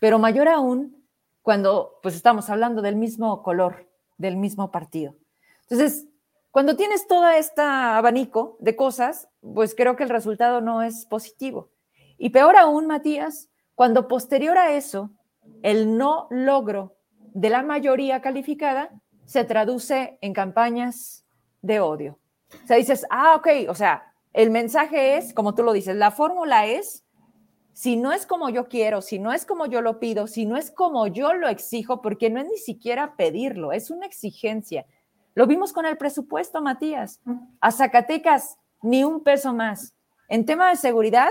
pero 0.01 0.19
mayor 0.19 0.49
aún 0.49 1.05
cuando 1.43 1.99
pues 2.03 2.15
estamos 2.15 2.51
hablando 2.51 2.83
del 2.83 2.97
mismo 2.97 3.43
color, 3.43 3.89
del 4.19 4.37
mismo 4.37 4.71
partido. 4.71 5.15
Entonces, 5.63 6.07
cuando 6.51 6.77
tienes 6.77 7.07
todo 7.07 7.29
este 7.29 7.63
abanico 7.63 8.57
de 8.61 8.77
cosas, 8.77 9.29
pues 9.55 9.75
creo 9.75 9.97
que 9.97 10.03
el 10.03 10.09
resultado 10.11 10.61
no 10.61 10.83
es 10.83 11.07
positivo. 11.07 11.71
Y 12.19 12.31
peor 12.31 12.57
aún, 12.57 12.87
Matías, 12.87 13.49
cuando 13.75 14.09
posterior 14.09 14.59
a 14.59 14.73
eso, 14.73 15.11
el 15.63 15.97
no 15.97 16.27
logro 16.31 16.97
de 17.33 17.51
la 17.51 17.63
mayoría 17.63 18.21
calificada 18.21 18.91
se 19.25 19.45
traduce 19.45 20.19
en 20.21 20.35
campañas 20.35 21.25
de 21.63 21.81
odio. 21.81 22.19
O 22.65 22.67
sea, 22.67 22.77
dices, 22.77 23.07
ah, 23.11 23.37
ok, 23.37 23.49
o 23.69 23.75
sea, 23.75 24.10
el 24.33 24.51
mensaje 24.51 25.17
es, 25.17 25.35
como 25.35 25.55
tú 25.55 25.63
lo 25.63 25.73
dices, 25.73 25.97
la 25.97 26.11
fórmula 26.11 26.67
es, 26.67 27.05
si 27.73 27.97
no 27.97 28.13
es 28.13 28.27
como 28.27 28.49
yo 28.49 28.69
quiero, 28.69 29.01
si 29.01 29.19
no 29.19 29.33
es 29.33 29.45
como 29.45 29.67
yo 29.67 29.81
lo 29.81 29.99
pido, 29.99 30.27
si 30.27 30.47
no 30.47 30.57
es 30.57 30.71
como 30.71 31.07
yo 31.07 31.33
lo 31.35 31.49
exijo, 31.49 32.01
porque 32.01 32.31
no 32.31 32.41
es 32.41 32.47
ni 32.47 32.59
siquiera 32.59 33.17
pedirlo, 33.17 33.73
es 33.73 33.91
una 33.91 34.07
exigencia. 34.07 34.87
Lo 35.35 35.47
vimos 35.47 35.73
con 35.73 35.87
el 35.87 35.97
presupuesto, 35.97 36.61
Matías. 36.61 37.21
A 37.61 37.73
Zacatecas, 37.73 38.59
ni 38.83 39.05
un 39.05 39.23
peso 39.23 39.53
más. 39.53 39.95
En 40.29 40.45
tema 40.45 40.69
de 40.71 40.77
seguridad, 40.77 41.31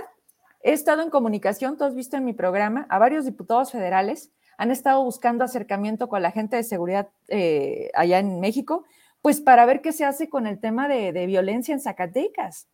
he 0.62 0.74
estado 0.74 1.02
en 1.02 1.10
comunicación, 1.10 1.78
tú 1.78 1.84
has 1.84 1.96
visto 1.96 2.18
en 2.18 2.26
mi 2.26 2.34
programa, 2.34 2.86
a 2.90 3.00
varios 3.00 3.26
diputados 3.26 3.72
federales 3.72 4.32
han 4.58 4.72
estado 4.72 5.02
buscando 5.06 5.46
acercamiento 5.46 6.10
con 6.10 6.22
la 6.22 6.32
gente 6.32 6.58
de 6.58 6.64
seguridad 6.64 7.08
eh, 7.30 7.92
allá 7.94 8.20
en 8.20 8.42
México, 8.42 8.84
pues 9.22 9.40
para 9.40 9.66
ver 9.66 9.82
qué 9.82 9.94
se 9.94 10.04
hace 10.04 10.28
con 10.28 10.48
el 10.48 10.60
tema 10.60 10.90
de 10.90 11.26
violencia 11.28 11.74
en 11.74 11.80
Zacatecas 11.80 12.68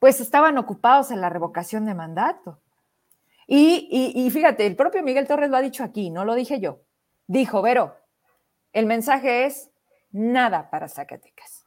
pues 0.00 0.20
estaban 0.20 0.58
ocupados 0.58 1.12
en 1.12 1.20
la 1.20 1.28
revocación 1.28 1.86
de 1.86 1.94
mandato. 1.94 2.58
Y, 3.46 4.28
fíjate, 4.32 4.66
el 4.66 4.76
propio 4.76 5.02
Miguel 5.02 5.26
Torres 5.26 5.50
lo 5.50 5.56
ha 5.56 5.60
dicho 5.60 5.84
aquí, 5.84 6.10
no 6.10 6.24
lo 6.24 6.34
dije 6.34 6.60
yo. 6.60 6.80
Dijo, 7.26 7.62
Vero, 7.62 7.96
el 8.72 8.86
mensaje 8.86 9.44
es 9.44 9.70
nada 10.10 10.70
para 10.70 10.88
Zacatecas. 10.88 11.66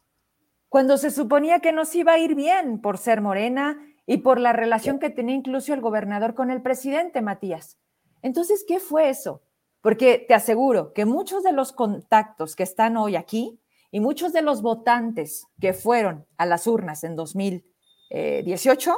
Cuando 0.69 0.97
se 0.97 1.11
suponía 1.11 1.59
que 1.59 1.71
nos 1.71 1.93
iba 1.93 2.13
a 2.13 2.19
ir 2.19 2.35
bien 2.35 2.81
por 2.81 2.97
ser 2.97 3.21
morena 3.21 3.77
y 4.05 4.17
por 4.17 4.39
la 4.39 4.53
relación 4.53 4.97
que 4.97 5.09
tenía 5.09 5.35
incluso 5.35 5.73
el 5.73 5.81
gobernador 5.81 6.33
con 6.33 6.51
el 6.51 6.61
presidente, 6.61 7.21
Matías. 7.21 7.77
Entonces, 8.21 8.65
¿qué 8.67 8.79
fue 8.79 9.09
eso? 9.09 9.43
Porque 9.81 10.25
te 10.25 10.33
aseguro 10.33 10.93
que 10.93 11.05
muchos 11.05 11.43
de 11.43 11.51
los 11.51 11.73
contactos 11.73 12.55
que 12.55 12.63
están 12.63 12.97
hoy 12.97 13.17
aquí 13.17 13.59
y 13.91 13.99
muchos 13.99 14.33
de 14.33 14.41
los 14.41 14.61
votantes 14.61 15.45
que 15.59 15.73
fueron 15.73 16.25
a 16.37 16.45
las 16.45 16.65
urnas 16.65 17.03
en 17.03 17.15
2000, 17.15 17.65
18, 18.13 18.95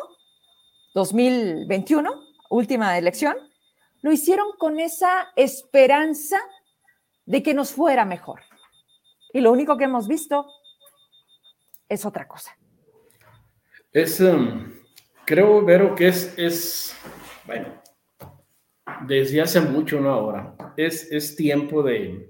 2021, 0.93 2.11
última 2.49 2.97
elección, 2.97 3.35
lo 4.01 4.11
hicieron 4.11 4.47
con 4.57 4.79
esa 4.79 5.31
esperanza 5.35 6.37
de 7.25 7.41
que 7.41 7.53
nos 7.53 7.71
fuera 7.71 8.05
mejor. 8.05 8.41
Y 9.33 9.41
lo 9.41 9.51
único 9.51 9.77
que 9.77 9.85
hemos 9.85 10.07
visto 10.07 10.45
es 11.89 12.05
otra 12.05 12.27
cosa. 12.27 12.57
Es, 13.91 14.19
um, 14.19 14.73
creo, 15.25 15.63
Vero, 15.63 15.95
que 15.95 16.07
es, 16.07 16.33
es, 16.37 16.95
bueno, 17.45 17.81
desde 19.07 19.41
hace 19.41 19.61
mucho, 19.61 19.99
no 19.99 20.09
ahora, 20.09 20.55
es, 20.77 21.11
es 21.11 21.35
tiempo 21.35 21.81
de 21.81 22.29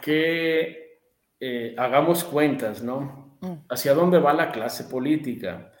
que 0.00 1.00
eh, 1.40 1.74
hagamos 1.78 2.24
cuentas, 2.24 2.82
¿no? 2.82 3.21
Mm. 3.42 3.66
hacia 3.68 3.92
dónde 3.92 4.20
va 4.20 4.32
la 4.32 4.52
clase 4.52 4.84
política 4.84 5.72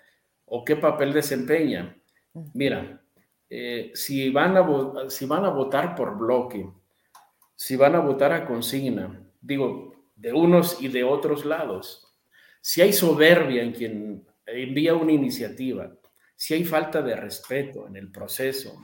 o 0.46 0.64
qué 0.64 0.74
papel 0.74 1.12
desempeña. 1.12 1.96
Mm. 2.34 2.44
Mira, 2.54 3.02
eh, 3.48 3.92
si, 3.94 4.30
van 4.30 4.56
a, 4.56 5.08
si 5.08 5.26
van 5.26 5.44
a 5.44 5.50
votar 5.50 5.94
por 5.94 6.18
bloque, 6.18 6.68
si 7.54 7.76
van 7.76 7.94
a 7.94 8.00
votar 8.00 8.32
a 8.32 8.44
consigna, 8.44 9.22
digo, 9.40 9.94
de 10.16 10.32
unos 10.32 10.82
y 10.82 10.88
de 10.88 11.04
otros 11.04 11.44
lados, 11.44 12.12
si 12.60 12.82
hay 12.82 12.92
soberbia 12.92 13.62
en 13.62 13.72
quien 13.72 14.26
envía 14.44 14.94
una 14.94 15.12
iniciativa, 15.12 15.92
si 16.34 16.54
hay 16.54 16.64
falta 16.64 17.00
de 17.00 17.14
respeto 17.14 17.86
en 17.86 17.94
el 17.96 18.10
proceso 18.10 18.74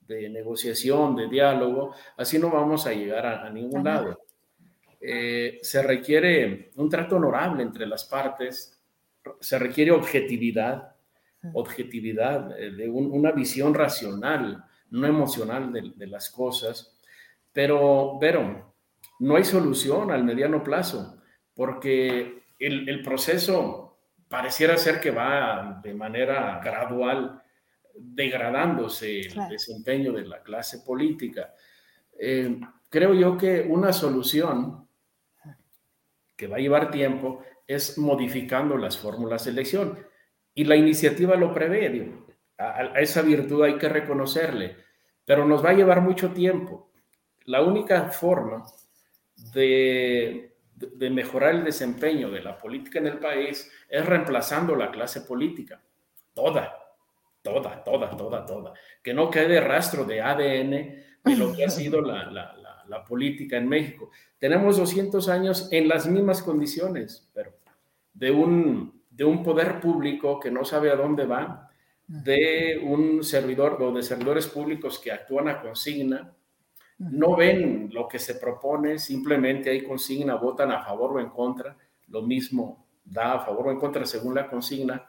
de 0.00 0.28
negociación, 0.28 1.16
de 1.16 1.28
diálogo, 1.28 1.94
así 2.16 2.38
no 2.38 2.50
vamos 2.50 2.86
a 2.86 2.92
llegar 2.92 3.26
a, 3.26 3.50
ningún 3.50 3.82
lado. 3.82 4.18
Eh, 5.02 5.60
se 5.62 5.82
requiere 5.82 6.70
un 6.76 6.90
trato 6.90 7.16
honorable 7.16 7.62
entre 7.62 7.86
las 7.86 8.04
partes, 8.04 8.78
se 9.40 9.58
requiere 9.58 9.92
objetividad, 9.92 10.94
objetividad, 11.54 12.58
eh, 12.60 12.70
de 12.70 12.88
una 12.88 13.32
visión 13.32 13.72
racional, 13.72 14.62
no 14.90 15.06
emocional 15.06 15.72
de, 15.72 16.06
las 16.06 16.28
cosas. 16.28 16.98
Pero, 17.50 18.18
pero, 18.20 18.74
no 19.20 19.36
hay 19.36 19.44
solución 19.44 20.10
al 20.10 20.24
mediano 20.24 20.62
plazo, 20.62 21.18
porque 21.54 22.42
el, 22.58 23.02
proceso 23.02 23.98
pareciera 24.28 24.76
ser 24.76 25.00
que 25.00 25.10
va 25.10 25.80
de 25.82 25.94
manera 25.94 26.60
gradual 26.62 27.42
degradándose 27.94 29.20
el 29.20 29.48
desempeño 29.48 30.12
de 30.12 30.26
la 30.26 30.42
clase 30.42 30.80
política. 30.80 31.54
Eh, 32.18 32.60
creo 32.88 33.14
yo 33.14 33.36
que 33.36 33.62
una 33.62 33.92
solución 33.92 34.86
que 36.40 36.46
va 36.46 36.56
a 36.56 36.60
llevar 36.60 36.90
tiempo 36.90 37.42
es 37.66 37.98
modificando 37.98 38.78
las 38.78 38.96
fórmulas 38.96 39.44
de 39.44 39.50
elección. 39.50 39.98
Y 40.54 40.64
la 40.64 40.74
iniciativa 40.74 41.36
lo 41.36 41.52
prevé, 41.52 42.10
a, 42.56 42.98
esa 42.98 43.20
virtud 43.20 43.62
hay 43.62 43.76
que 43.76 43.90
reconocerle, 43.90 44.74
pero 45.26 45.44
nos 45.44 45.62
va 45.62 45.68
a 45.68 45.74
llevar 45.74 46.00
mucho 46.00 46.30
tiempo. 46.30 46.90
La 47.44 47.60
única 47.60 48.08
forma 48.08 48.64
de, 49.52 50.56
de 50.76 51.10
mejorar 51.10 51.56
el 51.56 51.64
desempeño 51.64 52.30
de 52.30 52.40
la 52.40 52.56
política 52.56 53.00
en 53.00 53.08
el 53.08 53.18
país 53.18 53.70
es 53.86 54.06
reemplazando 54.06 54.74
la 54.74 54.90
clase 54.90 55.20
política, 55.20 55.78
toda, 56.32 56.74
toda, 57.42 57.84
toda, 57.84 58.16
toda, 58.16 58.46
toda. 58.46 58.72
Que 59.02 59.12
no 59.12 59.28
quede 59.28 59.60
rastro 59.60 60.06
de 60.06 60.22
ADN 60.22 60.70
de 61.22 61.36
lo 61.36 61.54
que 61.54 61.66
ha 61.66 61.68
sido 61.68 62.00
la, 62.00 62.56
la, 62.90 63.04
política 63.04 63.56
en 63.56 63.68
México. 63.68 64.10
Tenemos 64.38 64.76
200 64.76 65.28
años 65.28 65.68
en 65.70 65.88
las 65.88 66.06
mismas 66.06 66.42
condiciones, 66.42 67.28
pero 67.32 67.52
de 68.12 68.30
un, 68.30 69.02
de 69.10 69.24
un 69.24 69.42
poder 69.42 69.80
público 69.80 70.40
que 70.40 70.50
no 70.50 70.64
sabe 70.64 70.90
a 70.90 70.96
dónde 70.96 71.26
va, 71.26 71.70
de 72.06 72.80
un 72.82 73.22
servidor 73.22 73.80
o 73.80 73.92
de 73.92 74.02
servidores 74.02 74.48
públicos 74.48 74.98
que 74.98 75.12
actúan 75.12 75.48
a 75.48 75.60
consigna, 75.60 76.32
no 76.98 77.36
ven 77.36 77.88
lo 77.92 78.08
que 78.08 78.18
se 78.18 78.34
propone, 78.34 78.98
simplemente 78.98 79.70
hay 79.70 79.82
consigna, 79.82 80.34
votan 80.34 80.70
a 80.72 80.84
favor 80.84 81.12
o 81.12 81.20
en 81.20 81.30
contra, 81.30 81.76
lo 82.08 82.22
mismo 82.22 82.86
da 83.04 83.34
a 83.34 83.40
favor 83.40 83.68
o 83.68 83.70
en 83.70 83.78
contra 83.78 84.04
según 84.04 84.34
la 84.34 84.48
consigna, 84.48 85.08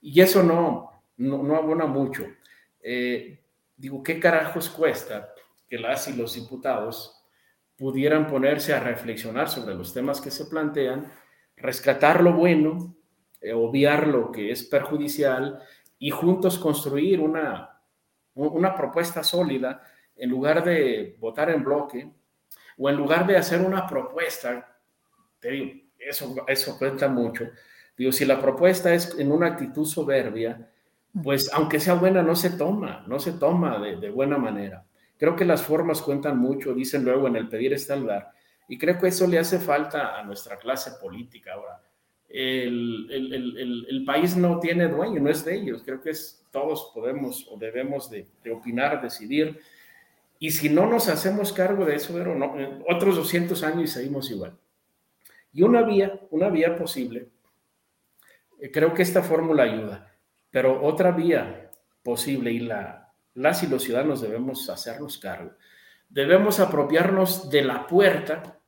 y 0.00 0.20
eso 0.20 0.42
no, 0.42 1.02
no, 1.16 1.56
abona 1.56 1.86
mucho. 1.86 2.24
Eh, 2.80 3.40
digo, 3.76 4.02
¿qué 4.02 4.20
carajos 4.20 4.70
cuesta 4.70 5.34
que 5.68 5.78
las 5.78 6.08
y 6.08 6.14
los 6.14 6.34
diputados 6.34 7.15
pudieran 7.76 8.26
ponerse 8.26 8.72
a 8.72 8.80
reflexionar 8.80 9.48
sobre 9.48 9.74
los 9.74 9.92
temas 9.92 10.20
que 10.20 10.30
se 10.30 10.46
plantean, 10.46 11.12
rescatar 11.56 12.22
lo 12.22 12.32
bueno, 12.32 12.96
eh, 13.40 13.52
obviar 13.52 14.06
lo 14.06 14.32
que 14.32 14.50
es 14.50 14.64
perjudicial 14.64 15.60
y 15.98 16.10
juntos 16.10 16.58
construir 16.58 17.20
una, 17.20 17.80
una 18.34 18.74
propuesta 18.74 19.22
sólida 19.22 19.82
en 20.16 20.30
lugar 20.30 20.64
de 20.64 21.16
votar 21.18 21.50
en 21.50 21.62
bloque 21.62 22.10
o 22.78 22.90
en 22.90 22.96
lugar 22.96 23.26
de 23.26 23.36
hacer 23.36 23.60
una 23.60 23.86
propuesta, 23.86 24.76
te 25.40 25.50
digo, 25.50 25.80
eso, 25.98 26.34
eso 26.46 26.78
cuenta 26.78 27.08
mucho. 27.08 27.48
Digo, 27.96 28.12
si 28.12 28.24
la 28.24 28.40
propuesta 28.40 28.92
es 28.92 29.18
en 29.18 29.32
una 29.32 29.48
actitud 29.48 29.86
soberbia, 29.86 30.70
pues 31.22 31.50
aunque 31.52 31.80
sea 31.80 31.94
buena, 31.94 32.22
no 32.22 32.36
se 32.36 32.50
toma, 32.50 33.04
no 33.06 33.18
se 33.18 33.32
toma 33.32 33.78
de, 33.78 34.10
buena 34.10 34.36
manera. 34.36 34.84
Creo 35.18 35.36
que 35.36 35.44
las 35.44 35.62
formas 35.62 36.02
cuentan 36.02 36.38
mucho, 36.38 36.74
dicen 36.74 37.04
luego 37.04 37.26
en 37.26 37.36
el 37.36 37.48
pedir 37.48 37.72
está 37.72 37.94
el 37.94 38.06
dar, 38.06 38.32
y 38.68 38.76
creo 38.78 38.98
que 38.98 39.08
eso 39.08 39.26
le 39.26 39.38
hace 39.38 39.58
falta 39.58 40.18
a 40.18 40.22
nuestra 40.24 40.58
clase 40.58 40.92
política 41.00 41.54
ahora. 41.54 41.82
El, 42.28 43.08
el, 43.10 43.86
el, 43.88 44.04
país 44.04 44.36
no 44.36 44.58
tiene 44.58 44.88
dueño, 44.88 45.20
no 45.20 45.30
es 45.30 45.44
de 45.44 45.54
ellos, 45.54 45.82
creo 45.84 46.00
que 46.00 46.10
es, 46.10 46.44
todos 46.50 46.90
podemos 46.92 47.46
o 47.48 47.56
debemos 47.56 48.10
de, 48.10 48.26
de 48.42 48.50
opinar, 48.50 49.00
decidir, 49.00 49.60
y 50.38 50.50
si 50.50 50.68
no 50.68 50.86
nos 50.86 51.08
hacemos 51.08 51.52
cargo 51.52 51.86
de 51.86 51.94
eso, 51.94 52.12
pero 52.12 52.34
no, 52.34 52.54
otros 52.88 53.16
200 53.16 53.62
años 53.62 53.84
y 53.84 53.86
seguimos 53.86 54.30
igual. 54.30 54.56
Y 55.52 55.62
una 55.62 55.82
vía, 55.82 56.20
una 56.30 56.50
vía 56.50 56.76
posible, 56.76 57.28
eh, 58.60 58.70
creo 58.70 58.92
que 58.92 59.02
esta 59.02 59.22
fórmula 59.22 59.62
ayuda 59.62 60.12
pero 60.56 60.82
otra 60.82 61.10
vía 61.10 61.70
posible, 62.02 62.50
y 62.50 62.60
la, 62.60 63.05
las 63.36 63.62
y 63.62 63.66
los 63.66 63.82
ciudadanos 63.82 64.20
debemos 64.20 64.68
hacernos 64.68 65.18
cargo, 65.18 65.52
debemos 66.08 66.58
apropiarnos 66.58 67.50
de 67.50 67.62
la 67.62 67.86
puerta 67.86 68.58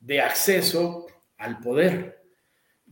de 0.00 0.20
acceso 0.20 1.06
al 1.36 1.60
poder. 1.60 2.24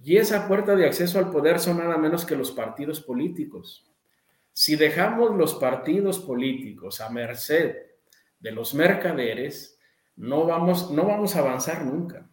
Y 0.01 0.19
esa 0.19 0.47
puerta 0.47 0.77
de 0.77 0.87
acceso 0.87 1.19
al 1.19 1.31
poder 1.31 1.59
son 1.59 1.79
nada 1.79 1.97
menos 1.97 2.25
que 2.25 2.37
los 2.37 2.53
partidos 2.53 3.01
políticos. 3.01 3.91
Si 4.53 4.77
dejamos 4.77 5.35
los 5.35 5.55
partidos 5.55 6.19
políticos 6.19 7.01
a 7.01 7.09
merced 7.09 7.77
de 8.39 8.53
los 8.53 8.75
mercaderes, 8.75 9.79
no 10.15 10.47
vamos, 10.47 10.91
no 10.91 11.07
vamos 11.07 11.35
a 11.35 11.41
avanzar 11.41 11.85
nunca. 11.85 12.29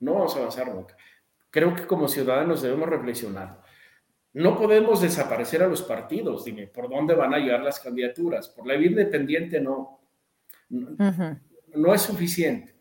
No 0.00 0.14
vamos 0.14 0.34
a 0.34 0.38
avanzar 0.38 0.74
nunca. 0.74 0.96
Creo 1.50 1.74
que 1.74 1.86
como 1.86 2.08
ciudadanos 2.08 2.62
debemos 2.62 2.88
reflexionar. 2.88 3.62
No 4.36 4.54
podemos 4.54 5.00
desaparecer 5.00 5.62
a 5.62 5.66
los 5.66 5.80
partidos, 5.80 6.44
dime, 6.44 6.66
¿por 6.66 6.90
dónde 6.90 7.14
van 7.14 7.32
a 7.32 7.38
llegar 7.38 7.62
las 7.62 7.80
candidaturas? 7.80 8.50
Por 8.50 8.66
la 8.66 8.74
vía 8.74 8.90
independiente 8.90 9.62
no. 9.62 9.98
No 10.68 11.94
es 11.94 12.02
suficiente. 12.02 12.76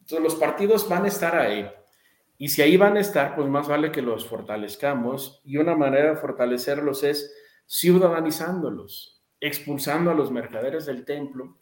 Entonces 0.00 0.22
los 0.22 0.34
partidos 0.34 0.86
van 0.86 1.06
a 1.06 1.08
estar 1.08 1.34
ahí. 1.34 1.66
Y 2.36 2.50
si 2.50 2.60
ahí 2.60 2.76
van 2.76 2.98
a 2.98 3.00
estar, 3.00 3.34
pues 3.36 3.48
más 3.48 3.66
vale 3.66 3.90
que 3.90 4.02
los 4.02 4.26
fortalezcamos. 4.26 5.40
Y 5.46 5.56
una 5.56 5.74
manera 5.74 6.10
de 6.10 6.16
fortalecerlos 6.16 7.02
es 7.04 7.34
ciudadanizándolos, 7.64 9.24
expulsando 9.40 10.10
a 10.10 10.14
los 10.14 10.30
mercaderes 10.30 10.84
del 10.84 11.06
templo, 11.06 11.56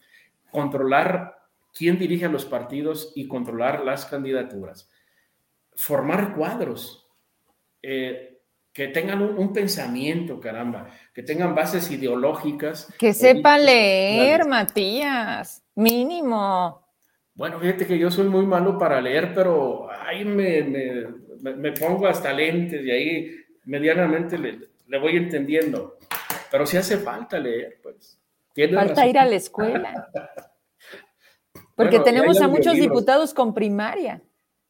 controlar 0.50 1.38
quién 1.72 2.00
dirige 2.00 2.24
a 2.24 2.30
los 2.30 2.44
partidos 2.46 3.12
y 3.14 3.28
controlar 3.28 3.84
las 3.84 4.06
candidaturas. 4.06 4.90
Formar 5.76 6.34
cuadros. 6.34 7.08
Eh, 7.80 8.35
que 8.76 8.88
tengan 8.88 9.22
un, 9.22 9.54
pensamiento, 9.54 10.38
caramba, 10.38 10.90
que 11.14 11.22
tengan 11.22 11.54
bases 11.54 11.90
ideológicas. 11.90 12.92
Que 12.98 13.14
sepan 13.14 13.64
leer, 13.64 14.46
Matías, 14.46 15.64
mínimo. 15.76 16.86
Bueno, 17.32 17.58
fíjate 17.58 17.86
que 17.86 17.98
yo 17.98 18.10
soy 18.10 18.28
muy 18.28 18.44
malo 18.44 18.76
para 18.76 19.00
leer, 19.00 19.32
pero 19.34 19.88
ahí 19.90 20.26
me, 20.26 20.62
me, 21.40 21.72
pongo 21.72 22.06
hasta 22.06 22.34
lentes 22.34 22.84
y 22.84 22.90
ahí 22.90 23.36
medianamente 23.64 24.36
le, 24.36 24.58
le, 24.86 24.98
voy 24.98 25.16
entendiendo. 25.16 25.96
Pero 26.50 26.66
si 26.66 26.76
hace 26.76 26.98
falta 26.98 27.38
leer, 27.38 27.78
pues. 27.82 28.20
Falta 28.74 29.06
ir 29.06 29.18
a 29.18 29.24
la 29.24 29.36
escuela. 29.36 30.10
Porque 31.74 32.00
tenemos 32.00 32.42
a 32.42 32.48
muchos 32.48 32.74
diputados 32.74 33.32
con 33.32 33.54
primaria. 33.54 34.20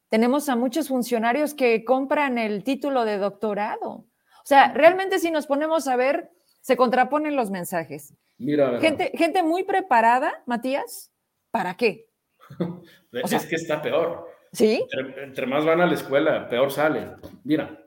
Tenemos 0.08 0.48
a 0.48 0.56
muchos 0.56 0.88
funcionarios 0.88 1.54
que 1.54 1.84
compran 1.84 2.38
el 2.38 2.62
título 2.64 3.04
de 3.04 3.18
doctorado. 3.18 3.90
O 3.90 4.44
sea, 4.44 4.72
realmente 4.72 5.18
si 5.18 5.30
nos 5.30 5.46
ponemos 5.46 5.88
a 5.88 5.96
ver, 5.96 6.30
se 6.60 6.76
contraponen 6.76 7.36
los 7.36 7.50
mensajes. 7.50 8.14
Mira, 8.38 8.78
gente, 8.80 9.12
gente 9.14 9.42
muy 9.42 9.64
preparada, 9.64 10.42
Matías, 10.46 11.12
¿para 11.50 11.76
qué? 11.76 12.08
es 13.12 13.46
que 13.46 13.56
está 13.56 13.82
peor. 13.82 14.28
Sí. 14.52 14.86
Entre, 15.18 15.46
más 15.46 15.64
van 15.64 15.80
a 15.80 15.86
la 15.86 15.94
escuela, 15.94 16.48
peor 16.48 16.70
sale. 16.70 17.16
Mira, 17.44 17.78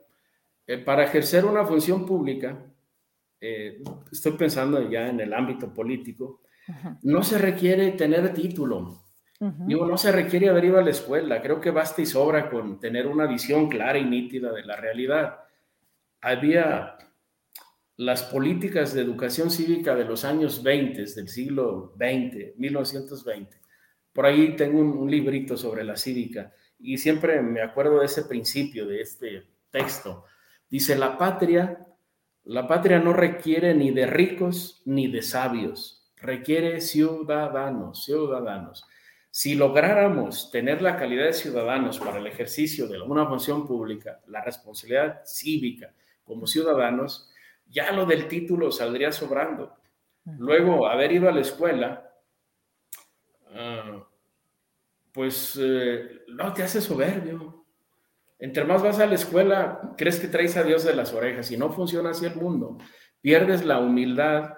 eh, 0.66 0.78
para 0.78 1.04
ejercer 1.04 1.44
una 1.44 1.64
función 1.64 2.06
pública, 2.06 2.64
eh, 3.40 3.82
estoy 4.12 4.32
pensando 4.32 4.88
ya 4.88 5.08
en 5.08 5.20
el 5.20 5.32
ámbito 5.32 5.72
político, 5.72 6.42
no 7.02 7.22
se 7.22 7.38
requiere 7.38 7.90
tener 7.92 8.32
título. 8.32 9.02
Digo, 9.40 9.86
no 9.86 9.96
se 9.96 10.12
requiere 10.12 10.50
haber 10.50 10.66
ido 10.66 10.78
a 10.78 10.82
la 10.82 10.90
escuela, 10.90 11.40
creo 11.40 11.62
que 11.62 11.70
basta 11.70 12.02
y 12.02 12.06
sobra 12.06 12.50
con 12.50 12.78
tener 12.78 13.06
una 13.06 13.26
visión 13.26 13.70
clara 13.70 13.98
y 13.98 14.04
nítida 14.04 14.52
de 14.52 14.64
la 14.64 14.76
realidad. 14.76 15.38
Había 16.20 16.98
las 17.96 18.22
políticas 18.24 18.92
de 18.92 19.00
educación 19.00 19.50
cívica 19.50 19.94
de 19.94 20.04
los 20.04 20.26
años 20.26 20.62
20, 20.62 21.06
del 21.14 21.28
siglo 21.28 21.94
20, 21.96 22.54
1920. 22.58 23.56
Por 24.12 24.26
ahí 24.26 24.56
tengo 24.56 24.78
un, 24.78 24.98
un 24.98 25.10
librito 25.10 25.56
sobre 25.56 25.84
la 25.84 25.96
cívica 25.96 26.52
y 26.78 26.98
siempre 26.98 27.40
me 27.40 27.62
acuerdo 27.62 28.00
de 28.00 28.06
ese 28.06 28.24
principio, 28.24 28.86
de 28.86 29.00
este 29.00 29.46
texto. 29.70 30.24
Dice, 30.68 30.96
la 30.96 31.16
patria, 31.16 31.86
la 32.44 32.68
patria 32.68 32.98
no 32.98 33.14
requiere 33.14 33.74
ni 33.74 33.90
de 33.90 34.06
ricos 34.06 34.82
ni 34.84 35.10
de 35.10 35.22
sabios, 35.22 36.12
requiere 36.16 36.82
ciudadanos, 36.82 38.04
ciudadanos. 38.04 38.86
Si 39.30 39.54
lográramos 39.54 40.50
tener 40.50 40.82
la 40.82 40.96
calidad 40.96 41.26
de 41.26 41.32
ciudadanos 41.32 42.00
para 42.00 42.18
el 42.18 42.26
ejercicio 42.26 42.88
de 42.88 43.00
una 43.00 43.26
función 43.26 43.66
pública, 43.66 44.20
la 44.26 44.42
responsabilidad 44.42 45.22
cívica 45.24 45.94
como 46.24 46.46
ciudadanos, 46.46 47.30
ya 47.68 47.92
lo 47.92 48.06
del 48.06 48.26
título 48.26 48.72
saldría 48.72 49.12
sobrando. 49.12 49.76
Luego, 50.38 50.88
haber 50.88 51.12
ido 51.12 51.28
a 51.28 51.32
la 51.32 51.40
escuela, 51.40 52.12
ah, 53.54 54.04
pues 55.12 55.58
eh, 55.60 56.22
no 56.28 56.52
te 56.52 56.64
hace 56.64 56.80
soberbio. 56.80 57.64
Entre 58.38 58.64
más 58.64 58.82
vas 58.82 58.98
a 58.98 59.06
la 59.06 59.14
escuela, 59.14 59.94
crees 59.96 60.18
que 60.18 60.28
traes 60.28 60.56
a 60.56 60.64
Dios 60.64 60.84
de 60.84 60.94
las 60.94 61.12
orejas 61.12 61.50
y 61.50 61.56
no 61.56 61.70
funciona 61.70 62.10
así 62.10 62.26
el 62.26 62.34
mundo. 62.34 62.78
Pierdes 63.20 63.64
la 63.64 63.78
humildad 63.78 64.54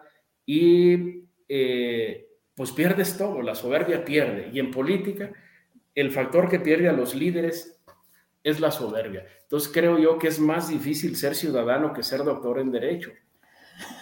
y 0.47 1.25
eh, 1.49 2.32
pues 2.55 2.73
pierdes 2.73 3.17
todo, 3.17 3.43
la 3.43 3.55
soberbia 3.55 4.05
pierde. 4.05 4.51
Y 4.53 4.59
en 4.59 4.71
política, 4.71 5.33
el 5.95 6.11
factor 6.11 6.49
que 6.49 6.61
pierde 6.61 6.89
a 6.89 6.93
los 6.93 7.15
líderes 7.15 7.81
es 8.43 8.61
la 8.61 8.71
soberbia. 8.71 9.27
Entonces 9.43 9.71
creo 9.73 9.99
yo 9.99 10.19
que 10.19 10.29
es 10.29 10.39
más 10.39 10.69
difícil 10.69 11.17
ser 11.17 11.35
ciudadano 11.35 11.93
que 11.93 12.03
ser 12.03 12.25
doctor 12.25 12.59
en 12.59 12.71
derecho. 12.73 13.13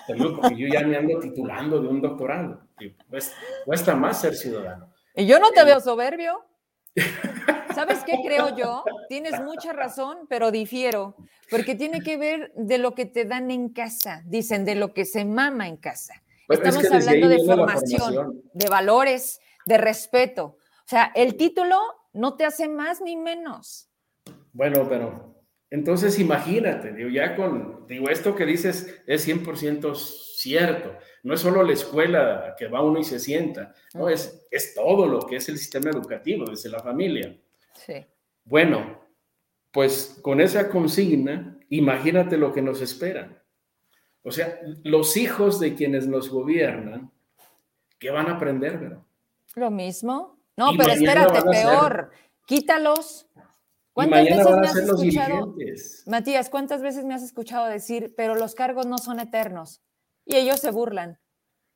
Porque 0.07 0.57
yo 0.57 0.69
ya 0.69 0.87
me 0.87 0.97
ando 0.97 1.19
titulando 1.19 1.81
de 1.81 1.89
un 1.89 2.01
doctorado. 2.01 2.63
pues, 3.09 3.33
cuesta 3.65 3.95
más 3.95 4.21
ser 4.21 4.35
ciudadano. 4.35 4.93
Y 5.15 5.27
yo 5.27 5.39
no 5.39 5.51
te 5.51 5.65
veo 5.65 5.81
soberbio. 5.81 6.45
¿Sabes 7.75 8.03
qué 8.05 8.19
creo 8.25 8.57
yo? 8.57 8.85
Tienes 9.09 9.41
mucha 9.41 9.73
razón, 9.73 10.27
pero 10.29 10.51
difiero, 10.51 11.15
porque 11.51 11.75
tiene 11.75 12.01
que 12.01 12.17
ver 12.17 12.53
de 12.57 12.79
lo 12.79 12.95
que 12.95 13.07
te 13.07 13.25
dan 13.25 13.51
en 13.51 13.69
casa, 13.69 14.23
dicen, 14.27 14.65
de 14.65 14.75
lo 14.75 14.93
que 14.93 15.05
se 15.05 15.25
mama 15.25 15.69
en 15.69 15.77
casa. 15.77 16.23
Estamos 16.51 16.85
hablando 16.91 17.29
de 17.29 17.45
formación, 17.45 18.43
de 18.53 18.69
valores, 18.69 19.41
de 19.67 19.79
respeto. 19.79 20.45
O 20.45 20.89
sea, 20.89 21.13
el 21.15 21.37
título 21.37 21.77
no 22.13 22.37
te 22.37 22.45
hace 22.45 22.69
más 22.69 23.01
ni 23.01 23.17
menos. 23.17 23.89
Bueno, 24.53 24.89
pero 24.89 25.45
entonces 25.71 26.19
imagínate, 26.19 26.93
digo, 26.93 27.09
ya 27.09 27.37
con, 27.37 27.87
digo, 27.87 28.09
esto 28.09 28.35
que 28.35 28.45
dices 28.45 29.03
es 29.07 29.27
100% 29.29 29.95
cierto. 29.95 30.97
No 31.23 31.35
es 31.35 31.41
solo 31.41 31.63
la 31.63 31.75
escuela 31.75 32.57
que 32.59 32.67
va 32.67 32.83
uno 32.83 32.99
y 32.99 33.05
se 33.05 33.21
sienta, 33.21 33.75
no, 33.95 34.09
es, 34.09 34.47
es 34.51 34.75
todo 34.75 35.07
lo 35.07 35.21
que 35.21 35.37
es 35.37 35.49
el 35.49 35.59
sistema 35.59 35.91
educativo, 35.91 36.45
desde 36.47 36.71
la 36.71 36.81
familia. 36.81 37.37
Sí. 37.75 38.05
Bueno, 38.45 39.01
pues 39.71 40.19
con 40.23 40.41
esa 40.41 40.69
consigna, 40.71 41.59
imagínate 41.69 42.37
lo 42.37 42.53
que 42.53 42.63
nos 42.63 42.81
espera. 42.81 43.40
O 44.23 44.31
sea, 44.31 44.61
los 44.85 45.17
hijos 45.17 45.59
de 45.61 45.75
quienes 45.75 46.07
nos 46.07 46.29
gobiernan, 46.29 47.11
¿qué 47.99 48.11
van 48.11 48.29
a 48.29 48.37
aprender, 48.37 48.79
verdad? 48.79 49.03
Lo 49.55 49.71
mismo. 49.71 50.39
No, 50.57 50.73
pero 50.77 50.93
espérate, 50.93 51.43
peor. 51.43 52.11
Quítalos. 52.47 53.27
¿Cuántas 53.93 54.25
veces 54.25 54.57
me 54.57 54.67
has 54.67 54.77
escuchado, 54.77 55.55
Matías, 56.07 56.49
cuántas 56.49 56.83
veces 56.83 57.05
me 57.05 57.15
has 57.15 57.23
escuchado 57.23 57.67
decir, 57.67 58.15
pero 58.17 58.35
los 58.35 58.55
cargos 58.55 58.87
no 58.87 58.99
son 58.99 59.21
eternos? 59.21 59.83
Y 60.25 60.37
ellos 60.37 60.61
se 60.61 60.71
burlan, 60.71 61.19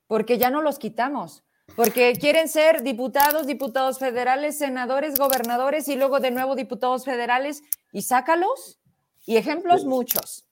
porque 0.06 0.38
ya 0.38 0.48
no 0.50 0.62
los 0.62 0.78
quitamos, 0.78 1.44
porque 1.76 2.12
quieren 2.14 2.48
ser 2.48 2.82
diputados, 2.82 3.46
diputados 3.46 3.98
federales, 3.98 4.58
senadores, 4.58 5.18
gobernadores 5.18 5.88
y 5.88 5.96
luego 5.96 6.20
de 6.20 6.30
nuevo 6.30 6.54
diputados 6.54 7.04
federales 7.04 7.62
y 7.92 8.02
sácalos. 8.02 8.80
Y 9.26 9.36
ejemplos 9.36 9.84
muchos. 9.84 10.46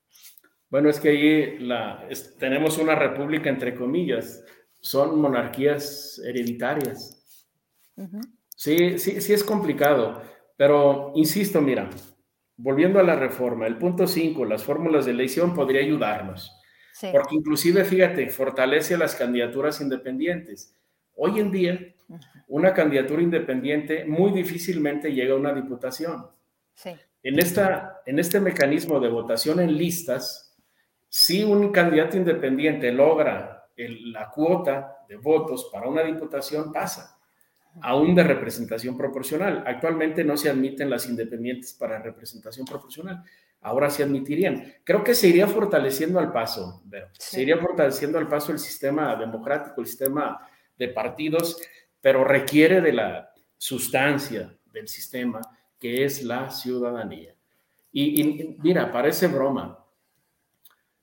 Bueno, 0.72 0.88
es 0.88 1.00
que 1.00 1.10
ahí 1.10 1.58
la, 1.58 2.08
tenemos 2.38 2.78
una 2.78 2.94
república 2.94 3.50
entre 3.50 3.74
comillas, 3.74 4.42
son 4.80 5.20
monarquías 5.20 6.18
hereditarias. 6.24 7.46
Sí, 8.56 8.98
sí, 8.98 9.20
sí 9.20 9.34
es 9.34 9.44
complicado, 9.44 10.22
pero 10.56 11.12
insisto, 11.14 11.60
mira, 11.60 11.90
volviendo 12.56 12.98
a 12.98 13.02
la 13.02 13.16
reforma, 13.16 13.66
el 13.66 13.76
punto 13.76 14.06
5, 14.06 14.46
las 14.46 14.64
fórmulas 14.64 15.04
de 15.04 15.10
elección 15.10 15.54
podría 15.54 15.82
ayudarnos, 15.82 16.58
porque 17.12 17.34
inclusive, 17.34 17.84
fíjate, 17.84 18.30
fortalece 18.30 18.96
las 18.96 19.14
candidaturas 19.14 19.78
independientes. 19.82 20.74
Hoy 21.16 21.38
en 21.38 21.50
día, 21.50 21.94
una 22.48 22.72
candidatura 22.72 23.20
independiente 23.20 24.06
muy 24.06 24.32
difícilmente 24.32 25.12
llega 25.12 25.34
a 25.34 25.36
una 25.36 25.52
diputación. 25.52 26.28
En, 27.22 27.38
esta, 27.38 28.00
en 28.06 28.18
este 28.18 28.40
mecanismo 28.40 29.00
de 29.00 29.10
votación 29.10 29.60
en 29.60 29.76
listas, 29.76 30.48
si 31.14 31.44
un 31.44 31.70
candidato 31.70 32.16
independiente 32.16 32.90
logra 32.90 33.68
la 33.76 34.30
cuota 34.30 35.04
de 35.06 35.16
votos 35.16 35.68
para 35.70 35.86
una 35.86 36.02
diputación, 36.02 36.72
pasa, 36.72 37.18
aún 37.82 38.14
de 38.14 38.24
representación 38.24 38.96
proporcional. 38.96 39.62
Actualmente 39.66 40.24
no 40.24 40.38
se 40.38 40.48
admiten 40.48 40.88
las 40.88 41.06
independientes 41.06 41.74
para 41.74 41.98
representación 41.98 42.64
proporcional, 42.64 43.22
ahora 43.60 43.90
se 43.90 44.04
admitirían. 44.04 44.76
Creo 44.84 45.04
que 45.04 45.14
se 45.14 45.28
iría 45.28 45.46
fortaleciendo 45.46 46.18
al 46.18 46.32
paso, 46.32 46.82
se 47.12 47.42
iría 47.42 47.58
fortaleciendo 47.58 48.18
al 48.18 48.26
paso 48.26 48.50
el 48.50 48.58
sistema 48.58 49.14
democrático, 49.14 49.82
el 49.82 49.86
sistema 49.88 50.48
de 50.78 50.88
partidos, 50.88 51.60
pero 52.00 52.24
requiere 52.24 52.80
de 52.80 52.92
la 52.94 53.30
sustancia 53.58 54.56
del 54.72 54.88
sistema, 54.88 55.42
que 55.78 56.06
es 56.06 56.24
la 56.24 56.50
ciudadanía. 56.50 57.34
Y, 57.92 58.22
y 58.22 58.56
mira, 58.62 58.90
parece 58.90 59.26
broma, 59.26 59.81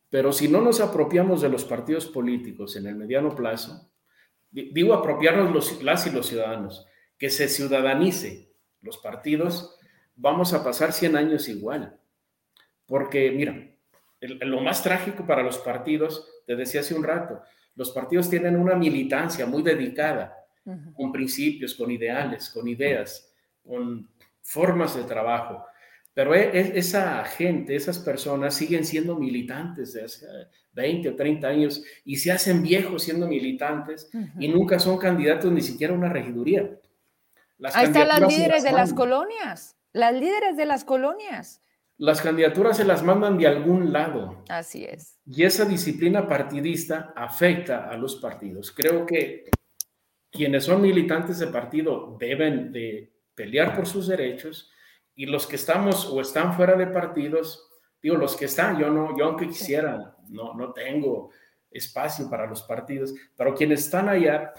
pero 0.09 0.31
si 0.33 0.47
no 0.47 0.61
nos 0.61 0.81
apropiamos 0.81 1.41
de 1.41 1.49
los 1.49 1.65
partidos 1.65 2.07
políticos 2.07 2.75
en 2.75 2.87
el 2.87 2.95
mediano 2.95 3.35
plazo, 3.35 3.91
digo 4.51 4.93
apropiarnos 4.93 5.53
los, 5.53 5.83
las 5.83 6.07
y 6.07 6.11
los 6.11 6.27
ciudadanos, 6.27 6.87
que 7.17 7.29
se 7.29 7.47
ciudadanice 7.47 8.51
los 8.81 8.97
partidos, 8.97 9.77
vamos 10.15 10.53
a 10.53 10.63
pasar 10.63 10.93
100 10.93 11.15
años 11.15 11.47
igual. 11.49 11.99
Porque, 12.85 13.31
mira, 13.31 13.69
lo 14.21 14.61
más 14.61 14.81
trágico 14.81 15.25
para 15.25 15.43
los 15.43 15.59
partidos, 15.59 16.27
te 16.45 16.55
decía 16.55 16.81
hace 16.81 16.95
un 16.95 17.03
rato, 17.03 17.41
los 17.75 17.91
partidos 17.91 18.29
tienen 18.29 18.55
una 18.55 18.75
militancia 18.75 19.45
muy 19.45 19.61
dedicada, 19.61 20.35
con 20.93 21.11
principios, 21.11 21.73
con 21.73 21.89
ideales, 21.89 22.49
con 22.49 22.67
ideas, 22.67 23.33
con 23.63 24.09
formas 24.41 24.95
de 24.95 25.03
trabajo. 25.03 25.65
Pero 26.19 26.35
e, 26.35 26.49
e, 26.51 26.77
esa 26.77 27.23
gente, 27.23 27.77
esas 27.77 27.97
personas 27.97 28.53
siguen 28.53 28.83
siendo 28.83 29.15
militantes 29.15 29.93
de 29.93 30.03
hace 30.03 30.27
20 30.73 31.07
o 31.07 31.15
30 31.15 31.47
años 31.47 31.81
y 32.03 32.17
se 32.17 32.29
hacen 32.29 32.61
viejos 32.61 33.03
siendo 33.03 33.25
militantes 33.25 34.11
y 34.37 34.49
nunca 34.49 34.79
son 34.79 34.97
candidatos 34.97 35.49
ni 35.49 35.61
siquiera 35.61 35.93
a 35.93 35.97
una 35.97 36.09
regiduría. 36.09 36.77
Ahí 37.73 37.85
están 37.85 38.09
las 38.09 38.19
líderes 38.19 38.63
de 38.63 38.73
las 38.73 38.91
colonias, 38.91 39.77
las 39.93 40.13
líderes 40.13 40.57
de 40.57 40.65
las 40.65 40.83
colonias. 40.83 41.61
Las 41.97 42.21
candidaturas 42.21 42.75
se 42.75 42.83
las 42.83 43.01
mandan 43.01 43.37
de 43.37 43.47
algún 43.47 43.93
lado. 43.93 44.43
Así 44.49 44.83
es. 44.83 45.17
Y 45.25 45.45
esa 45.45 45.63
disciplina 45.63 46.27
partidista 46.27 47.13
afecta 47.15 47.89
a 47.89 47.95
los 47.95 48.17
partidos. 48.17 48.73
Creo 48.73 49.05
que 49.05 49.45
quienes 50.29 50.65
son 50.65 50.81
militantes 50.81 51.39
de 51.39 51.47
partido 51.47 52.17
deben 52.19 52.73
de 52.73 53.09
pelear 53.33 53.73
por 53.73 53.87
sus 53.87 54.09
derechos 54.09 54.69
y 55.19 55.25
los 55.25 55.45
que 55.45 55.57
estamos 55.57 56.05
o 56.05 56.21
están 56.21 56.53
fuera 56.53 56.77
de 56.77 56.87
partidos, 56.87 57.69
digo, 58.01 58.15
los 58.15 58.37
que 58.37 58.45
están, 58.45 58.79
yo 58.79 58.89
no, 58.89 59.17
yo 59.17 59.25
aunque 59.25 59.49
quisiera, 59.49 60.15
no, 60.29 60.53
no 60.53 60.71
tengo 60.71 61.31
espacio 61.69 62.29
para 62.29 62.47
los 62.47 62.63
partidos, 62.63 63.13
pero 63.35 63.53
quienes 63.53 63.81
están 63.81 64.07
allá, 64.07 64.53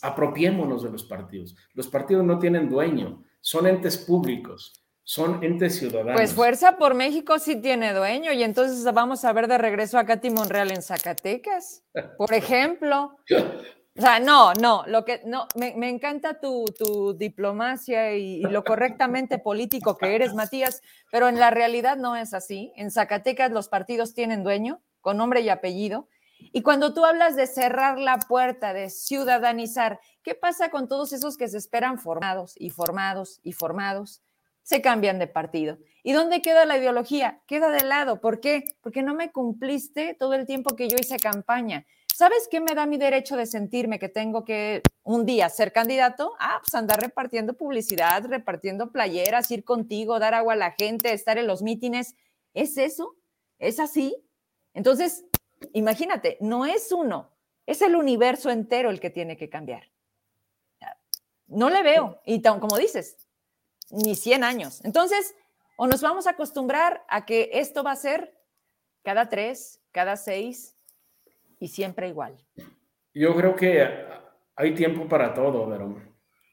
apropiémonos 0.00 0.82
de 0.82 0.90
los 0.90 1.04
partidos. 1.04 1.54
Los 1.74 1.88
partidos 1.88 2.24
no 2.24 2.38
tienen 2.38 2.70
dueño, 2.70 3.22
son 3.42 3.66
entes 3.66 3.98
públicos, 3.98 4.82
son 5.04 5.44
entes 5.44 5.76
ciudadanos. 5.78 6.14
Pues 6.14 6.32
Fuerza 6.32 6.78
por 6.78 6.94
México 6.94 7.38
sí 7.38 7.60
tiene 7.60 7.92
dueño 7.92 8.32
y 8.32 8.42
entonces 8.44 8.82
vamos 8.94 9.26
a 9.26 9.32
ver 9.34 9.46
de 9.46 9.58
regreso 9.58 9.98
a 9.98 10.06
Katy 10.06 10.30
Monreal 10.30 10.70
en 10.70 10.80
Zacatecas, 10.80 11.84
por 12.16 12.32
ejemplo. 12.32 13.14
O 13.98 14.00
sea, 14.00 14.20
no, 14.20 14.54
no, 14.54 14.84
lo 14.86 15.04
que 15.04 15.22
no, 15.24 15.48
me, 15.56 15.88
encanta 15.88 16.38
tu, 16.38 16.64
diplomacia 17.18 18.14
y, 18.14 18.42
lo 18.42 18.62
correctamente 18.62 19.40
político 19.40 19.96
que 19.96 20.14
eres, 20.14 20.34
Matías, 20.34 20.82
pero 21.10 21.28
en 21.28 21.40
la 21.40 21.50
realidad 21.50 21.96
no 21.96 22.14
es 22.14 22.32
así. 22.32 22.72
En 22.76 22.92
Zacatecas 22.92 23.50
los 23.50 23.68
partidos 23.68 24.14
tienen 24.14 24.44
dueño, 24.44 24.80
con 25.00 25.16
nombre 25.16 25.40
y 25.40 25.48
apellido. 25.48 26.06
Y 26.38 26.62
cuando 26.62 26.94
tú 26.94 27.04
hablas 27.04 27.34
de 27.34 27.48
cerrar 27.48 27.98
la 27.98 28.20
puerta, 28.20 28.72
de 28.72 28.88
ciudadanizar, 28.88 29.98
¿qué 30.22 30.36
pasa 30.36 30.70
con 30.70 30.86
todos 30.86 31.12
esos 31.12 31.36
que 31.36 31.48
se 31.48 31.58
esperan 31.58 31.98
formados 31.98 32.54
y 32.56 32.70
formados 32.70 33.40
y 33.42 33.50
formados? 33.50 34.22
Se 34.62 34.80
cambian 34.80 35.18
de 35.18 35.26
partido. 35.26 35.76
¿Y 36.04 36.12
dónde 36.12 36.40
queda 36.40 36.66
la 36.66 36.78
ideología? 36.78 37.40
Queda 37.48 37.70
de 37.70 37.84
lado. 37.84 38.20
¿Por 38.20 38.38
qué? 38.38 38.64
Porque 38.80 39.02
no 39.02 39.14
me 39.14 39.32
cumpliste 39.32 40.14
todo 40.14 40.34
el 40.34 40.46
tiempo 40.46 40.76
que 40.76 40.88
yo 40.88 40.96
hice 41.00 41.16
campaña. 41.16 41.84
¿Sabes 42.18 42.48
qué 42.50 42.60
me 42.60 42.74
da 42.74 42.84
mi 42.84 42.96
derecho 42.96 43.36
de 43.36 43.46
sentirme 43.46 44.00
que 44.00 44.08
tengo 44.08 44.44
que 44.44 44.82
un 45.04 45.24
día 45.24 45.48
ser 45.48 45.72
candidato? 45.72 46.34
Ah, 46.40 46.58
pues 46.60 46.74
andar 46.74 47.00
repartiendo 47.00 47.54
publicidad, 47.54 48.24
repartiendo 48.24 48.90
playeras, 48.90 49.48
ir 49.52 49.62
contigo, 49.62 50.18
dar 50.18 50.34
agua 50.34 50.54
a 50.54 50.56
la 50.56 50.72
gente, 50.72 51.12
estar 51.12 51.38
en 51.38 51.46
los 51.46 51.62
mítines. 51.62 52.16
¿Es 52.54 52.76
eso? 52.76 53.14
¿Es 53.60 53.78
así? 53.78 54.16
Entonces, 54.74 55.26
imagínate, 55.74 56.38
no 56.40 56.66
es 56.66 56.90
uno, 56.90 57.30
es 57.66 57.82
el 57.82 57.94
universo 57.94 58.50
entero 58.50 58.90
el 58.90 58.98
que 58.98 59.10
tiene 59.10 59.36
que 59.36 59.48
cambiar. 59.48 59.88
No 61.46 61.70
le 61.70 61.84
veo, 61.84 62.20
y 62.26 62.42
como 62.42 62.78
dices, 62.78 63.28
ni 63.90 64.16
100 64.16 64.42
años. 64.42 64.84
Entonces, 64.84 65.36
o 65.76 65.86
nos 65.86 66.00
vamos 66.00 66.26
a 66.26 66.30
acostumbrar 66.30 67.04
a 67.08 67.24
que 67.24 67.50
esto 67.52 67.84
va 67.84 67.92
a 67.92 67.96
ser 67.96 68.36
cada 69.04 69.28
tres, 69.28 69.80
cada 69.92 70.16
seis, 70.16 70.74
y 71.60 71.68
siempre 71.68 72.08
igual. 72.08 72.36
Yo 73.14 73.34
creo 73.34 73.56
que 73.56 73.86
hay 74.56 74.74
tiempo 74.74 75.08
para 75.08 75.34
todo, 75.34 75.68
pero 75.68 76.00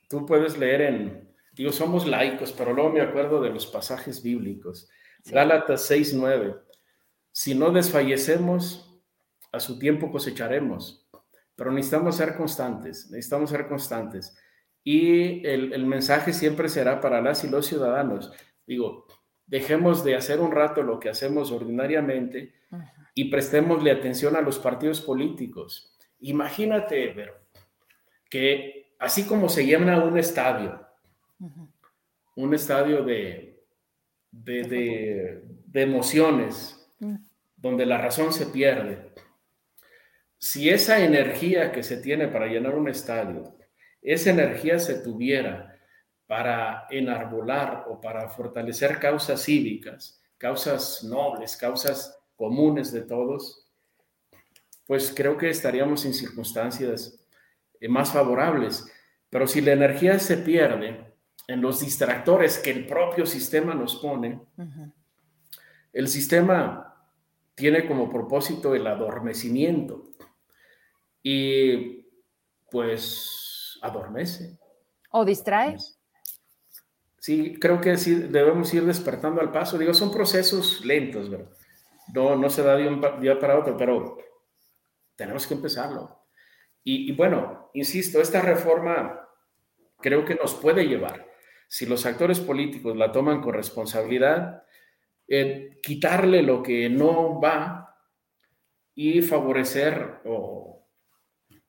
tú 0.10 0.26
puedes 0.26 0.58
leer 0.58 0.82
en 0.82 1.36
digo, 1.54 1.72
somos 1.72 2.06
laicos, 2.06 2.52
pero 2.52 2.74
luego 2.74 2.92
me 2.92 3.02
acuerdo 3.02 3.42
de 3.42 3.50
los 3.50 3.66
pasajes 3.66 4.22
bíblicos. 4.22 4.90
Gálatas 5.26 5.90
6:9. 5.90 6.62
Si 7.32 7.56
no 7.56 7.72
desfallecemos, 7.72 9.02
a 9.52 9.60
su 9.60 9.80
tiempo 9.80 10.12
cosecharemos, 10.12 11.08
pero 11.56 11.72
necesitamos 11.72 12.18
ser 12.18 12.36
constantes, 12.36 13.10
necesitamos 13.10 13.50
ser 13.50 13.68
constantes. 13.68 14.38
Y 14.84 15.46
el, 15.48 15.74
el 15.74 15.86
mensaje 15.86 16.34
siempre 16.34 16.70
será 16.70 17.00
para 17.00 17.22
las 17.22 17.44
y 17.44 17.50
los 17.50 17.66
ciudadanos. 17.66 18.32
Digo, 18.68 19.08
dejemos 19.48 20.04
de 20.04 20.16
hacer 20.16 20.40
un 20.40 20.52
rato 20.52 20.84
lo 20.84 21.00
que 21.00 21.10
hacemos 21.10 21.52
ordinariamente 21.52 22.54
y 23.14 23.26
prestémosle 23.26 23.92
atención 23.92 24.36
a 24.36 24.42
los 24.42 24.60
partidos 24.60 25.02
políticos. 25.02 25.96
Imagínate, 26.20 27.14
Vero, 27.14 27.36
que 28.30 28.94
así 29.00 29.26
como 29.26 29.50
se 29.50 29.66
llena 29.66 30.04
un 30.04 30.18
estadio, 30.18 30.86
un 32.36 32.54
estadio 32.54 33.04
de, 33.04 33.64
de, 34.32 35.42
emociones, 35.74 36.90
mm. 37.00 37.16
donde 37.56 37.86
la 37.86 37.98
razón 37.98 38.34
se 38.34 38.48
pierde, 38.48 39.12
si 40.38 40.70
esa 40.70 41.04
energía 41.04 41.72
que 41.72 41.84
se 41.84 41.98
tiene 41.98 42.28
para 42.28 42.48
llenar 42.48 42.76
un 42.76 42.90
estadio, 42.90 43.56
esa 44.02 44.30
energía 44.30 44.80
se 44.80 45.00
tuviera 45.00 45.75
para 46.28 46.88
enarbolar 46.90 47.86
o 47.90 48.02
para 48.02 48.30
fortalecer 48.30 49.00
causas 49.00 49.44
cívicas, 49.44 50.22
causas 50.38 51.04
nobles, 51.04 51.56
causas 51.56 52.18
comunes 52.36 52.92
de 52.92 53.02
todos, 53.02 53.68
pues 54.88 55.14
creo 55.16 55.38
que 55.38 55.50
estaríamos 55.50 56.06
en 56.06 56.14
circunstancias 56.14 57.26
eh, 57.80 57.88
más 57.88 58.12
favorables. 58.12 58.92
Pero 59.30 59.48
si 59.48 59.62
la 59.62 59.74
energía 59.74 60.20
se 60.20 60.38
pierde 60.38 61.14
en 61.48 61.62
los 61.62 61.80
distractores 61.80 62.58
que 62.60 62.72
el 62.72 62.88
propio 62.88 63.26
sistema 63.26 63.74
nos 63.74 63.96
pone, 63.98 64.42
el 65.94 66.08
sistema 66.08 66.96
tiene 67.56 67.88
como 67.88 68.10
propósito 68.10 68.76
el 68.76 68.86
adormecimiento 68.88 70.12
y 71.24 72.06
pues 72.70 73.80
adormece. 73.82 74.60
¿O 75.12 75.24
distrae? 75.24 75.78
Sí, 77.26 77.58
creo 77.60 77.82
que 77.82 77.96
debemos 77.96 78.72
ir 78.76 78.86
despertando 78.86 79.42
al 79.42 79.52
paso. 79.52 79.80
Digo, 79.80 79.96
son 79.96 80.12
procesos 80.12 80.86
lentos, 80.86 81.28
¿verdad? 81.28 81.50
No, 82.14 82.36
no 82.36 82.52
se 82.52 82.62
da 82.62 82.76
de 82.76 82.88
un 82.88 83.02
día 83.20 83.40
para 83.40 83.58
otro, 83.58 83.76
pero 83.76 84.16
tenemos 85.16 85.48
que 85.48 85.56
empezarlo. 85.56 86.20
Y, 86.84 87.12
bueno, 87.14 87.72
insisto, 87.74 88.22
esta 88.22 88.42
reforma 88.42 89.28
creo 90.02 90.24
que 90.24 90.36
nos 90.36 90.54
puede 90.54 90.88
llevar, 90.88 91.28
si 91.68 91.88
los 91.88 92.06
actores 92.06 92.40
políticos 92.40 92.96
la 92.96 93.12
toman 93.12 93.42
con 93.42 93.56
responsabilidad, 93.56 94.62
eh, 95.28 95.80
quitarle 95.82 96.44
lo 96.44 96.62
que 96.62 96.92
no 96.92 97.42
va 97.42 97.98
y 98.94 99.24
favorecer 99.24 100.22
o 100.26 100.88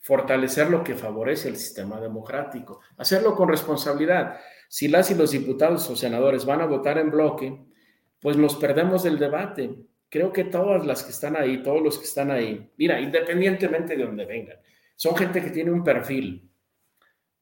fortalecer 0.01 0.69
lo 0.69 0.85
que 0.85 0.97
favorece 0.97 1.49
el 1.49 1.57
sistema 1.57 1.99
democrático. 1.99 2.83
Hacerlo 2.99 3.35
con 3.35 3.49
responsabilidad. 3.49 4.39
Si 4.69 4.89
las 4.89 5.11
y 5.11 5.15
los 5.15 5.31
diputados 5.31 5.89
o 5.91 5.97
senadores 5.97 6.45
van 6.45 6.61
a 6.61 6.67
votar 6.67 6.99
en 6.99 7.11
bloque, 7.11 7.59
pues 8.21 8.37
nos 8.37 8.57
perdemos 8.57 9.03
del 9.03 9.19
debate. 9.19 9.75
Creo 10.09 10.33
que 10.33 10.45
todas 10.45 10.87
las 10.87 11.03
que 11.03 11.11
están 11.11 11.37
ahí, 11.37 11.63
todos 11.63 11.83
los 11.83 11.99
que 11.99 12.05
están 12.05 12.31
ahí, 12.31 12.71
mira, 12.77 13.01
independientemente 13.01 13.97
de 13.97 14.05
donde 14.05 14.25
vengan, 14.25 14.57
son 14.95 15.17
gente 15.17 15.43
que 15.43 15.51
tiene 15.51 15.71
un 15.71 15.85
perfil. 15.85 16.51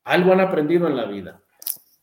Algo 0.05 0.33
han 0.33 0.41
aprendido 0.41 0.87
en 0.87 0.97
la 0.97 1.07
vida. 1.07 1.43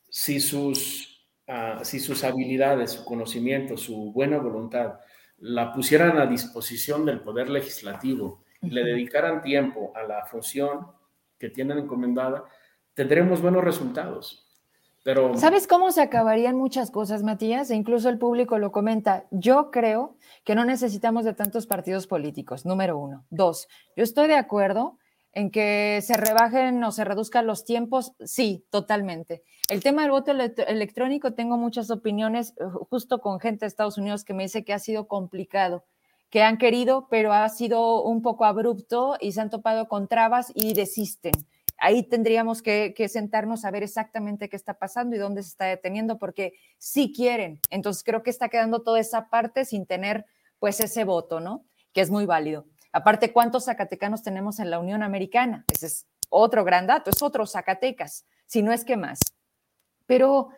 Si 0.10 0.40
sus, 0.40 1.28
ah, 1.48 1.82
si 1.84 2.00
sus 2.00 2.24
habilidades, 2.24 2.92
su 2.92 3.06
conocimiento, 3.06 3.78
su 3.78 4.12
buena 4.12 4.38
voluntad 4.38 4.96
la 5.42 5.74
pusieran 5.74 6.18
a 6.20 6.28
disposición 6.28 7.06
del 7.06 7.22
Poder 7.22 7.50
Legislativo 7.50 8.44
y 8.62 8.70
le 8.70 8.84
dedicaran 8.84 9.42
tiempo 9.42 9.92
a 9.96 10.04
la 10.04 10.26
función 10.26 10.88
que 11.40 11.50
tienen 11.50 11.80
encomendada, 11.80 12.46
tendremos 12.94 13.42
buenos 13.42 13.64
resultados. 13.64 14.51
¿Sabes 15.36 15.66
cómo 15.68 15.92
se 15.92 16.02
acabarían 16.02 16.56
muchas 16.56 16.92
cosas, 16.92 17.24
Matías? 17.24 17.72
E 17.72 17.76
incluso 17.76 18.08
el 18.10 18.20
público 18.20 18.60
lo 18.60 18.72
comenta. 18.72 19.26
Yo 19.32 19.72
creo 19.72 20.16
que 20.44 20.54
no 20.54 20.64
necesitamos 20.64 21.26
de 21.26 21.34
tantos 21.34 21.66
partidos 21.66 22.06
políticos, 22.06 22.66
número 22.66 22.98
uno. 22.98 23.26
Dos, 23.32 23.68
yo 23.96 24.04
estoy 24.04 24.28
de 24.28 24.36
acuerdo 24.36 25.00
en 25.34 25.50
que 25.50 26.02
se 26.04 26.18
rebajen 26.18 26.84
o 26.84 26.92
se 26.92 27.04
reduzcan 27.04 27.48
los 27.48 27.64
tiempos, 27.64 28.14
sí, 28.24 28.66
totalmente. 28.70 29.44
El 29.70 29.82
tema 29.82 30.04
del 30.04 30.12
voto 30.12 30.32
electrónico, 30.32 31.34
tengo 31.34 31.58
muchas 31.58 31.90
opiniones, 31.90 32.54
eh, 32.60 32.66
justo 32.90 33.22
con 33.22 33.40
gente 33.40 33.62
de 33.62 33.68
Estados 33.68 33.98
Unidos 33.98 34.24
que 34.24 34.34
me 34.34 34.44
dice 34.44 34.64
que 34.64 34.74
ha 34.74 34.80
sido 34.80 35.08
complicado, 35.08 35.86
que 36.30 36.44
han 36.44 36.58
querido, 36.58 37.08
pero 37.10 37.34
ha 37.34 37.48
sido 37.50 38.04
un 38.04 38.22
poco 38.22 38.46
abrupto 38.46 39.16
y 39.20 39.32
se 39.32 39.42
han 39.42 39.50
topado 39.50 39.88
con 39.88 40.08
trabas 40.08 40.52
y 40.54 40.74
desisten. 40.74 41.34
Ahí 41.84 42.04
tendríamos 42.04 42.62
que, 42.62 42.94
sentarnos 43.10 43.66
a 43.66 43.72
ver 43.72 43.82
exactamente 43.82 44.50
qué 44.50 44.56
está 44.56 44.76
pasando 44.76 45.16
y 45.16 45.20
dónde 45.20 45.42
se 45.42 45.50
está 45.50 45.66
deteniendo, 45.66 46.20
porque 46.20 46.54
sí 46.78 47.12
quieren. 47.12 47.60
Entonces 47.72 48.04
creo 48.04 48.22
que 48.22 48.30
está 48.30 48.50
quedando 48.50 48.84
toda 48.84 49.00
esa 49.00 49.30
parte 49.30 49.66
sin 49.66 49.88
tener 49.88 50.28
pues 50.60 50.80
ese 50.80 51.06
voto, 51.06 51.40
¿no? 51.40 51.66
Que 51.92 52.02
es 52.02 52.12
muy 52.12 52.28
válido. 52.28 52.68
Aparte, 52.92 53.34
¿cuántos 53.34 53.66
zacatecanos 53.66 54.22
tenemos 54.22 54.60
en 54.60 54.70
la 54.70 54.78
Unión 54.78 55.02
Americana? 55.02 55.66
Ese 55.74 55.88
es 55.88 56.06
otro 56.30 56.64
gran 56.64 56.86
dato, 56.86 57.10
es 57.10 57.24
otro 57.24 57.48
Zacatecas, 57.48 58.28
si 58.46 58.62
no 58.62 58.72
es 58.72 58.86
que 58.86 58.96
más. 58.96 59.18
Pero 60.06 60.50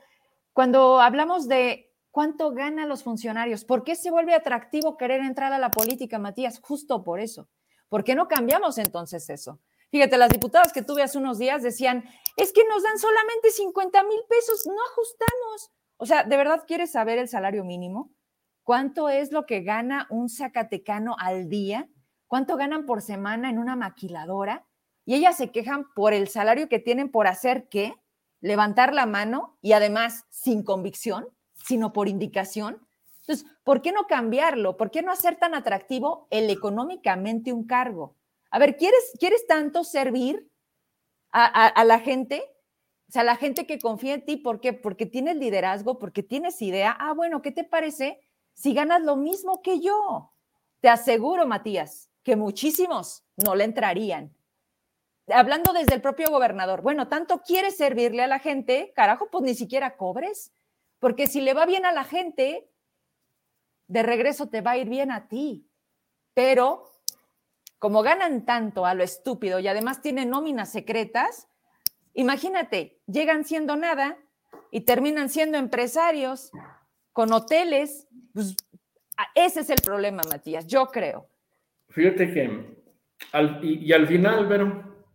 cuando 0.51 0.99
hablamos 0.99 1.47
de 1.47 1.89
cuánto 2.11 2.51
ganan 2.51 2.89
los 2.89 3.01
funcionarios, 3.01 3.63
¿por 3.63 3.85
qué 3.85 3.95
se 3.95 4.11
vuelve 4.11 4.35
atractivo 4.35 4.97
querer 4.97 5.21
entrar 5.21 5.53
a 5.53 5.57
la 5.57 5.71
política, 5.71 6.19
Matías? 6.19 6.59
Justo 6.59 7.01
por 7.01 7.21
eso. 7.21 7.47
¿Por 7.87 8.03
qué 8.03 8.13
no 8.13 8.27
cambiamos 8.27 8.77
entonces 8.77 9.29
eso? 9.29 9.61
Fíjate, 9.93 10.17
las 10.17 10.29
diputadas 10.29 10.73
que 10.73 10.81
tuve 10.81 11.03
hace 11.03 11.17
unos 11.17 11.37
días 11.37 11.63
decían, 11.63 12.03
es 12.35 12.51
que 12.51 12.65
nos 12.67 12.83
dan 12.83 12.97
solamente 12.99 13.51
50 13.51 14.03
mil 14.03 14.19
pesos, 14.27 14.63
no 14.67 14.73
ajustamos. 14.91 15.71
O 15.95 16.05
sea, 16.05 16.25
¿de 16.25 16.35
verdad 16.35 16.65
quieres 16.67 16.91
saber 16.91 17.17
el 17.17 17.29
salario 17.29 17.63
mínimo? 17.63 18.11
¿Cuánto 18.63 19.07
es 19.07 19.31
lo 19.31 19.45
que 19.45 19.61
gana 19.61 20.07
un 20.09 20.27
zacatecano 20.27 21.15
al 21.17 21.47
día? 21.47 21.87
cuánto 22.33 22.57
ganan 22.57 22.87
por 22.87 23.03
semana 23.03 23.51
en 23.51 23.59
una 23.59 23.75
maquiladora 23.75 24.65
y 25.05 25.13
ellas 25.13 25.37
se 25.37 25.51
quejan 25.51 25.85
por 25.93 26.13
el 26.13 26.27
salario 26.27 26.67
que 26.67 26.79
tienen 26.79 27.11
por 27.11 27.27
hacer 27.27 27.67
qué, 27.69 27.93
levantar 28.41 28.91
la 28.91 29.05
mano 29.05 29.59
y 29.61 29.73
además 29.73 30.25
sin 30.31 30.63
convicción, 30.63 31.27
sino 31.53 31.93
por 31.93 32.07
indicación. 32.07 32.87
Entonces, 33.19 33.45
¿por 33.63 33.83
qué 33.83 33.91
no 33.91 34.07
cambiarlo? 34.07 34.77
¿Por 34.77 34.89
qué 34.89 35.03
no 35.03 35.11
hacer 35.11 35.35
tan 35.35 35.53
atractivo 35.53 36.27
el 36.31 36.49
económicamente 36.49 37.53
un 37.53 37.67
cargo? 37.67 38.15
A 38.53 38.59
ver, 38.59 38.77
¿quieres, 38.77 39.13
¿quieres 39.19 39.47
tanto 39.47 39.83
servir 39.83 40.47
a, 41.31 41.83
la 41.85 41.99
gente? 41.99 42.43
O 43.09 43.11
sea, 43.11 43.23
la 43.23 43.35
gente 43.35 43.65
que 43.65 43.79
confía 43.79 44.13
en 44.13 44.25
ti, 44.25 44.37
¿por 44.37 44.61
qué? 44.61 44.73
Porque 44.73 45.07
tienes 45.07 45.37
liderazgo, 45.37 45.97
porque 45.97 46.21
tienes 46.21 46.61
idea. 46.61 46.95
Ah, 46.99 47.13
bueno, 47.13 47.41
¿qué 47.41 47.51
te 47.51 47.63
parece 47.63 48.19
si 48.53 48.75
ganas 48.75 49.01
lo 49.01 49.15
mismo 49.15 49.63
que 49.63 49.79
yo? 49.79 50.35
Te 50.81 50.89
aseguro, 50.89 51.47
Matías, 51.47 52.11
que 52.21 52.35
muchísimos 52.35 53.25
no 53.37 53.55
le 53.55 53.63
entrarían. 53.63 54.37
Hablando 55.29 55.73
desde 55.73 55.95
el 55.95 56.03
propio 56.03 56.29
gobernador, 56.29 56.83
bueno, 56.83 57.07
tanto 57.07 57.41
quieres 57.41 57.75
servirle 57.75 58.21
a 58.21 58.27
la 58.27 58.37
gente, 58.37 58.93
carajo, 58.95 59.31
pues 59.31 59.43
ni 59.43 59.55
siquiera 59.55 59.97
cobres, 59.97 60.53
porque 60.99 61.25
si 61.25 61.41
le 61.41 61.55
va 61.55 61.65
bien 61.65 61.87
a 61.87 61.91
la 61.91 62.03
gente, 62.03 62.69
de 63.87 64.03
regreso 64.03 64.47
te 64.49 64.61
va 64.61 64.71
a 64.71 64.77
ir 64.77 64.89
bien 64.89 65.11
a 65.11 65.27
ti. 65.27 65.67
Pero 66.35 66.92
como 67.83 68.01
ganan 68.01 68.45
tanto 68.45 68.85
a 68.85 68.93
lo 68.93 69.03
estúpido 69.03 69.59
y 69.59 69.67
además 69.67 70.01
tienen 70.01 70.29
nóminas 70.29 70.71
secretas, 70.71 71.49
imagínate, 72.13 73.01
llegan 73.07 73.43
siendo 73.43 73.75
nada 73.75 74.17
y 74.71 74.85
terminan 74.85 75.27
siendo 75.27 75.57
empresarios 75.57 76.49
con 77.11 77.33
hoteles. 77.33 78.07
Pues, 78.33 78.55
ese 79.35 79.59
es 79.59 79.69
el 79.69 79.81
problema, 79.83 80.21
Matías, 80.29 80.65
yo 80.65 80.85
creo. 80.85 81.27
Fíjate 81.89 82.33
que, 82.33 82.73
y, 83.63 83.91
al 83.91 84.07
final, 84.07 84.47
pero 84.47 85.05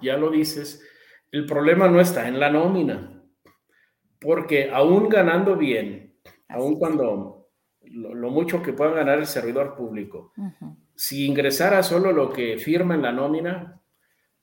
ya 0.00 0.16
lo 0.16 0.30
dices, 0.30 0.80
el 1.32 1.44
problema 1.44 1.88
no 1.88 2.00
está 2.00 2.28
en 2.28 2.38
la 2.38 2.50
nómina, 2.50 3.20
porque 4.20 4.70
aún 4.70 5.08
ganando 5.08 5.56
bien, 5.56 6.20
aún 6.48 6.78
cuando 6.78 7.48
lo, 7.80 8.30
mucho 8.30 8.62
que 8.62 8.72
pueda 8.72 8.92
ganar 8.92 9.18
el 9.18 9.26
servidor 9.26 9.74
público, 9.74 10.32
si 10.94 11.26
ingresara 11.26 11.82
solo 11.82 12.12
lo 12.12 12.32
que 12.32 12.58
firma 12.58 12.94
en 12.94 13.02
la 13.02 13.12
nómina, 13.12 13.80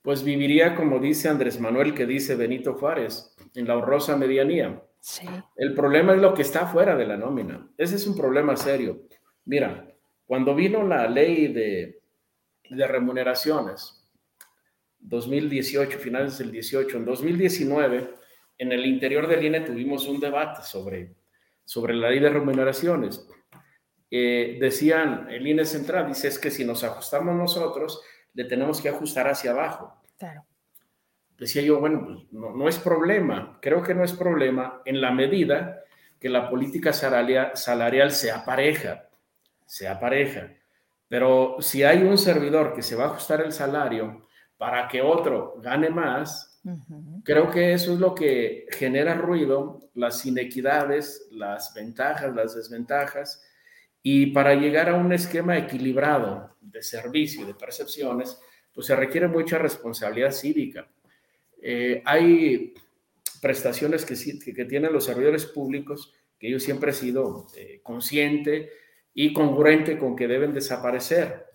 pues 0.01 0.23
viviría 0.23 0.75
como 0.75 0.99
dice 0.99 1.29
Andrés 1.29 1.59
Manuel, 1.59 1.93
que 1.93 2.05
dice 2.05 2.35
Benito 2.35 2.73
Juárez, 2.73 3.35
en 3.55 3.67
la 3.67 3.77
honrosa 3.77 4.15
medianía. 4.15 4.83
El 5.55 5.73
problema 5.73 6.13
es 6.13 6.21
lo 6.21 6.33
que 6.33 6.41
está 6.41 6.65
fuera 6.67 6.95
de 6.95 7.05
la 7.05 7.17
nómina. 7.17 7.69
Ese 7.77 7.95
es 7.95 8.07
un 8.07 8.15
problema 8.15 8.55
serio. 8.55 9.03
Mira, 9.45 9.87
cuando 10.25 10.53
vino 10.55 10.83
la 10.83 11.07
ley 11.07 11.47
de, 11.47 12.01
de 12.69 12.87
remuneraciones, 12.87 13.99
2018, 14.99 15.97
finales 15.97 16.37
del 16.37 16.51
18, 16.51 16.97
en 16.97 17.05
2019, 17.05 18.09
en 18.57 18.71
el 18.71 18.85
interior 18.85 19.27
del 19.27 19.45
INE 19.45 19.61
tuvimos 19.61 20.07
un 20.07 20.19
debate 20.19 20.63
sobre, 20.63 21.15
sobre 21.63 21.95
la 21.95 22.09
ley 22.09 22.19
de 22.19 22.29
remuneraciones. 22.29 23.27
Eh, 24.11 24.57
decían, 24.59 25.27
el 25.29 25.45
INE 25.45 25.65
central 25.65 26.07
dice 26.07 26.27
es 26.27 26.39
que 26.39 26.49
si 26.49 26.65
nos 26.65 26.83
ajustamos 26.83 27.35
nosotros, 27.35 28.01
le 28.33 28.45
tenemos 28.45 28.81
que 28.81 28.89
ajustar 28.89 29.27
hacia 29.27 29.51
abajo. 29.51 30.01
Claro. 30.17 30.45
Decía 31.37 31.61
yo, 31.61 31.79
bueno, 31.79 32.03
pues, 32.05 32.31
no, 32.31 32.51
no, 32.51 32.67
es 32.67 32.77
problema, 32.79 33.59
creo 33.61 33.81
que 33.81 33.93
no 33.93 34.03
es 34.03 34.13
problema 34.13 34.81
en 34.85 34.99
la 34.99 35.11
medida 35.11 35.83
que 36.19 36.27
la 36.27 36.49
política 36.49 36.91
salarial, 36.91 37.51
salarial 37.53 38.11
sea 38.11 38.43
pareja, 38.43 39.07
sea 39.65 39.99
pareja. 39.99 40.51
Pero 41.07 41.57
si 41.59 41.83
hay 41.83 42.03
un 42.03 42.17
servidor 42.17 42.73
que 42.73 42.81
se 42.81 42.95
va 42.95 43.05
a 43.05 43.07
ajustar 43.07 43.41
el 43.41 43.51
salario 43.51 44.27
para 44.57 44.87
que 44.87 45.01
otro 45.01 45.55
gane 45.61 45.89
más, 45.89 46.61
creo 47.23 47.49
que 47.49 47.73
eso 47.73 47.93
es 47.93 47.99
lo 47.99 48.13
que 48.13 48.67
genera 48.71 49.15
ruido, 49.15 49.79
las 49.93 50.25
inequidades, 50.25 51.29
las 51.31 51.73
ventajas, 51.73 52.35
las 52.35 52.55
desventajas, 52.55 53.41
y 54.01 54.27
para 54.27 54.55
llegar 54.55 54.89
a 54.89 54.95
un 54.95 55.11
esquema 55.11 55.57
equilibrado 55.57 56.55
de 56.61 56.81
servicio 56.81 57.41
y 57.41 57.45
de 57.45 57.53
percepciones, 57.53 58.39
pues 58.73 58.87
se 58.87 58.95
requiere 58.95 59.27
mucha 59.27 59.57
responsabilidad 59.57 60.31
cívica. 60.31 60.87
Eh, 61.61 62.01
hay 62.05 62.73
prestaciones 63.41 64.05
que, 64.05 64.53
que 64.53 64.65
tienen 64.65 64.93
los 64.93 65.05
servidores 65.05 65.45
públicos 65.45 66.13
que 66.39 66.49
yo 66.49 66.59
siempre 66.59 66.91
he 66.91 66.93
sido 66.93 67.47
eh, 67.57 67.81
consciente 67.83 68.69
y 69.13 69.33
congruente 69.33 69.97
con 69.97 70.15
que 70.15 70.27
deben 70.27 70.53
desaparecer. 70.53 71.47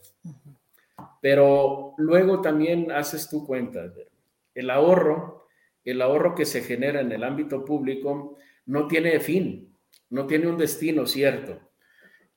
Pero 1.22 1.94
luego 1.96 2.42
también 2.42 2.92
haces 2.92 3.30
tu 3.30 3.46
cuenta. 3.46 3.90
El 4.54 4.68
ahorro, 4.68 5.48
el 5.84 6.02
ahorro 6.02 6.34
que 6.34 6.44
se 6.44 6.62
genera 6.62 7.00
en 7.00 7.10
el 7.12 7.24
ámbito 7.24 7.64
público 7.64 8.36
no 8.66 8.86
tiene 8.86 9.18
fin, 9.20 9.74
no 10.10 10.26
tiene 10.26 10.48
un 10.48 10.58
destino 10.58 11.06
cierto. 11.06 11.58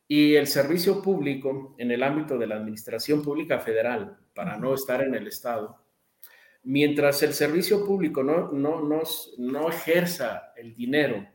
Y 0.07 0.35
el 0.35 0.47
servicio 0.47 1.01
público 1.01 1.75
en 1.77 1.91
el 1.91 2.03
ámbito 2.03 2.37
de 2.37 2.47
la 2.47 2.55
administración 2.55 3.21
pública 3.21 3.59
federal, 3.59 4.17
para 4.33 4.57
no 4.57 4.73
estar 4.73 5.01
en 5.01 5.15
el 5.15 5.27
Estado, 5.27 5.83
mientras 6.63 7.23
el 7.23 7.33
servicio 7.33 7.85
público 7.85 8.23
no, 8.23 8.51
no, 8.51 8.81
no, 8.81 9.01
no 9.37 9.69
ejerza 9.69 10.53
el 10.55 10.75
dinero 10.75 11.25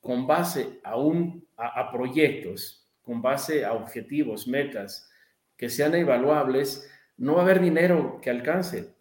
con 0.00 0.26
base 0.26 0.80
a, 0.84 0.96
un, 0.96 1.46
a, 1.56 1.90
proyectos, 1.90 2.88
con 3.02 3.20
base 3.20 3.64
a 3.64 3.72
objetivos, 3.72 4.46
metas 4.46 5.10
que 5.56 5.68
sean 5.68 5.94
evaluables, 5.94 6.88
no 7.16 7.34
va 7.34 7.40
a 7.40 7.44
haber 7.44 7.60
dinero 7.60 8.20
que 8.22 8.30
alcance. 8.30 8.94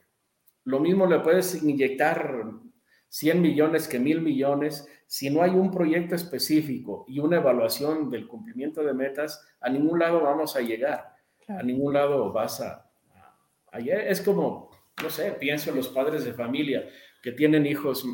Lo 0.63 0.79
mismo 0.79 1.05
le 1.05 1.19
puedes 1.19 1.63
inyectar 1.63 2.45
100 3.09 3.41
millones 3.41 3.87
que 3.87 3.99
mil 3.99 4.21
millones. 4.21 4.87
Si 5.05 5.29
no 5.29 5.41
hay 5.41 5.51
un 5.51 5.71
proyecto 5.71 6.15
específico 6.15 7.05
y 7.07 7.19
una 7.19 7.37
evaluación 7.37 8.09
del 8.09 8.27
cumplimiento 8.27 8.83
de 8.83 8.93
metas, 8.93 9.45
a 9.61 9.69
ningún 9.69 9.99
lado 9.99 10.21
vamos 10.21 10.55
a 10.55 10.61
llegar. 10.61 11.15
A 11.47 11.63
ningún 11.63 11.93
lado 11.93 12.31
vas 12.33 12.59
a, 12.59 12.89
a, 13.71 13.79
Es 13.79 14.21
como, 14.21 14.69
no 15.01 15.09
sé, 15.09 15.31
pienso 15.33 15.69
en 15.69 15.77
los 15.77 15.87
padres 15.87 16.25
de 16.25 16.33
familia 16.33 16.87
que 17.21 17.31
tienen 17.31 17.65
hijos 17.65 18.05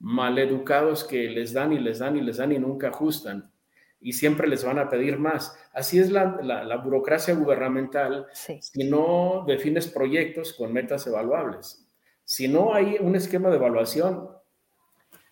maleducados 0.00 1.04
que 1.04 1.28
les 1.30 1.52
dan 1.52 1.72
y 1.72 1.78
les 1.78 2.00
dan 2.00 2.16
y 2.16 2.20
les 2.20 2.38
dan 2.38 2.52
y 2.52 2.58
nunca 2.58 2.88
ajustan 2.88 3.52
y 4.00 4.12
siempre 4.12 4.46
les 4.46 4.64
van 4.64 4.78
a 4.78 4.88
pedir 4.88 5.18
más. 5.18 5.58
Así 5.72 5.98
es 5.98 6.10
la, 6.10 6.80
burocracia 6.82 7.34
gubernamental 7.34 8.26
si 8.32 8.88
no 8.88 9.44
defines 9.46 9.88
proyectos 9.88 10.52
con 10.52 10.72
metas 10.72 11.06
evaluables. 11.06 11.87
Si 12.28 12.46
no 12.46 12.74
hay 12.74 12.98
un 13.00 13.16
esquema 13.16 13.48
de 13.48 13.56
evaluación, 13.56 14.28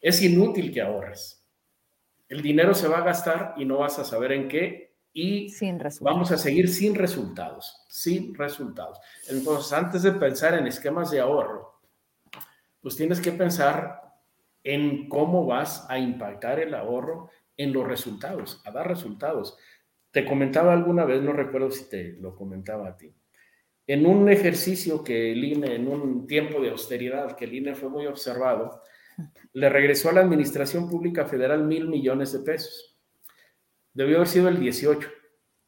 es 0.01 0.23
inútil 0.23 0.73
que 0.73 0.81
ahorres. 0.81 1.47
El 2.27 2.40
dinero 2.40 2.73
se 2.73 2.89
va 2.89 3.01
a 3.01 3.05
gastar 3.05 3.52
y 3.59 3.66
no 3.66 3.77
vas 3.81 3.98
a 3.98 4.05
saber 4.05 4.32
en 4.32 4.48
qué 4.48 4.97
y 5.12 5.55
vamos 6.01 6.32
a 6.32 6.39
seguir 6.39 6.70
sin 6.70 6.94
resultados, 6.94 7.85
sin 7.90 8.35
resultados. 8.35 8.98
Entonces, 9.28 9.74
antes 9.74 10.05
de 10.05 10.12
pensar 10.12 10.55
en 10.55 10.66
esquemas 10.66 11.10
de 11.10 11.20
ahorro, 11.20 11.82
pues 12.81 12.97
tienes 12.97 13.20
que 13.20 13.32
pensar 13.32 14.01
en 14.64 15.10
cómo 15.10 15.44
vas 15.44 15.85
a 15.90 15.98
impactar 15.98 16.60
el 16.60 16.74
ahorro 16.74 17.28
en 17.59 17.74
los 17.74 17.86
resultados, 17.86 18.62
a 18.64 18.70
dar 18.70 18.89
resultados. 18.89 19.59
Te 20.12 20.24
comentaba 20.24 20.73
alguna 20.73 21.05
vez, 21.05 21.20
no 21.20 21.35
recuerdo 21.35 21.70
si 21.70 21.90
te 21.90 22.14
lo 22.14 22.35
comentaba 22.35 22.89
a 22.89 22.97
ti, 22.97 23.14
en 23.86 24.06
un 24.06 24.28
ejercicio 24.28 25.04
que 25.04 25.32
el 25.32 25.44
INE, 25.44 25.74
en 25.74 25.88
un 25.88 26.26
tiempo 26.26 26.60
de 26.60 26.70
austeridad, 26.70 27.36
que 27.36 27.44
el 27.44 27.54
INE 27.54 27.74
fue 27.74 27.88
muy 27.88 28.06
observado, 28.06 28.82
le 29.52 29.68
regresó 29.68 30.10
a 30.10 30.12
la 30.12 30.20
Administración 30.20 30.88
Pública 30.88 31.26
Federal 31.26 31.64
mil 31.64 31.88
millones 31.88 32.32
de 32.32 32.40
pesos. 32.40 32.98
Debió 33.94 34.16
haber 34.16 34.28
sido 34.28 34.48
el 34.48 34.60
18, 34.60 35.08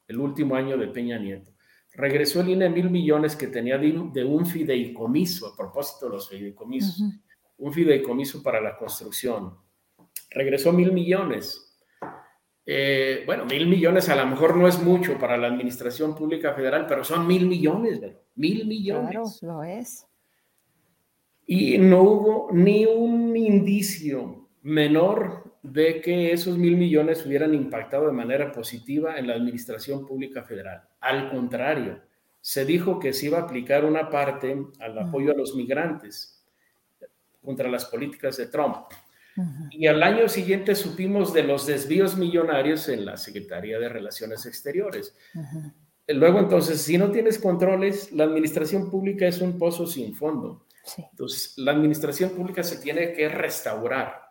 el 0.09 0.21
último 0.21 0.55
año 0.57 0.77
de 0.77 0.89
Peña 0.89 1.19
Nieto. 1.19 1.53
Regresó 1.95 2.41
el 2.41 2.51
INE 2.51 2.69
mil 2.69 2.91
millones 2.91 3.37
que 3.37 3.47
tenía 3.47 3.79
de, 3.79 4.25
un 4.25 4.47
fideicomiso, 4.47 5.47
a 5.47 5.57
propósito 5.57 6.07
de 6.07 6.13
los 6.13 6.29
fideicomisos 6.29 7.03
un 7.59 7.73
fideicomiso 7.73 8.43
para 8.43 8.61
la 8.61 8.77
construcción. 8.77 9.57
Regresó 10.31 10.73
mil 10.73 10.93
millones. 10.93 11.68
Eh, 12.71 13.23
bueno, 13.25 13.47
mil 13.47 13.67
millones 13.67 14.11
a 14.11 14.15
lo 14.15 14.27
mejor 14.27 14.55
no 14.55 14.69
es 14.69 14.79
mucho 14.83 15.17
para 15.17 15.39
la 15.39 15.47
Administración 15.47 16.15
Pública 16.15 16.53
Federal, 16.53 16.85
pero 16.87 17.03
son 17.03 17.27
mil 17.27 17.47
millones, 17.47 17.99
mil 18.35 18.67
millones. 18.67 19.11
Claro, 19.11 19.25
lo 19.41 19.65
es. 19.65 20.07
Y 21.47 21.79
no 21.79 22.03
hubo 22.03 22.49
ni 22.53 22.85
un 22.85 23.35
indicio 23.35 24.51
menor 24.61 25.57
de 25.63 26.03
que 26.03 26.31
esos 26.31 26.59
mil 26.59 26.77
millones 26.77 27.25
hubieran 27.25 27.55
impactado 27.55 28.07
de 28.07 28.13
manera 28.13 28.53
positiva 28.53 29.17
en 29.17 29.29
la 29.29 29.33
Administración 29.37 30.05
Pública 30.05 30.43
Federal. 30.43 30.83
Al 31.01 31.31
contrario, 31.31 32.03
se 32.43 32.67
dijo 32.67 32.99
que 32.99 33.15
se 33.15 33.29
iba 33.29 33.39
a 33.39 33.43
aplicar 33.45 33.87
una 33.87 34.11
parte 34.11 34.67
al 34.79 34.99
apoyo 34.99 35.33
a 35.33 35.35
los 35.35 35.57
migrantes 35.57 36.47
contra 37.43 37.71
las 37.71 37.87
políticas 37.87 38.37
de 38.37 38.49
Trump. 38.49 38.89
Y 39.71 39.87
al 39.87 40.03
año 40.03 40.29
siguiente 40.29 40.75
supimos 40.75 41.33
de 41.33 41.45
los 41.45 41.67
desvíos 41.67 42.17
millonarios 42.17 42.89
en 42.89 43.05
la 43.05 43.17
Secretaría 43.17 43.79
de 43.79 43.89
Relaciones 43.89 44.47
Exteriores. 44.47 45.17
Luego, 46.07 46.39
entonces, 46.39 46.81
si 46.81 46.97
no 46.97 47.11
tienes 47.11 47.39
controles, 47.39 48.13
la 48.13 48.25
administración 48.25 48.91
pública 48.91 49.27
es 49.27 49.41
un 49.41 49.59
pozo 49.59 49.87
sin 49.87 50.15
fondo. 50.15 50.67
Entonces, 50.97 51.55
la 51.59 51.73
administración 51.73 52.31
pública 52.31 52.63
se 52.63 52.79
tiene 52.79 53.13
que 53.13 53.29
restaurar, 53.29 54.23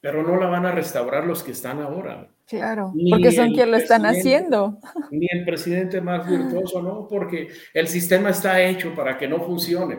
pero 0.00 0.22
no 0.22 0.36
la 0.36 0.46
van 0.46 0.66
a 0.66 0.72
restaurar 0.72 1.26
los 1.26 1.42
que 1.42 1.50
están 1.50 1.80
ahora. 1.80 2.30
Claro, 2.46 2.92
porque 3.10 3.32
son 3.32 3.48
quienes 3.48 3.68
lo 3.68 3.76
están 3.76 4.06
haciendo. 4.06 4.78
Ni 5.10 5.26
el 5.32 5.44
presidente 5.44 6.00
más 6.00 6.28
virtuoso, 6.28 6.80
¿no? 6.80 7.08
Porque 7.08 7.48
el 7.74 7.88
sistema 7.88 8.30
está 8.30 8.62
hecho 8.62 8.94
para 8.94 9.18
que 9.18 9.26
no 9.26 9.40
funcione. 9.40 9.98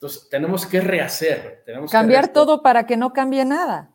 Entonces, 0.00 0.30
tenemos 0.30 0.64
que 0.64 0.80
rehacer. 0.80 1.62
Tenemos 1.66 1.92
Cambiar 1.92 2.28
todo 2.28 2.62
para 2.62 2.86
que 2.86 2.96
no 2.96 3.12
cambie 3.12 3.44
nada. 3.44 3.90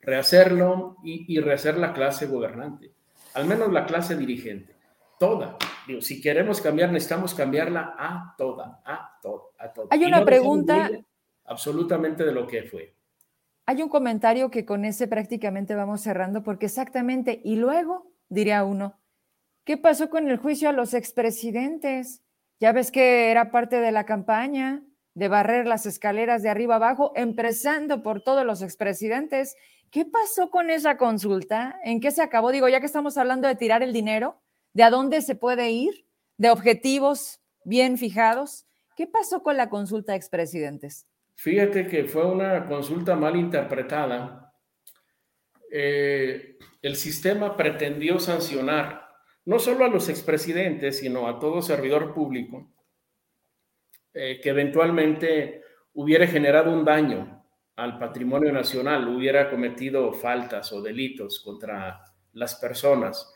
Rehacerlo 0.00 0.98
y, 1.02 1.40
rehacer 1.40 1.78
la 1.78 1.92
clase 1.92 2.26
gobernante, 2.26 2.92
al 3.34 3.46
menos 3.46 3.72
la 3.72 3.84
clase 3.84 4.16
dirigente, 4.16 4.76
toda. 5.18 5.56
Digo, 5.88 6.00
si 6.00 6.20
queremos 6.20 6.60
cambiar, 6.60 6.92
necesitamos 6.92 7.34
cambiarla 7.34 7.94
a 7.98 8.36
toda, 8.38 8.82
a 8.84 9.18
toda, 9.20 9.42
a 9.58 9.72
toda. 9.72 9.88
Hay 9.90 10.04
una 10.04 10.24
pregunta. 10.24 10.88
Absolutamente 11.44 12.24
de 12.24 12.32
lo 12.32 12.46
que 12.46 12.62
fue. 12.62 12.94
Hay 13.66 13.82
un 13.82 13.88
comentario 13.88 14.48
que 14.48 14.64
con 14.64 14.84
ese 14.84 15.08
prácticamente 15.08 15.74
vamos 15.74 16.02
cerrando, 16.02 16.44
porque 16.44 16.66
exactamente, 16.66 17.40
y 17.42 17.56
luego 17.56 18.12
diría 18.28 18.62
uno, 18.62 18.96
¿qué 19.64 19.76
pasó 19.76 20.08
con 20.08 20.28
el 20.28 20.36
juicio 20.36 20.68
a 20.68 20.72
los 20.72 20.94
expresidentes? 20.94 22.22
Ya 22.60 22.70
ves 22.70 22.92
que 22.92 23.32
era 23.32 23.50
parte 23.50 23.80
de 23.80 23.90
la 23.90 24.06
campaña 24.06 24.84
de 25.14 25.28
barrer 25.28 25.66
las 25.66 25.86
escaleras 25.86 26.42
de 26.42 26.48
arriba 26.48 26.76
abajo, 26.76 27.12
empezando 27.14 28.02
por 28.02 28.22
todos 28.22 28.44
los 28.44 28.62
expresidentes. 28.62 29.56
¿Qué 29.90 30.04
pasó 30.04 30.50
con 30.50 30.70
esa 30.70 30.96
consulta? 30.96 31.78
¿En 31.84 32.00
qué 32.00 32.10
se 32.10 32.22
acabó? 32.22 32.50
Digo, 32.50 32.68
ya 32.68 32.80
que 32.80 32.86
estamos 32.86 33.18
hablando 33.18 33.46
de 33.46 33.56
tirar 33.56 33.82
el 33.82 33.92
dinero, 33.92 34.40
¿de 34.72 34.84
a 34.84 34.90
dónde 34.90 35.20
se 35.20 35.34
puede 35.34 35.70
ir? 35.70 36.06
¿De 36.38 36.50
objetivos 36.50 37.40
bien 37.64 37.98
fijados? 37.98 38.66
¿Qué 38.96 39.06
pasó 39.06 39.42
con 39.42 39.56
la 39.56 39.68
consulta 39.68 40.12
a 40.12 40.16
expresidentes? 40.16 41.06
Fíjate 41.34 41.86
que 41.86 42.04
fue 42.04 42.26
una 42.26 42.64
consulta 42.64 43.16
mal 43.16 43.36
interpretada. 43.36 44.54
Eh, 45.70 46.58
el 46.80 46.96
sistema 46.96 47.56
pretendió 47.56 48.18
sancionar 48.18 49.08
no 49.44 49.58
solo 49.58 49.84
a 49.84 49.88
los 49.88 50.08
expresidentes, 50.08 50.98
sino 50.98 51.28
a 51.28 51.38
todo 51.38 51.62
servidor 51.62 52.14
público 52.14 52.72
eh, 54.14 54.40
que 54.42 54.50
eventualmente 54.50 55.62
hubiera 55.94 56.26
generado 56.26 56.72
un 56.72 56.84
daño 56.84 57.44
al 57.76 57.98
patrimonio 57.98 58.52
nacional, 58.52 59.08
hubiera 59.08 59.50
cometido 59.50 60.12
faltas 60.12 60.72
o 60.72 60.82
delitos 60.82 61.40
contra 61.40 62.04
las 62.32 62.54
personas. 62.56 63.32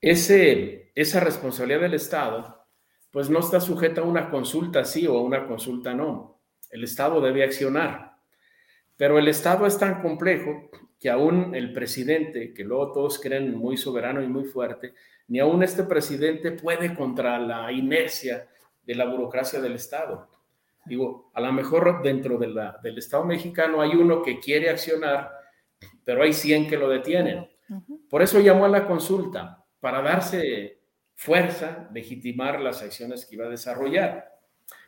Ese, 0.00 0.92
esa 0.94 1.20
responsabilidad 1.20 1.80
del 1.80 1.94
Estado, 1.94 2.66
pues 3.10 3.30
no 3.30 3.40
está 3.40 3.60
sujeta 3.60 4.00
a 4.00 4.04
una 4.04 4.30
consulta 4.30 4.84
sí 4.84 5.06
o 5.06 5.16
a 5.16 5.22
una 5.22 5.46
consulta 5.46 5.94
no. 5.94 6.40
El 6.70 6.84
Estado 6.84 7.20
debe 7.20 7.44
accionar. 7.44 8.16
Pero 8.96 9.18
el 9.18 9.28
Estado 9.28 9.66
es 9.66 9.78
tan 9.78 10.02
complejo 10.02 10.70
que 10.98 11.10
aún 11.10 11.54
el 11.54 11.72
presidente, 11.72 12.52
que 12.52 12.64
luego 12.64 12.92
todos 12.92 13.20
creen 13.20 13.54
muy 13.54 13.76
soberano 13.76 14.22
y 14.22 14.26
muy 14.26 14.44
fuerte, 14.44 14.94
ni 15.28 15.38
aún 15.38 15.62
este 15.62 15.84
presidente 15.84 16.52
puede 16.52 16.94
contra 16.94 17.38
la 17.38 17.70
inercia 17.72 18.48
de 18.86 18.94
la 18.94 19.04
burocracia 19.04 19.60
del 19.60 19.74
Estado. 19.74 20.28
Digo, 20.86 21.30
a 21.34 21.40
lo 21.40 21.52
mejor 21.52 22.02
dentro 22.02 22.38
de 22.38 22.46
la, 22.46 22.78
del 22.82 22.98
Estado 22.98 23.24
mexicano 23.24 23.82
hay 23.82 23.90
uno 23.90 24.22
que 24.22 24.38
quiere 24.38 24.70
accionar, 24.70 25.32
pero 26.04 26.22
hay 26.22 26.32
100 26.32 26.68
que 26.68 26.78
lo 26.78 26.88
detienen. 26.88 27.50
Por 28.08 28.22
eso 28.22 28.38
llamó 28.38 28.64
a 28.64 28.68
la 28.68 28.86
consulta, 28.86 29.64
para 29.80 30.00
darse 30.00 30.80
fuerza, 31.14 31.88
legitimar 31.92 32.60
las 32.60 32.82
acciones 32.82 33.26
que 33.26 33.34
iba 33.34 33.46
a 33.46 33.50
desarrollar. 33.50 34.32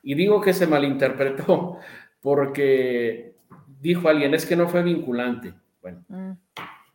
Y 0.03 0.15
digo 0.15 0.41
que 0.41 0.53
se 0.53 0.67
malinterpretó 0.67 1.79
porque 2.21 3.35
dijo 3.81 4.09
alguien, 4.09 4.35
es 4.35 4.47
que 4.47 4.57
no 4.57 4.69
fue 4.69 4.83
vinculante. 4.83 5.55
Bueno, 5.83 6.05
mm. 6.09 6.33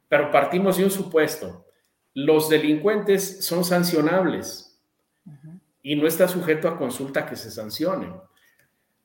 pero 0.08 0.32
partimos 0.32 0.78
de 0.78 0.86
un 0.86 0.92
supuesto. 0.92 1.66
Los 2.14 2.48
delincuentes 2.50 3.44
son 3.46 3.66
sancionables 3.66 4.74
y 5.84 5.96
no 5.96 6.08
está 6.08 6.28
sujeto 6.28 6.68
a 6.68 6.78
consulta 6.78 7.26
que 7.26 7.36
se 7.36 7.52
sancione. 7.52 8.12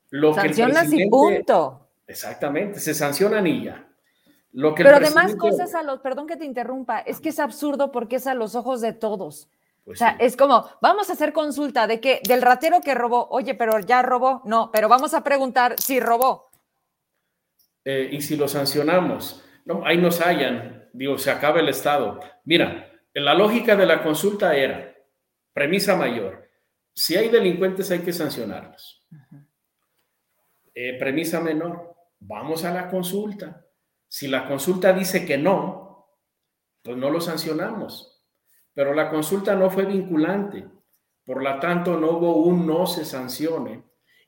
Lo 0.09 0.33
Sancionas 0.33 0.91
y 0.91 1.07
punto. 1.07 1.87
Exactamente, 2.07 2.79
se 2.79 2.95
sancionan 2.95 3.45
y 3.45 3.65
ya. 3.65 3.87
Lo 4.53 4.73
que 4.73 4.83
Pero 4.83 4.95
además 4.95 5.35
cosas 5.35 5.75
a 5.75 5.83
los, 5.83 5.99
perdón 5.99 6.25
que 6.25 6.37
te 6.37 6.45
interrumpa, 6.45 6.99
es 6.99 7.19
que 7.19 7.29
es 7.29 7.39
absurdo 7.39 7.91
porque 7.91 8.15
es 8.15 8.25
a 8.25 8.33
los 8.33 8.55
ojos 8.55 8.81
de 8.81 8.93
todos. 8.93 9.47
Pues 9.85 9.97
o 9.97 9.99
sea, 9.99 10.15
es 10.19 10.35
como, 10.35 10.67
vamos 10.81 11.09
a 11.09 11.13
hacer 11.13 11.33
consulta 11.33 11.85
de 11.85 11.99
que 11.99 12.21
del 12.27 12.41
ratero 12.41 12.81
que 12.81 12.95
robó, 12.95 13.27
oye, 13.29 13.53
pero 13.53 13.79
ya 13.79 14.01
robó, 14.01 14.41
no, 14.45 14.71
pero 14.71 14.89
vamos 14.89 15.13
a 15.13 15.23
preguntar 15.23 15.75
si 15.79 15.99
robó. 15.99 16.49
Eh, 17.85 18.09
y 18.11 18.21
si 18.21 18.35
lo 18.35 18.47
sancionamos, 18.47 19.43
no, 19.65 19.85
ahí 19.85 19.97
nos 19.97 20.19
hallan, 20.19 20.89
digo, 20.93 21.17
se 21.17 21.29
acaba 21.29 21.59
el 21.59 21.69
Estado. 21.69 22.19
Mira, 22.45 22.89
la 23.13 23.35
lógica 23.35 23.75
de 23.75 23.85
la 23.85 24.01
consulta 24.01 24.55
era, 24.55 24.95
premisa 25.53 25.95
mayor, 25.95 26.48
si 26.93 27.15
hay 27.15 27.29
delincuentes 27.29 27.89
hay 27.91 27.99
que 27.99 28.13
sancionarlos. 28.13 29.07
Eh, 30.73 30.97
premisa 30.99 31.39
menor, 31.39 31.95
vamos 32.19 32.63
a 32.65 32.73
la 32.73 32.89
consulta. 32.89 33.65
Si 34.07 34.27
la 34.27 34.47
consulta 34.47 34.93
dice 34.93 35.25
que 35.25 35.37
no, 35.37 36.07
pues 36.81 36.97
no 36.97 37.09
lo 37.09 37.21
sancionamos. 37.21 38.23
Pero 38.73 38.93
la 38.93 39.09
consulta 39.09 39.55
no 39.55 39.69
fue 39.69 39.85
vinculante. 39.85 40.65
Por 41.25 41.43
lo 41.43 41.59
tanto, 41.59 41.99
no 41.99 42.11
hubo 42.11 42.37
un 42.43 42.65
no 42.65 42.87
se 42.87 43.05
sancione 43.05 43.83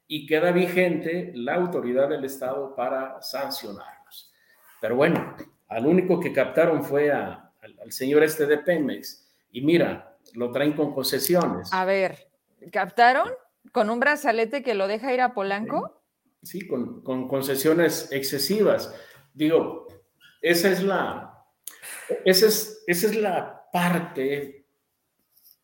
y 0.08 0.26
queda 0.26 0.52
vigente 0.52 1.32
la 1.34 1.56
autoridad 1.56 2.10
del 2.10 2.26
Estado 2.26 2.76
para 2.76 3.22
sancionarlos. 3.22 4.34
Pero 4.82 4.98
bueno, 4.98 5.36
al 5.70 5.86
único 5.86 6.20
que 6.20 6.34
captaron 6.34 6.84
fue 6.84 7.12
al, 7.12 7.50
señor 7.90 8.24
este 8.24 8.46
de 8.46 8.58
Pemex. 8.58 9.26
Y 9.52 9.62
mira, 9.62 10.18
lo 10.34 10.52
traen 10.52 10.74
con 10.74 10.94
concesiones. 10.94 11.72
A 11.72 11.86
ver, 11.86 12.28
¿captaron? 12.72 13.30
¿Con 13.72 13.90
un 13.90 14.00
brazalete 14.00 14.64
que 14.64 14.74
lo 14.74 14.88
deja 14.88 15.14
ir 15.14 15.22
a 15.22 15.34
Polanco? 15.34 16.02
Sí, 16.44 16.68
con, 16.68 17.02
concesiones 17.28 18.12
excesivas. 18.12 18.94
Digo, 19.34 19.88
esa 20.42 20.70
es 20.70 20.84
la, 20.84 21.46
esa 22.26 22.48
es, 22.48 22.84
esa 22.88 23.08
es 23.08 23.16
la 23.16 23.70
parte 23.72 24.66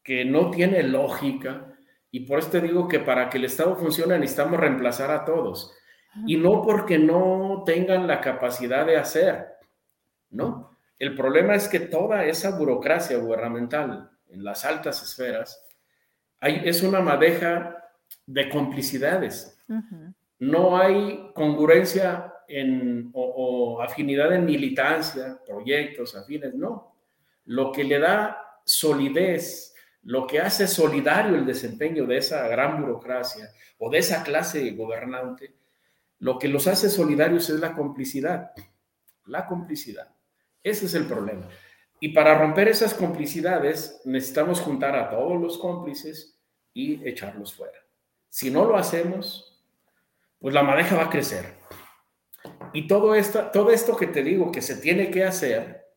que 0.03 0.23
no 0.23 0.51
tiene 0.51 0.83
lógica 0.83 1.73
y 2.11 2.21
por 2.21 2.39
eso 2.39 2.51
te 2.51 2.61
digo 2.61 2.87
que 2.87 2.99
para 2.99 3.29
que 3.29 3.37
el 3.37 3.45
Estado 3.45 3.75
funcione 3.75 4.17
necesitamos 4.17 4.59
reemplazar 4.59 5.11
a 5.11 5.25
todos. 5.25 5.73
Y 6.25 6.37
no 6.37 6.63
porque 6.63 6.97
no 6.97 7.63
tengan 7.65 8.07
la 8.07 8.21
capacidad 8.21 8.85
de 8.85 8.97
hacer, 8.97 9.45
¿no? 10.31 10.77
El 10.97 11.15
problema 11.15 11.53
es 11.53 11.67
que 11.67 11.79
toda 11.79 12.25
esa 12.25 12.57
burocracia 12.57 13.17
gubernamental 13.17 14.09
en 14.29 14.43
las 14.43 14.65
altas 14.65 15.03
esferas 15.03 15.66
hay, 16.39 16.61
es 16.65 16.83
una 16.83 16.99
madeja 16.99 17.77
de 18.25 18.49
complicidades. 18.49 19.59
No 20.39 20.77
hay 20.77 21.31
congruencia 21.33 22.33
en, 22.47 23.09
o, 23.13 23.81
afinidad 23.81 24.33
en 24.33 24.45
militancia, 24.45 25.39
proyectos 25.45 26.15
afines, 26.15 26.53
no. 26.53 26.95
Lo 27.45 27.71
que 27.71 27.83
le 27.83 27.99
da 27.99 28.61
solidez, 28.65 29.73
lo 30.03 30.27
que 30.27 30.39
hace 30.39 30.67
solidario 30.67 31.35
el 31.35 31.45
desempeño 31.45 32.05
de 32.05 32.17
esa 32.17 32.47
gran 32.47 32.81
burocracia 32.81 33.49
o 33.77 33.89
de 33.89 33.99
esa 33.99 34.23
clase 34.23 34.71
gobernante, 34.71 35.55
lo 36.19 36.39
que 36.39 36.47
los 36.47 36.67
hace 36.67 36.89
solidarios 36.89 37.49
es 37.49 37.59
la 37.59 37.73
complicidad. 37.73 38.51
La 39.25 39.45
complicidad. 39.45 40.09
Ese 40.63 40.85
es 40.85 40.93
el 40.93 41.05
problema. 41.05 41.47
Y 41.99 42.09
para 42.09 42.37
romper 42.37 42.67
esas 42.67 42.93
complicidades 42.93 44.01
necesitamos 44.05 44.61
juntar 44.61 44.95
a 44.95 45.09
todos 45.09 45.41
los 45.41 45.57
cómplices 45.57 46.39
y 46.73 47.07
echarlos 47.07 47.55
fuera. 47.55 47.79
Si 48.29 48.51
no 48.51 48.65
lo 48.65 48.77
hacemos, 48.77 49.63
pues 50.39 50.53
la 50.53 50.63
madeja 50.63 50.95
va 50.95 51.05
a 51.05 51.09
crecer. 51.09 51.55
Y 52.73 52.87
todo 52.87 53.15
esto, 53.15 53.49
todo 53.51 53.71
esto 53.71 53.97
que 53.97 54.07
te 54.07 54.23
digo 54.23 54.51
que 54.51 54.61
se 54.61 54.77
tiene 54.77 55.09
que 55.09 55.23
hacer, 55.23 55.87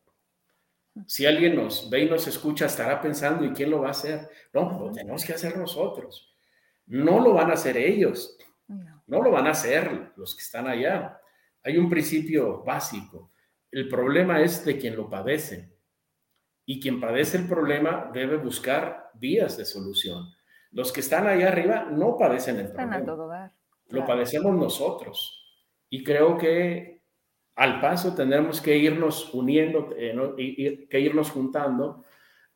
si 1.05 1.25
alguien 1.25 1.55
nos 1.55 1.89
ve 1.89 2.01
y 2.01 2.09
nos 2.09 2.27
escucha, 2.27 2.65
estará 2.65 2.99
pensando, 2.99 3.45
¿y 3.45 3.51
quién 3.51 3.69
lo 3.69 3.81
va 3.81 3.89
a 3.89 3.91
hacer? 3.91 4.27
No, 4.53 4.79
lo 4.79 4.91
tenemos 4.91 5.23
que 5.23 5.33
hacer 5.33 5.57
nosotros. 5.57 6.35
No 6.87 7.19
lo 7.19 7.33
van 7.33 7.51
a 7.51 7.53
hacer 7.53 7.77
ellos. 7.77 8.37
No 9.07 9.21
lo 9.21 9.31
van 9.31 9.47
a 9.47 9.51
hacer 9.51 10.13
los 10.15 10.35
que 10.35 10.41
están 10.41 10.67
allá. 10.67 11.19
Hay 11.63 11.77
un 11.77 11.89
principio 11.89 12.63
básico. 12.63 13.31
El 13.69 13.87
problema 13.87 14.41
es 14.41 14.65
de 14.65 14.77
quien 14.77 14.95
lo 14.95 15.09
padece. 15.09 15.69
Y 16.71 16.79
quien 16.79 17.01
padece 17.01 17.35
el 17.35 17.49
problema 17.49 18.09
debe 18.13 18.37
buscar 18.37 19.09
vías 19.15 19.57
de 19.57 19.65
solución. 19.65 20.33
Los 20.71 20.93
que 20.93 21.01
están 21.01 21.27
allá 21.27 21.49
arriba 21.49 21.83
no 21.91 22.15
padecen 22.17 22.59
el 22.59 22.71
problema. 22.71 23.51
Lo 23.89 24.05
padecemos 24.05 24.55
nosotros. 24.55 25.67
Y 25.89 26.01
creo 26.01 26.37
que 26.37 27.01
al 27.57 27.81
paso 27.81 28.15
tendremos 28.15 28.61
que 28.61 28.77
irnos 28.77 29.33
uniendo, 29.33 29.89
eh, 29.97 30.87
que 30.89 30.99
irnos 31.01 31.31
juntando, 31.31 32.05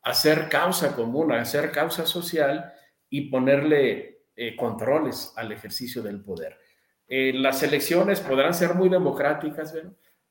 hacer 0.02 0.48
causa 0.48 0.96
común, 0.96 1.34
hacer 1.34 1.70
causa 1.74 2.06
social 2.06 2.72
y 3.10 3.30
ponerle 3.30 4.22
eh, 4.34 4.56
controles 4.56 5.34
al 5.36 5.52
ejercicio 5.52 6.02
del 6.02 6.24
poder. 6.24 6.58
Eh, 7.06 7.34
las 7.34 7.64
elecciones 7.64 8.22
podrán 8.22 8.54
ser 8.54 8.76
muy 8.76 8.88
democráticas, 8.88 9.76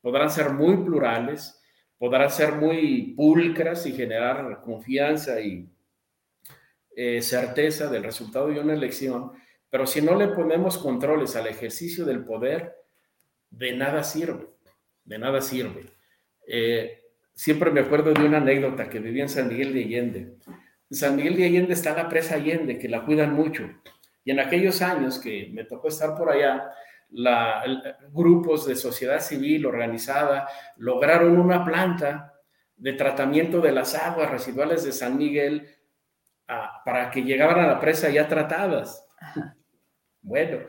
podrán 0.01 0.31
ser 0.31 0.49
muy 0.49 0.75
plurales, 0.75 1.61
podrán 2.05 2.29
ser 2.29 2.51
muy 2.51 3.15
pulcras 3.17 3.87
y 3.87 3.91
generar 3.91 4.61
confianza 4.61 5.41
y 5.41 5.67
certeza 7.19 7.89
del 7.89 8.03
resultado 8.03 8.49
de 8.49 8.59
una 8.59 8.75
elección, 8.75 9.31
pero 9.71 9.87
si 9.87 10.03
no 10.03 10.15
le 10.15 10.27
ponemos 10.27 10.77
controles 10.77 11.35
al 11.35 11.47
ejercicio 11.47 12.05
del 12.05 12.23
poder, 12.23 12.75
de 13.49 13.75
nada 13.75 14.03
sirve, 14.03 14.45
de 15.03 15.17
nada 15.17 15.41
sirve. 15.41 15.85
Eh, 16.47 17.01
siempre 17.33 17.71
me 17.71 17.79
acuerdo 17.79 18.13
de 18.13 18.23
una 18.23 18.37
anécdota 18.37 18.87
que 18.87 18.99
vivía 18.99 19.23
en 19.23 19.29
San 19.29 19.47
Miguel 19.47 19.73
de 19.73 19.83
Allende. 19.83 20.19
En 20.91 20.97
San 20.97 21.15
Miguel 21.15 21.35
de 21.37 21.45
Allende 21.45 21.73
está 21.73 21.95
la 21.95 22.07
presa 22.07 22.35
Allende, 22.35 22.77
que 22.77 22.87
la 22.87 23.03
cuidan 23.03 23.33
mucho. 23.33 23.67
Y 24.23 24.29
en 24.29 24.39
aquellos 24.39 24.83
años 24.83 25.17
que 25.17 25.49
me 25.51 25.63
tocó 25.63 25.87
estar 25.87 26.15
por 26.15 26.29
allá, 26.29 26.69
grupos 28.11 28.65
de 28.65 28.75
sociedad 28.75 29.19
civil 29.19 29.65
organizada 29.65 30.47
lograron 30.77 31.37
una 31.37 31.63
planta 31.63 32.33
de 32.75 32.93
tratamiento 32.93 33.61
de 33.61 33.71
las 33.71 33.95
aguas 33.95 34.29
residuales 34.29 34.83
de 34.83 34.91
San 34.91 35.17
Miguel 35.17 35.67
ah, 36.47 36.81
para 36.83 37.09
que 37.09 37.23
llegaran 37.23 37.59
a 37.59 37.67
la 37.67 37.79
presa 37.79 38.09
ya 38.09 38.27
tratadas. 38.27 39.07
Bueno, 40.27 40.65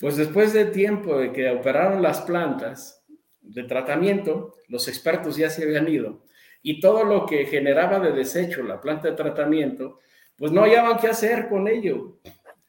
pues 0.00 0.16
después 0.16 0.52
de 0.52 0.64
tiempo 0.64 1.16
de 1.18 1.32
que 1.32 1.48
operaron 1.50 2.02
las 2.02 2.22
plantas 2.22 3.06
de 3.40 3.62
tratamiento, 3.62 4.56
los 4.66 4.88
expertos 4.88 5.36
ya 5.36 5.48
se 5.48 5.62
habían 5.62 5.88
ido 5.88 6.24
y 6.60 6.80
todo 6.80 7.04
lo 7.04 7.26
que 7.26 7.46
generaba 7.46 8.00
de 8.00 8.10
desecho 8.10 8.64
la 8.64 8.80
planta 8.80 9.08
de 9.08 9.14
tratamiento, 9.14 10.00
pues 10.36 10.50
no 10.50 10.62
hallaban 10.62 10.98
qué 10.98 11.06
hacer 11.06 11.48
con 11.48 11.68
ello 11.68 12.18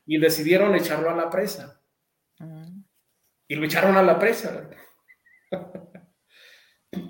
y 0.05 0.19
decidieron 0.19 0.75
echarlo 0.75 1.09
a 1.09 1.15
la 1.15 1.31
presa. 1.31 1.76
Y 3.47 3.55
lo 3.55 3.65
echaron 3.65 3.97
a 3.97 4.03
la 4.03 4.19
presa. 4.19 4.69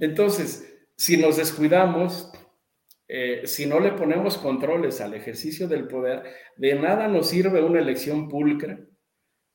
Entonces, 0.02 0.88
si 0.96 1.18
nos 1.18 1.38
descuidamos, 1.38 2.32
eh, 3.08 3.44
si 3.46 3.66
no 3.66 3.80
le 3.80 3.94
ponemos 3.94 4.38
controles 4.38 5.00
al 5.02 5.14
ejercicio 5.14 5.68
del 5.68 5.88
poder, 5.88 6.24
de 6.58 6.76
nada 6.76 7.08
nos 7.08 7.30
sirve 7.30 7.64
una 7.64 7.80
elección 7.80 8.28
pulcra 8.28 8.80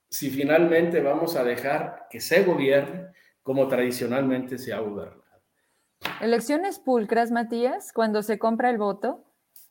si 0.08 0.30
finalmente 0.30 1.00
vamos 1.00 1.36
a 1.36 1.44
dejar 1.44 2.06
que 2.10 2.20
se 2.20 2.44
gobierne 2.44 3.08
como 3.42 3.66
tradicionalmente 3.68 4.58
se 4.58 4.72
ha 4.72 4.78
gobernado. 4.80 5.22
Elecciones 6.20 6.78
pulcras, 6.78 7.30
Matías, 7.30 7.92
cuando 7.92 8.22
se 8.22 8.38
compra 8.38 8.70
el 8.70 8.78
voto, 8.78 9.24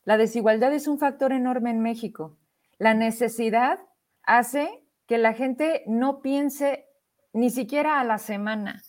la 0.04 0.18
desigualdad 0.18 0.74
es 0.74 0.88
un 0.88 0.98
factor 0.98 1.32
enorme 1.32 1.70
en 1.70 1.82
México. 1.82 2.40
La 2.80 2.94
necesidad 2.94 3.80
hace 4.24 4.84
que 5.06 5.18
la 5.18 5.34
gente 5.34 5.84
no 5.86 6.22
piense 6.22 6.86
ni 7.34 7.50
siquiera 7.50 8.00
a 8.00 8.04
la 8.04 8.18
semana. 8.18 8.82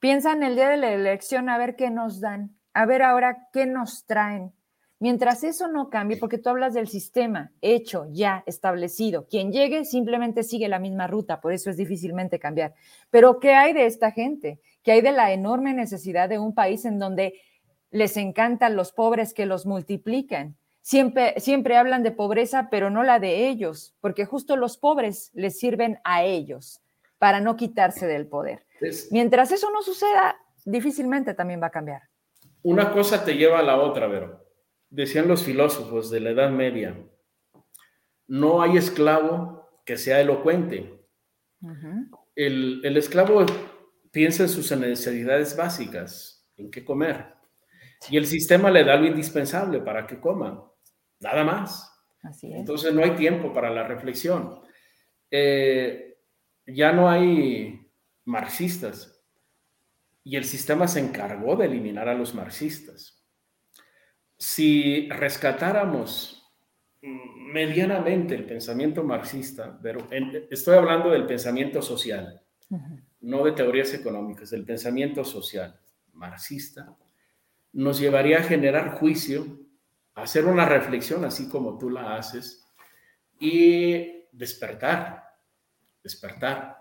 Piensa 0.00 0.32
en 0.32 0.42
el 0.42 0.56
día 0.56 0.68
de 0.68 0.76
la 0.76 0.92
elección 0.92 1.48
a 1.48 1.58
ver 1.58 1.76
qué 1.76 1.90
nos 1.90 2.20
dan, 2.20 2.56
a 2.74 2.86
ver 2.86 3.02
ahora 3.02 3.48
qué 3.52 3.66
nos 3.66 4.04
traen. 4.06 4.52
Mientras 4.98 5.44
eso 5.44 5.68
no 5.68 5.90
cambie, 5.90 6.16
porque 6.16 6.38
tú 6.38 6.48
hablas 6.48 6.72
del 6.72 6.88
sistema 6.88 7.52
hecho, 7.60 8.06
ya 8.12 8.42
establecido, 8.46 9.26
quien 9.28 9.52
llegue 9.52 9.84
simplemente 9.84 10.42
sigue 10.42 10.68
la 10.68 10.78
misma 10.78 11.06
ruta, 11.06 11.40
por 11.40 11.52
eso 11.52 11.68
es 11.68 11.76
difícilmente 11.76 12.38
cambiar. 12.38 12.74
Pero 13.10 13.38
¿qué 13.38 13.52
hay 13.52 13.74
de 13.74 13.84
esta 13.84 14.10
gente? 14.10 14.58
¿Qué 14.82 14.92
hay 14.92 15.02
de 15.02 15.12
la 15.12 15.32
enorme 15.32 15.74
necesidad 15.74 16.30
de 16.30 16.38
un 16.38 16.54
país 16.54 16.86
en 16.86 16.98
donde 16.98 17.34
les 17.90 18.16
encantan 18.16 18.74
los 18.74 18.92
pobres 18.92 19.34
que 19.34 19.44
los 19.44 19.66
multiplican? 19.66 20.56
Siempre, 20.80 21.34
siempre 21.40 21.76
hablan 21.76 22.02
de 22.02 22.12
pobreza, 22.12 22.68
pero 22.70 22.88
no 22.88 23.02
la 23.02 23.18
de 23.18 23.48
ellos, 23.48 23.94
porque 24.00 24.24
justo 24.24 24.56
los 24.56 24.78
pobres 24.78 25.30
les 25.34 25.58
sirven 25.58 25.98
a 26.04 26.24
ellos 26.24 26.80
para 27.18 27.40
no 27.40 27.56
quitarse 27.56 28.06
del 28.06 28.26
poder. 28.26 28.66
Mientras 29.10 29.52
eso 29.52 29.70
no 29.70 29.82
suceda, 29.82 30.36
difícilmente 30.64 31.34
también 31.34 31.62
va 31.62 31.68
a 31.68 31.70
cambiar. 31.70 32.02
Una 32.62 32.92
cosa 32.92 33.24
te 33.24 33.34
lleva 33.36 33.60
a 33.60 33.62
la 33.62 33.78
otra, 33.78 34.06
Vero 34.06 34.46
decían 34.90 35.28
los 35.28 35.44
filósofos 35.44 36.10
de 36.10 36.20
la 36.20 36.30
Edad 36.30 36.50
Media, 36.50 36.96
no 38.28 38.62
hay 38.62 38.76
esclavo 38.76 39.68
que 39.84 39.96
sea 39.96 40.20
elocuente. 40.20 41.00
el, 42.34 42.80
el, 42.84 42.96
esclavo 42.96 43.44
piensa 44.10 44.44
en 44.44 44.48
sus 44.48 44.70
necesidades 44.76 45.56
básicas, 45.56 46.48
en 46.56 46.70
qué 46.70 46.84
comer. 46.84 47.34
Y 48.10 48.16
el 48.16 48.26
sistema 48.26 48.70
le 48.70 48.84
da 48.84 48.96
lo 48.96 49.06
indispensable 49.06 49.80
para 49.80 50.06
que 50.06 50.20
coma, 50.20 50.70
nada 51.20 51.44
más. 51.44 51.92
Entonces 52.42 52.92
no 52.92 53.02
hay 53.02 53.12
tiempo 53.12 53.52
para 53.52 53.70
la 53.70 53.84
reflexión. 53.84 54.60
Eh, 55.30 56.15
ya 56.66 56.92
no 56.92 57.08
hay 57.08 57.88
marxistas. 58.24 59.24
Y 60.24 60.36
el 60.36 60.44
sistema 60.44 60.88
se 60.88 61.00
encargó 61.00 61.56
de 61.56 61.66
eliminar 61.66 62.08
a 62.08 62.14
los 62.14 62.34
marxistas 62.34 63.16
si 64.38 65.08
rescatáramos 65.08 66.42
medianamente 67.00 68.34
el 68.34 68.44
pensamiento 68.44 69.02
marxista, 69.02 69.78
pero 69.82 70.06
estoy 70.50 70.76
hablando 70.76 71.10
del 71.10 71.26
pensamiento 71.26 71.80
social, 71.80 72.42
no 73.20 73.44
de 73.44 73.52
teorías 73.52 73.94
económicas, 73.94 74.50
del 74.50 74.64
pensamiento 74.64 75.24
social 75.24 75.78
marxista, 76.12 76.96
nos 77.72 77.98
llevaría 77.98 78.38
a 78.38 78.42
generar 78.42 78.98
juicio, 78.98 79.60
a 80.14 80.22
hacer 80.22 80.46
una 80.46 80.64
reflexión 80.66 81.24
así 81.24 81.48
como 81.48 81.78
tú 81.78 81.90
la 81.90 82.16
haces 82.16 82.66
y 83.38 84.24
despertar, 84.32 85.25
despertar. 86.06 86.78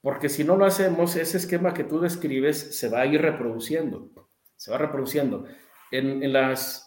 Porque 0.00 0.28
si 0.28 0.44
no 0.44 0.56
lo 0.56 0.66
hacemos, 0.66 1.16
ese 1.16 1.36
esquema 1.38 1.72
que 1.72 1.84
tú 1.84 2.00
describes 2.00 2.78
se 2.78 2.88
va 2.88 3.00
a 3.00 3.06
ir 3.06 3.22
reproduciendo, 3.22 4.10
se 4.56 4.70
va 4.70 4.78
reproduciendo. 4.78 5.46
En, 5.90 6.22
en 6.22 6.32
las 6.32 6.86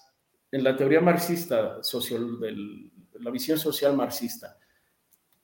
en 0.52 0.64
la 0.64 0.76
teoría 0.76 1.02
marxista, 1.02 1.84
social, 1.84 2.40
la 3.14 3.32
visión 3.32 3.58
social 3.58 3.96
marxista, 3.96 4.58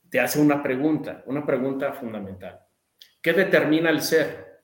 te 0.10 0.20
hace 0.20 0.40
una 0.40 0.64
pregunta, 0.64 1.24
una 1.28 1.46
pregunta 1.46 1.94
fundamental. 1.94 2.60
¿Qué 3.22 3.34
determina 3.34 3.90
el 3.90 4.02
ser? 4.02 4.64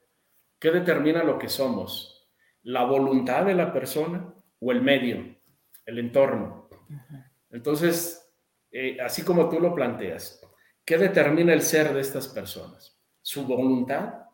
¿Qué 0.60 0.72
determina 0.72 1.24
lo 1.24 1.38
que 1.38 1.50
somos? 1.50 2.30
¿La 2.64 2.86
voluntad 2.86 3.46
de 3.46 3.56
la 3.56 3.74
persona 3.74 4.34
o 4.60 4.72
el 4.72 4.82
medio, 4.82 5.36
el 5.86 6.00
entorno? 6.00 6.70
Entonces, 7.50 8.34
eh, 8.72 8.98
así 9.02 9.24
como 9.24 9.50
tú 9.50 9.60
lo 9.60 9.76
planteas, 9.76 10.41
¿qué 10.92 10.98
determina 10.98 11.54
el 11.54 11.62
ser 11.62 11.94
de 11.94 12.02
estas 12.02 12.28
personas? 12.28 13.00
¿Su 13.22 13.46
voluntad 13.46 14.26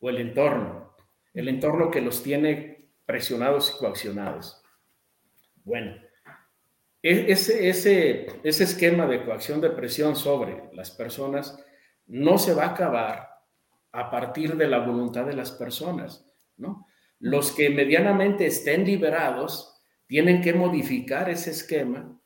o 0.00 0.08
el 0.08 0.16
entorno? 0.16 0.94
El 1.34 1.46
entorno 1.46 1.90
que 1.90 2.00
los 2.00 2.22
tiene 2.22 2.88
presionados 3.04 3.74
y 3.74 3.78
coaccionados. 3.78 4.62
Bueno, 5.64 5.94
e-, 7.02 7.30
ese, 7.30 7.68
ese, 7.68 8.40
ese 8.44 8.64
esquema 8.64 9.06
de 9.06 9.22
coacción 9.26 9.60
de 9.60 9.68
presión 9.68 10.16
sobre 10.16 10.70
las 10.72 10.90
personas 10.90 11.62
no 12.06 12.38
se 12.38 12.54
va 12.54 12.64
a 12.64 12.70
acabar 12.70 13.28
a 13.92 14.10
partir 14.10 14.56
de 14.56 14.68
la 14.68 14.78
voluntad 14.78 15.26
de 15.26 15.34
las 15.34 15.52
personas, 15.52 16.24
¿no? 16.56 16.86
Los 17.18 17.52
que 17.52 17.68
medianamente 17.68 18.46
estén 18.46 18.86
liberados 18.86 19.82
tienen 20.06 20.40
que 20.40 20.54
modificar 20.54 21.28
ese 21.28 21.50
esquema 21.50 22.17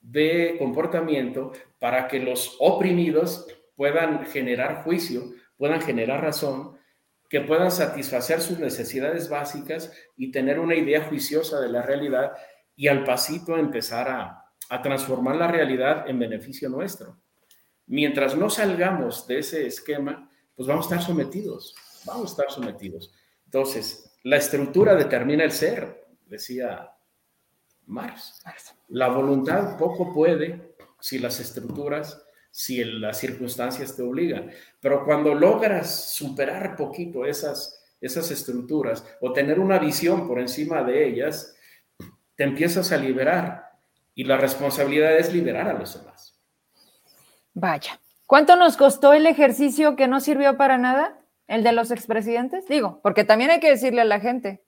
de 0.00 0.56
comportamiento 0.58 1.52
para 1.78 2.08
que 2.08 2.18
los 2.18 2.56
oprimidos 2.58 3.46
puedan 3.76 4.26
generar 4.26 4.82
juicio, 4.82 5.32
puedan 5.56 5.80
generar 5.80 6.22
razón, 6.22 6.78
que 7.30 7.40
puedan 7.40 7.70
satisfacer 7.70 8.40
sus 8.40 8.58
necesidades 8.58 9.28
básicas 9.28 9.92
y 10.16 10.32
tener 10.32 10.58
una 10.58 10.74
idea 10.74 11.04
juiciosa 11.04 11.60
de 11.60 11.68
la 11.68 11.80
realidad 11.80 12.32
y 12.74 12.88
al 12.88 13.04
pasito 13.04 13.56
empezar 13.56 14.08
a, 14.08 14.36
transformar 14.82 15.34
la 15.34 15.48
realidad 15.48 16.08
en 16.08 16.18
beneficio 16.18 16.68
nuestro. 16.68 17.20
Mientras 17.86 18.36
no 18.36 18.48
salgamos 18.48 19.26
de 19.26 19.40
ese 19.40 19.66
esquema, 19.66 20.30
pues 20.54 20.68
vamos 20.68 20.86
a 20.86 20.94
estar 20.94 21.06
sometidos, 21.06 21.74
vamos 22.04 22.28
a 22.28 22.30
estar 22.30 22.50
sometidos. 22.52 23.12
Entonces, 23.46 24.16
la 24.22 24.36
estructura 24.36 24.94
determina 24.94 25.42
el 25.42 25.50
ser, 25.50 26.06
decía 26.26 26.92
Marx. 27.86 28.42
La 28.88 29.08
voluntad 29.08 29.76
poco 29.76 30.12
puede 30.12 30.74
si 31.00 31.18
las 31.18 31.40
estructuras 31.40 32.24
si 32.50 32.82
las 32.84 33.18
circunstancias 33.18 33.96
te 33.96 34.02
obligan. 34.02 34.50
Pero 34.80 35.04
cuando 35.04 35.34
logras 35.34 36.12
superar 36.12 36.76
poquito 36.76 37.24
esas, 37.24 37.80
esas 38.00 38.30
estructuras 38.30 39.04
o 39.20 39.32
tener 39.32 39.60
una 39.60 39.78
visión 39.78 40.26
por 40.26 40.40
encima 40.40 40.82
de 40.82 41.06
ellas, 41.06 41.54
te 42.36 42.44
empiezas 42.44 42.90
a 42.92 42.96
liberar 42.96 43.70
y 44.14 44.24
la 44.24 44.36
responsabilidad 44.36 45.16
es 45.16 45.32
liberar 45.32 45.68
a 45.68 45.74
los 45.74 45.98
demás. 45.98 46.38
Vaya, 47.54 48.00
¿cuánto 48.26 48.56
nos 48.56 48.76
costó 48.76 49.12
el 49.12 49.26
ejercicio 49.26 49.96
que 49.96 50.08
no 50.08 50.20
sirvió 50.20 50.56
para 50.56 50.78
nada? 50.78 51.18
¿El 51.46 51.62
de 51.62 51.72
los 51.72 51.90
expresidentes? 51.90 52.66
Digo, 52.68 53.00
porque 53.02 53.24
también 53.24 53.50
hay 53.50 53.60
que 53.60 53.70
decirle 53.70 54.00
a 54.00 54.04
la 54.04 54.20
gente. 54.20 54.62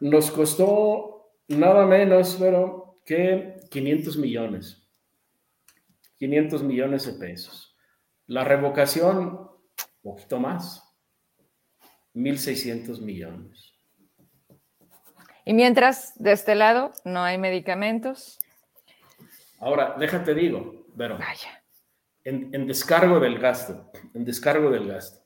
Nos 0.00 0.30
costó 0.30 1.17
nada 1.48 1.86
menos, 1.86 2.36
pero 2.38 3.00
que 3.04 3.56
500 3.70 4.16
millones. 4.16 4.88
500 6.18 6.62
millones 6.62 7.06
de 7.06 7.12
pesos. 7.14 7.76
La 8.26 8.44
revocación, 8.44 9.18
un 9.18 9.60
poquito 10.02 10.38
más, 10.38 10.84
1.600 12.14 13.00
millones. 13.00 13.74
Y 15.44 15.54
mientras, 15.54 16.12
de 16.16 16.32
este 16.32 16.54
lado, 16.54 16.92
no 17.04 17.22
hay 17.22 17.38
medicamentos. 17.38 18.38
Ahora, 19.60 19.96
déjate 19.98 20.34
digo, 20.34 20.86
pero. 20.96 21.18
En, 22.24 22.66
descargo 22.66 23.18
del 23.18 23.38
gasto, 23.38 23.90
en 24.12 24.24
descargo 24.24 24.70
del 24.70 24.88
gasto. 24.88 25.17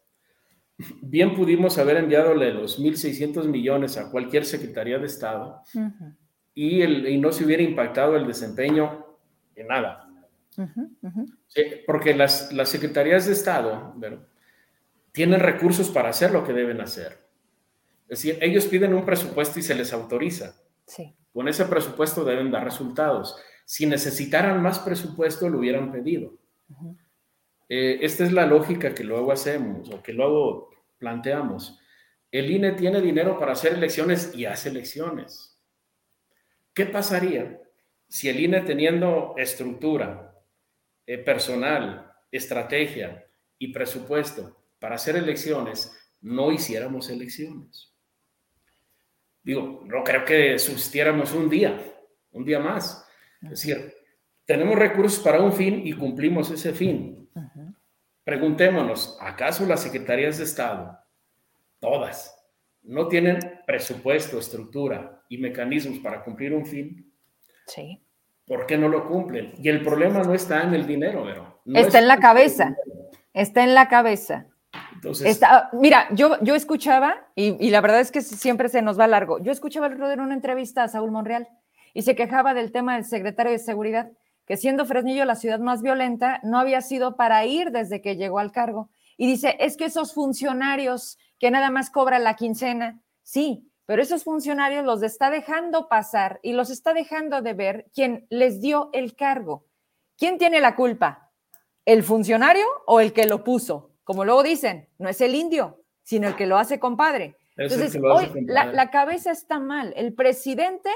Bien 1.01 1.35
pudimos 1.35 1.79
haber 1.79 1.99
enviadole 1.99 2.53
los 2.53 2.81
1.600 2.81 3.47
millones 3.47 3.97
a 3.97 4.11
cualquier 4.11 4.45
Secretaría 4.45 4.99
de 4.99 5.07
Estado 5.07 5.63
y, 6.55 6.81
el, 6.83 7.07
y 7.09 7.19
no 7.19 7.33
se 7.33 7.45
hubiera 7.45 7.63
impactado 7.63 8.17
el 8.17 8.27
desempeño 8.27 9.07
en 9.55 9.67
nada 9.69 10.13
porque 11.87 12.15
las, 12.15 12.53
las, 12.53 12.69
secretarías 12.69 13.27
de 13.27 13.33
Estado 13.33 13.95
tienen 15.13 15.41
recursos 15.41 15.91
para 15.91 16.11
hacer 16.11 16.33
lo 16.33 16.45
que 16.45 16.53
deben 16.53 16.81
hacer. 16.81 17.19
Es 18.09 18.23
decir, 18.23 18.39
ellos 18.43 18.67
piden 18.67 18.95
un 18.95 19.05
presupuesto 19.05 19.59
y 19.59 19.63
se 19.63 19.75
les 19.75 19.93
autoriza. 19.93 20.55
Con 21.33 21.49
ese 21.49 21.65
presupuesto 21.65 22.25
deben 22.25 22.51
dar 22.51 22.65
resultados. 22.65 23.37
Si 23.65 23.87
necesitaran 23.87 24.63
más 24.63 24.79
presupuesto, 24.79 25.49
lo 25.49 25.59
hubieran 25.59 25.91
pedido. 25.91 26.35
Eh, 27.75 28.05
esta 28.05 28.25
es 28.25 28.33
la 28.33 28.45
lógica 28.45 28.95
que 28.95 29.03
luego 29.03 29.33
hacemos 29.33 29.89
o 29.89 30.03
que 30.03 30.13
luego 30.13 30.69
planteamos. 30.99 31.81
El 32.31 32.51
INE 32.51 32.73
tiene 32.73 33.01
dinero 33.01 33.39
para 33.39 33.53
hacer 33.53 33.73
elecciones 33.73 34.31
y 34.35 34.45
hace 34.45 34.69
elecciones. 34.69 35.59
¿Qué 36.75 36.85
pasaría 36.85 37.59
si 38.11 38.29
el 38.29 38.41
INE 38.41 38.61
teniendo 38.61 39.33
estructura, 39.39 40.39
eh, 41.07 41.17
personal, 41.17 42.13
estrategia 42.31 43.27
y 43.57 43.73
presupuesto 43.73 44.67
para 44.79 44.97
hacer 44.97 45.17
elecciones, 45.17 45.99
no 46.21 46.53
hiciéramos 46.53 47.09
elecciones. 47.09 47.91
Digo, 49.43 49.83
no 49.87 50.05
creo 50.05 50.27
que 50.27 50.59
subsistiéramos 50.59 51.33
un 51.33 51.49
día, 51.49 51.83
un 52.33 52.45
día 52.45 52.59
más. 52.59 53.03
Es 53.41 53.49
decir, 53.49 53.95
tenemos 54.45 54.79
recursos 54.79 55.21
para 55.25 55.41
un 55.41 55.55
fin 55.55 55.87
y 55.87 55.95
cumplimos 55.95 56.51
ese 56.51 56.75
fin. 56.75 57.23
Preguntémonos, 58.33 59.19
¿acaso 59.21 59.67
las 59.67 59.83
secretarías 59.83 60.39
de 60.39 60.45
Estado, 60.45 60.99
todas, 61.81 62.35
no 62.83 63.07
tienen 63.07 63.61
presupuesto, 63.67 64.39
estructura 64.39 65.23
y 65.29 65.37
mecanismos 65.37 65.99
para 65.99 66.25
cumplir 66.25 66.55
un 66.55 66.65
fin? 66.65 67.13
Sí. 67.67 68.03
¿Por 68.47 68.65
qué 68.65 68.79
no 68.79 68.89
lo 68.89 69.07
cumplen? 69.07 69.53
Y 69.59 69.69
el 69.69 69.83
problema 69.83 70.23
no 70.23 70.33
está 70.33 70.63
en 70.63 70.73
el 70.73 70.87
dinero, 70.87 71.25
pero 71.27 71.79
está 71.79 71.99
en 71.99 72.09
la 72.09 72.17
cabeza. 72.21 72.75
Está 73.35 73.65
en 73.65 73.75
la 73.75 73.89
cabeza. 73.91 74.47
Entonces, 74.95 75.39
mira, 75.75 76.09
yo, 76.13 76.43
yo 76.43 76.55
escuchaba, 76.55 77.29
y, 77.35 77.69
la 77.69 77.83
verdad 77.83 78.01
es 78.01 78.11
que 78.11 78.23
siempre 78.23 78.71
se 78.71 78.81
nos 78.81 78.99
va 78.99 79.07
largo, 79.09 79.41
yo 79.41 79.53
escuchaba 79.53 79.89
el 79.89 80.03
en 80.03 80.21
una 80.21 80.33
entrevista 80.33 80.85
a 80.85 80.89
Saúl 80.89 81.11
Monreal 81.11 81.51
y 81.93 82.01
se 82.01 82.17
quejaba 82.17 82.55
del 82.55 82.73
tema 82.73 82.95
del 82.95 83.05
secretario 83.05 83.53
de 83.53 83.59
Seguridad, 83.59 84.11
que 84.53 84.59
siendo 84.59 84.85
Fresnillo 84.85 85.25
la 85.25 85.35
ciudad 85.35 85.61
más 85.61 85.81
violenta, 85.81 86.39
no 86.43 86.59
había 86.59 86.83
sido 86.83 87.17
para 87.17 87.47
ir 87.47 87.71
desde 87.71 88.03
que 88.03 88.17
llegó 88.17 88.39
al 88.39 88.53
cargo. 88.53 88.91
Y 89.17 89.27
dice, 89.27 89.57
es 89.59 89.79
que 89.79 89.87
esos 89.87 90.13
funcionarios 90.13 91.17
que 91.39 91.51
nada 91.51 91.71
más 91.71 91.89
cobran 91.89 92.23
la 92.23 92.37
quincena, 92.37 93.01
sí, 93.23 93.73
pero 93.87 94.03
esos 94.03 94.25
funcionarios 94.25 94.85
los 94.85 95.03
está 95.03 95.31
dejando 95.31 95.89
pasar 95.89 96.39
y 96.43 96.53
los 96.53 96.69
está 96.69 96.93
dejando 96.93 97.41
de 97.41 97.55
ver 97.55 97.87
quien 97.95 98.27
les 98.29 98.61
dio 98.61 98.91
el 98.93 99.17
cargo. 99.17 99.65
¿Quién 100.19 100.37
tiene 100.37 100.61
la 100.61 100.77
culpa? 100.77 101.31
¿El 101.87 102.03
funcionario 102.03 102.67
o 102.85 103.01
el 103.01 103.15
que 103.15 103.25
lo 103.25 103.45
puso? 103.45 103.95
Como 104.05 104.27
luego 104.27 104.43
dicen, 104.43 104.87
no 104.99 105.09
es 105.09 105.23
el 105.23 105.35
indio, 105.35 105.83
sino 106.03 106.29
el 106.29 106.37
que 106.37 106.47
lo 106.47 106.59
hace 106.59 106.79
compadre. 106.79 107.39
Entonces, 107.57 107.99
hoy 108.05 108.31
la, 108.45 108.91
cabeza 108.91 109.31
está 109.31 109.59
mal. 109.59 109.95
El 109.97 110.13
presidente 110.13 110.91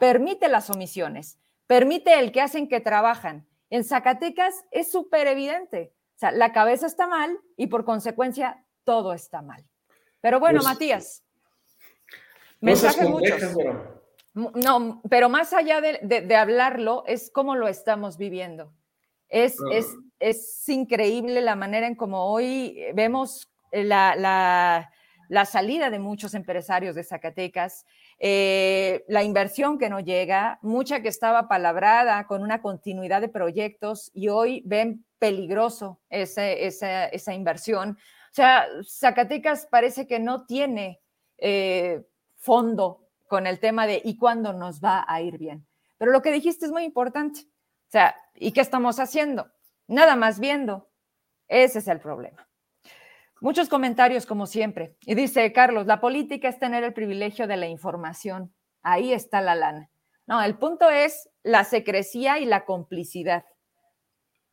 permite 0.00 0.48
las 0.48 0.70
omisiones, 0.70 1.38
permite 1.66 2.18
el 2.18 2.32
que 2.32 2.40
hacen 2.40 2.68
que 2.68 2.80
trabajan. 2.80 3.46
En 3.70 3.84
Zacatecas 3.84 4.64
es 4.70 4.90
súper 4.90 5.26
evidente. 5.26 5.92
O 6.16 6.18
sea, 6.18 6.30
la 6.30 6.52
cabeza 6.52 6.86
está 6.86 7.06
mal 7.06 7.38
y 7.56 7.66
por 7.66 7.84
consecuencia 7.84 8.64
todo 8.84 9.12
está 9.12 9.42
mal. 9.42 9.64
Pero 10.20 10.40
bueno, 10.40 10.60
pues, 10.60 10.72
Matías, 10.72 11.24
mensajes 12.60 13.08
muchos. 13.08 13.42
No, 14.34 15.00
pero 15.08 15.28
más 15.28 15.52
allá 15.52 15.80
de, 15.80 16.36
hablarlo, 16.36 17.04
es 17.06 17.30
cómo 17.30 17.56
lo 17.56 17.68
estamos 17.68 18.18
viviendo. 18.18 18.72
Es, 19.28 19.56
es, 19.72 19.86
es 20.20 20.68
increíble 20.68 21.40
la 21.40 21.56
manera 21.56 21.86
en 21.86 21.94
cómo 21.94 22.30
hoy 22.30 22.78
vemos 22.94 23.50
la, 23.72 24.90
salida 25.44 25.90
de 25.90 25.98
muchos 25.98 26.34
empresarios 26.34 26.94
de 26.94 27.04
Zacatecas, 27.04 27.84
eh, 28.18 29.04
la 29.08 29.22
inversión 29.22 29.78
que 29.78 29.90
no 29.90 30.00
llega, 30.00 30.58
mucha 30.62 31.02
que 31.02 31.08
estaba 31.08 31.48
palabrada 31.48 32.26
con 32.26 32.42
una 32.42 32.62
continuidad 32.62 33.20
de 33.20 33.28
proyectos 33.28 34.10
y 34.14 34.28
hoy 34.28 34.62
ven 34.64 35.04
peligroso 35.18 36.00
esa, 36.08 37.34
inversión. 37.34 37.90
O 37.90 38.34
sea, 38.34 38.66
Zacatecas 38.86 39.66
parece 39.66 40.06
que 40.06 40.18
no 40.18 40.46
tiene 40.46 41.00
eh, 41.38 42.02
fondo 42.36 43.08
con 43.28 43.46
el 43.46 43.58
tema 43.60 43.86
de 43.86 44.00
y 44.04 44.16
cuándo 44.16 44.52
nos 44.52 44.80
va 44.80 45.04
a 45.06 45.20
ir 45.20 45.38
bien. 45.38 45.66
Pero 45.98 46.12
lo 46.12 46.22
que 46.22 46.32
dijiste 46.32 46.66
es 46.66 46.72
muy 46.72 46.84
importante. 46.84 47.40
O 47.40 47.90
sea, 47.90 48.14
¿y 48.34 48.52
qué 48.52 48.60
estamos 48.60 48.98
haciendo? 48.98 49.50
nada 49.88 50.16
más 50.16 50.40
viendo. 50.40 50.88
Ese 51.48 51.78
es 51.78 51.88
el 51.88 52.00
problema. 52.00 52.45
Muchos 53.40 53.68
comentarios, 53.68 54.26
como 54.26 54.46
siempre. 54.46 54.96
Y 55.04 55.14
dice 55.14 55.52
Carlos, 55.52 55.86
la 55.86 56.00
política 56.00 56.48
es 56.48 56.58
tener 56.58 56.84
el 56.84 56.94
privilegio 56.94 57.46
de 57.46 57.56
la 57.56 57.66
información. 57.66 58.52
Ahí 58.82 59.12
está 59.12 59.40
la 59.40 59.54
lana. 59.54 59.90
No, 60.26 60.42
el 60.42 60.56
punto 60.56 60.90
es 60.90 61.28
la 61.42 61.64
secrecía 61.64 62.38
y 62.38 62.46
la 62.46 62.64
complicidad. 62.64 63.44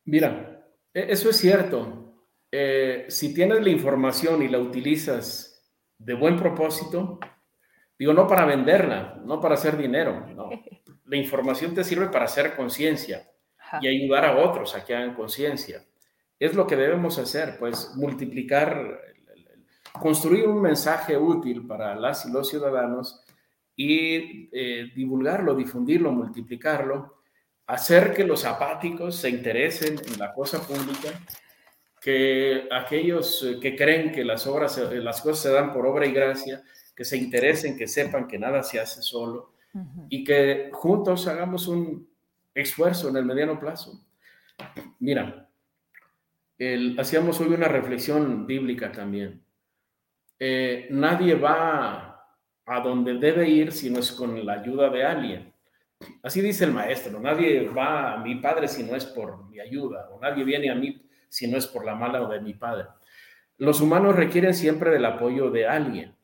Mira, 0.04 0.64
e, 0.92 1.06
eso 1.08 1.30
es 1.30 1.36
cierto. 1.36 2.26
Eh, 2.52 3.06
si 3.08 3.34
tienes 3.34 3.62
la 3.62 3.70
información 3.70 4.42
y 4.42 4.48
la 4.48 4.58
utilizas 4.58 5.64
de 5.98 6.14
buen 6.14 6.36
propósito, 6.36 7.18
digo, 7.98 8.12
no 8.12 8.26
para 8.26 8.44
venderla, 8.44 9.20
no 9.24 9.40
para 9.40 9.54
hacer 9.54 9.76
dinero, 9.76 10.26
no. 10.34 10.50
La 11.06 11.18
información 11.18 11.74
te 11.74 11.84
sirve 11.84 12.08
para 12.08 12.24
hacer 12.24 12.56
conciencia 12.56 13.30
y 13.82 13.88
ayudar 13.88 14.24
a 14.24 14.38
otros 14.38 14.74
a 14.74 14.84
que 14.86 14.96
hagan 14.96 15.14
conciencia. 15.14 15.84
Es 16.38 16.54
lo 16.54 16.66
que 16.66 16.76
debemos 16.76 17.18
hacer, 17.18 17.56
pues 17.58 17.92
multiplicar, 17.96 19.00
construir 19.92 20.48
un 20.48 20.60
mensaje 20.60 21.16
útil 21.16 21.66
para 21.66 21.94
las 21.94 22.26
y 22.26 22.32
los 22.32 22.48
ciudadanos 22.48 23.24
y 23.76 24.48
eh, 24.52 24.92
divulgarlo, 24.94 25.54
difundirlo, 25.54 26.12
multiplicarlo, 26.12 27.22
hacer 27.66 28.12
que 28.14 28.24
los 28.24 28.44
apáticos 28.44 29.16
se 29.16 29.30
interesen 29.30 30.00
en 30.06 30.18
la 30.18 30.32
cosa 30.32 30.60
pública, 30.66 31.10
que 32.00 32.68
aquellos 32.70 33.42
eh, 33.42 33.58
que 33.60 33.74
creen 33.74 34.12
que 34.12 34.24
las 34.24 34.46
obras, 34.46 34.76
eh, 34.78 34.96
las 34.96 35.22
cosas 35.22 35.38
se 35.40 35.50
dan 35.50 35.72
por 35.72 35.86
obra 35.86 36.06
y 36.06 36.12
gracia, 36.12 36.62
que 36.94 37.04
se 37.04 37.16
interesen, 37.16 37.76
que 37.76 37.88
sepan 37.88 38.28
que 38.28 38.38
nada 38.38 38.62
se 38.62 38.78
hace 38.78 39.02
solo 39.02 39.52
y 40.08 40.22
que 40.22 40.70
juntos 40.72 41.26
hagamos 41.26 41.66
un, 41.66 42.06
esfuerzo 42.54 43.08
en 43.08 43.16
el 43.16 43.24
mediano 43.24 43.58
plazo. 43.58 44.00
Mira, 45.00 45.43
hacíamos 46.98 47.40
hoy 47.40 47.48
una 47.48 47.68
reflexión 47.68 48.46
bíblica 48.46 48.92
también. 48.92 49.44
Eh, 50.38 50.88
nadie 50.90 51.34
va 51.34 52.28
a 52.66 52.80
donde 52.80 53.14
debe 53.14 53.48
ir 53.48 53.72
si 53.72 53.90
no 53.90 54.00
es 54.00 54.12
con 54.12 54.44
la 54.44 54.54
ayuda 54.54 54.90
de 54.90 55.04
alguien. 55.04 55.54
Así 56.22 56.40
dice 56.40 56.64
el 56.64 56.72
maestro, 56.72 57.20
nadie 57.20 57.68
va 57.68 58.14
a 58.14 58.18
mi 58.18 58.36
padre 58.36 58.68
si 58.68 58.82
no 58.82 58.96
es 58.96 59.04
por 59.04 59.48
mi 59.48 59.60
ayuda, 59.60 60.08
o 60.10 60.20
nadie 60.20 60.44
viene 60.44 60.70
a 60.70 60.74
mí 60.74 61.00
si 61.28 61.50
no 61.50 61.56
es 61.56 61.66
por 61.66 61.84
la 61.84 61.94
mala 61.94 62.26
de 62.28 62.40
mi 62.40 62.54
padre. 62.54 62.88
Los 63.58 63.80
humanos 63.80 64.16
requieren 64.16 64.54
siempre 64.54 64.90
del 64.90 65.04
apoyo 65.04 65.50
de 65.50 65.66
alguien. 65.66 66.16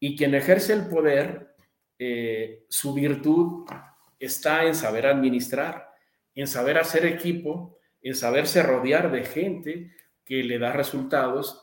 Y 0.00 0.16
quien 0.16 0.34
ejerce 0.34 0.72
el 0.72 0.88
poder, 0.88 1.54
eh, 1.98 2.64
su 2.68 2.94
virtud 2.94 3.66
está 4.18 4.64
en 4.64 4.74
saber 4.74 5.06
administrar, 5.06 5.92
en 6.34 6.46
saber 6.46 6.78
hacer 6.78 7.06
equipo, 7.06 7.77
en 8.08 8.14
saberse 8.14 8.62
rodear 8.62 9.10
de 9.12 9.24
gente 9.24 9.92
que 10.24 10.42
le 10.42 10.58
da 10.58 10.72
resultados. 10.72 11.62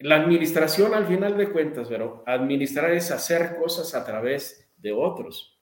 La 0.00 0.16
administración, 0.16 0.94
al 0.94 1.06
final 1.06 1.36
de 1.36 1.50
cuentas, 1.50 1.88
pero 1.88 2.22
administrar 2.26 2.90
es 2.90 3.10
hacer 3.10 3.56
cosas 3.56 3.94
a 3.94 4.04
través 4.04 4.68
de 4.76 4.92
otros. 4.92 5.60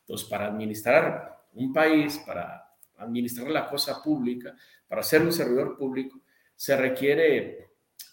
Entonces, 0.00 0.28
para 0.28 0.46
administrar 0.46 1.46
un 1.52 1.72
país, 1.72 2.20
para 2.26 2.72
administrar 2.98 3.48
la 3.48 3.68
cosa 3.68 4.02
pública, 4.02 4.56
para 4.88 5.02
ser 5.02 5.22
un 5.22 5.32
servidor 5.32 5.76
público, 5.76 6.20
se 6.56 6.76
requiere 6.76 7.70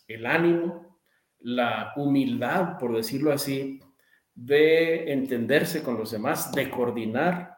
el 0.08 0.26
ánimo, 0.26 1.00
la 1.40 1.94
humildad, 1.96 2.78
por 2.78 2.96
decirlo 2.96 3.32
así, 3.32 3.80
de 4.34 5.12
entenderse 5.12 5.84
con 5.84 5.98
los 5.98 6.12
demás, 6.12 6.52
de 6.52 6.70
coordinar 6.70 7.51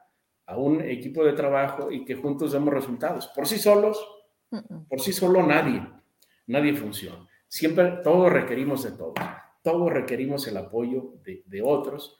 a 0.46 0.58
un 0.58 0.82
equipo 0.82 1.24
de 1.24 1.34
trabajo 1.34 1.92
y 1.92 2.06
que 2.06 2.16
juntos 2.16 2.52
demos 2.52 2.74
resultados. 2.74 3.28
Por 3.28 3.48
sí 3.48 3.58
solos, 3.58 4.06
por 4.90 5.00
sí 5.00 5.14
solo 5.14 5.44
nadie, 5.44 5.88
nadie 6.48 6.76
funciona. 6.76 7.28
Siempre 7.48 8.00
todos 8.04 8.32
requerimos 8.32 8.84
de 8.84 8.92
todos, 8.92 9.16
todos 9.62 9.92
requerimos 9.92 10.48
el 10.48 10.58
apoyo 10.58 11.14
de, 11.24 11.44
de 11.46 11.62
otros 11.62 12.20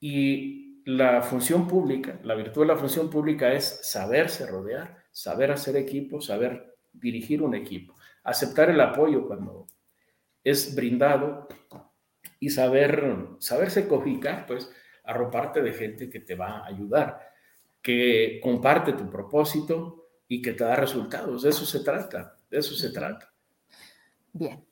y 0.00 0.82
la 0.84 1.22
función 1.22 1.68
pública, 1.68 2.18
la 2.22 2.34
virtud 2.34 2.62
de 2.62 2.68
la 2.68 2.76
función 2.76 3.10
pública 3.10 3.52
es 3.52 3.80
saberse 3.82 4.46
rodear, 4.46 5.04
saber 5.10 5.52
hacer 5.52 5.76
equipo, 5.76 6.20
saber 6.20 6.76
dirigir 6.92 7.42
un 7.42 7.54
equipo, 7.54 7.94
aceptar 8.24 8.70
el 8.70 8.80
apoyo 8.80 9.26
cuando 9.26 9.66
es 10.42 10.74
brindado 10.74 11.46
y 12.40 12.50
saber, 12.50 13.26
saberse 13.38 13.86
cojicar, 13.88 14.46
pues, 14.46 14.72
arroparte 15.08 15.62
de 15.62 15.72
gente 15.72 16.10
que 16.10 16.20
te 16.20 16.34
va 16.34 16.58
a 16.58 16.66
ayudar, 16.66 17.18
que 17.80 18.38
comparte 18.42 18.92
tu 18.92 19.08
propósito 19.08 20.10
y 20.28 20.42
que 20.42 20.52
te 20.52 20.64
da 20.64 20.76
resultados. 20.76 21.42
De 21.42 21.50
eso 21.50 21.64
se 21.64 21.80
trata, 21.80 22.36
de 22.50 22.58
eso 22.58 22.74
se 22.74 22.90
trata. 22.90 23.32
Bien. 24.32 24.62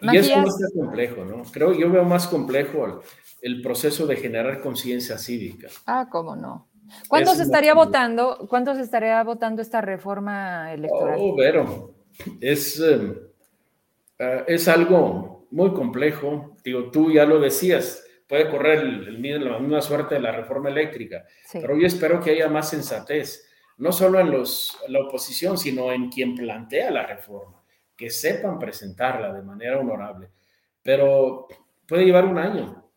Y 0.00 0.16
eso 0.16 0.40
no 0.40 0.46
complejo, 0.74 1.24
¿no? 1.24 1.42
Creo, 1.50 1.72
yo 1.72 1.90
veo 1.90 2.04
más 2.04 2.28
complejo 2.28 3.02
el, 3.40 3.62
proceso 3.62 4.06
de 4.06 4.16
generar 4.16 4.60
conciencia 4.60 5.16
cívica. 5.18 5.68
Ah, 5.86 6.06
cómo 6.10 6.36
no. 6.36 6.68
¿Cuándo 7.08 7.34
se 7.34 7.42
estaría 7.42 7.74
votando? 7.74 8.46
¿Cuándo 8.48 8.74
se 8.74 8.82
estaría 8.82 9.22
votando 9.24 9.62
esta 9.62 9.80
reforma 9.80 10.72
electoral? 10.72 11.16
Oh, 11.18 11.34
pero 11.36 11.94
es, 12.40 12.78
eh, 12.80 13.14
eh, 14.18 14.44
es 14.46 14.68
algo 14.68 15.46
muy 15.50 15.72
complejo. 15.72 16.56
Digo, 16.62 16.90
tú 16.90 17.10
ya 17.10 17.24
lo 17.24 17.40
decías, 17.40 18.04
puede 18.28 18.50
correr 18.50 18.80
el, 18.80 19.44
la 19.44 19.58
misma 19.58 19.80
suerte 19.80 20.16
de 20.16 20.20
la 20.20 20.32
reforma 20.32 20.68
eléctrica, 20.68 21.24
pero 21.52 21.76
yo 21.76 21.86
espero 21.86 22.20
que 22.20 22.30
haya 22.30 22.48
más 22.48 22.70
sensatez, 22.70 23.48
no 23.78 23.90
solo 23.90 24.20
en 24.20 24.30
los, 24.30 24.78
la 24.88 25.00
oposición, 25.00 25.56
sino 25.56 25.90
en 25.92 26.10
quien 26.10 26.34
plantea 26.34 26.90
la 26.90 27.06
reforma, 27.06 27.62
que 27.96 28.10
sepan 28.10 28.58
presentarla 28.58 29.32
de 29.32 29.42
manera 29.42 29.78
honorable. 29.78 30.28
Pero 30.82 31.48
puede 31.86 32.04
llevar 32.04 32.24
un 32.24 32.38
año, 32.38 32.88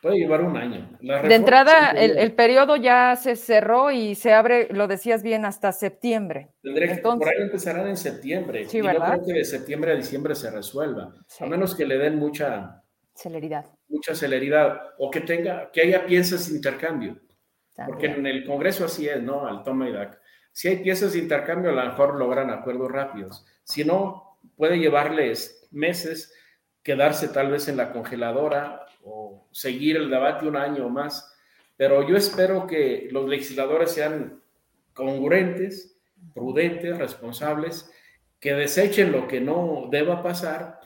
Puede 0.00 0.16
llevar 0.16 0.42
un 0.42 0.56
año. 0.56 0.88
de 1.00 1.34
entrada, 1.34 1.90
el, 1.90 2.32
periodo 2.32 2.76
ya 2.76 3.16
se 3.16 3.36
cerró 3.36 3.90
y 3.90 4.14
se 4.14 4.32
abre, 4.32 4.68
lo 4.70 4.88
decías 4.88 5.22
bien, 5.22 5.44
hasta 5.44 5.72
septiembre. 5.72 6.48
Entonces, 6.62 7.00
por 7.00 7.28
ahí 7.28 7.42
empezarán 7.42 7.86
en 7.86 7.98
septiembre. 7.98 8.66
Sí, 8.66 8.78
y 8.78 8.80
no 8.80 8.92
creo 8.94 9.26
que 9.26 9.32
de 9.34 9.44
septiembre 9.44 9.92
a 9.92 9.96
diciembre 9.96 10.34
se 10.34 10.50
resuelva, 10.50 11.12
a 11.38 11.46
menos 11.46 11.74
que 11.74 11.84
le 11.84 11.98
den 11.98 12.16
mucha 12.16 12.79
celeridad. 13.20 13.66
Mucha 13.88 14.14
celeridad 14.14 14.94
o 14.98 15.10
que 15.10 15.20
tenga, 15.20 15.70
que 15.70 15.82
haya 15.82 16.06
piezas 16.06 16.48
de 16.48 16.56
intercambio. 16.56 17.20
Porque 17.86 18.06
en 18.06 18.26
el 18.26 18.44
Congreso 18.44 18.84
así 18.84 19.08
es, 19.08 19.22
¿no? 19.22 19.46
Al 19.46 19.62
toma 19.62 19.88
y 19.88 19.92
daca. 19.92 20.20
Si 20.52 20.68
hay 20.68 20.76
piezas 20.78 21.12
de 21.12 21.20
intercambio, 21.20 21.70
a 21.70 21.74
lo 21.74 21.84
mejor 21.84 22.16
logran 22.16 22.50
acuerdos 22.50 22.90
rápidos. 22.90 23.46
Si 23.64 23.84
no, 23.84 24.38
puede 24.56 24.78
llevarles 24.78 25.68
meses 25.70 26.34
quedarse 26.82 27.28
tal 27.28 27.50
vez 27.50 27.68
en 27.68 27.76
la 27.76 27.92
congeladora 27.92 28.86
o 29.04 29.46
seguir 29.50 29.96
el 29.96 30.10
debate 30.10 30.46
un 30.46 30.56
año 30.56 30.86
o 30.86 30.90
más. 30.90 31.34
Pero 31.76 32.06
yo 32.06 32.16
espero 32.16 32.66
que 32.66 33.08
los 33.10 33.28
legisladores 33.28 33.92
sean 33.92 34.42
congruentes, 34.92 35.98
prudentes, 36.34 36.98
responsables, 36.98 37.90
que 38.38 38.54
desechen 38.54 39.12
lo 39.12 39.28
que 39.28 39.40
no 39.40 39.88
deba 39.90 40.22
pasar 40.22 40.80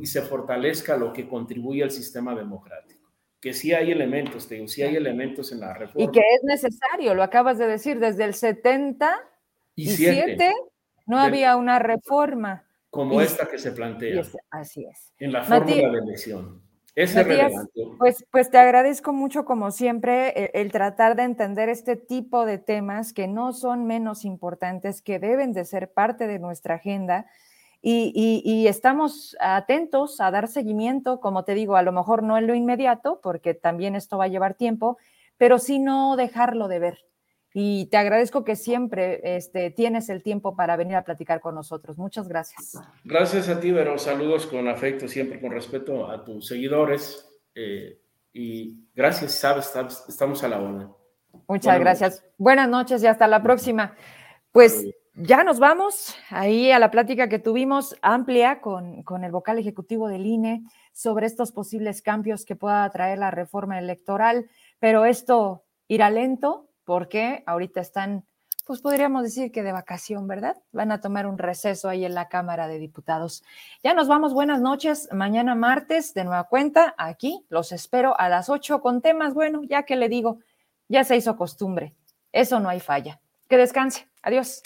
y 0.00 0.06
se 0.06 0.22
fortalezca 0.22 0.96
lo 0.96 1.12
que 1.12 1.28
contribuye 1.28 1.82
al 1.82 1.90
sistema 1.90 2.34
democrático. 2.34 3.10
Que 3.40 3.52
sí 3.52 3.74
hay 3.74 3.90
elementos, 3.92 4.48
te 4.48 4.54
digo, 4.56 4.66
sí 4.68 4.82
hay 4.82 4.96
elementos 4.96 5.52
en 5.52 5.60
la 5.60 5.74
reforma. 5.74 6.02
Y 6.02 6.10
que 6.10 6.20
es 6.20 6.42
necesario, 6.42 7.14
lo 7.14 7.22
acabas 7.22 7.58
de 7.58 7.66
decir, 7.66 8.00
desde 8.00 8.24
el 8.24 8.32
77 8.34 10.54
no 11.06 11.18
había 11.18 11.56
una 11.56 11.78
reforma. 11.78 12.64
Como 12.90 13.20
esta 13.20 13.46
que 13.48 13.58
se 13.58 13.72
plantea. 13.72 14.22
así 14.50 14.84
es. 14.84 15.12
En 15.18 15.32
la 15.32 15.44
fórmula 15.44 15.90
de 15.90 15.98
elección. 15.98 16.62
Es 16.94 17.14
Pues, 17.98 18.24
pues 18.30 18.50
te 18.50 18.56
agradezco 18.56 19.12
mucho, 19.12 19.44
como 19.44 19.70
siempre, 19.70 20.30
el, 20.30 20.50
el, 20.54 20.72
tratar 20.72 21.14
de 21.14 21.24
entender 21.24 21.68
este 21.68 21.96
tipo 21.96 22.46
de 22.46 22.56
temas 22.56 23.12
que 23.12 23.28
no 23.28 23.52
son 23.52 23.86
menos 23.86 24.24
importantes, 24.24 25.02
que 25.02 25.18
deben 25.18 25.52
de 25.52 25.66
ser 25.66 25.92
parte 25.92 26.26
de 26.26 26.38
nuestra 26.38 26.76
agenda 26.76 27.26
y, 27.88 28.66
estamos 28.66 29.36
atentos 29.38 30.20
a 30.20 30.32
dar 30.32 30.48
seguimiento, 30.48 31.20
como 31.20 31.44
te 31.44 31.54
digo, 31.54 31.76
a 31.76 31.82
lo 31.82 31.92
mejor 31.92 32.24
no 32.24 32.36
en 32.36 32.48
lo 32.48 32.54
inmediato, 32.54 33.20
porque 33.22 33.54
también 33.54 33.94
esto 33.94 34.18
va 34.18 34.24
a 34.24 34.28
llevar 34.28 34.54
tiempo, 34.54 34.98
pero 35.36 35.60
sí 35.60 35.78
no 35.78 36.16
dejarlo 36.16 36.66
de 36.66 36.80
ver. 36.80 36.98
Y 37.54 37.86
te 37.86 37.96
agradezco 37.96 38.44
que 38.44 38.56
siempre 38.56 39.36
este, 39.36 39.70
tienes 39.70 40.08
el 40.08 40.22
tiempo 40.22 40.56
para 40.56 40.76
venir 40.76 40.96
a 40.96 41.04
platicar 41.04 41.40
con 41.40 41.54
nosotros. 41.54 41.96
Muchas 41.96 42.28
gracias. 42.28 42.78
Gracias 43.04 43.48
a 43.48 43.60
ti, 43.60 43.70
Vero. 43.70 43.96
Saludos 43.98 44.46
con 44.46 44.68
afecto, 44.68 45.06
siempre 45.06 45.40
con 45.40 45.52
respeto 45.52 46.10
a 46.10 46.24
tus 46.24 46.48
seguidores. 46.48 47.26
Eh, 47.54 48.00
y 48.32 48.84
gracias, 48.94 49.32
sabes, 49.32 49.72
estamos 50.08 50.42
a 50.42 50.48
la 50.48 50.60
hora. 50.60 50.90
Muchas 51.46 51.78
gracias. 51.78 52.24
Buenas 52.36 52.68
noches 52.68 53.02
y 53.02 53.06
hasta 53.06 53.28
la 53.28 53.42
próxima. 53.42 53.94
Pues 54.50 54.86
ya 55.16 55.44
nos 55.44 55.58
vamos 55.58 56.14
ahí 56.28 56.70
a 56.70 56.78
la 56.78 56.90
plática 56.90 57.28
que 57.28 57.38
tuvimos 57.38 57.96
amplia 58.02 58.60
con, 58.60 59.02
con, 59.02 59.24
el 59.24 59.32
vocal 59.32 59.58
ejecutivo 59.58 60.08
del 60.08 60.26
INE 60.26 60.62
sobre 60.92 61.26
estos 61.26 61.52
posibles 61.52 62.02
cambios 62.02 62.44
que 62.44 62.54
pueda 62.54 62.88
traer 62.90 63.18
la 63.18 63.30
reforma 63.30 63.78
electoral, 63.78 64.46
pero 64.78 65.06
esto 65.06 65.64
irá 65.88 66.10
lento 66.10 66.68
porque 66.84 67.42
ahorita 67.46 67.80
están, 67.80 68.26
pues 68.66 68.82
podríamos 68.82 69.22
decir 69.22 69.50
que 69.50 69.62
de 69.62 69.72
vacación, 69.72 70.28
¿verdad? 70.28 70.56
Van 70.72 70.92
a 70.92 71.00
tomar 71.00 71.26
un 71.26 71.38
receso 71.38 71.88
ahí 71.88 72.04
en 72.04 72.14
la 72.14 72.28
Cámara 72.28 72.68
de 72.68 72.78
Diputados. 72.78 73.42
Ya 73.82 73.94
nos 73.94 74.08
vamos, 74.08 74.34
buenas 74.34 74.60
noches. 74.60 75.08
Mañana 75.12 75.54
martes, 75.54 76.12
de 76.12 76.24
nueva 76.24 76.44
cuenta, 76.44 76.94
aquí 76.98 77.46
los 77.48 77.72
espero 77.72 78.18
a 78.20 78.28
las 78.28 78.50
8 78.50 78.82
con 78.82 79.00
temas, 79.00 79.32
bueno, 79.32 79.62
ya 79.64 79.84
que 79.84 79.96
le 79.96 80.10
digo, 80.10 80.40
ya 80.88 81.04
se 81.04 81.16
hizo 81.16 81.36
costumbre, 81.36 81.94
eso 82.32 82.60
no 82.60 82.68
hay 82.68 82.80
falla. 82.80 83.18
Que 83.48 83.56
descanse. 83.56 84.08
Adiós. 84.22 84.62